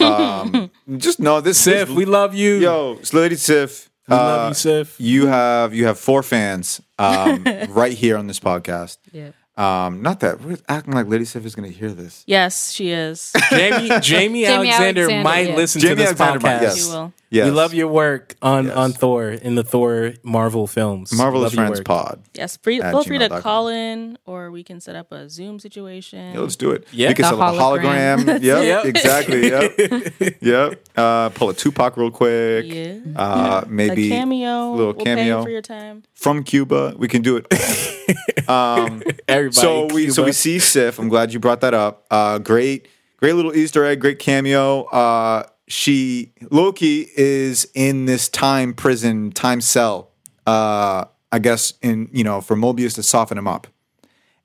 Um, 0.01 0.71
just 0.99 1.21
no, 1.21 1.41
this 1.41 1.59
Sif, 1.59 1.89
this- 1.89 1.97
we 1.97 2.05
love 2.05 2.35
you. 2.35 2.55
Yo, 2.57 2.97
it's 3.01 3.15
Lady 3.15 3.37
Sif. 3.37 3.91
We 4.09 4.15
uh, 4.15 4.19
love 4.19 4.51
you, 4.51 4.55
Sif. 4.55 5.01
You 5.01 5.27
have 5.27 5.75
you 5.75 5.87
have 5.87 5.99
four 5.99 6.23
fans 6.23 6.81
um, 6.99 7.45
right 7.71 7.93
here 7.93 8.17
on 8.17 8.27
this 8.27 8.41
podcast. 8.41 8.99
Yeah. 9.13 9.31
Um, 9.57 10.03
not 10.03 10.21
that 10.21 10.41
we're 10.41 10.59
acting 10.69 10.95
like 10.95 11.07
Lady 11.07 11.25
Sif 11.25 11.47
is 11.47 11.55
going 11.55 11.71
to 11.71 11.77
hear 11.77 11.91
this. 11.91 12.25
Yes, 12.27 12.73
she 12.73 12.91
is. 12.91 13.33
Jaimie, 13.37 13.89
Jaimie, 13.89 14.47
Alexander, 14.49 15.03
Alexander, 15.03 15.23
might 15.23 15.49
yeah. 15.51 15.55
listen 15.57 15.81
to 15.81 15.87
Jaimie 15.87 15.97
this 15.97 16.07
Alexander 16.09 16.41
might, 16.41 16.57
podcast. 16.57 16.63
yes. 16.63 16.85
She 16.85 16.91
will. 16.91 17.13
Yes, 17.35 17.47
We 17.47 17.51
love 17.51 17.75
your 17.75 17.89
work 17.89 18.35
on, 18.41 18.67
Yes. 18.67 18.77
on 18.77 18.93
Thor 18.93 19.29
in 19.31 19.57
the 19.57 19.65
Thor 19.65 20.13
Marvel 20.23 20.67
films. 20.67 21.13
Marvelous 21.13 21.55
Love 21.55 21.67
Friends. 21.67 21.81
Pod. 21.81 22.23
Yes, 22.35 22.57
free, 22.59 22.81
feel 22.81 23.03
free 23.03 23.19
to 23.19 23.29
call 23.41 23.67
in, 23.69 24.17
or 24.25 24.51
we 24.53 24.63
can 24.63 24.81
set 24.81 24.95
up 24.95 25.11
a 25.11 25.29
Zoom 25.29 25.59
situation. 25.59 26.35
Yeah, 26.35 26.41
let's 26.41 26.55
do 26.57 26.71
it. 26.71 26.87
Yeah. 26.93 27.09
we 27.09 27.15
can 27.15 27.23
The 27.25 27.29
set 27.31 27.41
up 27.41 27.55
a 27.55 27.59
hologram. 27.59 28.19
hologram. 28.25 28.43
yep, 28.43 28.65
Yep. 28.65 28.85
exactly. 28.87 29.49
Yep, 29.51 30.37
yep. 30.41 30.89
Uh, 30.97 31.29
pull 31.31 31.51
a 31.51 31.55
Tupac 31.55 31.97
real 31.97 32.11
quick. 32.13 32.67
Yeah. 32.67 32.99
Uh, 33.17 33.65
maybe 33.69 34.07
a 34.13 34.17
cameo. 34.17 34.71
little 34.71 34.87
we'll 34.95 34.95
pay 34.95 35.17
cameo. 35.17 35.43
for 35.43 35.51
your 35.51 35.63
time. 35.63 36.05
from 36.15 36.45
Cuba. 36.45 36.95
We 36.97 37.09
can 37.09 37.23
do 37.23 37.37
it. 37.39 37.47
um, 38.49 39.03
Everybody. 39.27 39.53
so 39.61 39.87
in 39.89 39.95
we 39.95 40.11
so 40.11 40.25
we 40.25 40.33
see 40.33 40.59
Sif. 40.59 40.99
I'm 40.99 41.09
glad 41.09 41.33
you 41.33 41.41
brought 41.41 41.61
that 41.63 41.75
up. 41.75 42.07
Uh, 42.11 42.39
great, 42.39 42.87
great 43.17 43.33
little 43.35 43.55
Easter 43.55 43.85
egg. 43.85 44.01
Great 44.01 44.19
cameo. 44.19 44.85
Uh, 44.85 45.45
she 45.69 46.33
Loki 46.51 47.09
is 47.17 47.67
in 47.75 48.07
this 48.07 48.29
time 48.29 48.75
prison, 48.75 49.33
time 49.33 49.61
cell. 49.61 50.11
Uh, 50.47 51.07
I 51.33 51.39
guess 51.39 51.73
in 51.83 52.09
you 52.13 52.23
know 52.25 52.41
for 52.41 52.57
Mobius 52.57 52.95
to 52.97 53.03
soften 53.03 53.39
him 53.39 53.49
up, 53.49 53.67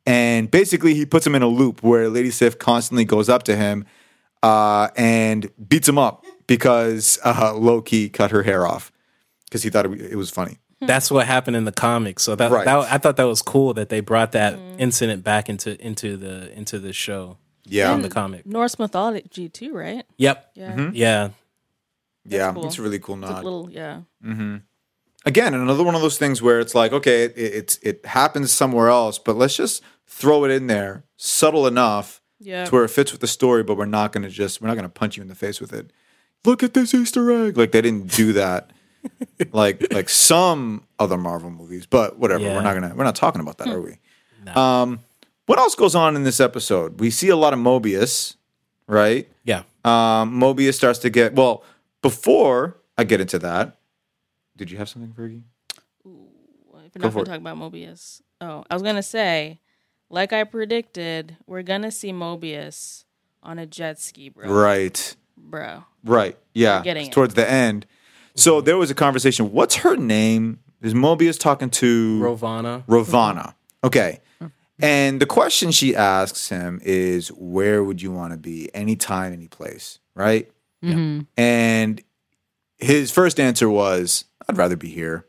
and 0.05 0.49
basically 0.49 0.93
he 0.93 1.05
puts 1.05 1.25
him 1.27 1.35
in 1.35 1.41
a 1.41 1.47
loop 1.47 1.83
where 1.83 2.09
Lady 2.09 2.31
Sif 2.31 2.57
constantly 2.57 3.05
goes 3.05 3.29
up 3.29 3.43
to 3.43 3.55
him 3.55 3.85
uh, 4.41 4.89
and 4.95 5.51
beats 5.67 5.87
him 5.87 5.97
up 5.97 6.25
because 6.47 7.19
uh, 7.23 7.53
Loki 7.55 8.09
cut 8.09 8.31
her 8.31 8.43
hair 8.43 8.65
off 8.65 8.91
because 9.45 9.63
he 9.63 9.69
thought 9.69 9.85
it, 9.85 10.15
was 10.15 10.29
funny. 10.29 10.57
That's 10.81 11.11
what 11.11 11.27
happened 11.27 11.57
in 11.57 11.65
the 11.65 11.71
comics. 11.73 12.23
So 12.23 12.35
that, 12.35 12.49
Right. 12.49 12.65
that 12.65 12.91
I 12.91 12.97
thought 12.97 13.17
that 13.17 13.25
was 13.27 13.41
cool 13.41 13.73
that 13.73 13.89
they 13.89 13.99
brought 13.99 14.31
that 14.31 14.57
incident 14.77 15.23
back 15.23 15.49
into 15.49 15.79
into 15.85 16.15
the 16.15 16.51
into 16.57 16.79
the 16.79 16.93
show. 16.93 17.37
Yeah, 17.69 17.91
from 17.93 18.01
the 18.01 18.09
comic. 18.09 18.45
Norse 18.45 18.77
mythology 18.79 19.49
too, 19.49 19.73
right? 19.73 20.05
Yep. 20.17 20.51
Yeah. 20.55 20.71
Mm-hmm. 20.71 20.95
Yeah. 20.95 21.29
yeah, 22.25 22.51
cool. 22.53 22.65
it's 22.65 22.77
a 22.77 22.81
really 22.81 22.99
cool 22.99 23.21
It's 23.23 23.31
a 23.31 23.35
little, 23.41 23.69
yeah. 23.71 24.01
Again, 25.25 25.53
another 25.53 25.83
one 25.83 25.95
of 25.95 26.01
those 26.01 26.17
things 26.17 26.41
where 26.41 26.59
it's 26.61 26.73
like, 26.73 26.93
okay, 26.93 27.23
it, 27.25 27.33
it's 27.37 27.77
it 27.83 28.05
happens 28.05 28.51
somewhere 28.53 28.87
else, 28.87 29.19
but 29.19 29.35
let's 29.35 29.55
just 29.55 29.83
throw 30.07 30.45
it 30.45 30.51
in 30.51 30.67
there, 30.67 31.03
subtle 31.17 31.67
enough 31.67 32.21
Yeah. 32.39 32.63
to 32.65 32.71
where 32.71 32.85
it 32.85 32.89
fits 32.89 33.11
with 33.11 33.19
the 33.19 33.27
story, 33.27 33.61
but 33.63 33.75
we're 33.75 33.85
not 33.85 34.13
going 34.13 34.23
to 34.23 34.29
just 34.29 34.61
we're 34.61 34.69
not 34.69 34.75
going 34.75 34.83
to 34.87 34.89
punch 34.89 35.17
you 35.17 35.21
in 35.21 35.27
the 35.27 35.35
face 35.35 35.59
with 35.59 35.73
it. 35.73 35.91
Look 36.45 36.63
at 36.63 36.73
this 36.73 36.93
Easter 36.93 37.29
egg! 37.31 37.57
Like 37.57 37.73
they 37.73 37.81
didn't 37.81 38.07
do 38.15 38.31
that, 38.31 38.71
like 39.51 39.91
like 39.93 40.07
some 40.07 40.85
other 40.97 41.17
Marvel 41.17 41.49
movies. 41.51 41.85
But 41.85 42.17
whatever, 42.17 42.45
Yeah. 42.45 42.55
we're 42.55 42.63
not 42.63 42.73
gonna 42.75 42.93
we're 42.95 43.03
not 43.03 43.15
talking 43.17 43.41
about 43.41 43.57
that, 43.57 43.67
are 43.67 43.81
we? 43.81 43.97
Um, 44.55 45.01
what 45.49 45.57
else 45.57 45.73
goes 45.73 45.95
on 45.95 46.15
in 46.15 46.23
this 46.23 46.39
episode? 46.39 46.99
We 46.99 47.09
see 47.09 47.29
a 47.29 47.35
lot 47.35 47.53
of 47.53 47.59
Mobius, 47.59 48.35
right? 48.85 49.27
Yeah. 49.43 49.63
Um, 49.83 50.39
Mobius 50.39 50.75
starts 50.75 50.99
to 50.99 51.09
get 51.09 51.33
well. 51.33 51.63
Before 52.03 52.77
I 52.99 53.03
get 53.03 53.19
into 53.19 53.39
that, 53.39 53.77
did 54.55 54.69
you 54.69 54.77
have 54.77 54.87
something, 54.87 55.11
Fergie? 55.11 55.41
If 56.05 56.05
we're 56.05 57.01
Go 57.01 57.07
not 57.07 57.07
for 57.07 57.09
going 57.09 57.25
to 57.25 57.31
talk 57.31 57.39
about 57.39 57.57
Mobius. 57.57 58.21
Oh, 58.39 58.63
I 58.69 58.75
was 58.75 58.83
going 58.83 58.95
to 58.97 59.03
say, 59.03 59.59
like 60.11 60.33
I 60.33 60.43
predicted, 60.43 61.35
we're 61.47 61.63
going 61.63 61.81
to 61.81 61.89
see 61.89 62.11
Mobius 62.11 63.05
on 63.41 63.57
a 63.57 63.65
jet 63.65 63.99
ski, 63.99 64.29
bro. 64.29 64.53
Right, 64.53 65.15
Bro. 65.35 65.83
right, 66.03 66.37
yeah. 66.53 66.83
getting 66.83 67.07
it's 67.07 67.09
it. 67.09 67.13
towards 67.13 67.33
the 67.33 67.49
end. 67.49 67.87
So 68.35 68.57
mm-hmm. 68.57 68.65
there 68.65 68.77
was 68.77 68.91
a 68.91 68.95
conversation. 68.95 69.51
What's 69.51 69.77
her 69.77 69.95
name? 69.97 70.59
Is 70.83 70.93
Mobius 70.93 71.39
talking 71.39 71.71
to 71.71 72.19
Ravonna. 72.21 72.85
Ravonna? 72.85 73.47
Mm-hmm. 73.47 73.87
Okay. 73.87 74.19
Mm-hmm. 74.35 74.45
And 74.81 75.19
the 75.21 75.25
question 75.25 75.71
she 75.71 75.95
asks 75.95 76.49
him 76.49 76.79
is, 76.83 77.29
"Where 77.29 77.83
would 77.83 78.01
you 78.01 78.11
want 78.11 78.31
to 78.33 78.37
be? 78.37 78.73
Anytime, 78.73 79.33
any 79.33 79.47
place, 79.47 79.99
right?" 80.15 80.49
Mhm. 80.83 81.27
And 81.35 82.01
his 82.77 83.11
first 83.11 83.39
answer 83.39 83.69
was, 83.69 84.25
"I'd 84.47 84.57
rather 84.57 84.77
be 84.77 84.89
here, 84.89 85.25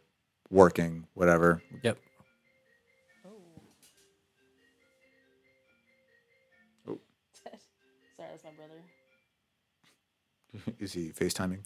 working, 0.51 1.07
whatever." 1.15 1.63
Yep. 1.83 1.99
Sorry, 8.17 8.29
that's 8.31 8.45
my 8.45 8.51
brother. 8.51 8.83
Is 10.79 10.93
he 10.93 11.11
FaceTiming? 11.11 11.61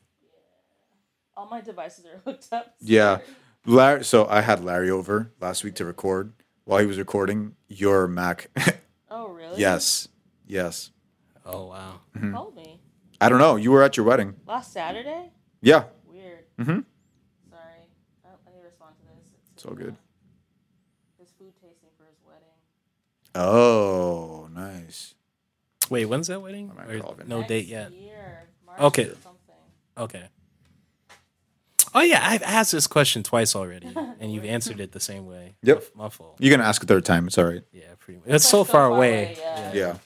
All 1.36 1.48
my 1.48 1.60
devices 1.60 2.06
are 2.06 2.18
hooked 2.24 2.48
up. 2.52 2.74
Yeah. 2.80 3.18
Larry, 3.66 4.04
so 4.04 4.26
I 4.26 4.40
had 4.42 4.62
Larry 4.64 4.90
over 4.90 5.32
last 5.40 5.64
week 5.64 5.74
to 5.76 5.84
record. 5.84 6.32
While 6.64 6.80
he 6.80 6.86
was 6.86 6.98
recording, 6.98 7.56
your 7.68 8.06
Mac. 8.06 8.48
Oh, 9.10 9.28
really? 9.28 9.60
yes. 9.60 10.08
Yes. 10.44 10.90
Oh 11.46 11.66
wow. 11.66 12.00
Mm-hmm. 12.16 12.32
Called 12.34 12.56
me. 12.56 12.80
I 13.20 13.28
don't 13.28 13.38
know. 13.38 13.54
You 13.54 13.70
were 13.70 13.82
at 13.84 13.96
your 13.96 14.04
wedding. 14.04 14.34
Last 14.44 14.72
Saturday? 14.72 15.30
Yeah. 15.62 15.84
Weird. 16.10 16.44
Mm-hmm. 16.58 16.80
Sorry. 17.50 17.62
I, 18.24 18.28
I 18.28 18.50
need 18.52 18.58
to 18.58 18.64
respond 18.66 18.94
to 18.98 19.06
this. 19.06 19.30
It's 19.54 19.64
all 19.64 19.74
good. 19.74 19.94
His 21.20 21.28
food 21.38 21.52
tasting 21.62 21.90
for 21.96 22.06
his 22.06 22.16
wedding. 22.26 22.48
Oh, 23.36 24.48
nice. 24.52 25.14
Wait, 25.90 26.06
when's 26.06 26.26
that 26.26 26.42
wedding? 26.42 26.72
might 26.76 27.00
call 27.00 27.16
no 27.26 27.44
date 27.46 27.66
yet. 27.66 27.92
Year, 27.92 28.48
March 28.66 28.80
Okay. 28.80 29.04
or 29.04 29.14
something. 29.22 29.54
Okay. 29.96 30.24
Oh 31.96 32.00
yeah, 32.00 32.20
I've 32.22 32.42
asked 32.42 32.72
this 32.72 32.86
question 32.88 33.22
twice 33.22 33.54
already, 33.54 33.88
and 34.18 34.32
you've 34.32 34.44
answered 34.44 34.80
it 34.80 34.90
the 34.90 34.98
same 35.00 35.26
way. 35.26 35.54
Yep. 35.62 35.84
My, 35.94 36.04
my 36.04 36.08
fault. 36.10 36.36
You're 36.40 36.50
gonna 36.56 36.68
ask 36.68 36.82
a 36.82 36.86
third 36.86 37.04
time. 37.04 37.28
It's 37.28 37.38
all 37.38 37.44
right. 37.44 37.62
Yeah, 37.72 37.84
pretty 38.00 38.18
much. 38.20 38.28
It's 38.30 38.44
so 38.48 38.64
far 38.64 38.86
away. 38.86 39.36
yeah. 39.38 39.72
Yeah. 39.72 39.96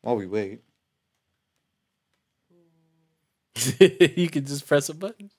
While 0.00 0.16
we 0.16 0.26
wait, 0.26 0.62
you 3.78 4.28
can 4.28 4.44
just 4.44 4.66
press 4.66 4.88
a 4.88 4.94
button. 4.94 5.30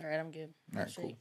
All 0.00 0.06
right, 0.08 0.18
I'm 0.20 0.30
good. 0.30 0.52
All 0.76 0.82
right, 0.82 0.92
cool. 0.94 1.12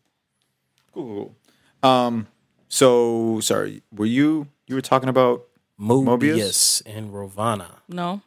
Cool, 0.94 1.06
cool, 1.06 1.36
cool. 1.82 1.90
Um. 1.90 2.28
So 2.68 3.40
sorry. 3.42 3.84
Were 3.96 4.06
you 4.06 4.48
you 4.68 4.76
were 4.76 4.82
talking 4.82 5.10
about? 5.10 5.46
Mobius, 5.82 6.82
and 6.86 7.12
Ravonna. 7.12 7.78
No. 7.90 8.22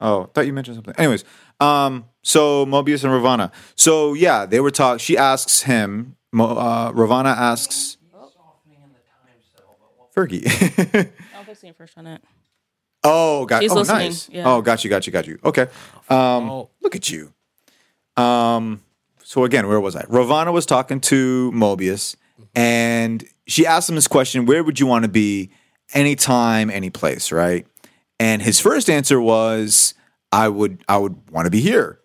Oh, 0.00 0.24
I 0.24 0.26
thought 0.26 0.46
you 0.46 0.52
mentioned 0.52 0.76
something. 0.76 0.94
Anyways, 0.96 1.24
um. 1.60 2.06
So 2.22 2.64
Mobius 2.66 3.02
and 3.02 3.12
Ravonna. 3.12 3.50
So 3.74 4.14
yeah, 4.14 4.46
they 4.46 4.60
were 4.60 4.70
talk. 4.70 5.00
She 5.00 5.18
asks 5.18 5.62
him. 5.62 6.16
Mo, 6.32 6.46
uh, 6.46 6.92
Ravonna 6.92 7.36
asks. 7.36 7.96
Fergie. 10.16 10.44
I'm 11.36 11.44
fixing 11.46 11.70
it 11.70 11.76
first 11.76 11.96
on 11.96 12.06
it. 12.06 12.22
oh, 13.02 13.46
got. 13.46 13.62
She's 13.62 13.72
oh, 13.72 13.76
listening, 13.76 13.98
nice. 13.98 14.28
yeah. 14.28 14.44
Oh, 14.46 14.62
got 14.62 14.84
you. 14.84 14.90
Got 14.90 15.06
you. 15.06 15.12
Got 15.12 15.26
you. 15.26 15.38
Okay. 15.44 15.62
Um. 16.08 16.50
Oh. 16.50 16.70
Look 16.80 16.94
at 16.94 17.10
you. 17.10 17.32
Um, 18.16 18.82
so 19.22 19.44
again, 19.44 19.66
where 19.68 19.80
was 19.80 19.96
I? 19.96 20.02
Ravonna 20.04 20.52
was 20.52 20.66
talking 20.66 21.00
to 21.02 21.50
Mobius, 21.52 22.16
and 22.54 23.24
she 23.46 23.66
asked 23.66 23.88
him 23.88 23.94
this 23.94 24.08
question: 24.08 24.46
Where 24.46 24.62
would 24.62 24.78
you 24.78 24.86
want 24.86 25.04
to 25.04 25.10
be, 25.10 25.50
anytime, 25.92 26.70
any 26.70 26.90
place, 26.90 27.32
right? 27.32 27.66
And 28.18 28.42
his 28.42 28.60
first 28.60 28.88
answer 28.88 29.20
was, 29.20 29.94
"I 30.30 30.48
would, 30.48 30.84
I 30.88 30.98
would 30.98 31.30
want 31.30 31.46
to 31.46 31.50
be 31.50 31.60
here, 31.60 32.00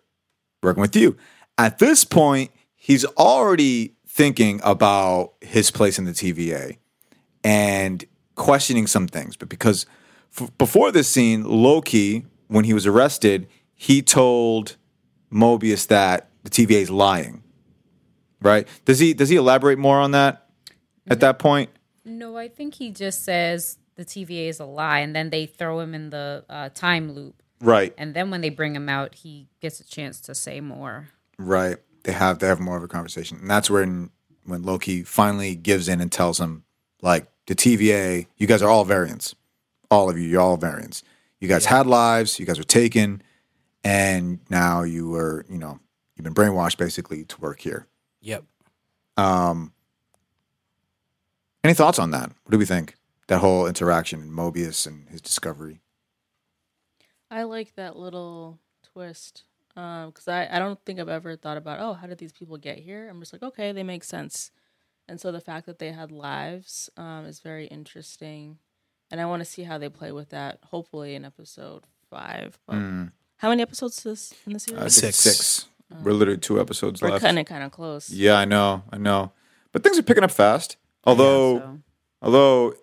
working 0.62 0.80
with 0.80 0.96
you." 0.96 1.16
At 1.56 1.78
this 1.78 2.04
point, 2.04 2.50
he's 2.74 3.04
already 3.04 3.94
thinking 4.06 4.60
about 4.64 5.34
his 5.40 5.70
place 5.70 5.98
in 5.98 6.04
the 6.04 6.12
TVA 6.12 6.78
and 7.44 8.04
questioning 8.34 8.86
some 8.86 9.06
things. 9.06 9.36
But 9.36 9.48
because 9.48 9.86
f- 10.36 10.50
before 10.58 10.90
this 10.90 11.08
scene, 11.08 11.44
Loki, 11.44 12.26
when 12.48 12.64
he 12.64 12.74
was 12.74 12.86
arrested, 12.86 13.46
he 13.74 14.02
told 14.02 14.76
Mobius 15.32 15.86
that 15.86 16.30
the 16.44 16.50
TVA 16.50 16.82
is 16.82 16.90
lying. 16.90 17.42
Right? 18.40 18.68
Does 18.84 18.98
he 18.98 19.14
does 19.14 19.28
he 19.28 19.36
elaborate 19.36 19.78
more 19.78 19.98
on 19.98 20.12
that 20.12 20.48
at 21.08 21.20
that 21.20 21.38
point? 21.38 21.70
No, 22.04 22.36
I 22.36 22.48
think 22.48 22.74
he 22.74 22.90
just 22.90 23.24
says 23.24 23.77
the 23.98 24.04
TVA 24.06 24.48
is 24.48 24.60
a 24.60 24.64
lie, 24.64 25.00
and 25.00 25.14
then 25.14 25.28
they 25.30 25.44
throw 25.44 25.80
him 25.80 25.92
in 25.94 26.08
the 26.10 26.44
uh, 26.48 26.68
time 26.70 27.12
loop, 27.12 27.42
Right. 27.60 27.92
and 27.98 28.14
then 28.14 28.30
when 28.30 28.40
they 28.40 28.48
bring 28.50 28.74
him 28.74 28.88
out, 28.88 29.16
he 29.16 29.48
gets 29.60 29.80
a 29.80 29.84
chance 29.84 30.20
to 30.22 30.34
say 30.34 30.60
more. 30.60 31.08
Right. 31.36 31.76
They 32.04 32.12
have 32.12 32.38
they 32.38 32.46
have 32.46 32.60
more 32.60 32.76
of 32.76 32.82
a 32.84 32.88
conversation. 32.88 33.38
And 33.40 33.50
that's 33.50 33.68
when 33.68 34.10
when 34.44 34.62
Loki 34.62 35.02
finally 35.02 35.54
gives 35.56 35.88
in 35.88 36.00
and 36.00 36.10
tells 36.10 36.40
him, 36.40 36.64
like, 37.02 37.26
the 37.48 37.54
TVA, 37.54 38.26
you 38.38 38.46
guys 38.46 38.62
are 38.62 38.70
all 38.70 38.84
variants. 38.84 39.34
All 39.90 40.08
of 40.08 40.16
you, 40.16 40.26
you're 40.26 40.40
all 40.40 40.56
variants. 40.56 41.02
You 41.40 41.48
guys 41.48 41.66
had 41.66 41.86
lives, 41.86 42.38
you 42.38 42.46
guys 42.46 42.56
were 42.58 42.64
taken, 42.64 43.22
and 43.84 44.38
now 44.48 44.82
you 44.84 45.08
were, 45.10 45.44
you 45.50 45.58
know, 45.58 45.80
you've 46.14 46.24
been 46.24 46.34
brainwashed 46.34 46.78
basically 46.78 47.24
to 47.24 47.40
work 47.40 47.60
here. 47.60 47.86
Yep. 48.20 48.44
Um 49.16 49.72
any 51.64 51.74
thoughts 51.74 51.98
on 51.98 52.12
that? 52.12 52.28
What 52.44 52.52
do 52.52 52.58
we 52.58 52.64
think? 52.64 52.94
That 53.28 53.38
whole 53.38 53.66
interaction 53.66 54.20
in 54.22 54.30
Mobius 54.30 54.86
and 54.86 55.08
his 55.08 55.20
discovery. 55.20 55.80
I 57.30 57.44
like 57.44 57.74
that 57.76 57.96
little 57.96 58.58
twist 58.82 59.44
because 59.74 60.26
I, 60.26 60.48
I 60.50 60.58
don't 60.58 60.78
think 60.84 60.98
I've 60.98 61.08
ever 61.08 61.36
thought 61.36 61.56
about 61.56 61.78
oh 61.80 61.92
how 61.92 62.08
did 62.08 62.18
these 62.18 62.32
people 62.32 62.56
get 62.56 62.78
here 62.78 63.08
I'm 63.08 63.20
just 63.20 63.32
like 63.32 63.44
okay 63.44 63.70
they 63.70 63.84
make 63.84 64.02
sense 64.02 64.50
and 65.06 65.20
so 65.20 65.30
the 65.30 65.40
fact 65.40 65.66
that 65.66 65.78
they 65.78 65.92
had 65.92 66.10
lives 66.10 66.90
um, 66.96 67.26
is 67.26 67.38
very 67.38 67.66
interesting 67.66 68.58
and 69.10 69.20
I 69.20 69.26
want 69.26 69.40
to 69.40 69.44
see 69.44 69.62
how 69.62 69.78
they 69.78 69.88
play 69.88 70.10
with 70.10 70.30
that 70.30 70.58
hopefully 70.64 71.14
in 71.14 71.24
episode 71.24 71.84
five 72.10 72.58
but 72.66 72.74
how 73.36 73.50
many 73.50 73.62
episodes 73.62 73.98
is 73.98 74.02
this 74.02 74.34
in 74.46 74.54
the 74.54 74.58
series. 74.58 74.82
Uh, 74.82 74.88
six. 74.88 75.16
Six. 75.16 75.36
Six. 75.36 75.68
We're 76.02 76.12
literally 76.12 76.40
two 76.40 76.60
episodes 76.60 77.00
we're 77.00 77.10
left. 77.10 77.22
cutting 77.22 77.38
it 77.38 77.44
kind 77.44 77.62
of 77.62 77.70
close 77.70 78.10
Yeah, 78.10 78.34
I 78.34 78.46
know, 78.46 78.82
I 78.90 78.98
know. 78.98 79.30
But 79.70 79.84
things 79.84 79.96
are 79.96 80.02
picking 80.02 80.24
up 80.24 80.32
fast. 80.32 80.76
Although 81.04 81.58
So, 81.58 81.78
Although 82.20 82.74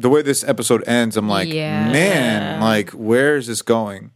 the 0.00 0.08
way 0.08 0.22
this 0.22 0.42
episode 0.44 0.82
ends, 0.88 1.16
I'm 1.16 1.28
like, 1.28 1.52
Yeah. 1.52 1.90
man, 1.92 2.60
like 2.60 2.90
where 2.90 3.36
is 3.36 3.46
this 3.46 3.62
going? 3.62 4.10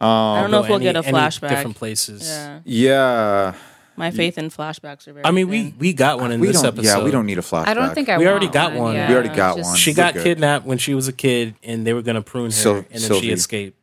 I 0.00 0.40
don't 0.42 0.50
know 0.52 0.60
if 0.62 0.68
we'll 0.68 0.76
Any- 0.76 0.84
get 0.84 0.96
a 0.96 1.02
flashback 1.02 1.48
Different 1.48 1.76
places. 1.76 2.28
yeah 2.28 2.60
Yeah, 2.64 3.54
my 3.96 4.12
faith 4.12 4.38
in 4.38 4.48
flashbacks 4.48 5.08
are 5.08 5.12
very 5.14 5.24
I 5.24 5.32
mean, 5.32 5.48
we 5.48 5.62
thin. 5.70 5.74
we 5.78 5.92
got 5.92 6.20
one 6.20 6.30
in 6.30 6.40
we 6.40 6.46
this 6.48 6.58
don't. 6.62 6.66
episode. 6.78 6.98
Yeah, 6.98 7.02
we 7.04 7.10
don't 7.10 7.26
need 7.26 7.38
a 7.38 7.42
flashback. 7.42 7.66
I 7.68 7.74
don't 7.74 7.94
think 7.94 8.08
I. 8.08 8.16
We 8.18 8.24
want 8.24 8.30
already 8.32 8.46
got 8.52 8.74
one. 8.74 8.94
Yeah, 8.94 9.08
We 9.08 9.14
already 9.14 9.34
got 9.34 9.56
just- 9.56 9.70
one. 9.70 9.76
She 9.76 9.90
We're 9.90 9.96
got 9.96 10.14
good. 10.14 10.22
kidnapped 10.24 10.64
when 10.66 10.78
she 10.78 10.94
was 10.94 11.08
a 11.08 11.12
kid, 11.12 11.56
and 11.64 11.84
they 11.86 11.92
were 11.92 12.02
gonna 12.02 12.22
prune 12.22 12.46
her, 12.46 12.50
Syl- 12.52 12.76
and 12.76 12.86
then 12.92 13.00
Sylvie. 13.00 13.26
she 13.26 13.32
escaped. 13.32 13.74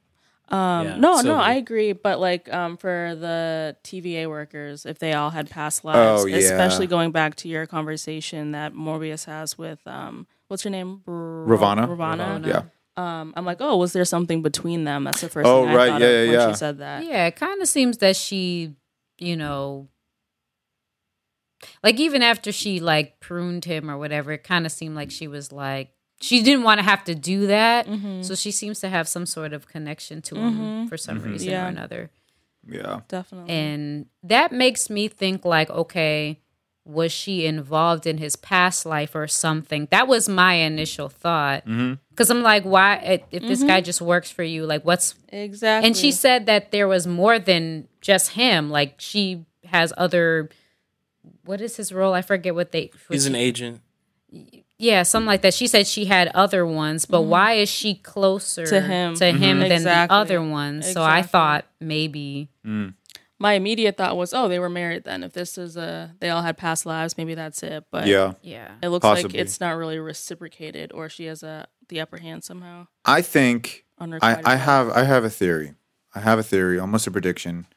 Um, 0.47 0.59
Yeah, 0.85 0.95
no, 0.97 1.15
no, 1.15 1.21
Sylvie. 1.23 1.41
I 1.43 1.53
agree. 1.55 1.91
But 1.91 2.19
like, 2.21 2.53
um, 2.53 2.77
for 2.77 3.17
the 3.19 3.75
TVA 3.83 4.29
workers, 4.29 4.85
if 4.85 4.99
they 4.99 5.11
all 5.13 5.31
had 5.31 5.49
past 5.49 5.83
lives, 5.83 6.23
Oh, 6.23 6.27
yeah. 6.27 6.37
especially 6.37 6.85
going 6.87 7.11
back 7.11 7.35
to 7.37 7.49
your 7.49 7.65
conversation 7.65 8.51
that 8.53 8.73
Mobius 8.73 9.25
has 9.25 9.57
with, 9.57 9.79
um, 9.87 10.27
what's 10.55 10.63
her 10.63 10.69
name? 10.69 11.01
R- 11.05 11.13
Ravonna. 11.13 11.85
Ravonna. 11.85 12.45
Yeah. 12.47 12.61
Um, 12.97 13.33
I'm 13.35 13.43
like, 13.43 13.57
oh, 13.59 13.75
was 13.75 13.91
there 13.91 14.05
something 14.05 14.41
between 14.41 14.85
them? 14.85 15.03
That's 15.03 15.19
the 15.19 15.27
first 15.27 15.45
Oh, 15.45 15.65
thing 15.65 15.73
I 15.73 15.75
right. 15.75 15.87
thought 15.89 16.01
Yeah, 16.01 16.07
of 16.07 16.13
yeah, 16.27 16.31
when 16.31 16.39
yeah. 16.39 16.51
she 16.53 16.57
said 16.57 16.77
that. 16.77 17.03
Yeah, 17.03 17.25
it 17.27 17.35
kind 17.35 17.61
of 17.61 17.67
seems 17.67 17.97
that 17.97 18.15
she, 18.15 18.73
you 19.19 19.35
know, 19.35 19.89
like 21.83 21.99
even 21.99 22.21
after 22.21 22.51
she 22.53 22.79
like 22.79 23.19
pruned 23.19 23.65
him 23.65 23.89
or 23.91 23.97
whatever, 23.97 24.31
it 24.31 24.43
kind 24.45 24.65
of 24.65 24.71
seemed 24.71 24.95
like 24.95 25.11
she 25.11 25.27
was 25.27 25.51
like 25.51 25.89
she 26.21 26.41
didn't 26.41 26.63
want 26.63 26.79
to 26.79 26.83
have 26.85 27.03
to 27.05 27.15
do 27.15 27.47
that. 27.47 27.85
Mm-hmm. 27.87 28.21
So 28.21 28.35
she 28.35 28.51
seems 28.51 28.79
to 28.79 28.87
have 28.89 29.07
some 29.09 29.25
sort 29.25 29.51
of 29.51 29.67
connection 29.67 30.21
to 30.23 30.35
him 30.35 30.87
for 30.87 30.95
some 30.97 31.19
reason 31.21 31.49
Yeah. 31.51 31.65
or 31.65 31.67
another. 31.67 32.11
Yeah. 32.65 33.01
Definitely. 33.09 33.53
And 33.53 34.05
that 34.23 34.53
makes 34.53 34.89
me 34.89 35.09
think 35.09 35.43
like, 35.43 35.69
okay, 35.69 36.39
was 36.85 37.11
she 37.11 37.45
involved 37.45 38.05
in 38.05 38.19
his 38.19 38.35
past 38.35 38.85
life 38.85 39.15
or 39.15 39.27
something? 39.27 39.87
That 39.89 40.07
was 40.07 40.29
my 40.29 40.53
initial 40.53 41.09
thought. 41.09 41.65
Mm-hmm. 41.65 41.95
Because 42.11 42.29
I'm 42.29 42.43
like, 42.43 42.63
why, 42.63 42.97
if 42.97 43.21
if 43.31 43.43
this 43.43 43.63
guy 43.63 43.79
mm-hmm. 43.79 43.85
just 43.85 44.01
works 44.01 44.31
for 44.31 44.43
you, 44.43 44.65
like, 44.65 44.85
what's 44.85 45.15
exactly. 45.29 45.87
and 45.87 45.97
she 45.97 46.11
said 46.11 46.45
that 46.45 46.71
there 46.71 46.87
was 46.87 47.07
more 47.07 47.39
than 47.39 47.87
just 48.01 48.31
him. 48.31 48.69
Like 48.69 48.95
she 48.99 49.45
has 49.65 49.91
other. 49.97 50.49
What 51.43 51.59
is 51.59 51.75
his 51.75 51.91
role? 51.91 52.13
I 52.13 52.21
forget 52.21 52.53
what 52.55 52.71
they. 52.71 52.91
what 53.07 53.13
He's 53.15 53.25
an 53.25 53.35
agent. 53.35 53.81
Yeah, 54.77 55.03
something 55.03 55.27
like 55.27 55.41
that. 55.41 55.53
She 55.53 55.67
said 55.67 55.87
she 55.87 56.05
had 56.05 56.27
other 56.29 56.65
ones, 56.65 57.05
but 57.05 57.21
mm-hmm. 57.21 57.29
why 57.29 57.53
is 57.53 57.69
she 57.69 57.95
closer 57.95 58.63
Mm-hmm. 58.63 58.75
To 58.75 58.81
him. 58.81 59.15
to 59.15 59.31
him 59.31 59.59
than 59.59 59.71
Exactly. 59.71 60.13
the 60.13 60.19
other 60.19 60.41
ones? 60.41 60.91
So 60.91 61.01
I 61.03 61.21
thought 61.21 61.65
maybe. 61.79 62.49
Mm. 62.65 62.93
My 63.37 63.53
immediate 63.53 63.97
thought 63.97 64.15
was, 64.15 64.33
oh, 64.33 64.47
they 64.47 64.59
were 64.59 64.69
married 64.69 65.03
then. 65.03 65.21
If 65.23 65.33
this 65.33 65.57
is 65.57 65.75
a, 65.75 66.15
they 66.19 66.29
all 66.29 66.41
had 66.41 66.57
past 66.57 66.85
lives, 66.85 67.17
maybe 67.17 67.35
that's 67.35 67.61
it. 67.63 67.83
But 67.91 68.07
Yeah. 68.07 68.33
Yeah. 68.41 68.75
it 68.81 68.89
looks 68.89 69.03
like 69.03 69.33
it's 69.35 69.59
not 69.59 69.71
really 69.75 69.99
reciprocated, 69.99 70.91
or 70.93 71.09
she 71.09 71.25
has 71.25 71.43
a 71.43 71.67
the 71.89 71.99
upper 72.01 72.17
hand 72.17 72.43
somehow. 72.43 72.87
I 73.03 73.21
think 73.21 73.85
I, 73.99 74.41
I 74.43 74.55
have 74.55 74.89
I 74.89 75.03
have 75.03 75.23
a 75.23 75.29
theory. 75.29 75.73
I 76.13 76.19
have 76.21 76.39
a 76.39 76.43
theory, 76.43 76.79
almost 76.79 77.07
a 77.07 77.11
prediction. 77.11 77.67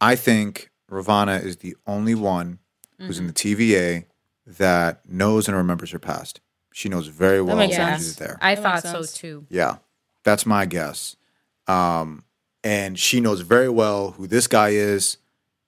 I 0.00 0.16
think 0.16 0.70
Ravonna 0.90 1.42
is 1.42 1.58
the 1.58 1.76
only 1.86 2.14
one 2.14 2.58
who's 2.98 3.18
in 3.18 3.26
the 3.26 3.32
TVA 3.32 4.04
that 4.46 5.08
knows 5.08 5.48
and 5.48 5.56
remembers 5.56 5.90
her 5.92 5.98
past. 5.98 6.40
She 6.72 6.88
knows 6.88 7.06
very 7.06 7.40
well 7.40 7.56
makes 7.56 7.76
when 7.78 7.88
sense. 7.88 8.02
she's 8.04 8.16
there. 8.16 8.38
I 8.42 8.54
That 8.54 8.82
thought 8.82 8.82
so 8.82 9.02
too. 9.18 9.46
Yeah, 9.48 9.76
that's 10.24 10.44
my 10.44 10.66
guess. 10.66 11.16
Um, 11.66 12.24
and 12.64 12.98
she 12.98 13.20
knows 13.20 13.42
very 13.42 13.68
well 13.68 14.10
who 14.12 14.26
this 14.26 14.46
guy 14.48 14.70
is, 14.70 15.18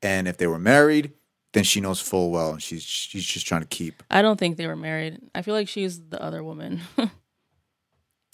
and 0.02 0.26
if 0.26 0.36
they 0.38 0.46
were 0.48 0.58
married, 0.58 1.12
then 1.52 1.62
she 1.64 1.80
knows 1.80 2.00
full 2.00 2.30
well, 2.30 2.50
and 2.52 2.62
she's 2.62 2.82
she's 2.82 3.24
just 3.24 3.46
trying 3.46 3.60
to 3.62 3.66
keep. 3.68 4.02
I 4.10 4.20
don't 4.22 4.38
think 4.38 4.56
they 4.56 4.66
were 4.66 4.74
married. 4.76 5.20
I 5.34 5.42
feel 5.42 5.54
like 5.54 5.68
she's 5.68 6.00
the 6.08 6.20
other 6.22 6.42
woman. 6.42 6.80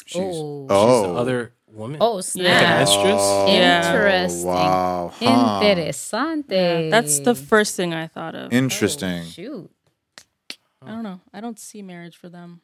She's, 0.05 0.21
Oh. 0.21 0.67
oh, 0.69 1.03
She's 1.05 1.13
the 1.13 1.15
other 1.19 1.53
woman. 1.69 1.99
Oh 2.01 2.15
Like 2.17 2.25
snap! 2.25 2.77
a 2.77 2.81
mistress. 2.81 3.21
Oh, 3.21 3.47
Yeah. 3.49 3.93
Interesting. 3.95 4.45
Wow, 4.47 5.13
huh. 5.15 5.61
Interesante. 5.63 6.91
That's 6.91 7.21
the 7.21 7.35
first 7.37 7.77
thing 7.77 7.95
I 7.95 8.09
thought 8.09 8.35
of. 8.35 8.53
interesting, 8.53 9.21
Oh, 9.23 9.25
shoot. 9.31 9.71
I 10.85 10.91
don't 10.91 11.05
know. 11.05 11.21
I 11.33 11.41
don't 11.41 11.59
see 11.59 11.81
marriage 11.83 12.17
for 12.17 12.29
them. 12.29 12.61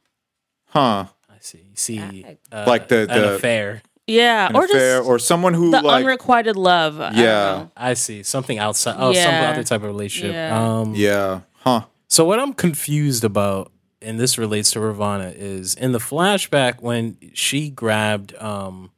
huh? 0.67 1.07
I 1.31 1.37
see. 1.41 1.59
You 1.71 1.77
see, 1.77 2.25
uh, 2.51 2.65
Like 2.67 2.89
the- 2.89 3.03
an 3.03 3.07
the- 3.21 3.35
affair. 3.37 3.83
Yeah, 4.09 4.49
an 4.49 4.57
or 4.57 4.65
affair, 4.65 4.99
just 4.99 5.09
or 5.09 5.19
someone 5.19 5.55
who 5.55 5.71
the 5.71 5.83
like 5.83 6.01
unrequited 6.03 6.57
love. 6.57 6.99
Yeah. 6.99 7.11
know. 7.13 7.71
I 7.77 7.95
see 7.95 8.23
something 8.23 8.59
outside. 8.59 8.97
Oh, 8.99 9.13
some 9.13 9.35
other 9.35 9.63
type 9.63 9.83
of 9.83 9.87
relationship. 9.87 10.33
Yeah. 10.33 10.79
Um, 10.79 10.95
yeah, 10.95 11.41
huh? 11.61 11.83
So 12.09 12.25
what 12.25 12.41
I'm 12.41 12.55
confused 12.55 13.23
about, 13.23 13.71
and 14.01 14.19
this 14.19 14.39
relates 14.39 14.71
to 14.73 14.79
Ravonna, 14.79 15.35
is 15.37 15.75
in 15.75 15.93
the 15.93 15.99
flashback 15.99 16.81
when 16.81 17.19
she 17.35 17.69
grabbed 17.69 18.35
um, 18.41 18.91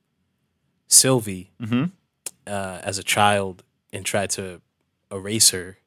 Sylvie 0.86 1.50
Mhm. 1.60 1.90
uh, 2.46 2.78
as 2.82 2.98
a 2.98 3.02
child 3.02 3.62
and 3.92 4.04
tried 4.06 4.30
to 4.30 4.60
erase 5.10 5.50
her. 5.50 5.78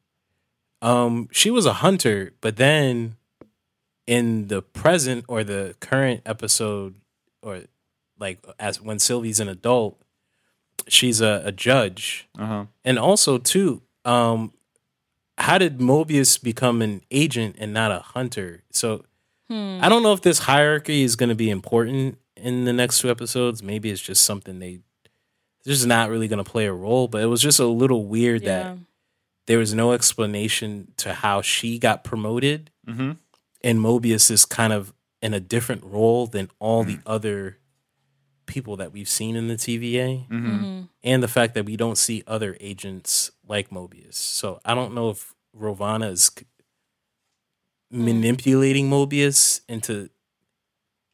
Um, 0.82 1.30
she 1.32 1.50
was 1.50 1.66
a 1.66 1.74
hunter, 1.74 2.34
but 2.42 2.58
then 2.58 3.16
in 4.06 4.50
the 4.50 4.62
present 4.62 5.24
or 5.30 5.46
the 5.46 5.76
current 5.80 6.22
episode, 6.26 6.96
or 7.42 7.62
like 8.20 8.39
as 8.59 8.80
when 8.82 8.99
Sylvie's 8.99 9.39
an 9.39 9.47
adult, 9.49 9.99
she's 10.88 11.22
a, 11.22 11.41
a 11.45 11.51
judge 11.51 12.28
Uh 12.38 12.45
huh. 12.45 12.66
and 12.84 12.99
also 12.99 13.38
too 13.38 13.82
um 14.05 14.51
how 15.38 15.57
did 15.57 15.80
mobius 15.80 16.41
become 16.41 16.82
an 16.82 17.01
agent 17.09 17.55
and 17.57 17.74
not 17.74 17.91
a 17.91 17.99
hunter 17.99 18.64
so 18.72 19.03
i 19.49 19.88
don't 19.88 20.03
know 20.03 20.14
if 20.14 20.22
this 20.22 20.39
hierarchy 20.39 21.03
is 21.03 21.16
going 21.16 21.30
to 21.30 21.36
be 21.36 21.49
important 21.49 22.18
in 22.36 22.66
the 22.66 22.74
next 22.74 22.99
two 22.99 23.09
episodes 23.09 23.61
maybe 23.64 23.89
it's 23.91 24.01
just 24.01 24.24
something 24.26 24.59
they 24.59 24.80
they're 25.64 25.74
just 25.74 25.86
not 25.88 26.09
really 26.09 26.28
going 26.28 26.43
to 26.43 26.49
play 26.51 26.66
a 26.66 26.74
role 26.74 27.07
but 27.07 27.22
it 27.22 27.28
was 27.28 27.41
just 27.41 27.59
a 27.59 27.66
little 27.68 28.05
weird 28.05 28.41
Yeah. 28.43 28.64
that 28.64 28.78
there 29.45 29.59
was 29.59 29.74
no 29.74 29.91
explanation 29.93 30.91
to 30.97 31.14
how 31.14 31.41
she 31.41 31.78
got 31.80 32.03
promoted 32.03 32.70
Mm-hmm. 32.88 33.11
and 33.64 33.80
mobius 33.80 34.30
is 34.32 34.43
kind 34.43 34.74
of 34.74 34.91
in 35.22 35.34
a 35.34 35.39
different 35.39 35.84
role 35.86 36.26
than 36.28 36.49
all 36.59 36.84
the 36.84 36.99
other 37.05 37.57
people 38.54 38.76
that 38.78 38.91
we've 38.93 39.10
seen 39.20 39.36
in 39.36 39.47
the 39.47 39.56
tva 39.56 40.28
Mm-hmm. 40.30 40.47
Mm-hmm. 40.56 40.82
and 41.04 41.24
the 41.24 41.28
fact 41.38 41.54
that 41.56 41.66
we 41.66 41.76
don't 41.84 41.97
see 41.97 42.24
other 42.28 42.56
agents 42.60 43.32
like 43.54 43.70
Mobius. 43.70 44.14
So 44.16 44.60
I 44.64 44.74
don't 44.76 44.93
know 44.93 45.10
if 45.10 45.34
Ravonna 45.66 46.10
is 46.12 46.32
manipulating 47.91 48.89
Mobius 48.89 49.62
into 49.68 50.10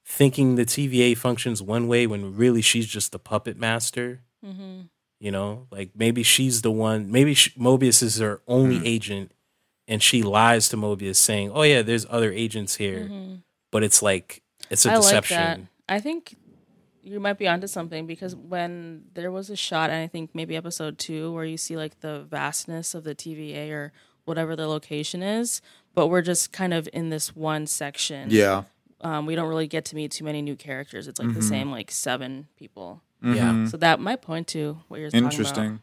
thinking 0.05 0.55
the 0.55 0.65
TVA 0.65 1.17
functions 1.17 1.61
one 1.61 1.87
way 1.87 2.07
when 2.07 2.35
really 2.35 2.61
she's 2.61 2.87
just 2.87 3.11
the 3.11 3.19
puppet 3.19 3.57
master. 3.57 4.21
Mm-hmm. 4.45 4.81
You 5.19 5.31
know, 5.31 5.67
like 5.71 5.91
maybe 5.95 6.23
she's 6.23 6.61
the 6.61 6.71
one. 6.71 7.11
Maybe 7.11 7.33
sh 7.33 7.49
Mobius 7.57 8.01
is 8.01 8.19
her 8.19 8.41
only 8.47 8.77
Hmm. 8.77 8.85
agent, 8.85 9.31
and 9.87 10.01
she 10.01 10.23
lies 10.23 10.69
to 10.69 10.77
Mobius 10.77 11.17
saying, 11.17 11.51
"Oh 11.53 11.63
yeah, 11.63 11.81
there's 11.81 12.05
other 12.09 12.31
agents 12.31 12.75
here," 12.77 13.01
Mm-hmm. 13.01 13.35
but 13.71 13.83
it's 13.83 14.01
like 14.01 14.41
it's 14.69 14.85
a 14.85 14.91
I 14.91 14.95
like 14.95 15.01
deception. 15.03 15.37
that. 15.37 15.59
I 15.89 15.99
think 15.99 16.35
you 17.01 17.19
might 17.19 17.37
be 17.37 17.47
onto 17.47 17.67
something 17.67 18.05
because 18.07 18.35
when 18.35 19.03
there 19.13 19.31
was 19.31 19.49
a 19.49 19.55
shot, 19.55 19.89
and 19.89 19.99
I 20.01 20.07
think 20.07 20.31
maybe 20.33 20.55
episode 20.55 20.97
two, 20.97 21.31
where 21.33 21.45
you 21.45 21.57
see 21.57 21.77
like 21.77 21.99
the 22.01 22.25
vastness 22.29 22.93
of 22.93 23.03
the 23.03 23.15
TVA 23.15 23.71
or 23.71 23.93
whatever 24.25 24.55
the 24.55 24.67
location 24.67 25.23
is, 25.23 25.61
but 25.95 26.07
we're 26.07 26.21
just 26.21 26.51
kind 26.51 26.73
of 26.73 26.87
in 26.93 27.09
this 27.09 27.35
one 27.35 27.65
section. 27.67 28.29
Yeah. 28.31 28.63
Um, 29.01 29.25
we 29.25 29.35
don't 29.35 29.47
really 29.47 29.67
get 29.67 29.85
to 29.85 29.95
meet 29.95 30.11
too 30.11 30.25
many 30.25 30.41
new 30.41 30.55
characters. 30.55 31.07
It's 31.07 31.19
like 31.19 31.29
the 31.33 31.39
Mm-hmm. 31.39 31.47
same 31.49 31.71
like 31.71 31.89
seven 31.89 32.47
people. 32.57 33.01
Yeah. 33.23 33.65
So 33.67 33.77
that 33.77 33.99
might 33.99 34.21
point 34.21 34.47
to 34.49 34.79
what 34.87 34.99
you're 34.99 35.09
talking 35.09 35.23
about. 35.25 35.33
Interesting. 35.33 35.79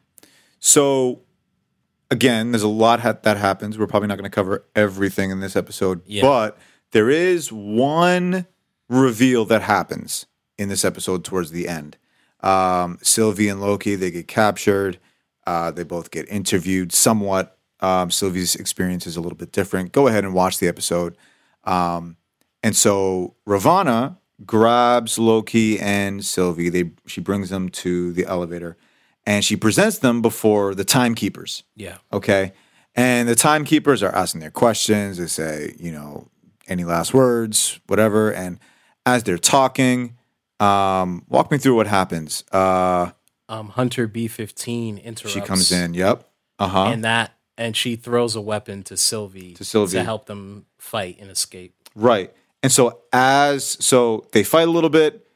So, 0.59 1.21
again, 2.11 2.53
there's 2.53 2.63
a 2.63 2.69
lot 2.69 3.01
ha- 3.01 3.17
that 3.23 3.37
happens. 3.37 3.79
We're 3.79 3.87
probably 3.87 4.09
not 4.09 4.17
going 4.19 4.31
to 4.31 4.35
cover 4.35 4.65
everything 4.75 5.31
in 5.31 5.41
this 5.41 5.57
episode, 5.57 6.03
Yeah. 6.07 6.23
but 6.23 6.59
there 6.93 7.11
is 7.11 7.53
one 7.53 8.47
reveal 8.89 9.45
that 9.47 9.63
happens 9.63 10.27
in 10.59 10.69
this 10.69 10.85
episode 10.85 11.25
towards 11.25 11.51
the 11.51 11.69
end. 11.69 11.97
Um, 12.41 12.99
Sylvie 13.03 13.49
and 13.49 13.61
Loki 13.61 13.95
they 13.95 14.11
get 14.11 14.29
captured. 14.29 14.99
Uh, 15.47 15.71
they 15.71 15.85
both 15.85 16.11
get 16.11 16.29
interviewed. 16.29 16.93
Somewhat, 16.93 17.59
um, 17.81 18.11
Sylvie's 18.11 18.57
experience 18.57 19.07
is 19.07 19.17
a 19.17 19.21
little 19.21 19.37
bit 19.37 19.53
different. 19.53 19.93
Go 19.93 20.09
ahead 20.09 20.25
and 20.25 20.35
watch 20.35 20.59
the 20.59 20.69
episode. 20.69 21.17
Um, 21.65 22.17
and 22.63 22.75
so 22.75 23.37
Ravonna 23.47 24.17
grabs 24.45 25.19
Loki 25.19 25.79
and 25.79 26.25
Sylvie. 26.25 26.69
They 26.69 26.91
she 27.07 27.21
brings 27.21 27.51
them 27.51 27.69
to 27.71 28.13
the 28.13 28.27
elevator, 28.27 28.77
and 29.25 29.45
she 29.45 29.57
presents 29.57 29.99
them 29.99 30.21
before 30.21 30.75
the 30.75 30.85
timekeepers. 30.85 31.63
Yeah. 31.75 31.99
Okay, 32.13 32.53
and 32.95 33.29
the 33.29 33.35
timekeepers 33.35 34.03
are 34.03 34.15
asking 34.15 34.41
their 34.41 34.51
questions. 34.51 35.19
They 35.19 35.27
say, 35.27 35.75
you 35.79 35.93
know, 35.93 36.29
any 36.67 36.85
last 36.85 37.15
words, 37.15 37.79
whatever. 37.87 38.33
And 38.33 38.59
as 39.05 39.23
they're 39.23 39.39
talking, 39.39 40.17
um, 40.61 41.25
walk 41.29 41.51
me 41.51 41.59
through 41.59 41.77
what 41.77 41.87
happens. 41.87 42.45
Uh, 42.53 43.11
Um, 43.49 43.69
Hunter 43.71 44.07
B 44.07 44.27
fifteen 44.29 44.99
interrupts. 44.99 45.33
she 45.35 45.41
comes 45.41 45.71
in. 45.73 45.95
Yep. 45.95 46.29
Uh 46.59 46.69
huh. 46.69 46.85
and 46.87 47.05
that 47.05 47.33
and 47.59 47.77
she 47.77 47.97
throws 47.97 48.35
a 48.37 48.41
weapon 48.41 48.83
to 48.85 48.97
Sylvie 48.97 49.55
To 49.55 49.65
Sylvie. 49.65 49.93
to 49.99 50.05
help 50.05 50.27
them 50.27 50.67
fight 50.79 51.17
and 51.21 51.31
escape. 51.31 51.75
Right. 51.95 52.33
And 52.63 52.73
so 52.73 53.03
as 53.13 53.77
so 53.85 54.27
they 54.33 54.43
fight 54.43 54.67
a 54.69 54.71
little 54.71 54.91
bit, 54.91 55.27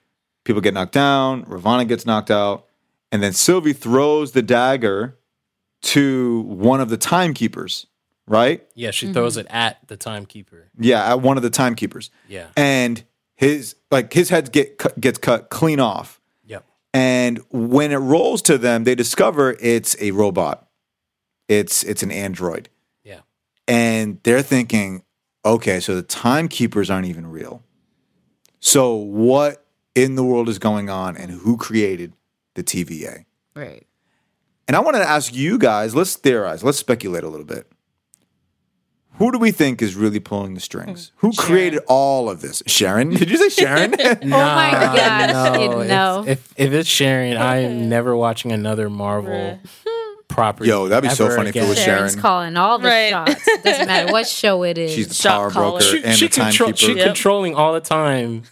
people 0.45 0.61
get 0.63 0.75
knocked 0.75 0.93
down, 0.93 1.45
Ravonna 1.45 1.87
gets 1.87 2.05
knocked 2.07 2.31
out, 2.31 2.67
and 3.13 3.23
then 3.23 3.33
Sylvie 3.33 3.73
throws 3.75 4.33
the 4.33 4.43
dagger 4.43 5.17
to 5.83 6.41
one 6.43 6.81
of 6.81 6.89
the 6.91 6.97
timekeepers, 6.97 7.87
right? 8.27 8.67
Yeah, 8.75 8.91
she 8.91 9.13
throws 9.13 9.37
it 9.37 9.47
at 9.51 9.79
the 9.89 9.97
timekeeper. 9.97 10.69
Yeah, 10.79 11.11
at 11.13 11.21
one 11.21 11.37
of 11.37 11.43
the 11.43 11.51
timekeepers. 11.51 12.11
Yeah. 12.29 12.49
And 12.57 13.03
his 13.41 13.75
like 13.91 14.13
his 14.13 14.29
head 14.29 14.53
get 14.53 14.77
cut, 14.77 15.01
gets 15.01 15.17
cut 15.19 15.49
clean 15.49 15.81
off. 15.81 16.21
Yep. 16.45 16.63
And 16.93 17.41
when 17.49 17.91
it 17.91 17.97
rolls 17.97 18.43
to 18.43 18.59
them, 18.59 18.85
they 18.85 18.95
discover 18.95 19.57
it's 19.61 19.97
a 19.99 20.11
robot. 20.11 20.69
It's 21.49 21.83
it's 21.83 22.03
an 22.03 22.11
android. 22.11 22.69
Yeah. 23.03 23.21
and 23.67 24.21
they're 24.25 24.43
thinking, 24.43 25.05
okay, 25.43 25.81
so 25.81 25.97
the 25.97 26.03
timekeepers 26.03 26.91
aren't 26.91 27.07
even 27.07 27.27
real. 27.29 27.63
So 28.61 28.95
what 28.95 29.65
in 29.95 30.17
the 30.17 30.25
world 30.25 30.51
is 30.51 30.59
going 30.59 30.91
on, 30.91 31.17
and 31.17 31.31
who 31.31 31.57
created 31.57 32.13
the 32.57 32.63
TVA? 32.63 33.25
Right. 33.57 33.87
And 34.69 34.77
I 34.77 34.81
wanted 34.81 34.99
to 34.99 35.09
ask 35.09 35.35
you 35.35 35.57
guys. 35.57 35.95
Let's 35.95 36.15
theorize. 36.15 36.63
Let's 36.63 36.79
speculate 36.79 37.25
a 37.25 37.29
little 37.29 37.47
bit. 37.47 37.73
Who 39.21 39.31
do 39.31 39.39
we 39.39 39.51
think 39.53 39.81
is 39.83 39.95
really 39.95 40.19
pulling 40.19 40.55
the 40.55 40.61
strings? 40.61 41.13
Hmm. 41.19 41.27
Who 41.29 41.33
created 41.35 41.81
all 41.87 42.29
of 42.29 42.41
this? 42.41 42.63
Sharon? 42.67 43.11
Did 43.11 43.31
you 43.31 43.37
say 43.37 43.49
Sharon? 43.63 43.93
Oh 44.01 44.27
my 44.27 44.71
gosh, 44.73 45.61
you 45.61 45.81
if- 45.83 46.29
If, 46.29 46.55
if 46.57 46.73
it's 46.73 46.89
Sharon, 46.89 47.37
I 47.37 47.59
am 47.59 47.89
never 47.89 48.17
watching 48.17 48.51
another 48.51 48.91
Marvel 48.91 49.61
property. 50.29 50.71
Yo, 50.71 50.89
that'd 50.89 51.09
be 51.09 51.15
so 51.15 51.27
ever 51.27 51.37
funny 51.37 51.51
if 51.51 51.57
it 51.57 51.59
again. 51.61 51.69
was 51.69 51.79
Sharon's 51.79 52.13
Sharon. 52.13 52.23
calling 52.23 52.57
all 52.57 52.79
the 52.79 52.89
Right. 52.89 53.11
shots. 53.11 53.45
Doesn't 53.63 53.87
matter 53.87 54.11
what 54.13 54.27
show 54.27 54.63
it 54.65 54.79
is. 54.79 54.93
She's 54.93 55.09
the 55.09 55.15
Shot 55.15 55.31
power 55.33 55.51
caller. 55.51 55.71
broker 55.81 55.85
She, 55.85 56.03
and 56.05 56.17
she, 56.19 56.27
the 56.29 56.35
control, 56.41 56.69
timekeeper. 56.71 56.93
she 56.93 56.97
Yep. 56.99 57.07
controlling 57.07 57.55
all 57.55 57.73
the 57.75 57.81
time, 57.81 58.43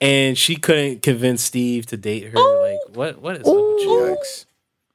and 0.00 0.36
she 0.36 0.56
couldn't 0.56 1.02
convince 1.02 1.42
Steve 1.42 1.86
to 1.86 1.96
date 1.96 2.24
her. 2.32 2.38
Like, 2.38 2.78
what? 2.96 3.20
What 3.22 3.36
is 3.36 3.40
up 3.46 3.54
with 3.54 3.54
you? 3.54 4.16
Yikes. 4.18 4.44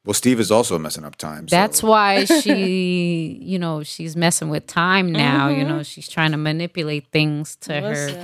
Well, 0.05 0.13
Steve 0.13 0.39
is 0.39 0.51
also 0.51 0.77
messing 0.77 1.03
up 1.03 1.15
time. 1.15 1.47
so- 1.47 1.55
That's 1.55 1.81
why 1.81 2.25
she, 2.25 3.39
you 3.41 3.57
know, 3.59 3.81
she's 3.83 4.15
messing 4.15 4.49
with 4.49 4.67
time 4.67 5.11
now. 5.11 5.49
You 5.49 5.63
know, 5.63 5.81
she's 5.83 6.07
trying 6.07 6.31
to 6.31 6.37
manipulate 6.37 7.07
things 7.11 7.55
to 7.61 7.73
her. 7.81 8.23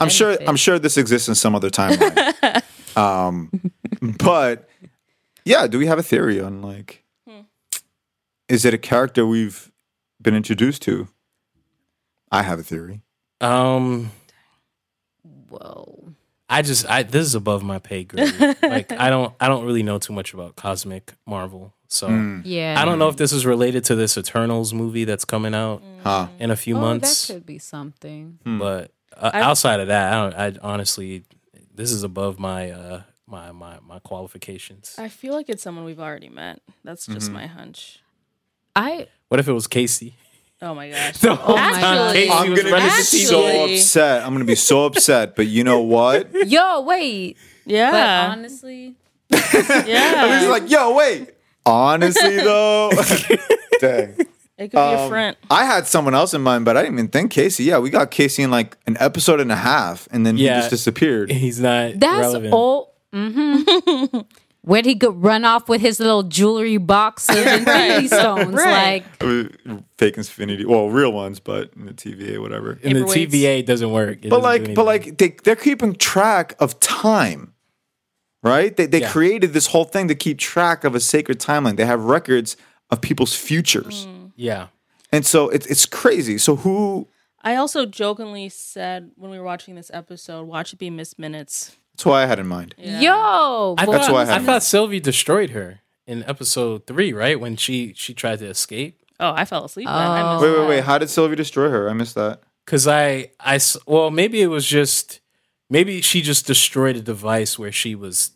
I'm 0.00 0.08
sure. 0.08 0.28
benefit. 0.28 0.48
I'm 0.48 0.56
sure 0.56 0.78
this 0.78 0.96
exists 0.96 1.28
in 1.28 1.34
some 1.34 1.56
other 1.56 1.70
timeline. 1.70 2.62
um, 2.96 3.50
but 4.00 4.68
yeah, 5.44 5.66
do 5.66 5.76
we 5.78 5.86
have 5.86 5.98
a 5.98 6.04
theory 6.04 6.40
on 6.40 6.62
like, 6.62 7.04
is 8.48 8.64
it 8.64 8.72
a 8.72 8.78
character 8.78 9.26
we've 9.26 9.72
been 10.22 10.34
introduced 10.36 10.82
to? 10.82 11.08
I 12.30 12.42
have 12.42 12.60
a 12.60 12.62
theory. 12.62 13.00
Um, 13.40 14.12
Whoa. 15.48 16.14
I 16.48 16.62
just, 16.62 16.88
I 16.88 17.02
this 17.02 17.26
is 17.26 17.34
above 17.34 17.62
my 17.62 17.78
pay 17.78 18.04
grade. 18.04 18.32
like, 18.62 18.90
I 18.92 19.10
don't, 19.10 19.34
I 19.38 19.48
don't 19.48 19.64
really 19.66 19.82
know 19.82 19.98
too 19.98 20.12
much 20.12 20.32
about 20.32 20.56
cosmic 20.56 21.12
Marvel, 21.26 21.74
so 21.88 22.06
Hmm. 22.08 22.40
Yeah. 22.44 22.76
I 22.80 22.84
don't 22.84 22.98
know 22.98 23.08
if 23.08 23.16
this 23.16 23.32
is 23.32 23.44
related 23.44 23.84
to 23.84 23.94
this 23.94 24.16
Eternals 24.16 24.72
movie 24.72 25.04
that's 25.04 25.24
coming 25.26 25.54
out 25.54 25.82
Huh? 26.02 26.28
in 26.38 26.50
a 26.50 26.56
few 26.56 26.76
oh, 26.76 26.80
months. 26.80 27.26
That 27.26 27.34
could 27.34 27.46
be 27.46 27.58
something. 27.58 28.38
But 28.44 28.92
uh, 29.16 29.30
outside 29.34 29.80
of 29.80 29.88
that, 29.88 30.12
I, 30.12 30.16
don't, 30.16 30.34
I 30.62 30.66
honestly, 30.66 31.24
this 31.74 31.92
is 31.92 32.02
above 32.02 32.38
my 32.38 32.70
uh 32.70 33.02
my 33.26 33.52
my 33.52 33.78
my 33.86 33.98
qualifications. 33.98 34.94
I 34.98 35.08
feel 35.08 35.34
like 35.34 35.48
it's 35.50 35.62
someone 35.62 35.84
we've 35.84 36.00
already 36.00 36.28
met. 36.30 36.60
That's 36.82 37.04
just 37.06 37.26
Mm-hmm. 37.26 37.34
my 37.34 37.46
hunch. 37.46 38.00
I 38.74 39.08
What 39.28 39.38
if 39.40 39.48
it 39.48 39.52
was 39.52 39.66
Casey? 39.66 40.14
Oh 40.60 40.74
my 40.74 40.90
gosh. 40.90 41.16
The 41.20 41.34
whole 41.36 41.56
my 41.56 41.72
time 41.72 42.12
Casey 42.14 42.30
I'm 42.30 42.50
was 42.50 42.62
gonna 42.62 42.72
running 42.72 42.88
be 42.88 42.94
the 42.94 43.00
Actually- 43.00 43.20
TV. 43.20 43.26
so 43.26 43.64
upset. 43.74 44.22
I'm 44.24 44.32
gonna 44.32 44.44
be 44.44 44.54
so 44.54 44.84
upset. 44.86 45.36
But 45.36 45.46
you 45.46 45.62
know 45.64 45.80
what? 45.80 46.32
yo 46.48 46.80
wait. 46.82 47.36
But 47.64 47.72
Yeah. 47.74 48.28
honestly, 48.32 48.94
yeah. 49.30 50.40
He's 50.40 50.48
like, 50.48 50.70
yo, 50.70 50.94
wait. 50.94 51.30
Honestly, 51.66 52.36
though, 52.36 52.90
dang. 53.78 54.14
it 54.16 54.16
could 54.56 54.70
be 54.72 54.76
a 54.78 55.00
Um, 55.02 55.08
friend. 55.10 55.36
I 55.50 55.64
had 55.66 55.86
someone 55.86 56.14
else 56.14 56.32
in 56.32 56.40
mind, 56.40 56.64
but 56.64 56.78
I 56.78 56.82
didn't 56.82 56.94
even 56.94 57.08
think 57.08 57.30
Casey. 57.30 57.64
Yeah, 57.64 57.78
we 57.78 57.90
got 57.90 58.10
Casey 58.10 58.42
in 58.42 58.50
like 58.50 58.76
an 58.86 58.96
episode 58.98 59.38
and 59.40 59.52
a 59.52 59.56
half, 59.56 60.08
and 60.10 60.24
then 60.24 60.38
he 60.38 60.46
Yeah. 60.46 60.60
just 60.60 60.70
disappeared. 60.70 61.30
He's 61.30 61.60
not 61.60 61.98
that's 62.00 62.18
relevant. 62.20 62.54
all. 62.54 62.94
Mm-hmm. 63.14 64.20
Where'd 64.68 64.84
he 64.84 64.94
go 64.94 65.10
run 65.10 65.44
off 65.46 65.66
with 65.68 65.80
his 65.80 65.98
little 65.98 66.22
jewelry 66.22 66.76
box 66.76 67.28
of 67.28 67.36
infinity 67.38 68.06
stones? 68.08 68.54
Right. 68.54 69.02
Like 69.20 69.82
fake 69.96 70.18
infinity, 70.18 70.66
well, 70.66 70.90
real 70.90 71.10
ones, 71.12 71.40
but 71.40 71.72
in 71.74 71.86
the 71.86 71.92
TVA, 71.92 72.38
whatever. 72.40 72.78
And 72.84 72.94
the 72.96 73.00
Paperweights. 73.00 73.30
TVA 73.30 73.66
doesn't 73.66 73.90
work. 73.90 74.18
It 74.24 74.28
but 74.28 74.42
doesn't 74.42 74.66
like, 74.66 74.74
but 74.74 74.84
like, 74.84 75.18
they 75.18 75.36
they're 75.42 75.56
keeping 75.56 75.94
track 75.94 76.54
of 76.60 76.78
time, 76.80 77.54
right? 78.42 78.76
They 78.76 78.86
they 78.86 79.00
Yeah. 79.00 79.10
created 79.10 79.54
this 79.54 79.68
whole 79.68 79.84
thing 79.84 80.08
to 80.08 80.14
keep 80.14 80.38
track 80.38 80.84
of 80.84 80.94
a 80.94 81.00
sacred 81.00 81.40
timeline. 81.40 81.76
They 81.76 81.86
have 81.86 82.04
records 82.04 82.56
of 82.90 83.00
people's 83.00 83.34
futures, 83.34 84.04
hmm. 84.04 84.26
yeah, 84.36 84.68
and 85.12 85.24
so 85.24 85.48
it's 85.48 85.66
it's 85.66 85.86
crazy. 85.86 86.36
So 86.38 86.56
who? 86.56 87.08
I 87.42 87.54
also 87.54 87.86
jokingly 87.86 88.48
said 88.48 89.12
when 89.16 89.30
we 89.30 89.38
were 89.38 89.44
watching 89.44 89.76
this 89.76 89.90
episode, 89.94 90.46
watch 90.46 90.72
it 90.72 90.78
be 90.78 90.90
Miss 90.90 91.18
Minutes. 91.18 91.76
That's 91.98 92.06
what 92.06 92.14
I 92.14 92.26
had 92.26 92.38
in 92.38 92.46
mind. 92.46 92.76
Yeah. 92.78 93.00
yo, 93.00 93.74
I 93.76 93.84
boy, 93.84 93.90
That's 93.92 94.06
thought, 94.06 94.12
why 94.12 94.20
I 94.20 94.22
I, 94.22 94.32
had- 94.34 94.42
thought 94.44 94.62
Sylvie 94.62 95.00
destroyed 95.00 95.50
her 95.50 95.80
in 96.06 96.22
episode 96.24 96.86
three, 96.86 97.12
right 97.12 97.38
when 97.40 97.56
she 97.56 97.92
she 97.96 98.14
tried 98.14 98.38
to 98.38 98.46
escape. 98.46 99.02
Oh, 99.18 99.32
I 99.34 99.44
fell 99.44 99.64
asleep. 99.64 99.86
Then. 99.88 99.94
I 99.96 100.32
missed 100.34 100.42
Wait, 100.44 100.50
wait, 100.52 100.56
that. 100.58 100.68
wait. 100.68 100.84
How 100.84 100.96
did 100.98 101.10
Sylvie 101.10 101.34
destroy 101.34 101.68
her? 101.70 101.90
I 101.90 101.92
missed 101.94 102.14
that. 102.14 102.40
Cause 102.66 102.86
I, 102.86 103.32
I, 103.40 103.56
s- 103.56 103.76
well, 103.86 104.10
maybe 104.12 104.40
it 104.42 104.46
was 104.46 104.64
just, 104.64 105.18
maybe 105.70 106.00
she 106.02 106.22
just 106.22 106.46
destroyed 106.46 106.94
a 106.96 107.00
device 107.00 107.58
where 107.58 107.72
she 107.72 107.94
was 107.96 108.30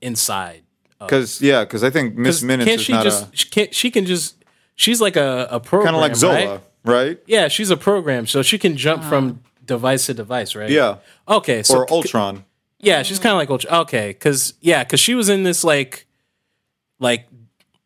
inside. 0.00 0.62
Because 0.98 1.42
yeah, 1.42 1.64
because 1.64 1.84
I 1.84 1.90
think 1.90 2.16
Miss 2.16 2.36
'Cause 2.36 2.44
Minutes 2.44 2.66
can't 2.68 2.80
is 2.80 2.86
she 2.86 2.92
not 2.92 3.04
just, 3.04 3.36
she 3.36 3.48
can't, 3.50 3.74
she 3.74 3.90
can 3.90 4.06
just, 4.06 4.42
she's 4.74 5.00
like 5.02 5.16
a, 5.16 5.48
a 5.50 5.56
a 5.56 5.60
program, 5.60 5.92
kind 5.92 5.96
of 5.96 6.00
like 6.00 6.16
Zola, 6.16 6.54
right? 6.54 6.60
right? 6.84 7.18
Yeah, 7.26 7.48
she's 7.48 7.68
a 7.70 7.76
program, 7.76 8.26
so 8.26 8.40
she 8.42 8.58
can 8.58 8.76
jump 8.76 9.04
from 9.04 9.40
ah. 9.44 9.48
device 9.66 10.06
to 10.06 10.14
device, 10.14 10.54
right? 10.54 10.70
Yeah, 10.70 10.96
Okay, 11.28 11.62
so 11.62 11.78
or 11.80 11.92
Ultron. 11.92 12.44
Yeah, 12.78 13.02
she's 13.02 13.18
kind 13.18 13.32
of 13.32 13.38
like 13.38 13.50
Ultra. 13.50 13.80
Okay, 13.80 14.08
because 14.08 14.54
yeah, 14.60 14.84
because 14.84 15.00
she 15.00 15.14
was 15.14 15.28
in 15.28 15.42
this 15.44 15.64
like, 15.64 16.06
like 16.98 17.26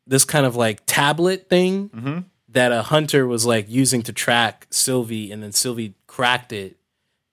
this 0.06 0.24
kind 0.24 0.46
of 0.46 0.56
like 0.56 0.80
tablet 0.86 1.48
thing 1.48 1.88
Mm-hmm. 1.90 2.18
that 2.48 2.72
a 2.72 2.82
hunter 2.82 3.26
was 3.26 3.46
like 3.46 3.66
using 3.68 4.02
to 4.02 4.12
track 4.12 4.66
Sylvie, 4.70 5.30
and 5.30 5.42
then 5.42 5.52
Sylvie 5.52 5.94
cracked 6.06 6.52
it, 6.52 6.76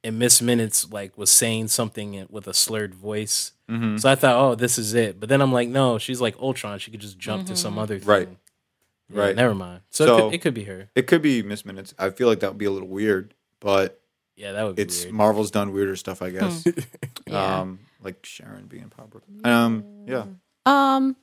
and 0.04 0.20
Miss 0.20 0.42
Minutes 0.42 0.92
like 0.92 1.18
was 1.18 1.32
saying 1.32 1.70
something 1.70 2.26
with 2.30 2.48
a 2.48 2.54
slurred 2.54 2.94
voice. 2.94 3.54
Mm-hmm. 3.70 3.98
So 3.98 4.10
I 4.10 4.16
thought, 4.16 4.36
oh, 4.36 4.56
this 4.56 4.78
is 4.78 4.94
it. 4.94 5.20
But 5.20 5.28
then 5.30 5.42
I'm 5.42 5.52
like, 5.52 5.68
no, 5.68 5.98
she's 5.98 6.22
like 6.22 6.38
Ultron. 6.40 6.80
She 6.80 6.92
could 6.92 7.02
just 7.02 7.18
jump 7.20 7.48
to 7.48 7.56
some 7.56 7.78
other 7.78 8.00
thing. 8.00 8.08
Right. 8.08 8.30
Yeah, 9.12 9.22
Right. 9.22 9.36
Never 9.36 9.56
mind. 9.56 9.82
So, 9.90 10.06
So- 10.06 10.18
it, 10.18 10.22
could, 10.22 10.34
it 10.36 10.42
could 10.42 10.54
be 10.54 10.64
her. 10.66 10.90
It 10.96 11.08
could 11.08 11.22
be 11.22 11.42
Miss 11.44 11.66
Minutes. 11.66 11.94
I 11.98 12.10
feel 12.12 12.28
like 12.28 12.40
that 12.42 12.50
would 12.52 12.58
be 12.58 12.66
a 12.66 12.72
little 12.72 12.88
weird, 12.88 13.34
but 13.60 14.00
Yeah, 14.38 14.54
that 14.54 14.64
would 14.64 14.76
be 14.78 14.84
it's 14.84 15.04
weird. 15.04 15.16
Marvel's 15.16 15.52
done 15.52 15.74
weirder 15.74 15.96
stuff, 15.98 16.22
I 16.22 16.30
guess. 16.30 16.64
Yeah. 17.28 17.60
Um, 17.60 17.80
like 18.02 18.26
Sharon 18.26 18.68
being 18.68 18.88
Pablo. 18.90 19.20
Um, 19.44 19.84
yeah, 20.08 20.24
um. 20.66 21.18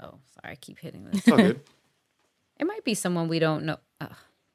Oh, 0.00 0.14
sorry, 0.34 0.52
I 0.52 0.54
keep 0.56 0.78
hitting 0.80 1.04
this. 1.04 1.18
it's 1.20 1.28
all 1.28 1.36
good. 1.36 1.60
It 2.60 2.66
might 2.66 2.82
be 2.84 2.94
someone 2.94 3.28
we 3.28 3.38
don't 3.38 3.66
know. 3.66 3.76
Ugh, 4.00 4.10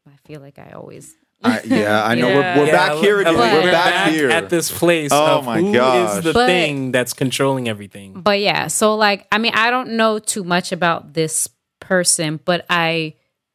I 0.06 0.12
feel 0.28 0.42
like 0.42 0.60
I 0.60 0.72
always. 0.72 1.16
I, 1.42 1.62
yeah, 1.64 2.04
I 2.04 2.16
know 2.16 2.28
Yeah. 2.34 2.58
we're, 2.58 2.66
we're 2.66 2.72
back 2.74 2.98
here 2.98 3.22
again. 3.22 3.34
but- 3.36 3.54
We're 3.54 3.62
We're 3.64 3.72
back, 3.72 4.12
here. 4.12 4.30
at 4.30 4.50
this 4.50 4.70
place. 4.78 5.12
Oh 5.14 5.38
of 5.40 5.46
my 5.46 5.60
who 5.62 5.70
is 5.70 5.74
gosh. 5.76 6.24
the 6.26 6.34
But- 6.34 6.48
thing 6.48 6.92
that's 6.92 7.14
controlling 7.14 7.70
everything? 7.70 8.20
But 8.22 8.42
yeah, 8.42 8.68
so 8.68 8.96
like, 8.96 9.26
I 9.32 9.38
mean, 9.38 9.54
I 9.56 9.70
don't 9.72 9.92
know 9.92 10.20
too 10.20 10.44
much 10.44 10.74
about 10.74 11.14
this 11.14 11.48
person, 11.80 12.42
but 12.44 12.66
I 12.70 13.14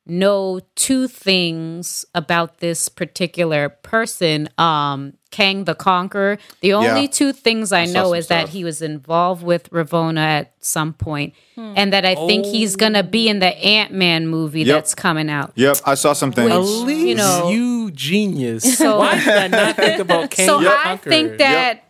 know 0.08 0.60
two 0.74 1.06
things 1.08 2.04
about 2.14 2.58
this 2.58 2.88
particular 2.88 3.68
person. 3.68 4.48
Um, 4.58 5.14
Kang 5.30 5.64
the 5.64 5.74
Conqueror. 5.74 6.38
The 6.62 6.72
only 6.72 7.02
Yeah. 7.02 7.06
two 7.08 7.32
things 7.34 7.70
I, 7.70 7.84
saw 7.84 7.92
know 7.92 8.04
some 8.06 8.14
is 8.14 8.26
that 8.28 8.48
he 8.48 8.64
was 8.64 8.80
involved 8.80 9.42
with 9.42 9.68
Ravonna 9.70 10.20
at 10.20 10.52
some 10.60 10.94
point, 10.94 11.34
and 11.56 11.92
that 11.92 12.06
I 12.06 12.14
think 12.14 12.46
he's 12.46 12.76
gonna 12.76 13.02
be 13.02 13.28
in 13.28 13.38
the 13.40 13.54
Ant 13.62 13.92
Man 13.92 14.26
movie 14.26 14.62
Yep. 14.62 14.74
that's 14.74 14.94
coming 14.94 15.28
out. 15.28 15.52
Yep, 15.54 15.78
I 15.84 15.94
saw 15.96 16.14
some 16.14 16.32
things. 16.32 16.54
Which- 16.84 16.96
you 16.98 17.14
know- 17.14 17.50
you 17.50 17.90
genius. 17.90 18.78
So- 18.78 18.98
Why 19.00 19.18
did 19.18 19.28
I 19.28 19.48
not 19.48 19.76
think 19.76 20.00
about 20.00 20.30
Kang 20.30 20.46
so 20.46 20.60
the 20.60 20.70
I 20.70 20.96
think 20.96 21.36
that 21.38 21.82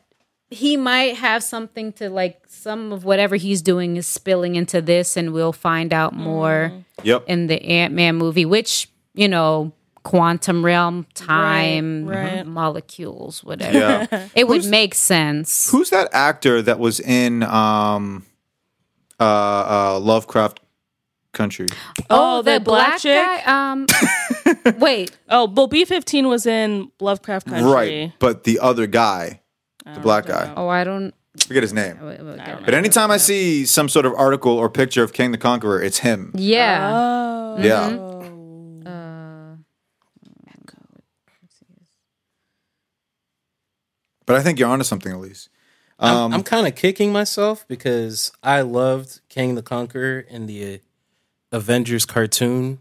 he 0.50 0.76
might 0.76 1.16
have 1.16 1.42
something 1.42 1.92
to 1.94 2.08
like 2.10 2.40
some 2.48 2.92
of 2.92 3.04
whatever 3.04 3.36
he's 3.36 3.60
doing 3.62 3.96
is 3.96 4.06
spilling 4.06 4.54
into 4.56 4.80
this, 4.80 5.16
and 5.16 5.32
we'll 5.32 5.52
find 5.52 5.92
out 5.92 6.14
more 6.14 6.72
Yep. 7.02 7.24
in 7.28 7.46
the 7.48 7.62
Ant 7.62 7.94
Man 7.94 8.16
movie, 8.16 8.44
which 8.44 8.88
you 9.14 9.28
know, 9.28 9.72
quantum 10.04 10.64
realm, 10.64 11.04
time, 11.14 12.06
right. 12.06 12.46
molecules, 12.46 13.42
whatever. 13.42 13.76
Yeah. 14.10 14.28
It 14.34 14.46
would 14.48 14.64
make 14.64 14.94
sense. 14.94 15.70
Who's 15.70 15.90
that 15.90 16.08
actor 16.12 16.62
that 16.62 16.78
was 16.78 17.00
in 17.00 17.42
um, 17.42 18.24
uh, 19.18 19.24
uh, 19.96 19.98
Lovecraft 20.00 20.60
Country? 21.32 21.66
Oh, 22.10 22.42
the 22.42 22.52
the 22.54 22.60
black 22.60 22.98
chick? 23.00 23.16
guy. 23.16 23.72
Um, 23.72 23.86
wait, 24.78 25.10
Oh, 25.28 25.46
well, 25.48 25.66
B 25.66 25.84
fifteen 25.84 26.28
was 26.28 26.46
in 26.46 26.90
Lovecraft 27.00 27.48
Country. 27.48 27.70
Right, 27.70 28.12
but 28.18 28.44
the 28.44 28.60
other 28.60 28.86
guy, 28.86 29.37
the 29.94 30.00
black 30.00 30.26
guy, 30.26 30.52
oh, 30.56 30.68
I 30.68 30.84
don't. 30.84 31.14
forget 31.46 31.62
his 31.62 31.72
name. 31.72 31.96
But 32.64 32.74
anytime 32.74 33.10
I 33.10 33.16
see 33.16 33.64
some 33.66 33.88
sort 33.88 34.06
of 34.06 34.12
article 34.14 34.52
or 34.52 34.68
picture 34.68 35.02
of 35.02 35.12
Kang 35.12 35.32
the 35.32 35.38
Conqueror, 35.38 35.82
it's 35.82 35.98
him. 35.98 36.32
Yeah. 36.34 36.90
Oh. 36.92 37.62
Yeah. 37.62 37.86
Uh, 38.90 39.56
But 44.26 44.36
I 44.36 44.42
think 44.42 44.58
you're 44.58 44.68
onto 44.68 44.84
something, 44.84 45.10
Elise. 45.12 45.48
I'm, 45.98 46.14
Um, 46.16 46.34
I'm 46.34 46.42
kind 46.42 46.66
of 46.66 46.74
kicking 46.74 47.12
myself 47.12 47.64
because 47.66 48.30
I 48.42 48.60
loved 48.60 49.20
Kang 49.28 49.54
the 49.54 49.62
Conqueror 49.62 50.20
in 50.20 50.46
the 50.46 50.74
uh, 50.74 50.78
Avengers 51.56 52.04
cartoon. 52.04 52.78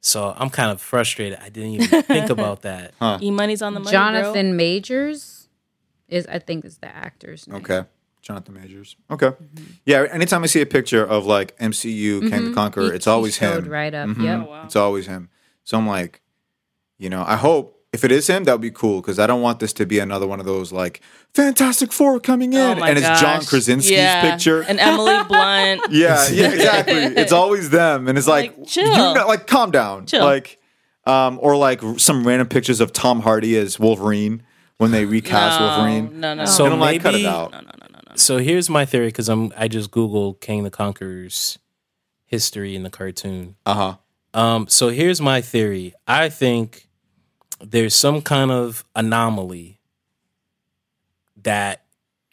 So 0.00 0.34
I'm 0.36 0.50
kind 0.50 0.72
of 0.72 0.80
frustrated. 0.80 1.38
I 1.42 1.48
didn't 1.50 1.72
even 1.72 2.02
think 2.02 2.30
about 2.38 2.62
that. 2.62 2.94
E 3.20 3.30
money's 3.30 3.62
on 3.62 3.74
the 3.74 3.80
money. 3.80 3.92
Jonathan 3.92 4.56
Majors 4.56 5.41
is, 6.12 6.26
I 6.26 6.38
think, 6.38 6.64
is 6.64 6.78
the 6.78 6.86
actor's 6.94 7.46
name. 7.48 7.58
Okay. 7.62 7.82
Jonathan 8.20 8.54
Majors. 8.54 8.94
Okay. 9.10 9.32
Yeah, 9.84 10.06
anytime 10.12 10.44
I 10.44 10.46
see 10.46 10.60
a 10.60 10.66
picture 10.66 11.04
of 11.04 11.26
like 11.26 11.56
MCU 11.58 12.28
Kang 12.30 12.44
the 12.50 12.54
Conqueror, 12.54 12.90
He- 12.90 12.96
it's 12.96 13.06
always 13.08 13.34
showed 13.36 13.64
him. 13.64 13.70
Right 13.72 13.92
up. 13.92 14.08
Mhm. 14.10 14.22
Yep. 14.24 14.40
Oh, 14.46 14.50
wow. 14.50 14.62
It's 14.64 14.76
always 14.76 15.06
him. 15.06 15.28
So 15.64 15.76
I'm 15.76 15.86
like, 15.88 16.20
you 16.98 17.10
know, 17.10 17.24
I 17.26 17.34
hope 17.36 17.80
if 17.92 18.04
it 18.04 18.12
is 18.12 18.26
him, 18.28 18.44
that 18.44 18.52
would 18.52 18.60
be 18.60 18.70
cool 18.70 19.00
because 19.00 19.18
I 19.18 19.26
don't 19.26 19.42
want 19.42 19.58
this 19.58 19.72
to 19.74 19.84
be 19.86 19.98
another 19.98 20.26
one 20.26 20.38
of 20.40 20.46
those 20.46 20.72
like 20.72 21.00
Fantastic 21.34 21.92
Four 21.92 22.20
coming 22.20 22.52
in 22.52 22.58
Oh 22.60 22.74
my 22.76 22.90
and 22.90 22.98
it's 22.98 23.20
John. 23.20 23.40
Krasinski's 23.40 23.90
Yeah. 23.90 24.30
picture. 24.30 24.60
and 24.62 24.78
Emily 24.78 25.18
Blunt. 25.26 25.80
yeah, 25.90 26.28
yeah, 26.30 26.52
exactly. 26.52 26.94
It's 26.94 27.32
always 27.32 27.70
them, 27.70 28.06
and 28.06 28.16
it's 28.16 28.28
like, 28.28 28.56
Like, 28.56 28.68
chill. 28.68 28.84
you 28.86 29.14
know, 29.14 29.24
like 29.26 29.46
calm 29.48 29.72
down, 29.72 30.06
Chill. 30.06 30.22
like, 30.24 30.58
um, 31.06 31.38
or 31.42 31.56
like 31.56 31.80
some 31.96 32.24
random 32.26 32.46
pictures 32.48 32.80
of 32.80 32.92
Tom 32.92 33.20
Hardy 33.20 33.56
as 33.56 33.80
Wolverine 33.80 34.42
when 34.82 34.90
they 34.90 35.04
recast 35.06 35.60
No, 35.60 35.66
Wolverine. 35.66 36.20
no, 36.20 36.34
no, 36.34 36.44
So 36.44 36.64
and 36.64 36.74
I'm 36.74 36.80
like, 36.80 37.00
cut 37.02 37.14
it 37.14 37.18
maybe- 37.18 37.26
out. 37.28 37.52
no, 37.52 37.58
no, 37.60 37.64
no, 37.80 37.86
no, 37.92 37.98
no. 38.10 38.16
So 38.16 38.38
here's 38.38 38.68
my 38.68 38.84
theory 38.84 39.06
because 39.06 39.28
I'm 39.28 39.52
I 39.56 39.68
just 39.68 39.90
googled 39.90 40.40
Kang 40.40 40.64
the 40.64 40.70
Conqueror's 40.70 41.58
history 42.26 42.74
in 42.76 42.82
the 42.82 42.90
cartoon. 42.90 43.56
Uh 43.64 43.74
huh. 43.74 43.96
Um, 44.38 44.66
so 44.68 44.88
here's 44.88 45.20
my 45.20 45.40
theory. 45.40 45.94
I 46.06 46.28
think 46.28 46.88
there's 47.60 47.94
some 47.94 48.22
kind 48.22 48.50
of 48.50 48.84
anomaly 48.96 49.78
that 51.42 51.84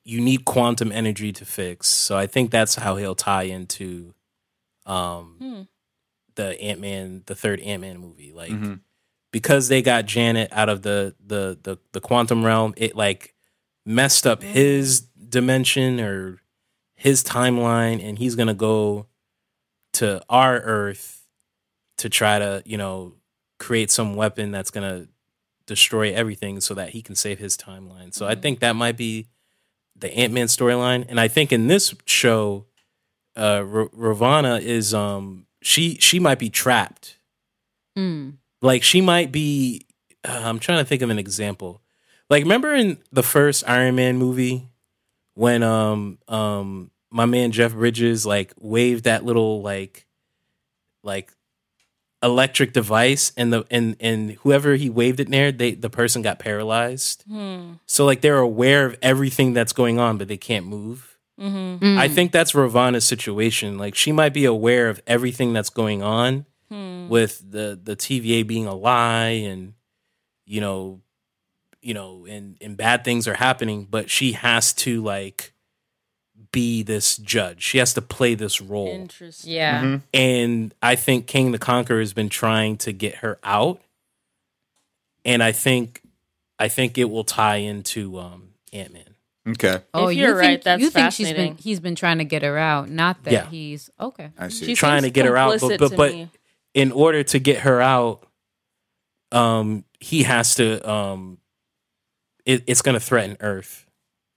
you 0.04 0.22
need 0.22 0.46
quantum 0.46 0.92
energy 0.92 1.32
to 1.34 1.46
fix. 1.46 1.88
So 1.88 2.18
I 2.18 2.26
think 2.28 2.52
that's 2.52 2.76
how 2.76 2.96
he'll 2.96 3.16
tie 3.16 3.44
into 3.44 4.14
um 4.86 5.36
Hmm. 5.40 5.62
the 6.36 6.60
Ant 6.62 6.80
Man, 6.80 7.24
the 7.28 7.36
third 7.36 7.60
Ant 7.60 7.82
Man 7.82 7.98
movie. 8.00 8.32
Like 8.32 8.52
Mhm. 8.52 8.80
Because 9.32 9.68
they 9.68 9.82
got 9.82 10.06
Janet 10.06 10.50
out 10.52 10.70
of 10.70 10.82
the 10.82 11.16
the 11.26 11.58
the 11.62 11.78
the 11.92 12.02
quantum 12.02 12.44
realm, 12.46 12.74
it 12.78 12.96
like 12.96 13.36
messed 13.86 14.26
up 14.26 14.42
his 14.42 15.02
dimension 15.02 16.00
or 16.00 16.42
his 16.96 17.24
timeline, 17.24 18.04
and 18.04 18.18
he's 18.18 18.36
gonna 18.36 18.54
go 18.56 19.06
to 19.94 20.22
our 20.30 20.60
Earth 20.62 21.28
to 21.98 22.10
try 22.10 22.40
to 22.40 22.64
you 22.66 22.78
know 22.78 23.14
create 23.60 23.92
some 23.92 24.16
weapon 24.16 24.52
that's 24.52 24.72
gonna 24.72 25.08
destroy 25.68 26.12
everything 26.14 26.60
so 26.60 26.74
that 26.74 26.90
he 26.90 27.02
can 27.04 27.14
save 27.16 27.38
his 27.38 27.56
timeline. 27.56 28.12
So 28.14 28.26
I 28.26 28.34
think 28.34 28.60
that 28.62 28.76
might 28.76 28.98
be 28.98 29.28
the 29.96 30.12
Ant 30.16 30.34
Man 30.34 30.48
storyline, 30.48 31.06
and 31.08 31.20
I 31.20 31.28
think 31.28 31.52
in 31.52 31.68
this 31.68 31.94
show, 32.06 32.66
uh, 33.38 33.64
R- 33.72 33.90
Ravonna 33.90 34.60
is 34.60 34.94
um 34.94 35.46
she 35.62 35.96
she 36.00 36.20
might 36.20 36.40
be 36.40 36.50
trapped 36.50 37.18
Mm. 37.98 38.38
Like 38.62 38.84
she 38.84 39.02
might 39.02 39.32
be 39.32 39.86
uh, 40.28 40.42
i'm 40.44 40.60
trying 40.60 40.80
to 40.80 40.86
think 40.86 41.02
of 41.02 41.10
an 41.10 41.18
example 41.20 41.82
like 42.30 42.44
remember 42.44 42.74
in 42.76 42.98
the 43.12 43.24
first 43.24 43.64
iron 43.68 43.96
man 43.96 44.18
movie 44.18 44.68
when 45.36 45.64
um 45.64 46.18
um 46.28 46.92
my 47.10 47.26
man 47.26 47.52
jeff 47.52 47.72
bridges 47.74 48.26
like 48.26 48.54
waved 48.60 49.06
that 49.06 49.24
little 49.24 49.62
like 49.62 50.06
like 51.04 51.32
electric 52.22 52.74
device 52.74 53.32
and 53.38 53.54
the 53.54 53.66
and 53.72 53.96
and 54.02 54.32
whoever 54.42 54.76
he 54.76 54.90
waved 54.90 55.22
it 55.22 55.30
near 55.30 55.54
they 55.54 55.74
the 55.74 55.90
person 55.90 56.22
got 56.22 56.38
paralyzed 56.38 57.24
Hmm. 57.26 57.74
so 57.86 58.04
like 58.06 58.20
they're 58.20 58.40
aware 58.40 58.86
of 58.86 58.98
everything 59.02 59.54
that's 59.54 59.72
going 59.72 60.00
on 60.00 60.18
but 60.18 60.28
they 60.28 60.38
can't 60.38 60.66
move 60.66 61.06
Mm-hmm. 61.40 61.98
I 61.98 62.10
think 62.10 62.34
that's 62.34 62.52
Ravonna's 62.52 63.06
situation. 63.06 63.78
Like 63.78 63.96
she 63.96 64.12
might 64.12 64.34
be 64.34 64.44
aware 64.44 64.90
of 64.90 65.02
everything 65.08 65.54
that's 65.54 65.70
going 65.70 66.04
on 66.04 66.46
with 66.70 67.42
the 67.52 67.80
the 67.82 67.96
TVA 67.96 68.46
being 68.46 68.66
a 68.68 68.76
lie 68.76 69.30
and 69.30 69.74
you 70.46 70.62
know 70.62 71.02
you 71.82 71.94
know 71.94 72.26
and 72.30 72.58
and 72.62 72.78
bad 72.78 73.04
things 73.04 73.28
are 73.28 73.34
happening, 73.36 73.88
but 73.90 74.10
she 74.10 74.34
has 74.34 74.74
to 74.74 75.02
like 75.02 75.54
be 76.52 76.82
this 76.84 77.18
judge. 77.18 77.62
She 77.62 77.78
has 77.80 77.94
to 77.94 78.02
play 78.02 78.34
this 78.36 78.60
role. 78.62 78.88
Interesting. 78.88 79.52
Yeah. 79.52 79.82
Mm-hmm. 79.84 79.96
And 80.14 80.74
I 80.82 80.96
think 80.96 81.28
Kang 81.28 81.52
the 81.52 81.60
Conqueror 81.60 82.00
has 82.00 82.14
been 82.14 82.30
trying 82.30 82.78
to 82.78 82.92
get 82.94 83.16
her 83.16 83.38
out. 83.44 83.82
And 85.26 85.44
I 85.44 85.52
think 85.52 86.02
I 86.58 86.68
think 86.68 86.98
it 86.98 87.06
will 87.10 87.24
tie 87.24 87.58
into 87.58 88.18
um 88.20 88.50
Ant 88.74 88.94
Man. 88.94 89.04
Okay, 89.48 89.80
Oh, 89.94 90.10
If 90.10 90.18
you 90.18 90.24
you're 90.26 90.36
think, 90.36 90.42
right, 90.48 90.62
that's 90.64 90.82
you 90.82 90.90
think 90.92 91.12
she's 91.12 91.28
been 91.28 91.36
fascinating. 91.36 91.58
he's 91.58 91.80
been 91.80 91.96
trying 91.96 92.20
to 92.20 92.24
get 92.26 92.44
her 92.44 92.58
out, 92.58 92.90
not 92.90 93.24
that 93.24 93.34
Yeah. 93.34 93.50
he's 93.50 93.90
okay. 94.00 94.30
I 94.38 94.50
see. 94.50 94.66
She 94.68 94.76
Trying 94.76 95.04
to 95.04 95.10
get 95.10 95.26
her 95.26 95.36
out, 95.38 95.60
but- 95.60 95.80
but- 95.80 95.96
but- 95.96 96.12
me. 96.12 96.30
In 96.74 96.92
order 96.92 97.24
to 97.24 97.40
get 97.40 97.60
her 97.62 97.82
out, 97.82 98.26
um, 99.32 99.84
he 100.00 100.24
has 100.24 100.56
to 100.56 100.88
um, 100.90 101.38
it, 102.46 102.64
it's 102.68 102.82
going 102.82 102.94
to 102.94 103.00
threaten 103.00 103.38
Earth, 103.40 103.86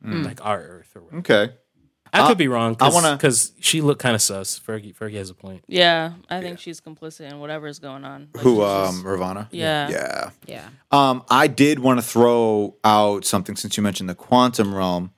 Mm. 0.05 0.25
like 0.25 0.45
our 0.45 0.61
Earth. 0.61 0.91
Or 0.97 1.03
whatever. 1.03 1.19
okay. 1.21 1.55
I 2.15 2.23
I- 2.25 2.29
could 2.29 2.37
be 2.39 2.49
wrong. 2.49 2.73
I 2.73 2.87
Cause, 2.87 2.95
wanna- 2.95 3.17
because 3.17 3.53
she 3.61 3.81
looked 3.81 4.01
kind 4.03 4.15
of 4.15 4.21
sus. 4.21 4.59
Fergie, 4.59 4.95
Fergie 4.95 5.15
has 5.17 5.31
a 5.31 5.35
point. 5.35 5.65
Yeah, 5.69 6.13
I 6.29 6.41
think 6.41 6.59
she's 6.59 6.81
complicit 6.81 7.31
in 7.31 7.39
whatever 7.41 7.67
is 7.69 7.79
going 7.79 8.05
on. 8.05 8.29
Like, 8.35 8.43
Who? 8.43 8.57
she's 8.57 8.65
Um, 8.65 8.95
just- 8.97 9.05
Ravonna. 9.05 9.49
Yeah. 9.51 9.89
Yeah. 9.89 10.31
Yeah. 10.47 10.69
Um, 10.91 11.23
I 11.31 11.47
did 11.47 11.79
want 11.79 12.01
to 12.01 12.07
throw 12.07 12.77
out 12.85 13.25
something 13.25 13.57
since 13.57 13.77
you 13.77 13.83
mentioned 13.83 14.09
the 14.11 14.15
quantum 14.15 14.75
realm. 14.75 15.13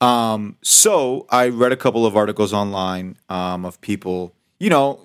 Um, 0.00 0.56
so 0.62 1.26
I 1.28 1.48
read 1.48 1.72
a 1.72 1.76
couple 1.76 2.06
of 2.06 2.16
articles 2.16 2.52
online 2.52 3.16
um, 3.28 3.64
of 3.64 3.80
people, 3.80 4.32
you 4.60 4.70
know, 4.70 5.00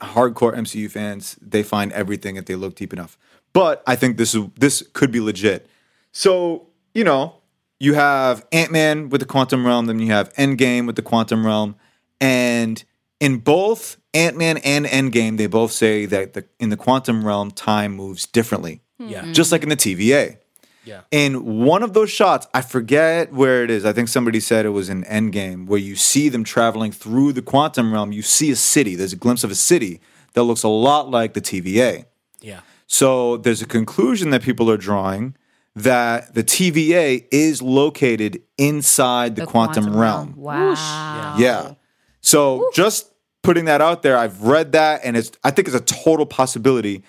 hardcore 0.00 0.54
MCU 0.56 0.90
fans. 0.90 1.36
They 1.40 1.62
find 1.62 1.92
everything 1.92 2.36
if 2.36 2.46
they 2.46 2.54
look 2.54 2.74
deep 2.74 2.92
enough. 2.92 3.18
But 3.52 3.82
I 3.86 3.96
think 3.96 4.16
this 4.16 4.34
is 4.34 4.46
this 4.58 4.82
could 4.92 5.10
be 5.10 5.20
legit. 5.20 5.68
So 6.12 6.68
you 6.94 7.04
know, 7.04 7.36
you 7.78 7.94
have 7.94 8.46
Ant 8.52 8.72
Man 8.72 9.08
with 9.08 9.20
the 9.20 9.26
quantum 9.26 9.66
realm, 9.66 9.86
then 9.86 9.98
you 9.98 10.12
have 10.12 10.32
Endgame 10.34 10.86
with 10.86 10.96
the 10.96 11.02
quantum 11.02 11.46
realm, 11.46 11.76
and 12.20 12.82
in 13.20 13.38
both 13.38 13.96
Ant 14.14 14.36
Man 14.36 14.58
and 14.58 14.86
Endgame, 14.86 15.36
they 15.36 15.46
both 15.46 15.72
say 15.72 16.06
that 16.06 16.34
the, 16.34 16.44
in 16.58 16.70
the 16.70 16.76
quantum 16.76 17.24
realm, 17.24 17.50
time 17.50 17.92
moves 17.92 18.26
differently 18.26 18.82
hmm. 18.98 19.08
Yeah, 19.08 19.30
just 19.32 19.52
like 19.52 19.62
in 19.62 19.68
the 19.68 19.76
TVA. 19.76 20.38
Yeah, 20.84 21.02
In 21.10 21.64
one 21.64 21.82
of 21.82 21.92
those 21.92 22.10
shots, 22.10 22.46
I 22.54 22.62
forget 22.62 23.32
where 23.32 23.62
it 23.64 23.70
is. 23.70 23.84
I 23.84 23.92
think 23.92 24.08
somebody 24.08 24.40
said 24.40 24.64
it 24.64 24.70
was 24.70 24.88
in 24.88 25.04
Endgame, 25.04 25.66
where 25.66 25.78
you 25.78 25.94
see 25.96 26.28
them 26.28 26.44
traveling 26.44 26.92
through 26.92 27.32
the 27.34 27.42
quantum 27.42 27.92
realm. 27.92 28.12
You 28.12 28.22
see 28.22 28.50
a 28.50 28.56
city. 28.56 28.94
There's 28.94 29.12
a 29.12 29.16
glimpse 29.16 29.44
of 29.44 29.50
a 29.50 29.54
city 29.54 30.00
that 30.32 30.44
looks 30.44 30.62
a 30.62 30.68
lot 30.68 31.10
like 31.10 31.34
the 31.34 31.40
TVA. 31.40 32.06
yeah. 32.40 32.60
So 32.86 33.36
there's 33.36 33.62
a 33.62 33.66
conclusion 33.66 34.30
that 34.30 34.42
people 34.42 34.68
are 34.68 34.76
drawing 34.76 35.36
that 35.76 36.34
the 36.34 36.42
TVA 36.42 37.24
is 37.30 37.62
located 37.62 38.42
inside 38.58 39.36
the, 39.36 39.46
quantum, 39.46 39.96
realm. 39.96 40.34
Wow. 40.36 41.36
Yeah. 41.38 41.74
So 42.20 42.68
just 42.74 43.12
putting 43.42 43.66
that 43.66 43.80
out 43.80 44.02
there, 44.02 44.18
I've 44.18 44.42
read 44.42 44.72
that, 44.72 45.02
and 45.04 45.16
it's 45.16 45.30
I 45.44 45.50
think 45.52 45.68
it's 45.68 45.76
a 45.76 45.80
total 45.80 46.26
possibility. 46.26 47.04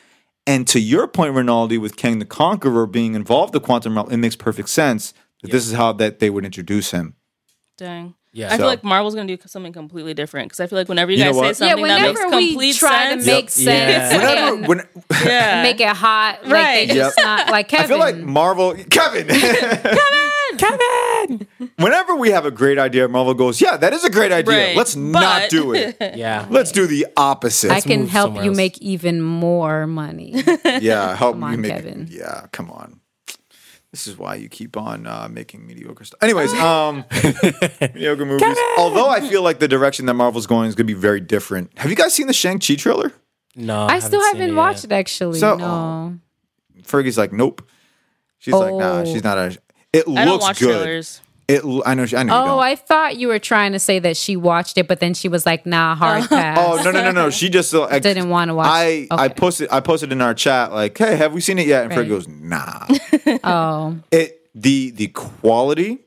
And 0.48 0.68
to 0.70 0.80
your 0.80 1.08
point, 1.08 1.34
Rinaldi, 1.36 1.78
with 1.78 1.96
Kang 1.98 2.20
the 2.20 2.26
Conqueror 2.26 2.88
being 2.88 3.14
involved 3.16 3.54
the 3.54 3.60
quantum 3.60 3.96
realm, 3.96 4.10
it 4.12 4.18
makes 4.18 4.36
perfect 4.36 4.70
sense 4.70 5.14
that 5.44 5.52
this 5.52 5.68
is 5.68 5.74
how 5.74 5.94
that 5.94 6.20
they 6.20 6.30
would 6.30 6.46
introduce 6.46 6.92
him. 6.92 7.16
Dang. 7.78 8.16
Yeah. 8.34 8.48
I 8.48 8.52
So- 8.52 8.58
feel 8.58 8.66
like 8.68 8.84
Marvel's 8.84 9.14
gonna 9.14 9.36
do 9.36 9.42
something 9.46 9.74
completely 9.74 10.14
different 10.14 10.48
because 10.50 10.60
I 10.62 10.68
feel 10.68 10.78
like 10.80 10.88
whenever 10.88 11.12
you, 11.12 11.18
You 11.18 11.26
guys 11.26 11.34
say 11.34 11.38
what? 11.40 11.46
Yeah, 11.48 11.54
something 11.54 11.84
that 11.88 12.02
makes 12.02 12.20
whenever 12.20 12.36
we 12.38 12.48
complete 12.50 12.76
try 12.76 13.10
sense, 13.10 13.26
to 13.26 13.32
make 13.32 13.44
Yep. 13.44 13.50
sense 13.50 14.14
Yeah. 14.14 14.18
Whenever, 14.18 14.56
when, 14.68 14.82
yeah, 15.26 15.64
make 15.64 15.82
it 15.82 15.88
hot, 15.90 16.40
like 16.44 16.52
Right. 16.54 16.88
they 16.88 16.96
just 16.96 17.18
not 17.20 17.50
like 17.50 17.68
Kevin. 17.68 17.86
I 17.86 17.88
feel 17.90 18.00
like 18.00 18.18
Marvel, 18.18 18.74
Kevin, 18.90 19.28
Kevin, 19.28 19.98
Kevin. 20.58 21.48
Whenever 21.78 22.16
we 22.16 22.30
have 22.32 22.46
a 22.46 22.52
great 22.52 22.78
idea, 22.78 23.08
Marvel 23.08 23.34
goes, 23.34 23.62
"Yeah, 23.62 23.78
that 23.78 23.94
is 23.94 24.04
a 24.04 24.10
great 24.10 24.32
idea. 24.32 24.68
Right. 24.68 24.76
Let's 24.78 24.96
not 24.96 25.42
But- 25.44 25.50
do 25.50 25.74
it. 25.74 25.98
yeah. 26.16 26.48
Let's 26.50 26.72
do 26.72 26.88
the 26.88 27.08
opposite." 27.18 27.72
I 27.72 27.82
can 27.82 28.02
move 28.02 28.10
help 28.10 28.28
somewhere 28.30 28.44
you 28.46 28.52
else. 28.52 28.58
make 28.58 28.78
even 28.80 29.22
more 29.22 29.88
money. 29.88 30.44
yeah, 30.66 31.16
help 31.16 31.34
Come 31.36 31.42
you 31.42 31.48
on, 31.48 31.62
make. 31.62 31.72
Kevin. 31.72 32.08
Yeah, 32.10 32.48
come 32.52 32.72
on. 32.72 33.00
This 33.92 34.08
is 34.08 34.18
why 34.18 34.36
you 34.36 34.48
keep 34.48 34.78
on 34.78 35.06
uh, 35.06 35.28
making 35.30 35.68
mediocre 35.68 36.06
stuff. 36.06 36.24
Anyways, 36.24 36.54
um, 36.54 37.04
mediocre 37.94 38.26
movies. 38.26 38.58
Although 38.78 39.10
I 39.10 39.20
feel 39.20 39.42
like 39.42 39.60
the 39.60 39.68
direction 39.68 40.06
that 40.06 40.14
Marvel's 40.14 40.48
going 40.48 40.70
is 40.70 40.76
going 40.76 40.88
to 40.88 40.94
be 40.94 40.98
very 41.00 41.20
different. 41.20 41.78
Have 41.78 41.90
you 41.90 41.98
guys 41.98 42.14
seen 42.14 42.28
the 42.28 42.34
Shang 42.34 42.60
Chi 42.60 42.76
trailer? 42.76 43.12
No, 43.54 43.82
I 43.88 44.00
still 44.00 44.22
seen 44.22 44.36
haven't 44.36 44.52
it 44.52 44.56
watched 44.58 44.84
yet. 44.86 44.92
it 44.94 44.96
actually. 44.96 45.40
So- 45.40 45.58
no. 45.58 46.18
Fergie's 46.84 47.18
like, 47.18 47.34
nope. 47.34 47.68
She's 48.40 48.54
like, 48.54 48.74
nah, 48.74 49.00
Oh. 49.02 49.06
she's 49.06 49.24
not 49.26 49.38
a. 49.38 49.58
It 49.94 50.06
I 50.08 50.26
don't 50.26 50.34
looks 50.34 50.44
watch 50.44 50.60
good. 50.60 50.68
trailers. 50.84 51.22
It. 51.48 51.66
l- 51.66 51.84
I 51.86 51.96
know. 51.96 52.06
she- 52.06 52.16
I 52.16 52.24
know. 52.24 52.34
you 52.38 52.42
Oh, 52.44 52.46
don't. 52.56 52.60
I 52.64 52.76
thought 52.76 53.18
you 53.18 53.28
were 53.28 53.40
trying 53.40 53.74
to 53.74 53.80
say 53.80 54.00
that 54.00 54.16
she 54.16 54.38
watched 54.38 54.78
it, 54.78 54.88
but 54.88 55.02
then 55.02 55.14
she 55.14 55.28
was 55.28 55.46
like, 55.46 55.66
"Nah, 55.66 55.96
hard 55.96 56.24
pass." 56.30 56.58
Oh 56.58 56.82
no 56.84 56.92
no 56.92 57.04
no 57.04 57.12
no! 57.12 57.30
She 57.30 57.50
just 57.50 57.74
uh, 57.74 57.84
ex- 57.86 58.04
Didn't 58.04 58.30
wanna 58.30 58.56
watch- 58.56 58.68
I 58.70 59.08
I 59.12 59.26
okay. 59.26 59.34
posted 59.34 59.68
I 59.70 59.82
posted 59.82 60.14
in 60.14 60.22
our 60.22 60.34
chat 60.34 60.72
like, 60.72 60.98
hey, 60.98 61.18
have 61.18 61.34
we 61.34 61.42
seen 61.42 61.60
it 61.60 61.68
yet? 61.68 61.84
And 61.84 61.92
Fergie 61.92 61.98
Right. 61.98 62.08
goes, 62.10 62.28
nah. 62.30 62.88
Oh, 63.44 63.98
it 64.12 64.48
the 64.56 64.92
the 64.92 65.08
quality, 65.08 66.00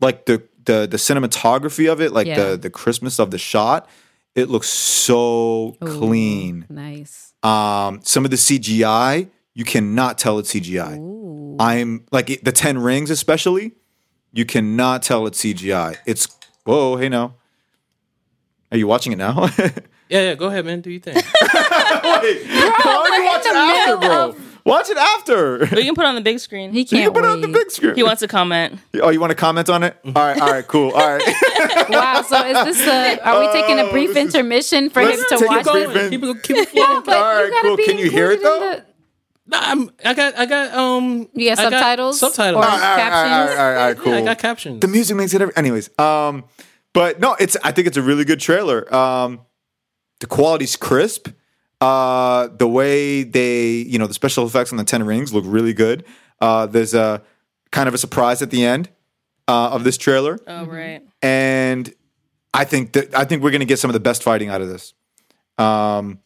like 0.00 0.26
the 0.26 0.42
the 0.64 0.86
the 0.90 0.98
cinematography 0.98 1.90
of 1.90 2.02
it, 2.02 2.12
like 2.12 2.26
Yeah. 2.26 2.50
the 2.50 2.56
the 2.58 2.70
crispness 2.70 3.18
of 3.18 3.30
the 3.30 3.38
shot, 3.38 3.88
it 4.34 4.50
looks 4.50 4.68
so 4.68 5.76
clean. 5.80 6.66
nice. 6.68 7.32
Um, 7.42 8.00
some 8.04 8.24
of 8.26 8.30
the 8.30 8.36
CGI, 8.36 9.28
you 9.54 9.64
cannot 9.64 10.18
tell 10.18 10.38
it's 10.38 10.52
CGI. 10.52 10.98
Ooh. 11.52 11.56
I'm 11.60 12.04
like 12.10 12.40
the 12.42 12.52
Ten 12.52 12.78
Rings, 12.78 13.10
especially. 13.10 13.72
You 14.32 14.44
cannot 14.46 15.02
tell 15.02 15.26
it's 15.26 15.42
CGI. 15.42 15.96
It's 16.06 16.28
whoa, 16.64 16.96
hey 16.96 17.08
now. 17.08 17.34
Are 18.70 18.78
you 18.78 18.86
watching 18.86 19.12
it 19.12 19.16
now? 19.18 19.48
Yeah, 20.08 20.20
yeah. 20.20 20.34
Go 20.34 20.48
ahead, 20.48 20.66
man. 20.66 20.82
Do 20.82 20.90
you 20.90 21.00
think? 21.00 21.16
Wait, 21.16 21.24
why 21.24 23.02
don't 23.06 23.14
you 23.16 23.24
watch 23.24 23.46
it 23.46 23.56
after, 23.56 23.96
bro? 23.96 24.36
Watch 24.66 24.90
it 24.90 24.98
after. 24.98 25.60
We 25.74 25.84
can 25.84 25.94
put 25.94 26.04
it 26.04 26.08
on 26.08 26.16
the 26.16 26.20
big 26.20 26.38
screen. 26.38 26.70
He 26.70 26.80
You 26.80 26.84
can't 26.86 27.02
You 27.04 27.10
can 27.10 27.14
put 27.22 27.24
it 27.24 27.30
on 27.32 27.40
the 27.40 27.48
big 27.48 27.70
screen. 27.70 27.94
he 27.94 28.02
wants 28.02 28.20
to 28.20 28.28
comment. 28.28 28.78
Oh, 29.02 29.08
you 29.08 29.20
want 29.20 29.30
to 29.30 29.34
comment 29.36 29.70
on 29.70 29.82
it? 29.84 29.96
Mm-hmm. 30.04 30.14
All 30.18 30.26
right, 30.26 30.38
all 30.40 30.50
right, 30.50 30.66
cool. 30.68 30.90
All 30.90 31.16
right. 31.16 31.88
wow. 31.88 32.20
So 32.28 32.44
is 32.46 32.76
this 32.76 32.86
a? 32.86 33.26
Are 33.26 33.40
we 33.40 33.50
taking 33.52 33.78
a 33.80 33.84
Oh, 33.84 33.90
brief 33.90 34.10
is- 34.10 34.16
intermission 34.18 34.90
for 34.90 35.00
him 35.00 35.16
to 35.30 35.46
watch 35.46 35.64
brief 35.64 35.96
it? 35.96 36.10
keep 36.10 36.22
it, 36.22 36.42
keep 36.42 36.56
it 36.58 36.68
Yeah, 36.74 37.00
but 37.06 37.16
All 37.16 37.22
right, 37.22 37.52
cool. 37.62 37.76
Can 37.78 37.96
you 37.96 38.10
hear 38.10 38.32
it, 38.32 38.40
included 38.40 38.64
in 38.66 38.70
though? 38.80 38.82
Nah, 39.52 39.58
I'm, 39.60 39.90
I 40.04 40.14
got, 40.14 40.38
I 40.38 40.46
got, 40.46 40.74
um, 40.74 41.28
You 41.34 41.50
got 41.50 41.58
I 41.58 41.70
got 41.70 41.72
subtitles? 41.72 42.18
subtitles. 42.20 42.64
Or- 42.64 42.68
all 42.68 42.78
right, 42.78 42.82
all 42.82 42.96
right, 42.96 42.96
all 42.96 42.96
right, 42.96 43.10
captions? 43.10 43.32
all 43.32 43.46
right, 43.46 43.76
all 43.76 43.86
right, 43.88 43.96
cool. 43.98 44.12
Yeah, 44.12 44.18
I 44.18 44.24
got 44.24 44.38
captions. 44.38 44.80
the 44.80 44.88
music 44.88 45.16
makes 45.16 45.34
it. 45.34 45.42
Every- 45.42 45.56
Anyways, 45.56 45.90
um, 45.98 46.44
but 46.94 47.20
no, 47.20 47.36
it's. 47.38 47.56
I 47.62 47.70
think 47.72 47.86
it's 47.86 47.96
a 47.96 48.02
really 48.02 48.24
good 48.24 48.40
trailer. 48.40 48.92
Um, 48.94 49.40
the 50.20 50.26
quality's 50.26 50.74
crisp. 50.76 51.28
Uh, 51.80 52.48
the 52.58 52.68
way 52.68 53.24
they, 53.24 53.68
you 53.70 53.98
know, 53.98 54.06
the 54.06 54.14
special 54.14 54.46
effects 54.46 54.70
on 54.72 54.78
the 54.78 54.84
Ten 54.84 55.04
Rings 55.04 55.34
look 55.34 55.44
really 55.46 55.72
good. 55.74 56.04
Uh, 56.40 56.64
there's 56.66 56.94
a 56.94 57.22
kind 57.72 57.88
of 57.88 57.94
a 57.94 57.98
surprise 57.98 58.40
at 58.40 58.50
the 58.50 58.64
end 58.64 58.88
uh, 59.48 59.70
of 59.70 59.82
this 59.84 59.96
trailer. 59.98 60.38
Oh 60.46 60.64
right. 60.66 61.02
and 61.22 61.92
I 62.54 62.64
think 62.64 62.92
that 62.92 63.14
I 63.14 63.24
think 63.24 63.42
we're 63.42 63.50
gonna 63.50 63.64
get 63.64 63.78
some 63.80 63.90
of 63.90 63.94
the 63.94 64.00
best 64.00 64.22
fighting 64.22 64.48
out 64.48 64.60
of 64.60 64.68
this. 64.68 64.94
Um, 65.58 66.20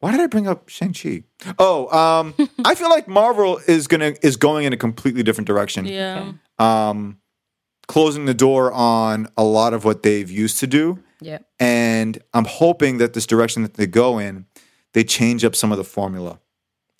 why 0.00 0.12
did 0.12 0.20
I 0.20 0.26
bring 0.26 0.46
up 0.46 0.68
Shang 0.68 0.92
Chi? 0.92 1.24
Oh, 1.58 1.88
um, 1.96 2.34
I 2.64 2.74
feel 2.74 2.90
like 2.90 3.08
Marvel 3.08 3.58
is 3.66 3.86
gonna 3.86 4.14
is 4.22 4.36
going 4.36 4.64
in 4.66 4.72
a 4.72 4.76
completely 4.76 5.22
different 5.22 5.46
direction. 5.46 5.86
Yeah. 5.86 6.32
Um, 6.58 7.18
closing 7.86 8.26
the 8.26 8.34
door 8.34 8.72
on 8.72 9.28
a 9.36 9.44
lot 9.44 9.72
of 9.72 9.84
what 9.84 10.02
they've 10.02 10.30
used 10.30 10.58
to 10.60 10.66
do, 10.66 10.98
Yeah. 11.20 11.38
and 11.58 12.18
I'm 12.34 12.44
hoping 12.44 12.98
that 12.98 13.14
this 13.14 13.26
direction 13.26 13.62
that 13.62 13.74
they 13.74 13.86
go 13.86 14.18
in, 14.18 14.44
they 14.92 15.04
change 15.04 15.44
up 15.44 15.56
some 15.56 15.72
of 15.72 15.78
the 15.78 15.84
formula 15.84 16.38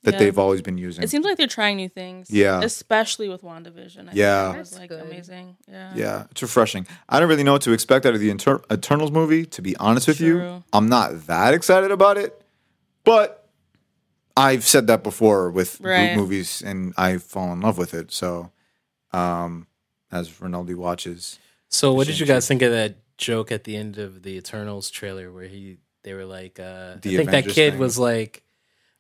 that 0.05 0.15
Yeah. 0.15 0.19
they've 0.21 0.39
always 0.39 0.63
been 0.63 0.79
using. 0.79 1.03
It 1.05 1.11
seems 1.11 1.27
like 1.27 1.37
they're 1.37 1.47
trying 1.49 1.77
new 1.77 1.89
things. 1.89 2.31
Yeah. 2.31 2.61
Especially 2.63 3.29
with 3.29 3.43
WandaVision. 3.43 4.09
I 4.09 4.13
Yeah. 4.15 4.45
Think 4.53 4.57
That's 4.57 4.79
like 4.79 4.89
good. 4.89 5.03
amazing. 5.03 5.57
Yeah. 5.71 5.93
Yeah, 5.95 6.25
it's 6.31 6.41
refreshing. 6.41 6.87
I 7.09 7.19
don't 7.21 7.29
really 7.29 7.43
know 7.43 7.53
what 7.55 7.63
to 7.63 7.73
expect 7.73 8.07
out 8.07 8.15
of 8.15 8.21
the 8.21 8.31
Inter- 8.31 8.63
Eternals 8.73 9.11
movie, 9.11 9.45
to 9.47 9.61
be 9.61 9.77
honest 9.77 10.07
with 10.09 10.21
you. 10.21 10.63
I'm 10.73 10.89
not 10.89 11.27
that 11.27 11.53
excited 11.53 11.91
about 11.91 12.17
it, 12.17 12.38
but 13.09 13.49
I've 14.37 14.65
said 14.65 14.87
that 14.89 15.03
before 15.03 15.51
with 15.51 15.79
group 15.79 15.93
Right. 15.93 16.17
movies 16.17 16.63
and 16.63 16.93
I 16.97 17.19
fall 17.19 17.53
in 17.53 17.61
love 17.61 17.79
with 17.79 17.95
it. 17.95 18.13
So, 18.13 18.53
um, 19.13 19.67
as 20.13 20.41
Rinaldi 20.41 20.75
watches, 20.75 21.39
So, 21.71 21.93
what 21.93 22.07
did 22.07 22.19
you 22.21 22.27
guys 22.27 22.47
think 22.47 22.63
of 22.63 22.71
that 22.73 22.97
joke 23.17 23.51
at 23.51 23.65
the 23.65 23.77
end 23.77 23.99
of 23.99 24.23
the 24.23 24.37
Eternals 24.37 24.91
trailer 24.91 25.33
where 25.33 25.45
he 25.49 25.79
they 26.05 26.15
were 26.15 26.25
like, 26.25 26.61
uh, 26.61 26.97
The 27.03 27.15
I 27.15 27.17
think 27.17 27.29
Avengers 27.29 27.55
that 27.55 27.55
kid 27.55 27.71
thing. 27.73 27.81
was 27.81 27.99
like, 27.99 28.43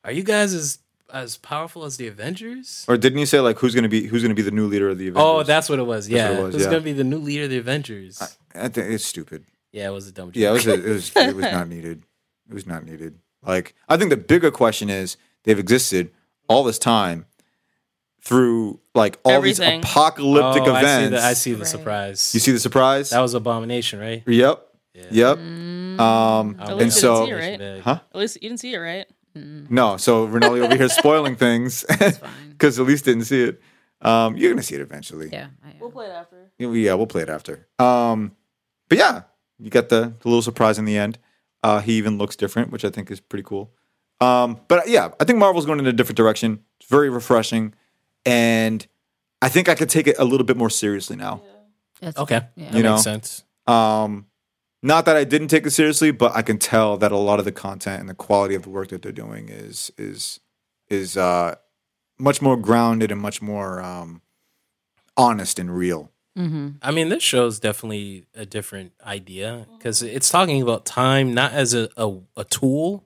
"Are 0.05 0.12
you 0.12 0.22
guys 0.22 0.52
as 0.52 0.78
as 1.12 1.39
powerful 1.39 1.85
as 1.85 1.97
the 1.97 2.09
Avengers?" 2.09 2.85
or 2.89 2.97
didn't 2.98 3.18
he 3.18 3.26
say 3.26 3.40
like 3.40 3.59
who's 3.60 3.74
gonna 3.74 3.89
be 3.89 4.06
who's 4.09 4.22
gonna 4.22 4.35
be 4.35 4.43
the 4.43 4.51
new 4.51 4.66
leader 4.66 4.89
of 4.90 4.98
the 4.98 5.09
Avengers? 5.09 5.24
Oh, 5.24 5.43
that's 5.44 5.68
what 5.70 5.78
it 5.78 5.86
was. 5.86 6.09
Yeah, 6.09 6.30
it 6.30 6.43
was, 6.43 6.55
who's 6.55 6.64
yeah. 6.64 6.70
gonna 6.70 6.82
be 6.82 6.93
the 6.93 7.05
new 7.05 7.18
leader 7.18 7.44
of 7.44 7.51
the 7.51 7.59
Avengers? 7.59 8.20
I 8.55 8.68
think 8.68 8.90
it's 8.93 9.05
stupid. 9.05 9.44
Yeah, 9.72 9.89
it 9.89 9.93
was 9.93 10.09
a 10.09 10.12
dumb. 10.12 10.28
Joke. 10.32 10.36
Yeah, 10.43 10.51
it 10.51 10.52
was. 10.55 10.66
It 10.66 10.85
was. 10.85 11.12
It 11.16 11.36
was 11.36 11.44
not 11.44 11.68
needed. 11.74 12.02
It 12.48 12.55
was 12.55 12.66
not 12.66 12.85
needed. 12.85 13.18
Like 13.47 13.74
I 13.89 13.97
think 13.97 14.10
the 14.10 14.16
bigger 14.16 14.51
question 14.51 14.90
is 14.90 15.16
they've 15.44 15.59
existed 15.59 16.10
all 16.48 16.65
this 16.65 16.78
time 16.78 17.27
through 18.23 18.81
like 18.94 19.19
all 19.24 19.32
Everything. 19.32 19.81
these 19.81 19.90
apocalyptic 19.90 20.62
Oh, 20.65 20.73
I 20.74 20.82
see 20.82 20.86
events. 20.86 21.10
the, 21.23 21.27
I 21.28 21.32
see 21.35 21.52
the 21.52 21.59
Right. 21.60 21.66
surprise. 21.66 22.31
You 22.35 22.40
see 22.40 22.52
the 22.52 22.59
surprise? 22.59 23.10
that 23.10 23.20
was 23.20 23.35
abomination, 23.35 23.98
right? 24.01 24.23
yep. 24.27 24.65
Yep. 25.10 25.39
Mm. 25.39 26.01
Um, 26.01 26.56
and 26.59 26.93
so, 26.93 27.24
it, 27.24 27.32
right? 27.32 27.81
huh? 27.81 28.01
At 28.12 28.19
least 28.19 28.35
you 28.43 28.48
didn't 28.48 28.60
see 28.60 28.74
it, 28.74 28.78
right? 28.78 29.06
No, 29.35 29.97
so 29.97 30.24
Rinaldi 30.24 30.60
over 30.62 30.74
here 30.77 30.89
spoiling 30.89 31.36
things 31.47 31.82
fine. 31.89 32.12
because 32.51 32.81
at 32.81 32.86
least 32.86 33.05
didn't 33.05 33.24
see 33.24 33.44
it. 33.44 33.60
Um, 34.02 34.36
you're 34.36 34.51
gonna 34.51 34.62
see 34.65 34.74
it 34.74 34.81
eventually. 34.81 35.28
Yeah. 35.32 35.48
We'll 35.81 35.90
play 35.93 36.06
it 36.06 36.10
after. 36.12 36.51
Yeah, 36.59 36.69
we- 36.69 36.85
yeah, 36.85 36.94
we'll 36.94 37.06
play 37.06 37.23
it 37.23 37.28
after. 37.28 37.69
Um, 37.78 38.32
but 38.89 38.98
yeah, 38.98 39.23
you 39.60 39.70
got 39.70 39.89
the, 39.89 40.15
the 40.20 40.28
little 40.28 40.43
surprise 40.43 40.78
in 40.81 40.85
the 40.85 40.98
end. 40.98 41.19
Uh, 41.62 41.80
he 41.80 41.94
even 41.94 42.18
looks 42.18 42.36
different, 42.36 42.70
which 42.70 42.85
I 42.85 42.90
think 42.90 43.10
is 43.10 43.20
pretty 43.20 43.43
cool. 43.43 43.72
Um, 44.20 44.60
but 44.68 44.89
yeah, 44.89 45.10
I 45.20 45.24
think 45.24 45.39
Marvel's 45.39 45.66
going 45.66 45.78
in 45.78 45.86
a 45.86 45.93
different 45.93 46.16
direction. 46.16 46.60
It's 46.80 46.89
very 46.89 47.09
refreshing, 47.10 47.74
and 48.26 48.86
I 49.43 49.48
think 49.48 49.68
I 49.68 49.74
could 49.74 49.89
take 49.89 50.06
it 50.06 50.16
a 50.18 50.24
little 50.24 50.47
bit 50.47 50.56
more 50.56 50.70
seriously 50.70 51.16
now. 51.16 51.43
That's 52.01 52.16
Okay, 52.18 52.43
Yeah. 52.56 52.70
that 52.70 52.76
You 52.76 52.82
know. 52.82 52.93
makes 52.94 53.05
sense. 53.05 53.44
Um, 53.66 54.26
not 54.82 55.05
that 55.06 55.16
I 55.16 55.24
didn't 55.24 55.48
take 55.48 55.66
it 55.66 55.70
seriously, 55.72 56.10
but 56.12 56.35
I 56.35 56.43
can 56.43 56.59
tell 56.59 56.97
that 56.98 57.10
a 57.10 57.16
lot 57.16 57.39
of 57.40 57.44
the 57.44 57.52
content 57.52 58.01
and 58.01 58.09
the 58.09 58.14
quality 58.14 58.55
of 58.55 58.62
the 58.62 58.70
work 58.70 58.89
that 58.89 59.02
they're 59.02 59.12
doing 59.12 59.48
is 59.48 59.90
is 59.98 60.40
is 60.89 61.16
uh, 61.16 61.56
much 62.18 62.40
more 62.40 62.56
grounded 62.56 63.10
and 63.12 63.20
much 63.20 63.43
more 63.43 63.82
um, 63.82 64.22
honest 65.16 65.59
and 65.59 65.76
real. 65.76 66.12
Mm-hmm. 66.39 66.69
I 66.81 66.90
mean, 66.93 67.09
this 67.09 67.23
show 67.23 67.47
is 67.47 67.59
definitely 67.59 68.27
a 68.35 68.47
different 68.47 68.93
idea 69.05 69.66
because 69.77 70.02
it's 70.02 70.31
talking 70.31 70.62
about 70.62 70.86
time 70.86 71.35
not 71.35 71.52
as 71.52 71.74
a, 71.74 71.89
a, 71.97 72.15
a 72.36 72.44
tool. 72.44 73.02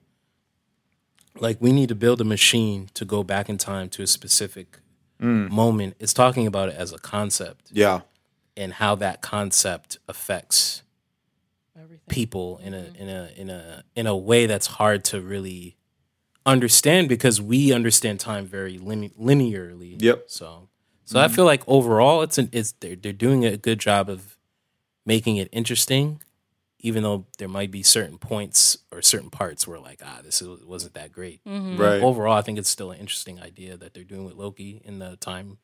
Like, 1.39 1.57
we 1.61 1.73
need 1.73 1.89
to 1.89 1.95
build 1.95 2.21
a 2.21 2.25
machine 2.25 2.91
to 2.95 3.05
go 3.07 3.23
back 3.25 3.49
in 3.49 3.57
time 3.57 3.89
to 3.91 4.03
a 4.03 4.07
specific 4.07 4.79
moment. 5.19 5.95
It's 5.99 6.13
talking 6.13 6.47
about 6.47 6.69
it 6.69 6.77
as 6.77 6.93
a 6.93 6.99
concept 6.99 7.71
Yeah, 7.73 8.01
and 8.57 8.73
how 8.75 8.97
that 8.97 9.23
concept 9.23 9.99
affects 10.09 10.83
Everything. 11.77 12.01
people 12.09 12.61
in 12.63 12.75
a 12.75 12.87
in 12.99 13.09
a 13.09 13.31
in 13.37 13.49
a 13.51 13.85
in 13.95 14.07
a 14.09 14.17
way 14.17 14.47
that's 14.47 14.67
hard 14.67 15.05
to 15.05 15.21
really 15.23 15.77
understand 16.45 17.09
because 17.09 17.41
we 17.41 17.73
understand 17.73 18.19
time 18.21 18.47
very 18.47 18.77
line- 18.79 19.13
linearly. 19.19 19.97
Yep. 20.03 20.25
So 20.27 20.69
so 21.05 21.19
I 21.19 21.27
mm-hmm. 21.27 21.35
feel 21.35 21.45
like 21.45 21.62
overall 21.66 22.23
it's 22.23 22.39
an 22.39 22.49
it's 22.53 22.73
they're 22.73 22.97
they're 22.97 23.12
doing 23.12 23.45
a 23.45 23.57
good 23.57 23.79
job 23.79 24.09
of 24.09 24.37
making 25.05 25.37
it 25.37 25.49
interesting, 25.53 26.23
even 26.79 27.03
though 27.03 27.27
there 27.39 27.49
might 27.49 27.70
be 27.70 27.83
certain 27.83 28.19
points 28.19 28.79
or 28.91 29.03
certain 29.03 29.31
parts 29.31 29.66
where 29.66 29.79
like 29.79 30.01
ah 30.05 30.20
this 30.23 30.43
is, 30.43 30.65
wasn't 30.65 30.95
that 30.95 31.12
great. 31.12 31.45
Mm-hmm. 31.45 31.77
right. 31.77 32.03
Overall, 32.03 32.37
I 32.37 32.43
think 32.43 32.59
it's 32.59 32.70
still 32.70 32.91
an 32.91 32.99
interesting 32.99 33.41
idea 33.41 33.77
that 33.77 33.95
they're 33.95 34.05
doing 34.05 34.24
with 34.24 34.35
Loki 34.35 34.81
in 34.85 34.99
the 34.99 35.16
time 35.16 35.59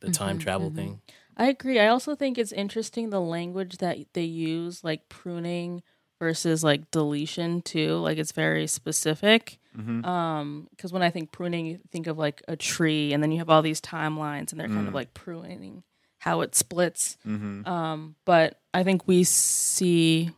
the 0.00 0.08
mm-hmm. 0.08 0.12
time 0.12 0.38
travel 0.38 0.70
thing. 0.70 1.00
I 1.36 1.46
agree. 1.46 1.78
I 1.78 1.88
also 1.88 2.14
think 2.14 2.38
it's 2.38 2.52
interesting 2.52 3.10
the 3.10 3.20
language 3.20 3.78
that 3.78 3.98
they 4.14 4.24
use, 4.24 4.82
like 4.82 5.08
pruning 5.08 5.82
versus 6.18 6.64
like 6.64 6.90
deletion 6.90 7.62
too. 7.62 7.96
Like 7.96 8.18
it's 8.18 8.32
very 8.32 8.66
specific. 8.66 9.58
Mm-hmm. 9.76 10.04
Um, 10.04 10.68
because 10.70 10.92
when 10.92 11.02
I 11.02 11.10
think 11.10 11.32
pruning, 11.32 11.66
you 11.66 11.80
think 11.90 12.06
of 12.06 12.16
like 12.16 12.42
a 12.48 12.56
tree, 12.56 13.12
and 13.12 13.22
then 13.22 13.30
you 13.30 13.38
have 13.38 13.50
all 13.50 13.62
these 13.62 13.80
timelines, 13.80 14.50
and 14.50 14.60
they're 14.60 14.68
kind 14.68 14.88
of 14.88 14.94
like 14.94 15.12
pruning 15.12 15.82
how 16.18 16.40
it 16.40 16.54
splits. 16.54 17.18
Mm-hmm. 17.26 17.68
Um, 17.68 18.16
but 18.24 18.60
I 18.72 18.82
think 18.82 19.06
we 19.06 19.24
see 19.24 20.30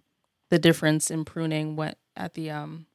the 0.50 0.59
difference 0.59 1.10
in 1.10 1.24
pruning 1.24 1.76
when 1.76 1.94
at 2.16 2.34
the 2.34 2.50
um 2.50 2.86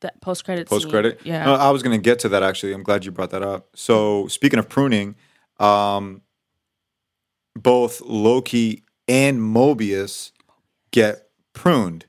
that 0.00 0.20
post 0.20 0.44
credit 0.44 0.68
Post 0.68 0.90
credit. 0.90 1.20
Yeah. 1.24 1.50
Uh, 1.50 1.56
I 1.56 1.70
was 1.70 1.82
going 1.82 1.98
to 1.98 2.02
get 2.02 2.18
to 2.20 2.28
that 2.30 2.42
actually. 2.42 2.72
I'm 2.72 2.82
glad 2.82 3.04
you 3.04 3.10
brought 3.10 3.30
that 3.30 3.42
up. 3.42 3.68
So 3.74 4.28
speaking 4.28 4.58
of 4.58 4.68
pruning, 4.68 5.16
um, 5.58 6.22
both 7.54 8.00
Loki 8.02 8.84
and 9.08 9.40
Mobius 9.40 10.32
get 10.90 11.28
pruned, 11.54 12.06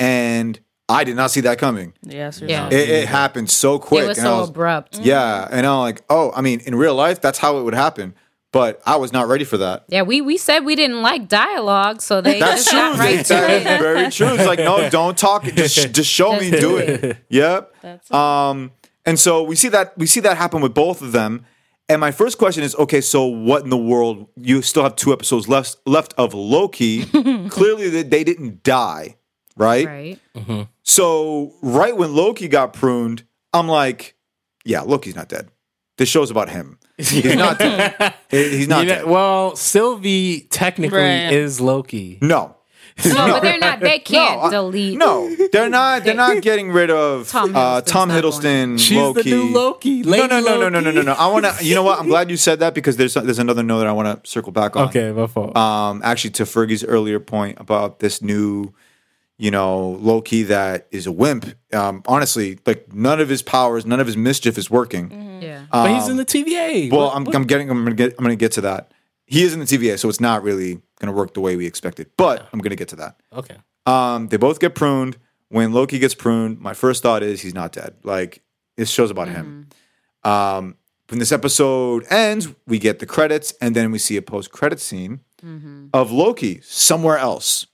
and 0.00 0.58
I 0.88 1.04
did 1.04 1.16
not 1.16 1.30
see 1.30 1.40
that 1.42 1.58
coming. 1.58 1.92
yes. 2.02 2.40
Yeah. 2.40 2.68
It, 2.68 2.88
it 2.88 3.08
happened 3.08 3.50
so 3.50 3.78
quick. 3.78 4.04
It 4.04 4.08
was 4.08 4.18
and 4.18 4.26
I 4.26 4.30
so 4.30 4.40
was- 4.40 4.48
abrupt. 4.50 4.98
Yeah, 5.00 5.46
and 5.50 5.66
I'm 5.66 5.80
like, 5.80 6.02
oh, 6.08 6.32
I 6.34 6.40
mean, 6.40 6.60
in 6.60 6.74
real 6.74 6.94
life, 6.94 7.20
that's 7.20 7.38
how 7.38 7.58
it 7.58 7.62
would 7.64 7.74
happen, 7.74 8.14
but 8.52 8.80
I 8.86 8.96
was 8.96 9.12
not 9.12 9.28
ready 9.28 9.44
for 9.44 9.58
that. 9.58 9.84
Yeah, 9.88 10.02
we, 10.02 10.20
we 10.22 10.38
said 10.38 10.60
we 10.64 10.74
didn't 10.76 11.02
like 11.02 11.28
dialogue, 11.28 12.00
so 12.00 12.20
they 12.22 12.40
That's 12.40 12.64
just 12.64 12.70
true. 12.70 12.78
got 12.78 12.98
right 12.98 13.24
to 13.26 13.34
it. 13.54 13.62
very 13.80 14.10
true. 14.10 14.28
It's 14.34 14.46
like, 14.46 14.58
no, 14.60 14.88
don't 14.88 15.16
talk. 15.18 15.44
Just, 15.44 15.92
just 15.94 16.10
show 16.10 16.32
me. 16.38 16.50
Just 16.50 16.62
Do 16.62 16.68
do 16.70 16.76
it. 16.78 17.16
Yep. 17.28 17.74
That's 17.82 18.10
Um, 18.10 18.72
and 19.04 19.18
so 19.18 19.42
we 19.42 19.56
see 19.56 19.68
that 19.68 19.96
we 19.98 20.06
see 20.06 20.20
that 20.20 20.36
happen 20.38 20.60
with 20.62 20.72
both 20.74 21.02
of 21.02 21.12
them. 21.12 21.44
And 21.90 22.00
my 22.02 22.10
first 22.10 22.36
question 22.36 22.62
is, 22.62 22.74
okay, 22.76 23.00
so 23.00 23.24
what 23.26 23.62
in 23.64 23.70
the 23.70 23.76
world? 23.78 24.26
You 24.36 24.60
still 24.62 24.82
have 24.82 24.96
two 24.96 25.12
episodes 25.12 25.48
left 25.48 25.76
left 25.86 26.12
of 26.18 26.32
Loki. 26.34 27.04
Clearly, 27.48 27.88
they, 27.90 28.02
they 28.02 28.24
didn't 28.24 28.62
die, 28.62 29.16
right? 29.58 29.86
Right. 29.86 30.68
So 30.82 31.54
right 31.62 31.96
when 31.96 32.14
Loki 32.14 32.48
got 32.48 32.72
pruned, 32.72 33.24
I'm 33.52 33.68
like, 33.68 34.14
yeah, 34.64 34.80
Loki's 34.82 35.16
not 35.16 35.28
dead. 35.28 35.48
This 35.96 36.08
show's 36.08 36.30
about 36.30 36.48
him. 36.48 36.78
He's 36.98 37.34
not 37.36 37.58
dead. 37.58 38.14
He's 38.30 38.68
not 38.68 38.82
You 38.82 38.88
know- 38.88 38.94
dead. 38.94 39.04
well, 39.06 39.56
Sylvie 39.56 40.42
technically 40.50 40.98
Right. 40.98 41.32
is 41.32 41.60
Loki. 41.60 42.18
No. 42.22 42.54
No, 43.04 43.14
but 43.14 43.42
they're 43.42 43.58
not. 43.60 43.78
They 43.78 44.00
can't 44.00 44.40
No, 44.40 44.46
I- 44.46 44.50
delete. 44.50 44.98
No, 44.98 45.32
they're 45.52 45.68
not. 45.68 46.02
They're 46.02 46.14
not 46.14 46.42
getting 46.42 46.72
rid 46.72 46.90
of 46.90 47.28
Tom 47.28 47.54
uh, 47.54 47.80
Tom 47.82 48.08
not 48.08 48.24
Hiddleston. 48.24 48.76
She's 48.80 48.96
Loki. 48.98 49.22
the 49.22 49.30
new 49.36 49.52
Loki. 49.54 50.02
No, 50.02 50.10
Lady 50.10 50.26
no, 50.28 50.40
no, 50.40 50.56
no, 50.56 50.68
no, 50.68 50.68
no, 50.68 50.80
no, 50.80 50.90
Loki. 50.90 51.06
no. 51.06 51.12
I 51.12 51.26
want 51.28 51.44
to. 51.46 51.64
You 51.64 51.76
know 51.76 51.84
what? 51.84 52.00
I'm 52.00 52.08
glad 52.08 52.28
you 52.28 52.36
said 52.36 52.58
that 52.58 52.74
because 52.74 52.96
there's 52.96 53.14
there's 53.14 53.38
another 53.38 53.62
note 53.62 53.78
that 53.78 53.86
I 53.86 53.92
want 53.92 54.24
to 54.24 54.28
circle 54.28 54.50
back 54.50 54.74
on. 54.74 54.88
Okay, 54.88 55.12
my 55.12 55.28
fault. 55.28 55.56
Um, 55.56 56.00
actually, 56.04 56.30
to 56.30 56.42
Fergie's 56.44 56.82
earlier 56.82 57.20
point 57.20 57.58
about 57.60 58.00
this 58.00 58.20
new, 58.20 58.72
you 59.38 59.50
know, 59.50 59.90
Loki 60.00 60.42
that 60.44 60.88
is 60.90 61.06
a 61.06 61.12
wimp. 61.12 61.46
Um, 61.72 62.02
honestly, 62.06 62.58
like 62.66 62.92
none 62.92 63.20
of 63.20 63.28
his 63.28 63.40
powers, 63.42 63.86
none 63.86 64.00
of 64.00 64.06
his 64.06 64.16
mischief 64.16 64.58
is 64.58 64.70
working. 64.70 65.40
Yeah. 65.42 65.64
but 65.70 65.94
he's 65.94 66.08
in 66.08 66.16
the 66.16 66.24
TVA. 66.26 66.90
Well, 66.90 67.06
What- 67.06 67.16
I'm, 67.16 67.24
what- 67.24 67.34
I'm 67.36 67.44
getting. 67.44 67.70
I'm 67.70 67.84
gonna 67.84 67.94
get. 67.94 68.14
I'm 68.18 68.24
gonna 68.24 68.36
get 68.36 68.52
to 68.52 68.60
that. 68.62 68.92
He 69.26 69.42
is 69.42 69.52
in 69.54 69.60
the 69.60 69.66
TVA, 69.66 69.98
so 69.98 70.08
it's 70.08 70.20
not 70.20 70.42
really 70.42 70.80
gonna 71.00 71.12
work 71.12 71.34
the 71.34 71.40
way 71.40 71.54
we 71.56 71.66
expected. 71.66 72.10
But 72.16 72.48
I'm 72.52 72.58
gonna 72.60 72.76
get 72.76 72.88
to 72.88 72.96
that. 72.96 73.20
okay. 73.32 73.56
Um, 73.86 74.28
they 74.28 74.36
both 74.36 74.58
get 74.60 74.74
pruned. 74.74 75.16
When 75.50 75.72
Loki 75.72 75.98
gets 75.98 76.14
pruned, 76.14 76.60
my 76.60 76.74
first 76.74 77.02
thought 77.02 77.22
is 77.22 77.40
he's 77.40 77.54
not 77.54 77.72
dead. 77.72 77.94
Like 78.04 78.42
this 78.76 78.90
show's 78.90 79.10
about 79.10 79.28
him. 79.28 79.68
Um, 80.24 80.76
when 81.08 81.18
this 81.20 81.32
episode 81.32 82.04
ends, 82.10 82.48
we 82.66 82.78
get 82.78 82.98
the 82.98 83.06
credits, 83.06 83.54
and 83.62 83.74
then 83.74 83.90
we 83.90 83.98
see 83.98 84.16
a 84.18 84.22
post-credit 84.22 84.78
scene 84.80 85.20
of 85.94 86.10
Loki 86.10 86.60
somewhere 86.62 87.16
else. 87.16 87.66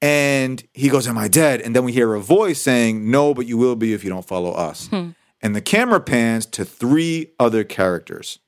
And 0.00 0.62
he 0.74 0.88
goes, 0.88 1.08
"Am 1.08 1.18
I 1.18 1.28
dead?" 1.28 1.60
And 1.60 1.74
then 1.74 1.84
we 1.84 1.92
hear 1.92 2.14
a 2.14 2.20
voice 2.20 2.60
saying, 2.60 3.10
"No, 3.10 3.34
but 3.34 3.46
you 3.46 3.56
will 3.56 3.74
be 3.76 3.92
if 3.92 4.04
you 4.04 4.10
don't 4.10 4.24
follow 4.26 4.52
us." 4.52 4.86
Hmm. 4.88 5.10
And 5.42 5.54
the 5.56 5.60
camera 5.60 6.00
pans 6.00 6.46
to 6.46 6.64
three 6.64 7.32
other 7.38 7.64
characters. 7.64 8.38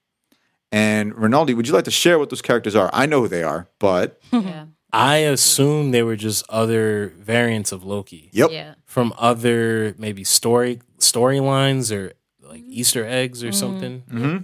And 0.72 1.14
Rinaldi, 1.16 1.54
would 1.54 1.66
you 1.66 1.74
like 1.74 1.84
to 1.84 1.90
share 1.90 2.18
what 2.18 2.30
those 2.30 2.42
characters 2.42 2.76
are? 2.76 2.90
I 2.92 3.06
know 3.06 3.22
who 3.22 3.28
they 3.28 3.42
are, 3.42 3.68
but 3.78 4.20
Yeah. 4.32 4.66
I 4.92 5.16
assume 5.18 5.90
they 5.92 6.02
were 6.02 6.16
just 6.16 6.44
other 6.48 7.12
variants 7.18 7.70
of 7.72 7.84
Loki 7.84 8.28
yep, 8.32 8.50
Yeah. 8.50 8.74
from 8.86 9.12
other 9.18 9.94
maybe 9.98 10.24
story 10.24 10.80
storylines 10.98 11.94
or 11.96 12.12
like 12.40 12.60
mm-hmm. 12.62 12.70
Easter 12.72 13.04
eggs 13.04 13.42
or 13.42 13.48
mm-hmm. 13.48 13.54
something. 13.54 14.02
Mm-hmm. 14.10 14.36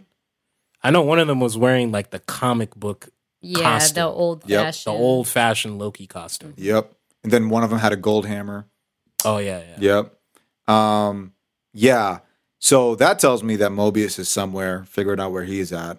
I 0.83 0.91
know 0.91 1.03
one 1.03 1.19
of 1.19 1.27
them 1.27 1.41
was 1.41 1.57
wearing 1.59 1.91
like 1.91 2.11
the 2.11 2.21
comic 2.21 2.75
book, 2.77 3.09
Yeah. 3.41 3.63
Costume. 3.63 3.95
The 3.95 4.09
old 4.09 4.43
Yep. 4.49 4.75
the 4.85 4.91
old 4.91 5.29
fashioned 5.29 5.79
Loki 5.79 6.07
costume. 6.07 6.55
yep. 6.57 6.93
And 7.27 7.33
then 7.33 7.49
one 7.49 7.65
of 7.65 7.71
them 7.71 7.81
had 7.81 7.93
a 7.93 7.97
gold 7.97 8.25
hammer. 8.25 8.69
Oh 9.25 9.39
yeah, 9.39 9.61
yeah. 9.79 10.05
Yep. 10.69 10.75
Um, 10.75 11.33
yeah. 11.73 12.21
So 12.61 12.95
that 12.95 13.19
tells 13.19 13.43
me 13.43 13.57
that 13.57 13.73
Mobius 13.73 14.17
is 14.21 14.29
somewhere, 14.29 14.85
figuring 14.85 15.19
out 15.19 15.33
where 15.33 15.43
he's 15.43 15.73
at. 15.73 15.99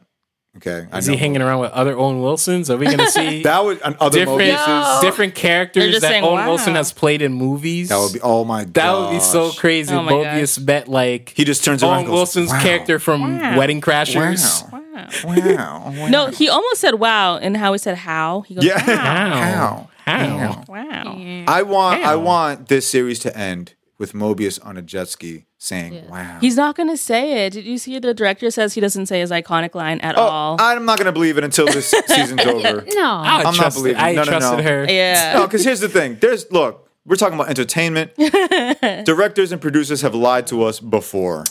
Okay. 0.55 0.87
I 0.89 0.99
Is 0.99 1.05
he 1.05 1.17
hanging 1.17 1.41
around 1.41 1.59
with 1.59 1.71
other 1.73 1.97
Owen 1.97 2.21
Wilsons? 2.21 2.69
Are 2.69 2.77
we 2.77 2.85
going 2.85 2.97
to 2.99 3.11
see 3.11 3.43
That 3.43 3.65
would 3.65 3.81
and 3.83 3.97
other 3.97 4.19
different 4.19 4.39
Mobiuses. 4.41 5.01
different 5.01 5.35
characters 5.35 5.99
that 5.99 6.07
saying, 6.07 6.23
Owen 6.23 6.35
wow. 6.35 6.47
Wilson 6.47 6.75
has 6.75 6.93
played 6.93 7.21
in 7.21 7.33
movies? 7.33 7.89
That 7.89 7.99
would 7.99 8.13
be. 8.13 8.21
Oh 8.21 8.45
my 8.45 8.63
god. 8.63 8.73
That 8.73 8.93
would 8.97 9.11
be 9.11 9.19
so 9.19 9.51
crazy. 9.51 9.93
Oh 9.93 9.99
Mobius 9.99 10.65
bet 10.65 10.87
like 10.87 11.33
He 11.35 11.43
just 11.43 11.65
turns 11.65 11.83
around. 11.83 11.91
Owen 11.91 11.99
and 11.99 12.07
goes, 12.07 12.15
Wilson's 12.15 12.49
wow, 12.51 12.61
character 12.61 12.99
from 12.99 13.37
Wow. 13.37 13.57
Wedding 13.57 13.81
Crashers. 13.81 14.63
Wow. 14.71 14.81
wow. 14.93 15.09
Wow. 15.25 15.93
wow. 15.95 16.07
No, 16.07 16.27
he 16.27 16.47
almost 16.47 16.79
said 16.79 16.95
wow, 16.95 17.37
and 17.37 17.55
how 17.57 17.73
he 17.73 17.77
said 17.77 17.97
how. 17.97 18.41
He 18.41 18.55
goes, 18.55 18.63
Yeah. 18.63 18.77
wow. 18.87 18.95
How? 18.95 19.51
How? 19.51 19.89
Wow. 20.07 20.63
Wow. 20.67 21.43
I 21.47 21.61
want. 21.63 22.03
I 22.03 22.15
want 22.15 22.67
this 22.69 22.87
series 22.89 23.19
to 23.19 23.37
end 23.37 23.73
with 23.97 24.13
Mobius 24.13 24.63
on 24.65 24.77
a 24.77 24.81
jet 24.81 25.07
ski 25.09 25.45
saying, 25.57 25.93
Yeah. 25.93 26.09
"Wow." 26.09 26.37
He's 26.39 26.55
not 26.55 26.75
going 26.75 26.89
to 26.89 26.97
say 26.97 27.45
it. 27.45 27.53
Did 27.53 27.65
you 27.65 27.77
see 27.77 27.97
the 27.99 28.13
director 28.13 28.49
says 28.51 28.73
he 28.75 28.81
doesn't 28.81 29.07
say 29.07 29.19
his 29.19 29.31
iconic 29.31 29.73
line 29.75 29.99
at 30.01 30.17
Oh, 30.17 30.21
all? 30.21 30.57
I'm 30.59 30.85
not 30.85 30.97
gonna 30.99 31.11
believe 31.11 31.37
it 31.37 31.43
until 31.43 31.65
this 31.65 31.89
season's 32.07 32.41
over. 32.45 32.85
No. 32.93 33.03
I 33.03 33.37
I'm 33.39 33.43
not 33.43 33.55
trusted, 33.55 33.83
believing- 33.83 34.01
I 34.01 34.11
no, 34.13 34.23
no, 34.23 34.29
trusted 34.31 34.57
no. 34.59 34.63
her. 34.63 34.85
yeah. 34.89 35.33
No, 35.33 35.47
because 35.47 35.63
here's 35.65 35.79
the 35.79 35.89
thing. 35.89 36.17
There's 36.21 36.49
look, 36.51 36.87
we're 37.05 37.15
talking 37.15 37.35
about 37.35 37.49
entertainment. 37.49 38.11
Directors 39.05 39.51
and 39.51 39.61
producers 39.61 40.01
have 40.01 40.13
lied 40.15 40.47
to 40.47 40.63
us 40.63 40.79
before. 40.79 41.43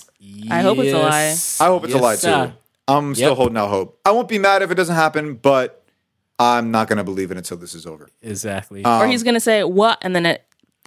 I 0.51 0.61
hope 0.63 0.79
it's 0.79 0.93
a 0.93 0.99
lie. 0.99 1.67
I 1.67 1.71
hope 1.71 1.85
it's 1.85 1.95
a 1.95 1.99
lie 1.99 2.15
sir. 2.17 2.47
too. 2.49 2.53
I'm 2.89 3.15
still 3.15 3.31
Yep. 3.31 3.37
holding 3.37 3.57
out 3.57 3.69
hope. 3.71 3.99
I 4.05 4.13
won't 4.13 4.29
be 4.29 4.39
mad 4.39 4.63
if 4.63 4.71
it 4.71 4.77
doesn't 4.77 4.95
happen, 4.95 5.35
but 5.35 5.83
I'm 6.39 6.71
not 6.71 6.89
gonna 6.89 7.05
believe 7.05 7.31
it 7.31 7.37
until 7.37 7.57
this 7.57 7.75
is 7.75 7.87
over. 7.87 8.09
Exactly. 8.23 8.85
or 8.85 9.07
he's 9.07 9.23
going 9.23 9.35
to 9.35 9.41
say 9.41 9.65
what 9.65 9.99
and 10.03 10.15
then 10.15 10.27
it 10.27 10.45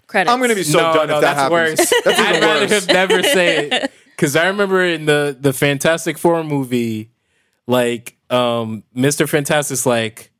credits. 0.08 0.32
I'm 0.32 0.42
gonna 0.42 0.56
be 0.56 0.64
so 0.64 0.80
no, 0.80 0.94
done 0.94 1.08
no, 1.08 1.16
if 1.18 1.22
that 1.22 1.36
that's 1.36 1.40
happens. 1.40 1.80
worse. 1.80 1.94
That's 2.06 2.20
I'd 2.20 2.42
rather 2.42 2.68
worse. 2.68 2.86
him 2.86 2.94
never 2.94 3.24
say 3.24 3.70
it 3.70 3.92
because 4.16 4.36
I 4.36 4.48
remember 4.48 4.84
in 4.84 5.06
the 5.06 5.38
the 5.40 5.54
Fantastic 5.54 6.18
Four 6.18 6.44
movie, 6.44 7.12
like 7.68 8.18
um 8.30 8.84
Mr. 8.96 9.28
Fantastic's 9.28 9.86
like, 9.86 10.32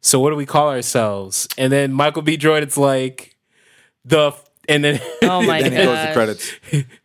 so 0.00 0.18
what 0.20 0.30
do 0.30 0.36
we 0.36 0.46
call 0.46 0.68
ourselves? 0.70 1.48
And 1.58 1.72
then 1.72 1.92
Michael 1.92 2.22
B. 2.22 2.36
Jordan's 2.36 2.78
like, 2.78 3.36
the 4.04 4.32
and 4.68 4.84
then 4.84 5.00
Oh 5.22 5.42
my 5.46 5.62
then 5.62 5.72
god. 5.72 5.78
he 5.80 5.84
goes 5.86 6.06
to 6.06 6.12
credits. 6.12 6.52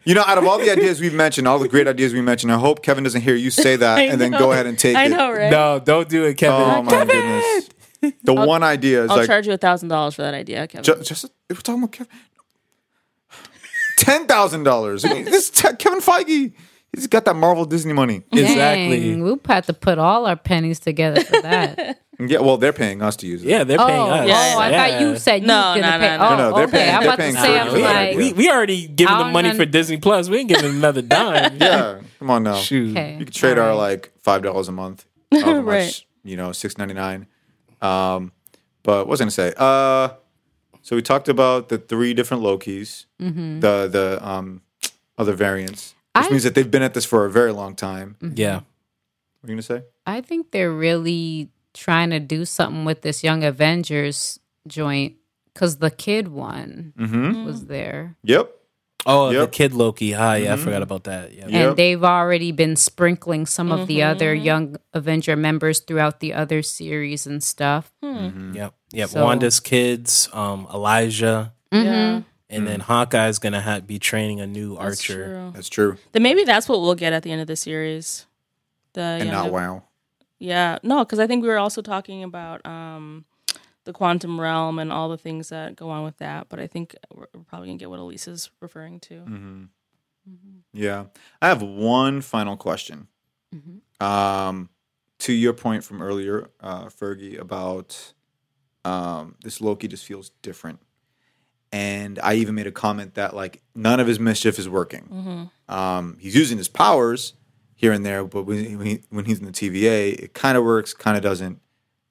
You 0.06 0.16
know, 0.16 0.24
out 0.26 0.38
of 0.38 0.46
all 0.46 0.58
the 0.60 0.70
ideas 0.72 1.00
we've 1.02 1.14
mentioned, 1.14 1.48
all 1.48 1.60
the 1.60 1.68
great 1.68 1.88
ideas 1.88 2.14
we 2.14 2.22
mentioned, 2.22 2.52
I 2.52 2.58
hope 2.58 2.84
Kevin 2.84 3.04
doesn't 3.04 3.22
hear 3.22 3.36
you 3.36 3.52
say 3.52 3.76
that 3.76 3.98
I 4.00 4.02
and 4.04 4.20
then 4.20 4.32
go 4.32 4.52
ahead 4.52 4.66
and 4.66 4.78
take 4.78 4.96
I 4.96 5.06
it. 5.06 5.10
know, 5.10 5.32
right? 5.32 5.52
no, 5.52 5.80
don't 5.84 6.08
do 6.10 6.26
it, 6.26 6.36
Kevin. 6.38 6.60
Oh 6.62 6.82
my 6.84 7.06
goodness. 7.06 7.70
The 8.24 8.34
one 8.34 8.64
idea 8.64 9.04
is 9.04 9.12
I'll 9.12 9.18
like 9.18 9.28
charge 9.28 9.46
you 9.48 9.54
a 9.54 9.58
thousand 9.58 9.90
dollars 9.90 10.16
for 10.16 10.24
that 10.24 10.34
idea, 10.34 10.68
Kevin. 10.68 10.84
ju- 10.84 11.04
just 11.04 11.26
if 11.50 11.58
we're 11.58 11.62
talking 11.62 11.84
about 11.84 11.92
Kevin. 11.92 12.12
Ten 13.98 14.26
thousand 14.28 14.64
dollars. 14.64 15.04
This 15.26 15.50
te- 15.50 15.76
Kevin 15.78 16.00
Feige. 16.00 16.54
He's 16.94 17.08
got 17.08 17.24
that 17.26 17.36
Marvel 17.36 17.64
Disney 17.66 17.94
money. 17.94 18.24
Exactly. 18.34 19.00
Dang, 19.12 19.24
we'll 19.24 19.40
have 19.48 19.66
to 19.68 19.74
put 19.74 19.98
all 19.98 20.26
our 20.26 20.36
pennies 20.36 20.80
together 20.80 21.22
for 21.24 21.42
that. 21.42 22.02
Yeah, 22.28 22.40
well, 22.40 22.58
they're 22.58 22.74
paying 22.74 23.02
us 23.02 23.16
to 23.18 23.28
use 23.28 23.44
it. 23.44 23.48
Yeah, 23.50 23.64
they're 23.64 23.80
oh, 23.80 23.86
paying 23.88 24.02
us. 24.02 24.28
Yeah, 24.28 24.54
oh, 24.56 24.60
I 24.60 24.70
Yeah. 24.70 24.88
thought 24.92 25.02
you 25.02 25.18
said 25.18 25.42
you 25.42 25.48
No, 25.48 25.54
gonna 25.76 25.82
no, 25.82 25.92
pay. 26.00 26.18
no, 26.18 26.24
oh, 26.26 26.30
no. 26.30 26.38
No, 26.50 26.56
they're 26.56 26.64
okay. 26.66 26.72
paying- 26.78 26.96
I'm 26.96 27.02
they're 27.04 27.10
about 27.10 27.16
to 27.16 27.22
paying 27.22 27.36
say, 27.36 27.42
for 27.42 27.60
I'm 27.60 27.68
it. 27.68 27.74
we, 27.74 27.82
like, 27.84 28.18
we, 28.18 28.34
we 28.34 28.50
already 28.50 28.88
given 28.88 29.18
the 29.18 29.24
I'm 29.26 29.34
money 29.34 29.50
gonna- 29.50 29.60
for 29.60 29.66
Disney 29.66 29.98
Plus. 29.98 30.30
We 30.30 30.38
ain't 30.38 30.50
giving 30.50 30.66
them 30.66 30.78
another 30.78 31.02
dime. 31.18 31.58
Yeah, 31.60 32.00
come 32.20 32.30
on 32.30 32.44
now. 32.44 32.56
Shoot. 32.56 32.92
okay. 32.92 33.18
You 33.18 33.26
could 33.26 33.34
trade 33.34 33.58
all 33.58 33.66
our 33.66 33.70
right. 33.72 33.76
like 33.78 34.14
five 34.20 34.42
dollars 34.44 34.68
a 34.68 34.72
month. 34.72 35.06
However 35.34 35.62
Right. 35.62 35.86
much, 35.86 36.08
you 36.24 36.36
know, 36.38 36.52
six 36.52 36.78
ninety 36.78 36.94
nine. 36.94 37.28
Um, 37.82 38.32
but 38.84 39.00
what 39.00 39.08
was 39.08 39.22
I 39.22 39.24
gonna 39.24 39.32
say? 39.32 39.54
Uh, 39.58 40.10
so 40.82 40.96
we 40.96 41.02
talked 41.02 41.30
about 41.30 41.70
the 41.70 41.78
three 41.78 42.14
different 42.14 42.44
Lokis, 42.44 43.06
the 43.20 43.88
the 43.92 44.20
um 44.22 44.62
other 45.18 45.34
variants, 45.34 45.96
which 46.16 46.26
I- 46.26 46.30
means 46.30 46.44
that 46.44 46.56
they've 46.56 46.70
been 46.70 46.82
at 46.84 46.94
this 46.94 47.06
for 47.06 47.26
a 47.26 47.32
very 47.32 47.52
long 47.54 47.76
time. 47.76 48.16
Yeah. 48.22 48.56
What 49.42 49.50
are 49.50 49.54
you 49.54 49.56
gonna 49.56 49.62
say? 49.64 49.84
I 50.06 50.22
think 50.22 50.52
they're 50.52 50.72
really 50.72 51.50
trying 51.74 52.10
to 52.12 52.20
do 52.20 52.46
something 52.46 52.86
with 52.86 53.02
this 53.02 53.24
Young 53.24 53.44
Avengers 53.44 54.40
joint 54.68 55.16
because 55.54 55.78
the 55.78 55.92
kid 55.92 56.28
one 56.30 56.94
Mm-hmm. 56.98 57.46
was 57.46 57.66
there. 57.66 58.16
Yep. 58.24 58.52
Oh, 59.08 59.34
the 59.34 59.48
kid 59.48 59.74
Loki. 59.74 60.14
Ah, 60.14 60.36
yeah, 60.36 60.54
I 60.54 60.58
Mhm. 60.58 60.64
forgot 60.64 60.82
about 60.84 61.06
that. 61.06 61.34
Yeah. 61.34 61.40
Yep. 61.40 61.50
Mm-hmm. 61.50 61.56
And 61.70 61.78
they've 61.78 62.04
already 62.04 62.52
been 62.52 62.76
sprinkling 62.76 63.48
some 63.48 63.72
of 63.72 63.88
the 63.88 64.04
other 64.04 64.32
young 64.36 64.76
Avenger 64.94 65.36
members 65.36 65.80
throughout 65.80 66.20
the 66.20 66.34
other 66.36 66.62
series 66.62 67.26
and 67.26 67.42
stuff. 67.42 67.92
Mm-hmm. 68.04 68.54
Yep. 68.56 68.74
Yep. 68.94 69.10
So- 69.10 69.24
Wanda's 69.24 69.60
kids, 69.60 70.30
um, 70.34 70.68
Elijah, 70.72 71.52
Yeah, 71.72 72.22
and 72.50 72.68
then 72.68 72.82
Hawkeye's 72.82 73.40
gonna 73.40 73.62
ha- 73.62 73.80
be 73.80 73.98
training 73.98 74.40
a 74.40 74.46
new 74.46 74.76
that's 74.76 74.84
archer. 74.86 75.26
true. 75.26 75.52
That's 75.56 75.70
true. 75.70 75.98
Then 76.12 76.22
maybe 76.22 76.44
that's 76.44 76.70
what 76.70 76.82
we'll 76.82 76.94
get 76.96 77.12
at 77.12 77.24
the 77.24 77.32
end 77.32 77.42
of 77.42 77.48
the 77.48 77.56
series. 77.56 78.28
The 78.94 79.02
And 79.02 79.32
not 79.32 79.48
Av- 79.48 79.52
wow. 79.52 79.84
Yeah, 80.42 80.80
no, 80.82 81.06
because 81.06 81.20
I 81.20 81.28
think 81.28 81.44
we 81.44 81.50
were 81.50 81.60
also 81.60 81.84
talking 81.84 82.24
about 82.24 82.66
um, 82.66 83.26
the 83.84 83.94
quantum 83.94 84.42
realm 84.42 84.80
and 84.80 84.92
all 84.92 85.08
the 85.08 85.18
things 85.18 85.50
that 85.50 85.76
go 85.76 85.92
on 85.92 86.04
with 86.04 86.18
that. 86.18 86.50
But 86.50 86.60
I 86.60 86.66
think 86.66 86.96
we're 87.14 87.28
we're 87.36 87.44
probably 87.44 87.68
gonna 87.68 87.78
get 87.78 87.92
what 87.92 88.00
Elise 88.00 88.28
is 88.28 88.50
referring 88.60 89.00
to. 89.02 89.14
Mm-hmm. 89.14 89.64
Yeah. 90.74 91.06
I 91.44 91.48
have 91.48 91.62
one 91.62 92.22
final 92.22 92.58
question. 92.58 93.08
Um, 94.00 94.70
to 95.20 95.34
your 95.34 95.54
point 95.54 95.84
from 95.84 96.02
earlier, 96.02 96.50
uh, 96.60 96.86
Fergie, 96.86 97.40
about 97.40 98.14
um, 98.84 99.36
this 99.44 99.62
Loki 99.62 99.88
just 99.88 100.06
feels 100.06 100.32
different. 100.42 100.80
And 101.72 102.18
I 102.18 102.36
even 102.36 102.56
made 102.56 102.66
a 102.68 102.72
comment 102.72 103.14
that 103.14 103.36
like 103.36 103.62
none 103.76 104.00
of 104.00 104.08
his 104.08 104.20
mischief 104.20 104.58
is 104.58 104.68
working. 104.68 105.50
Um, 105.70 106.18
he's 106.20 106.36
using 106.36 106.58
his 106.58 106.68
powers 106.68 107.34
here 107.82 107.92
and 107.92 108.06
there, 108.06 108.24
but 108.24 108.44
when, 108.44 108.78
when, 108.78 108.86
he, 108.88 109.02
when 109.10 109.26
he's 109.26 109.40
in 109.40 109.46
the 109.46 109.52
TVA, 109.52 110.14
it 110.14 110.34
kind 110.36 110.56
of 110.56 110.64
works, 110.64 110.94
kind 110.94 111.18
of 111.18 111.24
doesn't. 111.24 111.60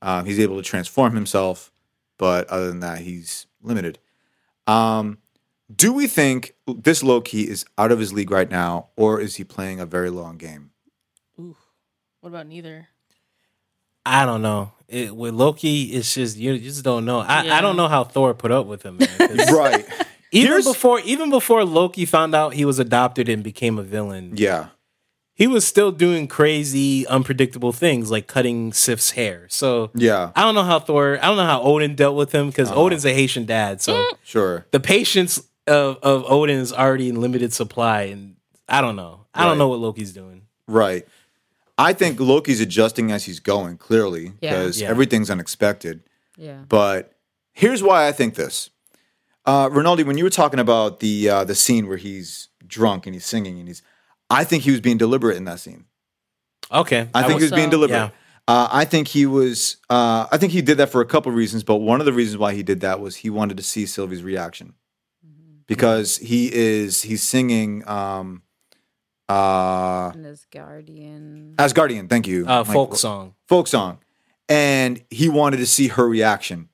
Um, 0.03 0.25
he's 0.25 0.41
able 0.41 0.57
to 0.57 0.63
transform 0.63 1.15
himself, 1.15 1.71
but 2.19 2.49
other 2.49 2.67
than 2.67 2.81
that, 2.81 2.99
he's 2.99 3.47
limited. 3.63 4.01
Um, 4.67 5.19
do 5.75 5.93
we 5.93 6.09
think 6.09 6.55
this 6.67 7.05
Loki 7.05 7.49
is 7.49 7.65
out 7.79 7.93
of 7.93 8.01
his 8.01 8.13
league 8.13 8.33
right 8.33 8.51
now, 8.51 8.89
or 8.97 9.21
is 9.21 9.37
he 9.37 9.45
playing 9.45 9.79
a 9.79 9.87
very 9.87 10.11
long 10.11 10.37
game? 10.39 10.71
What 11.37 11.55
about 12.29 12.49
neither? 12.49 12.89
I 14.05 14.25
don't 14.27 14.43
know. 14.43 14.73
It, 14.89 15.15
with 15.15 15.35
Loki, 15.35 15.85
it's 15.85 16.13
just 16.15 16.37
you 16.37 16.59
just 16.59 16.83
don't 16.83 17.05
know. 17.05 17.21
I, 17.21 17.45
Yeah. 17.45 17.57
I 17.57 17.61
don't 17.61 17.77
know 17.77 17.87
how 17.89 18.03
Thor 18.05 18.35
put 18.35 18.51
up 18.51 18.67
with 18.67 18.83
him. 18.83 18.99
Man, 18.99 19.09
'cause 19.19 19.53
Right. 19.57 19.87
even 20.33 20.49
Here's- 20.49 20.65
before 20.65 20.99
even 21.01 21.31
before 21.31 21.65
Loki 21.65 22.05
found 22.07 22.35
out 22.35 22.55
he 22.55 22.65
was 22.65 22.79
adopted 22.81 23.29
and 23.29 23.45
became 23.45 23.79
a 23.79 23.83
villain, 23.83 24.33
yeah. 24.37 24.69
He 25.41 25.47
was 25.47 25.67
still 25.67 25.91
doing 25.91 26.29
crazy, 26.29 27.07
unpredictable 27.07 27.73
things 27.73 28.11
like 28.11 28.27
cutting 28.27 28.75
Sif's 28.75 29.13
hair. 29.13 29.47
So 29.49 29.91
Yeah. 29.95 30.33
I 30.37 30.43
don't 30.43 30.55
know 30.55 30.65
how 30.65 30.79
Thor. 30.79 31.19
I 31.23 31.27
don't 31.29 31.39
know 31.39 31.47
how 31.47 31.63
Odin 31.63 31.95
dealt 31.95 32.15
with 32.15 32.31
him 32.33 32.49
because 32.51 32.71
Uh-huh. 32.71 32.83
Odin's 32.83 33.07
a 33.07 33.15
Haitian 33.15 33.47
dad. 33.47 33.81
So 33.81 34.05
Sure. 34.23 34.67
the 34.71 34.81
patience 34.81 35.43
of, 35.67 35.97
of 36.03 36.25
Odin 36.31 36.59
is 36.59 36.73
already 36.75 37.09
in 37.09 37.21
limited 37.23 37.53
supply, 37.55 38.03
and 38.13 38.37
I 38.69 38.83
don't 38.83 38.97
know. 38.97 39.25
I 39.33 39.43
Right. 39.45 39.49
don't 39.49 39.59
know 39.59 39.69
what 39.69 39.79
Loki's 39.79 40.13
doing. 40.13 40.43
Right. 40.67 41.07
I 41.79 41.95
think 41.95 42.21
Loki's 42.21 42.61
adjusting 42.61 43.11
as 43.11 43.25
he's 43.25 43.41
going, 43.41 43.79
clearly, 43.79 44.33
Yeah. 44.43 44.51
because 44.59 44.81
Yeah. 44.83 44.89
everything's 44.91 45.31
unexpected. 45.31 46.03
Yeah. 46.37 46.59
But 46.69 47.15
here's 47.55 47.83
why 47.83 48.07
I 48.09 48.13
think 48.13 48.35
this. 48.35 48.69
Uh, 49.47 49.71
Rinaldi, 49.73 50.03
when 50.05 50.19
you 50.19 50.25
were 50.25 50.29
talking 50.43 50.61
about 50.61 51.01
the 51.01 51.31
uh, 51.31 51.45
the 51.45 51.55
scene 51.55 51.87
where 51.89 51.97
he's 51.97 52.49
drunk 52.67 53.07
and 53.07 53.15
he's 53.15 53.25
singing 53.25 53.59
and 53.59 53.67
he's, 53.69 53.81
I 54.31 54.45
think 54.45 54.63
he 54.63 54.71
was 54.71 54.81
being 54.81 54.97
deliberate 54.97 55.37
in 55.37 55.45
that 55.45 55.61
scene. 55.61 55.85
Okay, 56.73 57.09
I 57.13 57.23
think 57.23 57.41
he 57.41 57.45
was 57.45 57.51
so. 57.51 57.57
being 57.57 57.71
deliberate. 57.71 57.99
Yeah. 57.99 58.11
Uh, 58.47 58.69
I 58.71 58.85
think 58.85 59.09
he 59.09 59.27
was. 59.27 59.77
Uh, 59.91 60.27
I 60.31 60.39
think 60.39 60.53
he 60.53 60.63
did 60.63 60.79
that 60.79 60.91
for 60.91 61.01
a 61.01 61.07
couple 61.07 61.31
of 61.31 61.37
reasons, 61.37 61.65
but 61.65 61.77
one 61.77 62.01
of 62.01 62.07
the 62.07 62.13
reasons 62.13 62.39
why 62.39 62.55
he 62.55 62.63
did 62.63 62.81
that 62.81 63.01
was 63.01 63.17
he 63.17 63.31
wanted 63.31 63.57
to 63.57 63.63
see 63.63 63.87
Sylvie's 63.87 64.23
reaction 64.23 64.75
because 65.67 66.17
he 66.17 66.53
is 66.53 67.03
he's 67.03 67.23
singing 67.23 67.87
um, 67.89 68.43
uh, 69.29 70.11
And 70.15 70.25
this 70.25 70.47
Guardian. 70.51 71.55
Asgardian. 71.59 72.09
Thank 72.09 72.27
you, 72.27 72.45
uh, 72.47 72.65
Mike. 72.65 72.73
folk 72.73 72.97
song. 72.97 73.35
folk 73.47 73.69
song, 73.69 73.99
and 74.49 75.03
he 75.11 75.29
wanted 75.29 75.59
to 75.59 75.67
see 75.67 75.89
her 75.89 76.09
reaction 76.09 76.69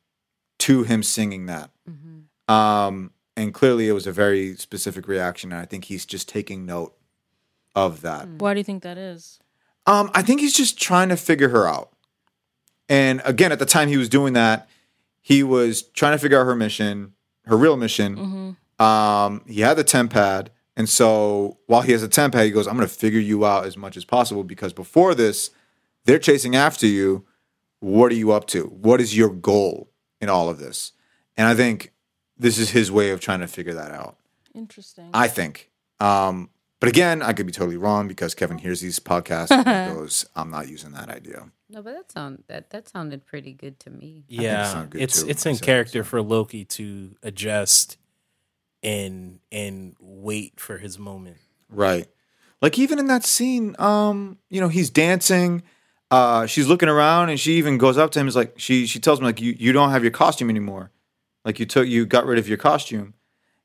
to 0.61 0.83
him 0.85 1.03
singing 1.03 1.47
that. 1.47 1.71
Um, 2.49 3.11
and 3.37 3.53
clearly, 3.53 3.89
it 3.89 3.93
was 3.93 4.07
a 4.07 4.13
very 4.13 4.57
specific 4.57 5.09
reaction, 5.09 5.53
and 5.53 5.61
I 5.61 5.65
think 5.67 5.87
he's 5.87 6.07
just 6.07 6.29
taking 6.29 6.65
note 6.65 6.97
of 7.77 8.01
that. 8.01 8.27
Why 8.27 8.55
do 8.55 8.59
you 8.61 8.65
think 8.65 8.83
that 8.83 8.99
is? 8.99 9.39
Um, 9.87 10.11
I 10.15 10.23
think 10.23 10.41
he's 10.41 10.57
just 10.57 10.81
trying 10.81 11.11
to 11.11 11.17
figure 11.17 11.51
her 11.51 11.69
out. 11.69 11.93
And 12.89 13.21
again, 13.25 13.53
at 13.53 13.61
the 13.61 13.67
time 13.67 13.89
he 13.89 13.97
was 13.97 14.09
doing 14.09 14.33
that, 14.33 14.69
he 15.21 15.43
was 15.43 15.83
trying 15.83 16.13
to 16.13 16.19
figure 16.19 16.41
out 16.41 16.47
her 16.47 16.55
mission, 16.55 17.13
her 17.45 17.57
real 17.57 17.77
mission. 17.77 18.57
Um, 18.79 19.43
he 19.47 19.61
had 19.61 19.77
the 19.77 19.85
TemPad, 19.85 20.49
and 20.77 20.89
so 20.89 21.59
while 21.67 21.83
he 21.83 21.93
has 21.93 22.03
a 22.03 22.09
TemPad, 22.09 22.45
he 22.45 22.51
goes, 22.51 22.67
"I'm 22.67 22.77
going 22.77 22.89
to 22.89 22.95
figure 22.95 23.21
you 23.21 23.45
out 23.47 23.67
as 23.67 23.77
much 23.77 23.97
as 23.97 24.05
possible 24.05 24.45
because 24.45 24.73
before 24.73 25.15
this, 25.15 25.51
they're 26.05 26.19
chasing 26.19 26.55
after 26.57 26.87
you. 26.87 27.25
What 27.81 28.11
are 28.13 28.17
you 28.17 28.33
up 28.33 28.47
to? 28.49 28.65
What 28.65 29.01
is 29.01 29.17
your 29.17 29.31
goal 29.31 29.91
in 30.21 30.29
all 30.29 30.49
of 30.49 30.59
this?" 30.59 30.93
And 31.37 31.49
I 31.49 31.55
think 31.55 31.93
this 32.39 32.59
is 32.59 32.71
his 32.71 32.91
way 32.93 33.11
of 33.11 33.21
trying 33.21 33.41
to 33.41 33.49
figure 33.49 33.75
that 33.75 33.91
out. 33.91 34.17
Interesting. 34.55 35.11
I 35.13 35.29
think. 35.29 35.71
Um, 35.99 36.51
but 36.87 36.91
again, 36.91 37.21
I 37.21 37.33
could 37.33 37.47
be 37.47 37.53
totally 37.53 37.77
wrong 37.77 38.07
because 38.07 38.33
Kevin 38.37 38.59
hears 38.59 38.81
these 38.81 39.01
podcasts 39.01 39.51
and 39.51 39.93
goes, 39.97 40.25
"I'm 40.37 40.53
not 40.53 40.69
using 40.69 40.93
that 40.93 41.09
idea." 41.09 41.51
No, 41.69 41.83
but 41.83 41.95
that 41.95 42.13
sound 42.13 42.45
that 42.47 42.71
that 42.71 42.89
sounded 42.89 43.27
pretty 43.27 43.53
good 43.53 43.81
to 43.81 43.91
me. 43.91 44.23
Yeah, 44.29 44.71
sounded 44.71 44.91
good 44.91 45.03
it's 45.03 45.25
too 45.25 45.29
it's 45.29 45.47
in 45.47 45.57
character 45.57 46.05
so. 46.05 46.09
for 46.11 46.23
Loki 46.23 46.65
to 46.65 47.17
adjust 47.25 47.97
and 48.85 49.41
and 49.51 49.97
wait 49.99 50.61
for 50.61 50.79
his 50.79 50.97
moment. 50.97 51.39
Right. 51.69 52.07
Like 52.63 52.79
even 52.79 53.01
in 53.01 53.09
that 53.09 53.25
scene, 53.25 53.75
um, 53.81 54.39
you 54.49 54.61
know, 54.61 54.69
he's 54.69 54.89
dancing. 54.89 55.65
Uh, 56.13 56.47
she's 56.47 56.69
looking 56.69 56.89
around 56.89 57.31
and 57.31 57.41
she 57.41 57.55
even 57.55 57.79
goes 57.79 57.99
up 57.99 58.13
to 58.13 58.21
him. 58.21 58.29
Is 58.29 58.37
like 58.37 58.61
she 58.61 58.87
she 58.87 59.01
tells 59.01 59.19
him 59.19 59.25
like 59.25 59.41
you 59.41 59.57
you 59.59 59.73
don't 59.73 59.91
have 59.91 60.05
your 60.05 60.13
costume 60.13 60.51
anymore. 60.51 60.93
Like 61.45 61.59
you 61.59 61.67
took 61.67 61.89
you 61.89 62.07
got 62.07 62.27
rid 62.27 62.39
of 62.39 62.47
your 62.47 62.59
costume, 62.59 63.15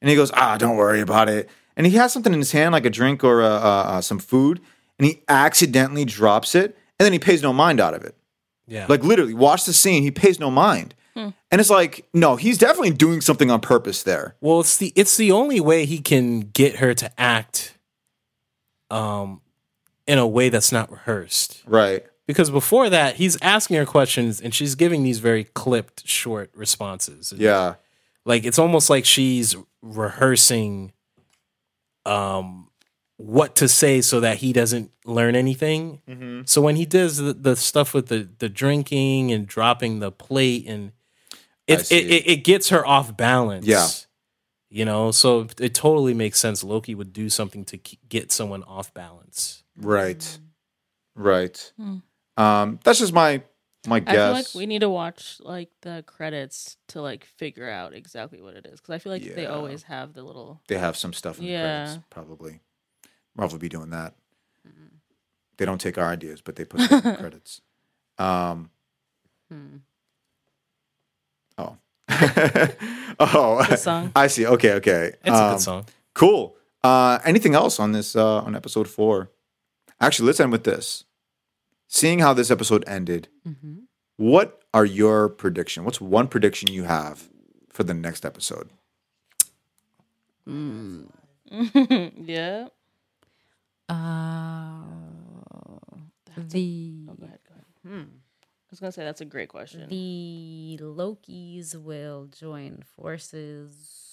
And 0.01 0.09
he 0.09 0.15
goes, 0.15 0.31
"Ah, 0.33 0.57
don't 0.57 0.75
worry 0.75 1.01
about 1.01 1.29
it." 1.29 1.51
And 1.75 1.87
he 1.87 1.93
has 1.93 2.11
something 2.13 2.33
in 2.33 2.39
his 2.39 2.51
hand, 2.51 2.73
like 2.73 2.85
a 2.85 2.89
drink 2.89 3.23
or 3.23 3.41
uh, 3.41 3.47
uh, 3.47 3.83
uh, 3.87 4.01
some 4.01 4.19
food, 4.19 4.59
and 4.99 5.07
he 5.07 5.21
accidentally 5.27 6.05
drops 6.05 6.53
it, 6.55 6.77
and 6.99 7.05
then 7.05 7.13
he 7.13 7.19
pays 7.19 7.41
no 7.41 7.53
mind 7.53 7.79
out 7.79 7.93
of 7.93 8.03
it. 8.03 8.15
Yeah. 8.67 8.85
Like 8.87 9.03
literally, 9.03 9.33
watch 9.33 9.65
the 9.65 9.73
scene. 9.73 10.03
He 10.03 10.11
pays 10.11 10.39
no 10.39 10.51
mind, 10.51 10.93
and 11.15 11.59
it's 11.59 11.69
like, 11.69 12.05
no, 12.13 12.35
he's 12.35 12.57
definitely 12.57 12.91
doing 12.91 13.21
something 13.21 13.51
on 13.51 13.59
purpose 13.59 14.03
there. 14.03 14.35
Well, 14.41 14.61
it's 14.61 14.77
the 14.77 14.93
it's 14.95 15.17
the 15.17 15.31
only 15.31 15.59
way 15.59 15.85
he 15.85 15.99
can 15.99 16.41
get 16.41 16.77
her 16.77 16.93
to 16.93 17.11
act 17.19 17.77
um 18.89 19.41
in 20.07 20.17
a 20.17 20.27
way 20.27 20.49
that's 20.49 20.71
not 20.71 20.91
rehearsed. 20.91 21.63
Right. 21.65 22.05
Because 22.27 22.49
before 22.49 22.89
that, 22.89 23.15
he's 23.15 23.41
asking 23.41 23.77
her 23.77 23.85
questions 23.85 24.39
and 24.39 24.53
she's 24.53 24.75
giving 24.75 25.03
these 25.03 25.19
very 25.19 25.45
clipped 25.45 26.07
short 26.07 26.51
responses. 26.55 27.33
Yeah. 27.35 27.75
Like 28.25 28.45
it's 28.45 28.59
almost 28.59 28.89
like 28.89 29.05
she's 29.05 29.55
rehearsing 29.81 30.93
um 32.05 32.67
what 33.17 33.55
to 33.57 33.67
say 33.67 34.01
so 34.01 34.19
that 34.19 34.37
he 34.37 34.51
doesn't 34.51 34.91
learn 35.05 35.35
anything. 35.35 36.01
Mm-hmm. 36.09 36.41
So 36.45 36.61
when 36.61 36.75
he 36.75 36.85
does 36.85 37.17
the, 37.17 37.33
the 37.33 37.55
stuff 37.55 37.93
with 37.93 38.07
the 38.07 38.27
the 38.39 38.49
drinking 38.49 39.31
and 39.31 39.45
dropping 39.45 39.99
the 39.99 40.11
plate 40.11 40.65
and 40.67 40.91
it 41.67 41.91
it, 41.91 42.07
it 42.07 42.27
it 42.27 42.37
gets 42.43 42.69
her 42.69 42.85
off 42.85 43.15
balance. 43.15 43.65
Yeah. 43.65 43.87
You 44.69 44.85
know, 44.85 45.11
so 45.11 45.47
it 45.59 45.75
totally 45.75 46.13
makes 46.13 46.39
sense. 46.39 46.63
Loki 46.63 46.95
would 46.95 47.11
do 47.11 47.29
something 47.29 47.65
to 47.65 47.77
get 48.07 48.31
someone 48.31 48.63
off 48.63 48.93
balance. 48.93 49.63
Right. 49.75 50.39
Right. 51.13 51.73
Um, 52.37 52.79
that's 52.83 52.99
just 52.99 53.11
my 53.11 53.43
my 53.87 54.03
I 54.05 54.13
feel 54.13 54.31
like 54.31 54.47
we 54.53 54.65
need 54.67 54.81
to 54.81 54.89
watch 54.89 55.37
like 55.39 55.69
the 55.81 56.03
credits 56.05 56.77
to 56.89 57.01
like 57.01 57.25
figure 57.25 57.69
out 57.69 57.93
exactly 57.93 58.41
what 58.41 58.55
it 58.55 58.65
is 58.67 58.79
because 58.79 58.93
I 58.93 58.99
feel 58.99 59.11
like 59.11 59.23
they 59.23 59.45
always 59.47 59.83
have 59.83 60.13
the 60.13 60.21
little. 60.23 60.61
they 60.67 60.77
have 60.77 60.95
some 60.95 61.13
stuff 61.13 61.39
in 61.39 61.45
the 61.45 61.51
Yeah. 61.51 61.85
credits. 61.85 62.05
Probably. 62.09 62.59
Marvel 63.35 63.57
be 63.57 63.69
doing 63.69 63.89
that. 63.91 64.13
They 65.57 65.65
don't 65.65 65.79
take 65.81 65.97
our 65.97 66.09
ideas, 66.09 66.41
but 66.41 66.55
they 66.55 66.65
put 66.65 66.81
stuff 66.81 67.05
in 67.05 67.11
the 67.11 67.17
credits. 67.19 67.61
Um. 68.17 68.69
Hmm. 69.51 69.77
Oh. 71.57 71.77
oh. 73.19 73.65
The 73.69 73.75
song. 73.77 74.11
I 74.15 74.27
see. 74.27 74.45
Okay. 74.45 74.73
Okay. 74.73 75.13
It's 75.23 75.29
a 75.29 75.33
Um, 75.43 75.51
good 75.53 75.61
song. 75.61 75.85
Cool. 76.13 76.55
Uh, 76.83 77.19
anything 77.25 77.53
else 77.55 77.79
on 77.79 77.91
this 77.91 78.15
uh, 78.15 78.39
on 78.41 78.55
episode 78.55 78.87
four? 78.87 79.29
Actually, 79.99 80.27
let's 80.27 80.39
end 80.39 80.51
with 80.51 80.63
this. 80.63 81.03
Seeing 81.93 82.19
how 82.19 82.33
this 82.33 82.49
episode 82.49 82.85
ended, 82.87 83.27
Mhm. 83.45 83.81
what 84.15 84.63
are 84.73 84.85
your 84.85 85.27
prediction? 85.27 85.83
What's 85.83 85.99
one 85.99 86.29
prediction 86.29 86.71
you 86.71 86.83
have 86.83 87.29
for 87.69 87.83
the 87.83 87.93
next 87.93 88.25
episode? 88.25 88.69
yeah. 90.47 92.67
Uh, 93.89 94.83
the 96.37 97.07
Oh, 97.09 97.13
go 97.15 97.25
ahead. 97.25 97.39
Go 97.47 97.55
ahead. 97.93 98.07
I 98.07 98.69
was 98.71 98.79
gonna 98.79 98.91
say 98.93 99.03
that's 99.03 99.19
a 99.21 99.25
great 99.25 99.49
question. 99.49 99.89
the 99.89 100.79
Lokis 100.81 101.75
will 101.75 102.27
join 102.31 102.83
forces 102.95 104.10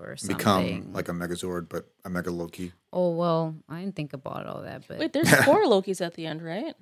for 0.00 0.16
something. 0.16 0.36
Become 0.36 0.92
like 0.92 1.08
a 1.08 1.12
Megazord, 1.12 1.68
but 1.68 1.90
a 2.04 2.10
Mega 2.10 2.30
Loki. 2.30 2.72
oh 2.92 3.10
well, 3.10 3.54
I 3.68 3.80
didn't 3.80 3.96
think 3.96 4.12
about 4.12 4.46
all 4.46 4.62
that, 4.62 4.84
but 4.88 4.98
Wait, 4.98 5.12
there's 5.12 5.32
four 5.44 5.64
Lokis 5.64 6.04
at 6.04 6.14
the 6.14 6.26
end, 6.26 6.42
right? 6.42 6.74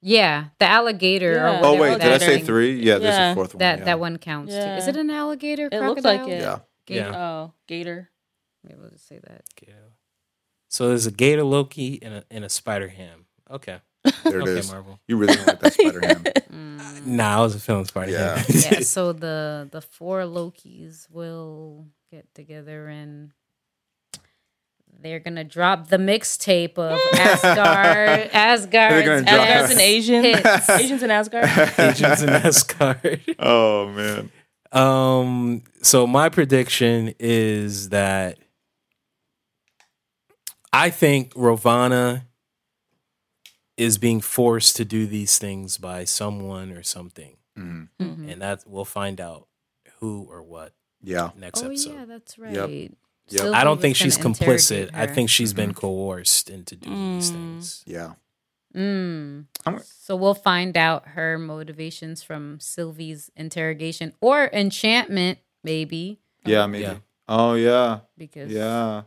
yeah, 0.00 0.46
the 0.58 0.66
alligator. 0.66 1.32
Yeah. 1.32 1.60
Or 1.60 1.66
Oh 1.66 1.80
wait, 1.80 2.00
did 2.00 2.12
I 2.12 2.18
say 2.18 2.40
three? 2.40 2.80
Yeah, 2.80 2.98
there's 2.98 3.32
a 3.32 3.34
fourth 3.34 3.54
one. 3.54 3.58
That 3.58 3.78
yeah. 3.80 3.84
that 3.86 4.00
one 4.00 4.18
counts 4.18 4.52
too. 4.52 4.60
Is 4.60 4.88
it 4.88 4.96
an 4.96 5.10
alligator? 5.10 5.68
It 5.70 5.80
looks 5.80 6.04
like 6.04 6.20
crocodile? 6.20 6.38
it. 6.38 6.40
Yeah. 6.40 6.58
Gator? 6.86 7.10
Yeah. 7.10 7.18
Oh, 7.18 7.52
Gator. 7.66 8.10
Maybe 8.64 8.78
we'll 8.80 8.90
just 8.90 9.06
say 9.06 9.18
that. 9.18 9.44
Yeah. 9.66 9.74
So 10.68 10.88
there's 10.88 11.06
a 11.06 11.10
Gator 11.10 11.44
Loki 11.44 11.98
and 12.02 12.14
a 12.14 12.24
and 12.30 12.44
a 12.44 12.48
Spider 12.48 12.88
Ham. 12.88 13.26
Okay. 13.50 13.78
There 14.24 14.38
it 14.38 14.42
okay, 14.42 14.58
is. 14.58 14.70
Marvel. 14.70 15.00
You 15.08 15.16
really 15.16 15.34
don't 15.34 15.46
like 15.48 15.60
that 15.60 15.72
Spider 15.74 16.00
Ham. 16.06 16.24
Mm. 16.48 17.04
Nah, 17.06 17.36
I 17.36 17.40
was 17.40 17.54
a 17.54 17.60
film 17.60 17.84
Spider 17.84 18.12
Yeah. 18.12 18.38
Ham. 18.38 18.46
yeah, 18.48 18.80
so 18.96 19.12
the 19.12 19.68
the 19.70 19.80
four 19.82 20.22
Lokis 20.22 21.08
will 21.10 21.86
get 22.10 22.32
together 22.34 22.88
and 22.88 23.32
they're 25.00 25.20
gonna 25.20 25.44
drop 25.44 25.88
the 25.88 25.96
mixtape 25.98 26.76
of 26.78 26.98
Asgard. 27.14 28.30
Asgard, 28.32 28.92
They're 28.92 29.02
gonna 29.04 29.22
drop- 29.22 29.34
Asgard's 29.48 29.68
best 29.68 29.72
an 29.74 29.80
Asian. 29.80 30.24
hits. 30.24 30.70
Asians 30.70 31.02
in 31.02 31.10
Asgard. 31.10 31.44
Asians 31.78 32.22
in 32.22 32.28
Asgard. 32.30 33.20
oh 33.38 33.88
man. 33.90 34.30
Um. 34.72 35.62
So 35.82 36.06
my 36.06 36.28
prediction 36.28 37.14
is 37.20 37.90
that 37.90 38.38
I 40.72 40.90
think 40.90 41.32
Ravonna 41.34 42.22
is 43.76 43.98
being 43.98 44.20
forced 44.20 44.76
to 44.76 44.84
do 44.84 45.06
these 45.06 45.38
things 45.38 45.78
by 45.78 46.04
someone 46.04 46.72
or 46.72 46.82
something, 46.82 47.36
Mhm. 47.56 47.88
Mhm. 48.00 48.32
and 48.32 48.42
that 48.42 48.64
we'll 48.66 48.84
find 48.84 49.20
out 49.20 49.46
who 50.00 50.26
or 50.28 50.42
what 50.42 50.72
Yeah. 51.02 51.30
next 51.36 51.62
Oh 51.62 51.66
episode. 51.66 51.94
yeah, 51.94 52.04
that's 52.04 52.38
right. 52.38 52.52
Yep. 52.54 52.90
Sylvie 53.28 53.54
I 53.54 53.62
don't 53.64 53.80
think 53.80 53.94
she's 53.96 54.16
complicit. 54.16 54.70
interrogate 54.88 54.94
I 54.94 55.06
her. 55.06 55.14
think 55.14 55.28
she's 55.30 55.52
been 55.52 55.72
Mhm. 55.72 55.76
coerced 55.76 56.48
into 56.50 56.76
doing 56.76 57.16
these 57.16 57.30
Mm. 57.30 57.34
things. 57.34 57.82
Yeah. 57.86 58.12
Mm. 58.74 59.46
So 59.84 60.16
we'll 60.16 60.34
find 60.34 60.76
out 60.76 61.08
her 61.08 61.38
motivations 61.38 62.22
from 62.22 62.58
Sylvie's 62.60 63.30
interrogation 63.36 64.12
or 64.20 64.48
enchantment, 64.52 65.38
maybe 65.64 66.20
Yeah. 66.44 66.66
Maybe. 66.66 66.84
Yeah. 66.84 66.96
Oh 67.28 67.54
yeah. 67.54 68.00
because 68.16 68.50
Yeah. 68.50 69.02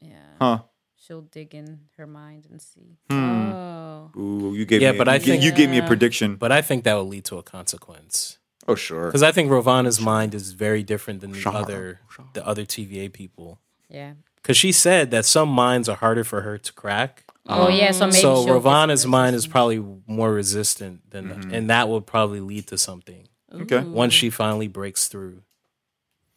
yeah, 0.00 0.16
Huh. 0.40 0.62
she'll 0.96 1.22
dig 1.22 1.54
in 1.54 1.80
her 1.96 2.06
mind 2.06 2.46
and 2.50 2.60
see. 2.60 2.98
Hmm. 3.10 3.52
Oh. 3.52 4.10
Ooh, 4.16 4.54
you 4.54 4.64
gave 4.66 4.82
Yeah, 4.82 4.92
me. 4.92 4.98
but 4.98 5.06
you 5.06 5.12
I 5.14 5.18
ga- 5.18 5.24
think- 5.24 5.42
you 5.44 5.52
gave 5.52 5.70
me 5.70 5.78
a 5.78 5.86
prediction. 5.86 6.36
But 6.36 6.52
I 6.52 6.60
think 6.60 6.84
that 6.84 6.94
will 6.94 7.06
lead 7.08 7.24
to 7.26 7.38
a 7.38 7.42
consequence 7.42 8.38
Oh 8.68 8.74
sure. 8.76 9.06
because 9.06 9.22
I 9.22 9.32
think 9.32 9.50
Ravonna's 9.50 10.00
mind 10.00 10.34
is 10.34 10.52
very 10.52 10.82
different 10.82 11.20
than 11.20 11.32
the 11.32 11.40
Sure, 11.40 11.54
other 11.54 12.00
the 12.32 12.46
other 12.46 12.64
TVA 12.64 13.12
people. 13.12 13.58
Yeah. 13.88 14.14
Because 14.36 14.56
she 14.56 14.72
said 14.72 15.10
that 15.10 15.24
some 15.24 15.48
minds 15.48 15.88
are 15.88 15.96
harder 15.96 16.24
for 16.24 16.42
her 16.42 16.58
to 16.58 16.72
crack. 16.72 17.24
Oh 17.48 17.68
yeah. 17.68 17.90
So 17.92 18.06
maybe 18.06 18.18
so 18.18 18.46
Ravonna's 18.46 19.06
mind 19.06 19.34
is 19.36 19.46
probably 19.46 19.82
more 20.06 20.32
resistant 20.32 21.10
than, 21.10 21.28
Mhm. 21.28 21.52
and 21.52 21.70
that 21.70 21.88
will 21.88 22.00
probably 22.00 22.40
lead 22.40 22.66
to 22.68 22.78
something 22.78 23.28
Okay. 23.52 23.80
Once 23.80 24.14
she 24.14 24.30
finally 24.30 24.68
breaks 24.68 25.08
through. 25.08 25.42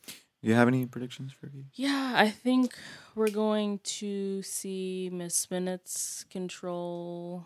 Do 0.08 0.14
you 0.50 0.54
have 0.56 0.68
any 0.68 0.86
predictions 0.86 1.32
for 1.32 1.48
you? 1.48 1.66
Yeah, 1.74 2.14
I 2.16 2.30
think 2.30 2.76
we're 3.16 3.30
going 3.32 3.80
to 4.00 4.42
see 4.44 5.10
Miss 5.12 5.50
Minutes 5.50 6.26
control. 6.30 7.46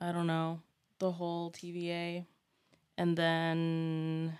I 0.00 0.12
don't 0.12 0.26
know 0.26 0.60
the 0.98 1.12
whole 1.12 1.50
TVA, 1.50 2.26
and 2.98 3.16
then 3.16 4.38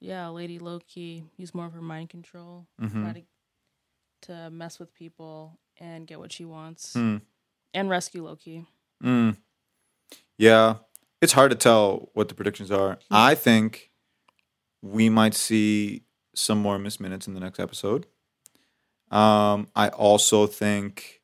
yeah, 0.00 0.28
Lady 0.28 0.58
Loki 0.58 1.24
use 1.36 1.54
more 1.54 1.66
of 1.66 1.72
her 1.74 1.82
mind 1.82 2.08
control, 2.10 2.66
Mhm. 2.80 3.02
try 3.02 3.12
to 3.12 3.22
to 4.22 4.50
mess 4.50 4.78
with 4.78 4.92
people 4.92 5.58
and 5.78 6.06
get 6.06 6.18
what 6.18 6.30
she 6.30 6.44
wants, 6.44 6.92
Hmm. 6.92 7.16
and 7.72 7.88
rescue 7.88 8.22
Loki. 8.22 8.66
Mm. 9.02 9.38
Yeah, 10.36 10.80
it's 11.22 11.32
hard 11.32 11.50
to 11.52 11.56
tell 11.56 12.10
what 12.12 12.28
the 12.28 12.34
predictions 12.34 12.70
are. 12.70 12.98
I 13.10 13.34
think 13.34 13.90
we 14.82 15.08
might 15.08 15.32
see 15.32 16.04
some 16.34 16.58
more 16.60 16.78
Miss 16.78 17.00
Minutes 17.00 17.26
in 17.28 17.32
the 17.32 17.40
next 17.40 17.58
episode. 17.58 18.06
Um, 19.10 19.68
I 19.74 19.88
also 19.88 20.46
think, 20.46 21.22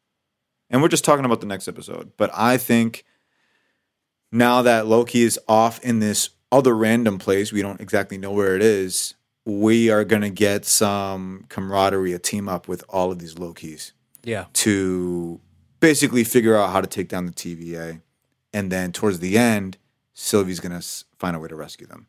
and 0.71 0.81
we're 0.81 0.89
just 0.89 1.05
talking 1.05 1.27
about 1.27 1.41
the 1.43 1.47
next 1.47 1.69
episode, 1.69 2.17
but 2.17 2.31
I 2.33 2.57
think 2.57 3.05
now 4.33 4.63
that 4.63 4.87
Loki 4.87 5.23
is 5.23 5.39
off 5.49 5.83
in 5.85 6.01
this 6.01 6.31
other 6.53 6.75
random 6.77 7.19
place, 7.19 7.53
we 7.53 7.63
don't 7.63 7.81
exactly 7.81 8.19
know 8.19 8.33
where 8.33 8.55
it 8.57 8.63
is. 8.63 9.15
We 9.45 9.91
are 9.91 10.05
gonna 10.05 10.31
get 10.31 10.65
some 10.65 11.45
camaraderie, 11.49 12.13
a 12.13 12.19
team 12.19 12.49
up 12.49 12.69
with 12.69 12.85
all 12.89 13.13
of 13.13 13.19
these 13.19 13.35
Lokis 13.37 13.93
Yeah. 14.25 14.47
to 14.55 15.41
basically 15.81 16.25
figure 16.25 16.57
out 16.57 16.71
how 16.71 16.81
to 16.81 16.87
take 16.87 17.09
down 17.09 17.27
the 17.27 17.33
TVA. 17.33 18.01
And 18.53 18.73
then 18.73 18.91
towards 18.93 19.19
the 19.21 19.37
end, 19.39 19.77
Sylvie's 20.15 20.61
going 20.61 20.79
to 20.81 20.87
find 21.19 21.37
a 21.37 21.39
way 21.39 21.49
to 21.49 21.55
rescue 21.55 21.87
them 21.87 22.07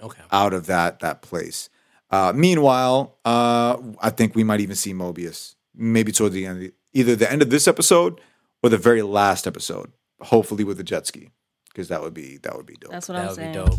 Okay. 0.00 0.22
out 0.30 0.54
of 0.54 0.66
that 0.66 1.00
that 1.00 1.20
place. 1.22 1.68
Uh, 2.10 2.32
meanwhile, 2.34 3.18
uh, 3.24 3.76
I 4.00 4.10
think 4.10 4.34
we 4.36 4.44
might 4.44 4.60
even 4.60 4.76
see 4.76 4.94
Mobius 4.94 5.56
maybe 5.74 6.12
towards 6.12 6.34
the 6.34 6.46
end, 6.46 6.72
either 6.92 7.16
the 7.16 7.30
end 7.30 7.42
of 7.42 7.50
this 7.50 7.66
episode 7.66 8.20
or 8.62 8.70
the 8.70 8.78
very 8.78 9.02
last 9.02 9.46
episode. 9.46 9.90
Hopefully 10.20 10.62
with 10.62 10.76
the 10.76 10.84
jet 10.84 11.06
ski, 11.06 11.30
because 11.72 11.88
that 11.88 12.02
would 12.02 12.14
be 12.14 12.38
that 12.42 12.56
would 12.56 12.66
be 12.66 12.76
dope. 12.80 12.90
That's 12.92 13.08
what 13.08 13.14
That 13.16 13.22
I'm 13.22 13.28
would 13.28 13.36
be 13.36 13.42
saying. 13.42 13.54
dope. 13.54 13.78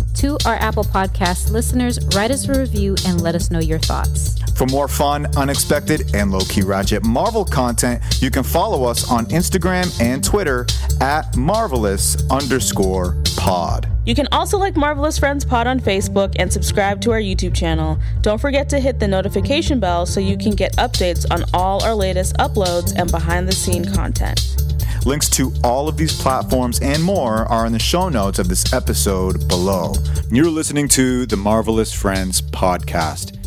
To 0.15 0.37
our 0.45 0.55
Apple 0.55 0.83
Podcast 0.83 1.51
listeners, 1.51 1.97
write 2.15 2.31
us 2.31 2.47
a 2.47 2.59
review 2.59 2.95
and 3.07 3.21
let 3.21 3.33
us 3.33 3.49
know 3.49 3.59
your 3.59 3.79
thoughts. 3.79 4.37
For 4.55 4.67
more 4.67 4.87
fun, 4.87 5.25
unexpected, 5.35 6.13
and 6.13 6.31
low 6.31 6.41
key 6.41 6.61
ratchet 6.61 7.03
Marvel 7.03 7.43
content, 7.43 8.03
you 8.21 8.29
can 8.29 8.43
follow 8.43 8.83
us 8.83 9.09
on 9.09 9.25
Instagram 9.27 9.99
and 9.99 10.23
Twitter 10.23 10.67
at 10.99 11.35
marvelous 11.35 12.29
underscore 12.29 13.17
pod. 13.35 13.87
You 14.05 14.13
can 14.13 14.27
also 14.31 14.57
like 14.59 14.75
Marvelous 14.75 15.17
Friends 15.17 15.45
Pod 15.45 15.65
on 15.65 15.79
Facebook 15.79 16.35
and 16.37 16.51
subscribe 16.51 17.01
to 17.01 17.11
our 17.11 17.19
YouTube 17.19 17.55
channel. 17.55 17.97
Don't 18.21 18.39
forget 18.39 18.69
to 18.69 18.79
hit 18.79 18.99
the 18.99 19.07
notification 19.07 19.79
bell 19.79 20.05
so 20.05 20.19
you 20.19 20.37
can 20.37 20.51
get 20.53 20.75
updates 20.77 21.25
on 21.31 21.43
all 21.53 21.83
our 21.83 21.95
latest 21.95 22.35
uploads 22.37 22.93
and 22.95 23.09
behind 23.09 23.47
the 23.47 23.53
scene 23.53 23.85
content. 23.85 24.39
Links 25.05 25.29
to 25.29 25.51
all 25.63 25.87
of 25.87 25.97
these 25.97 26.15
platforms 26.21 26.79
and 26.79 27.01
more 27.01 27.45
are 27.51 27.65
in 27.65 27.73
the 27.73 27.79
show 27.79 28.07
notes 28.07 28.37
of 28.37 28.47
this 28.47 28.71
episode 28.71 29.47
below. 29.47 29.93
You're 30.29 30.45
listening 30.45 30.87
to 30.89 31.25
the 31.25 31.37
Marvelous 31.37 31.91
Friends 31.91 32.39
podcast. 32.39 33.40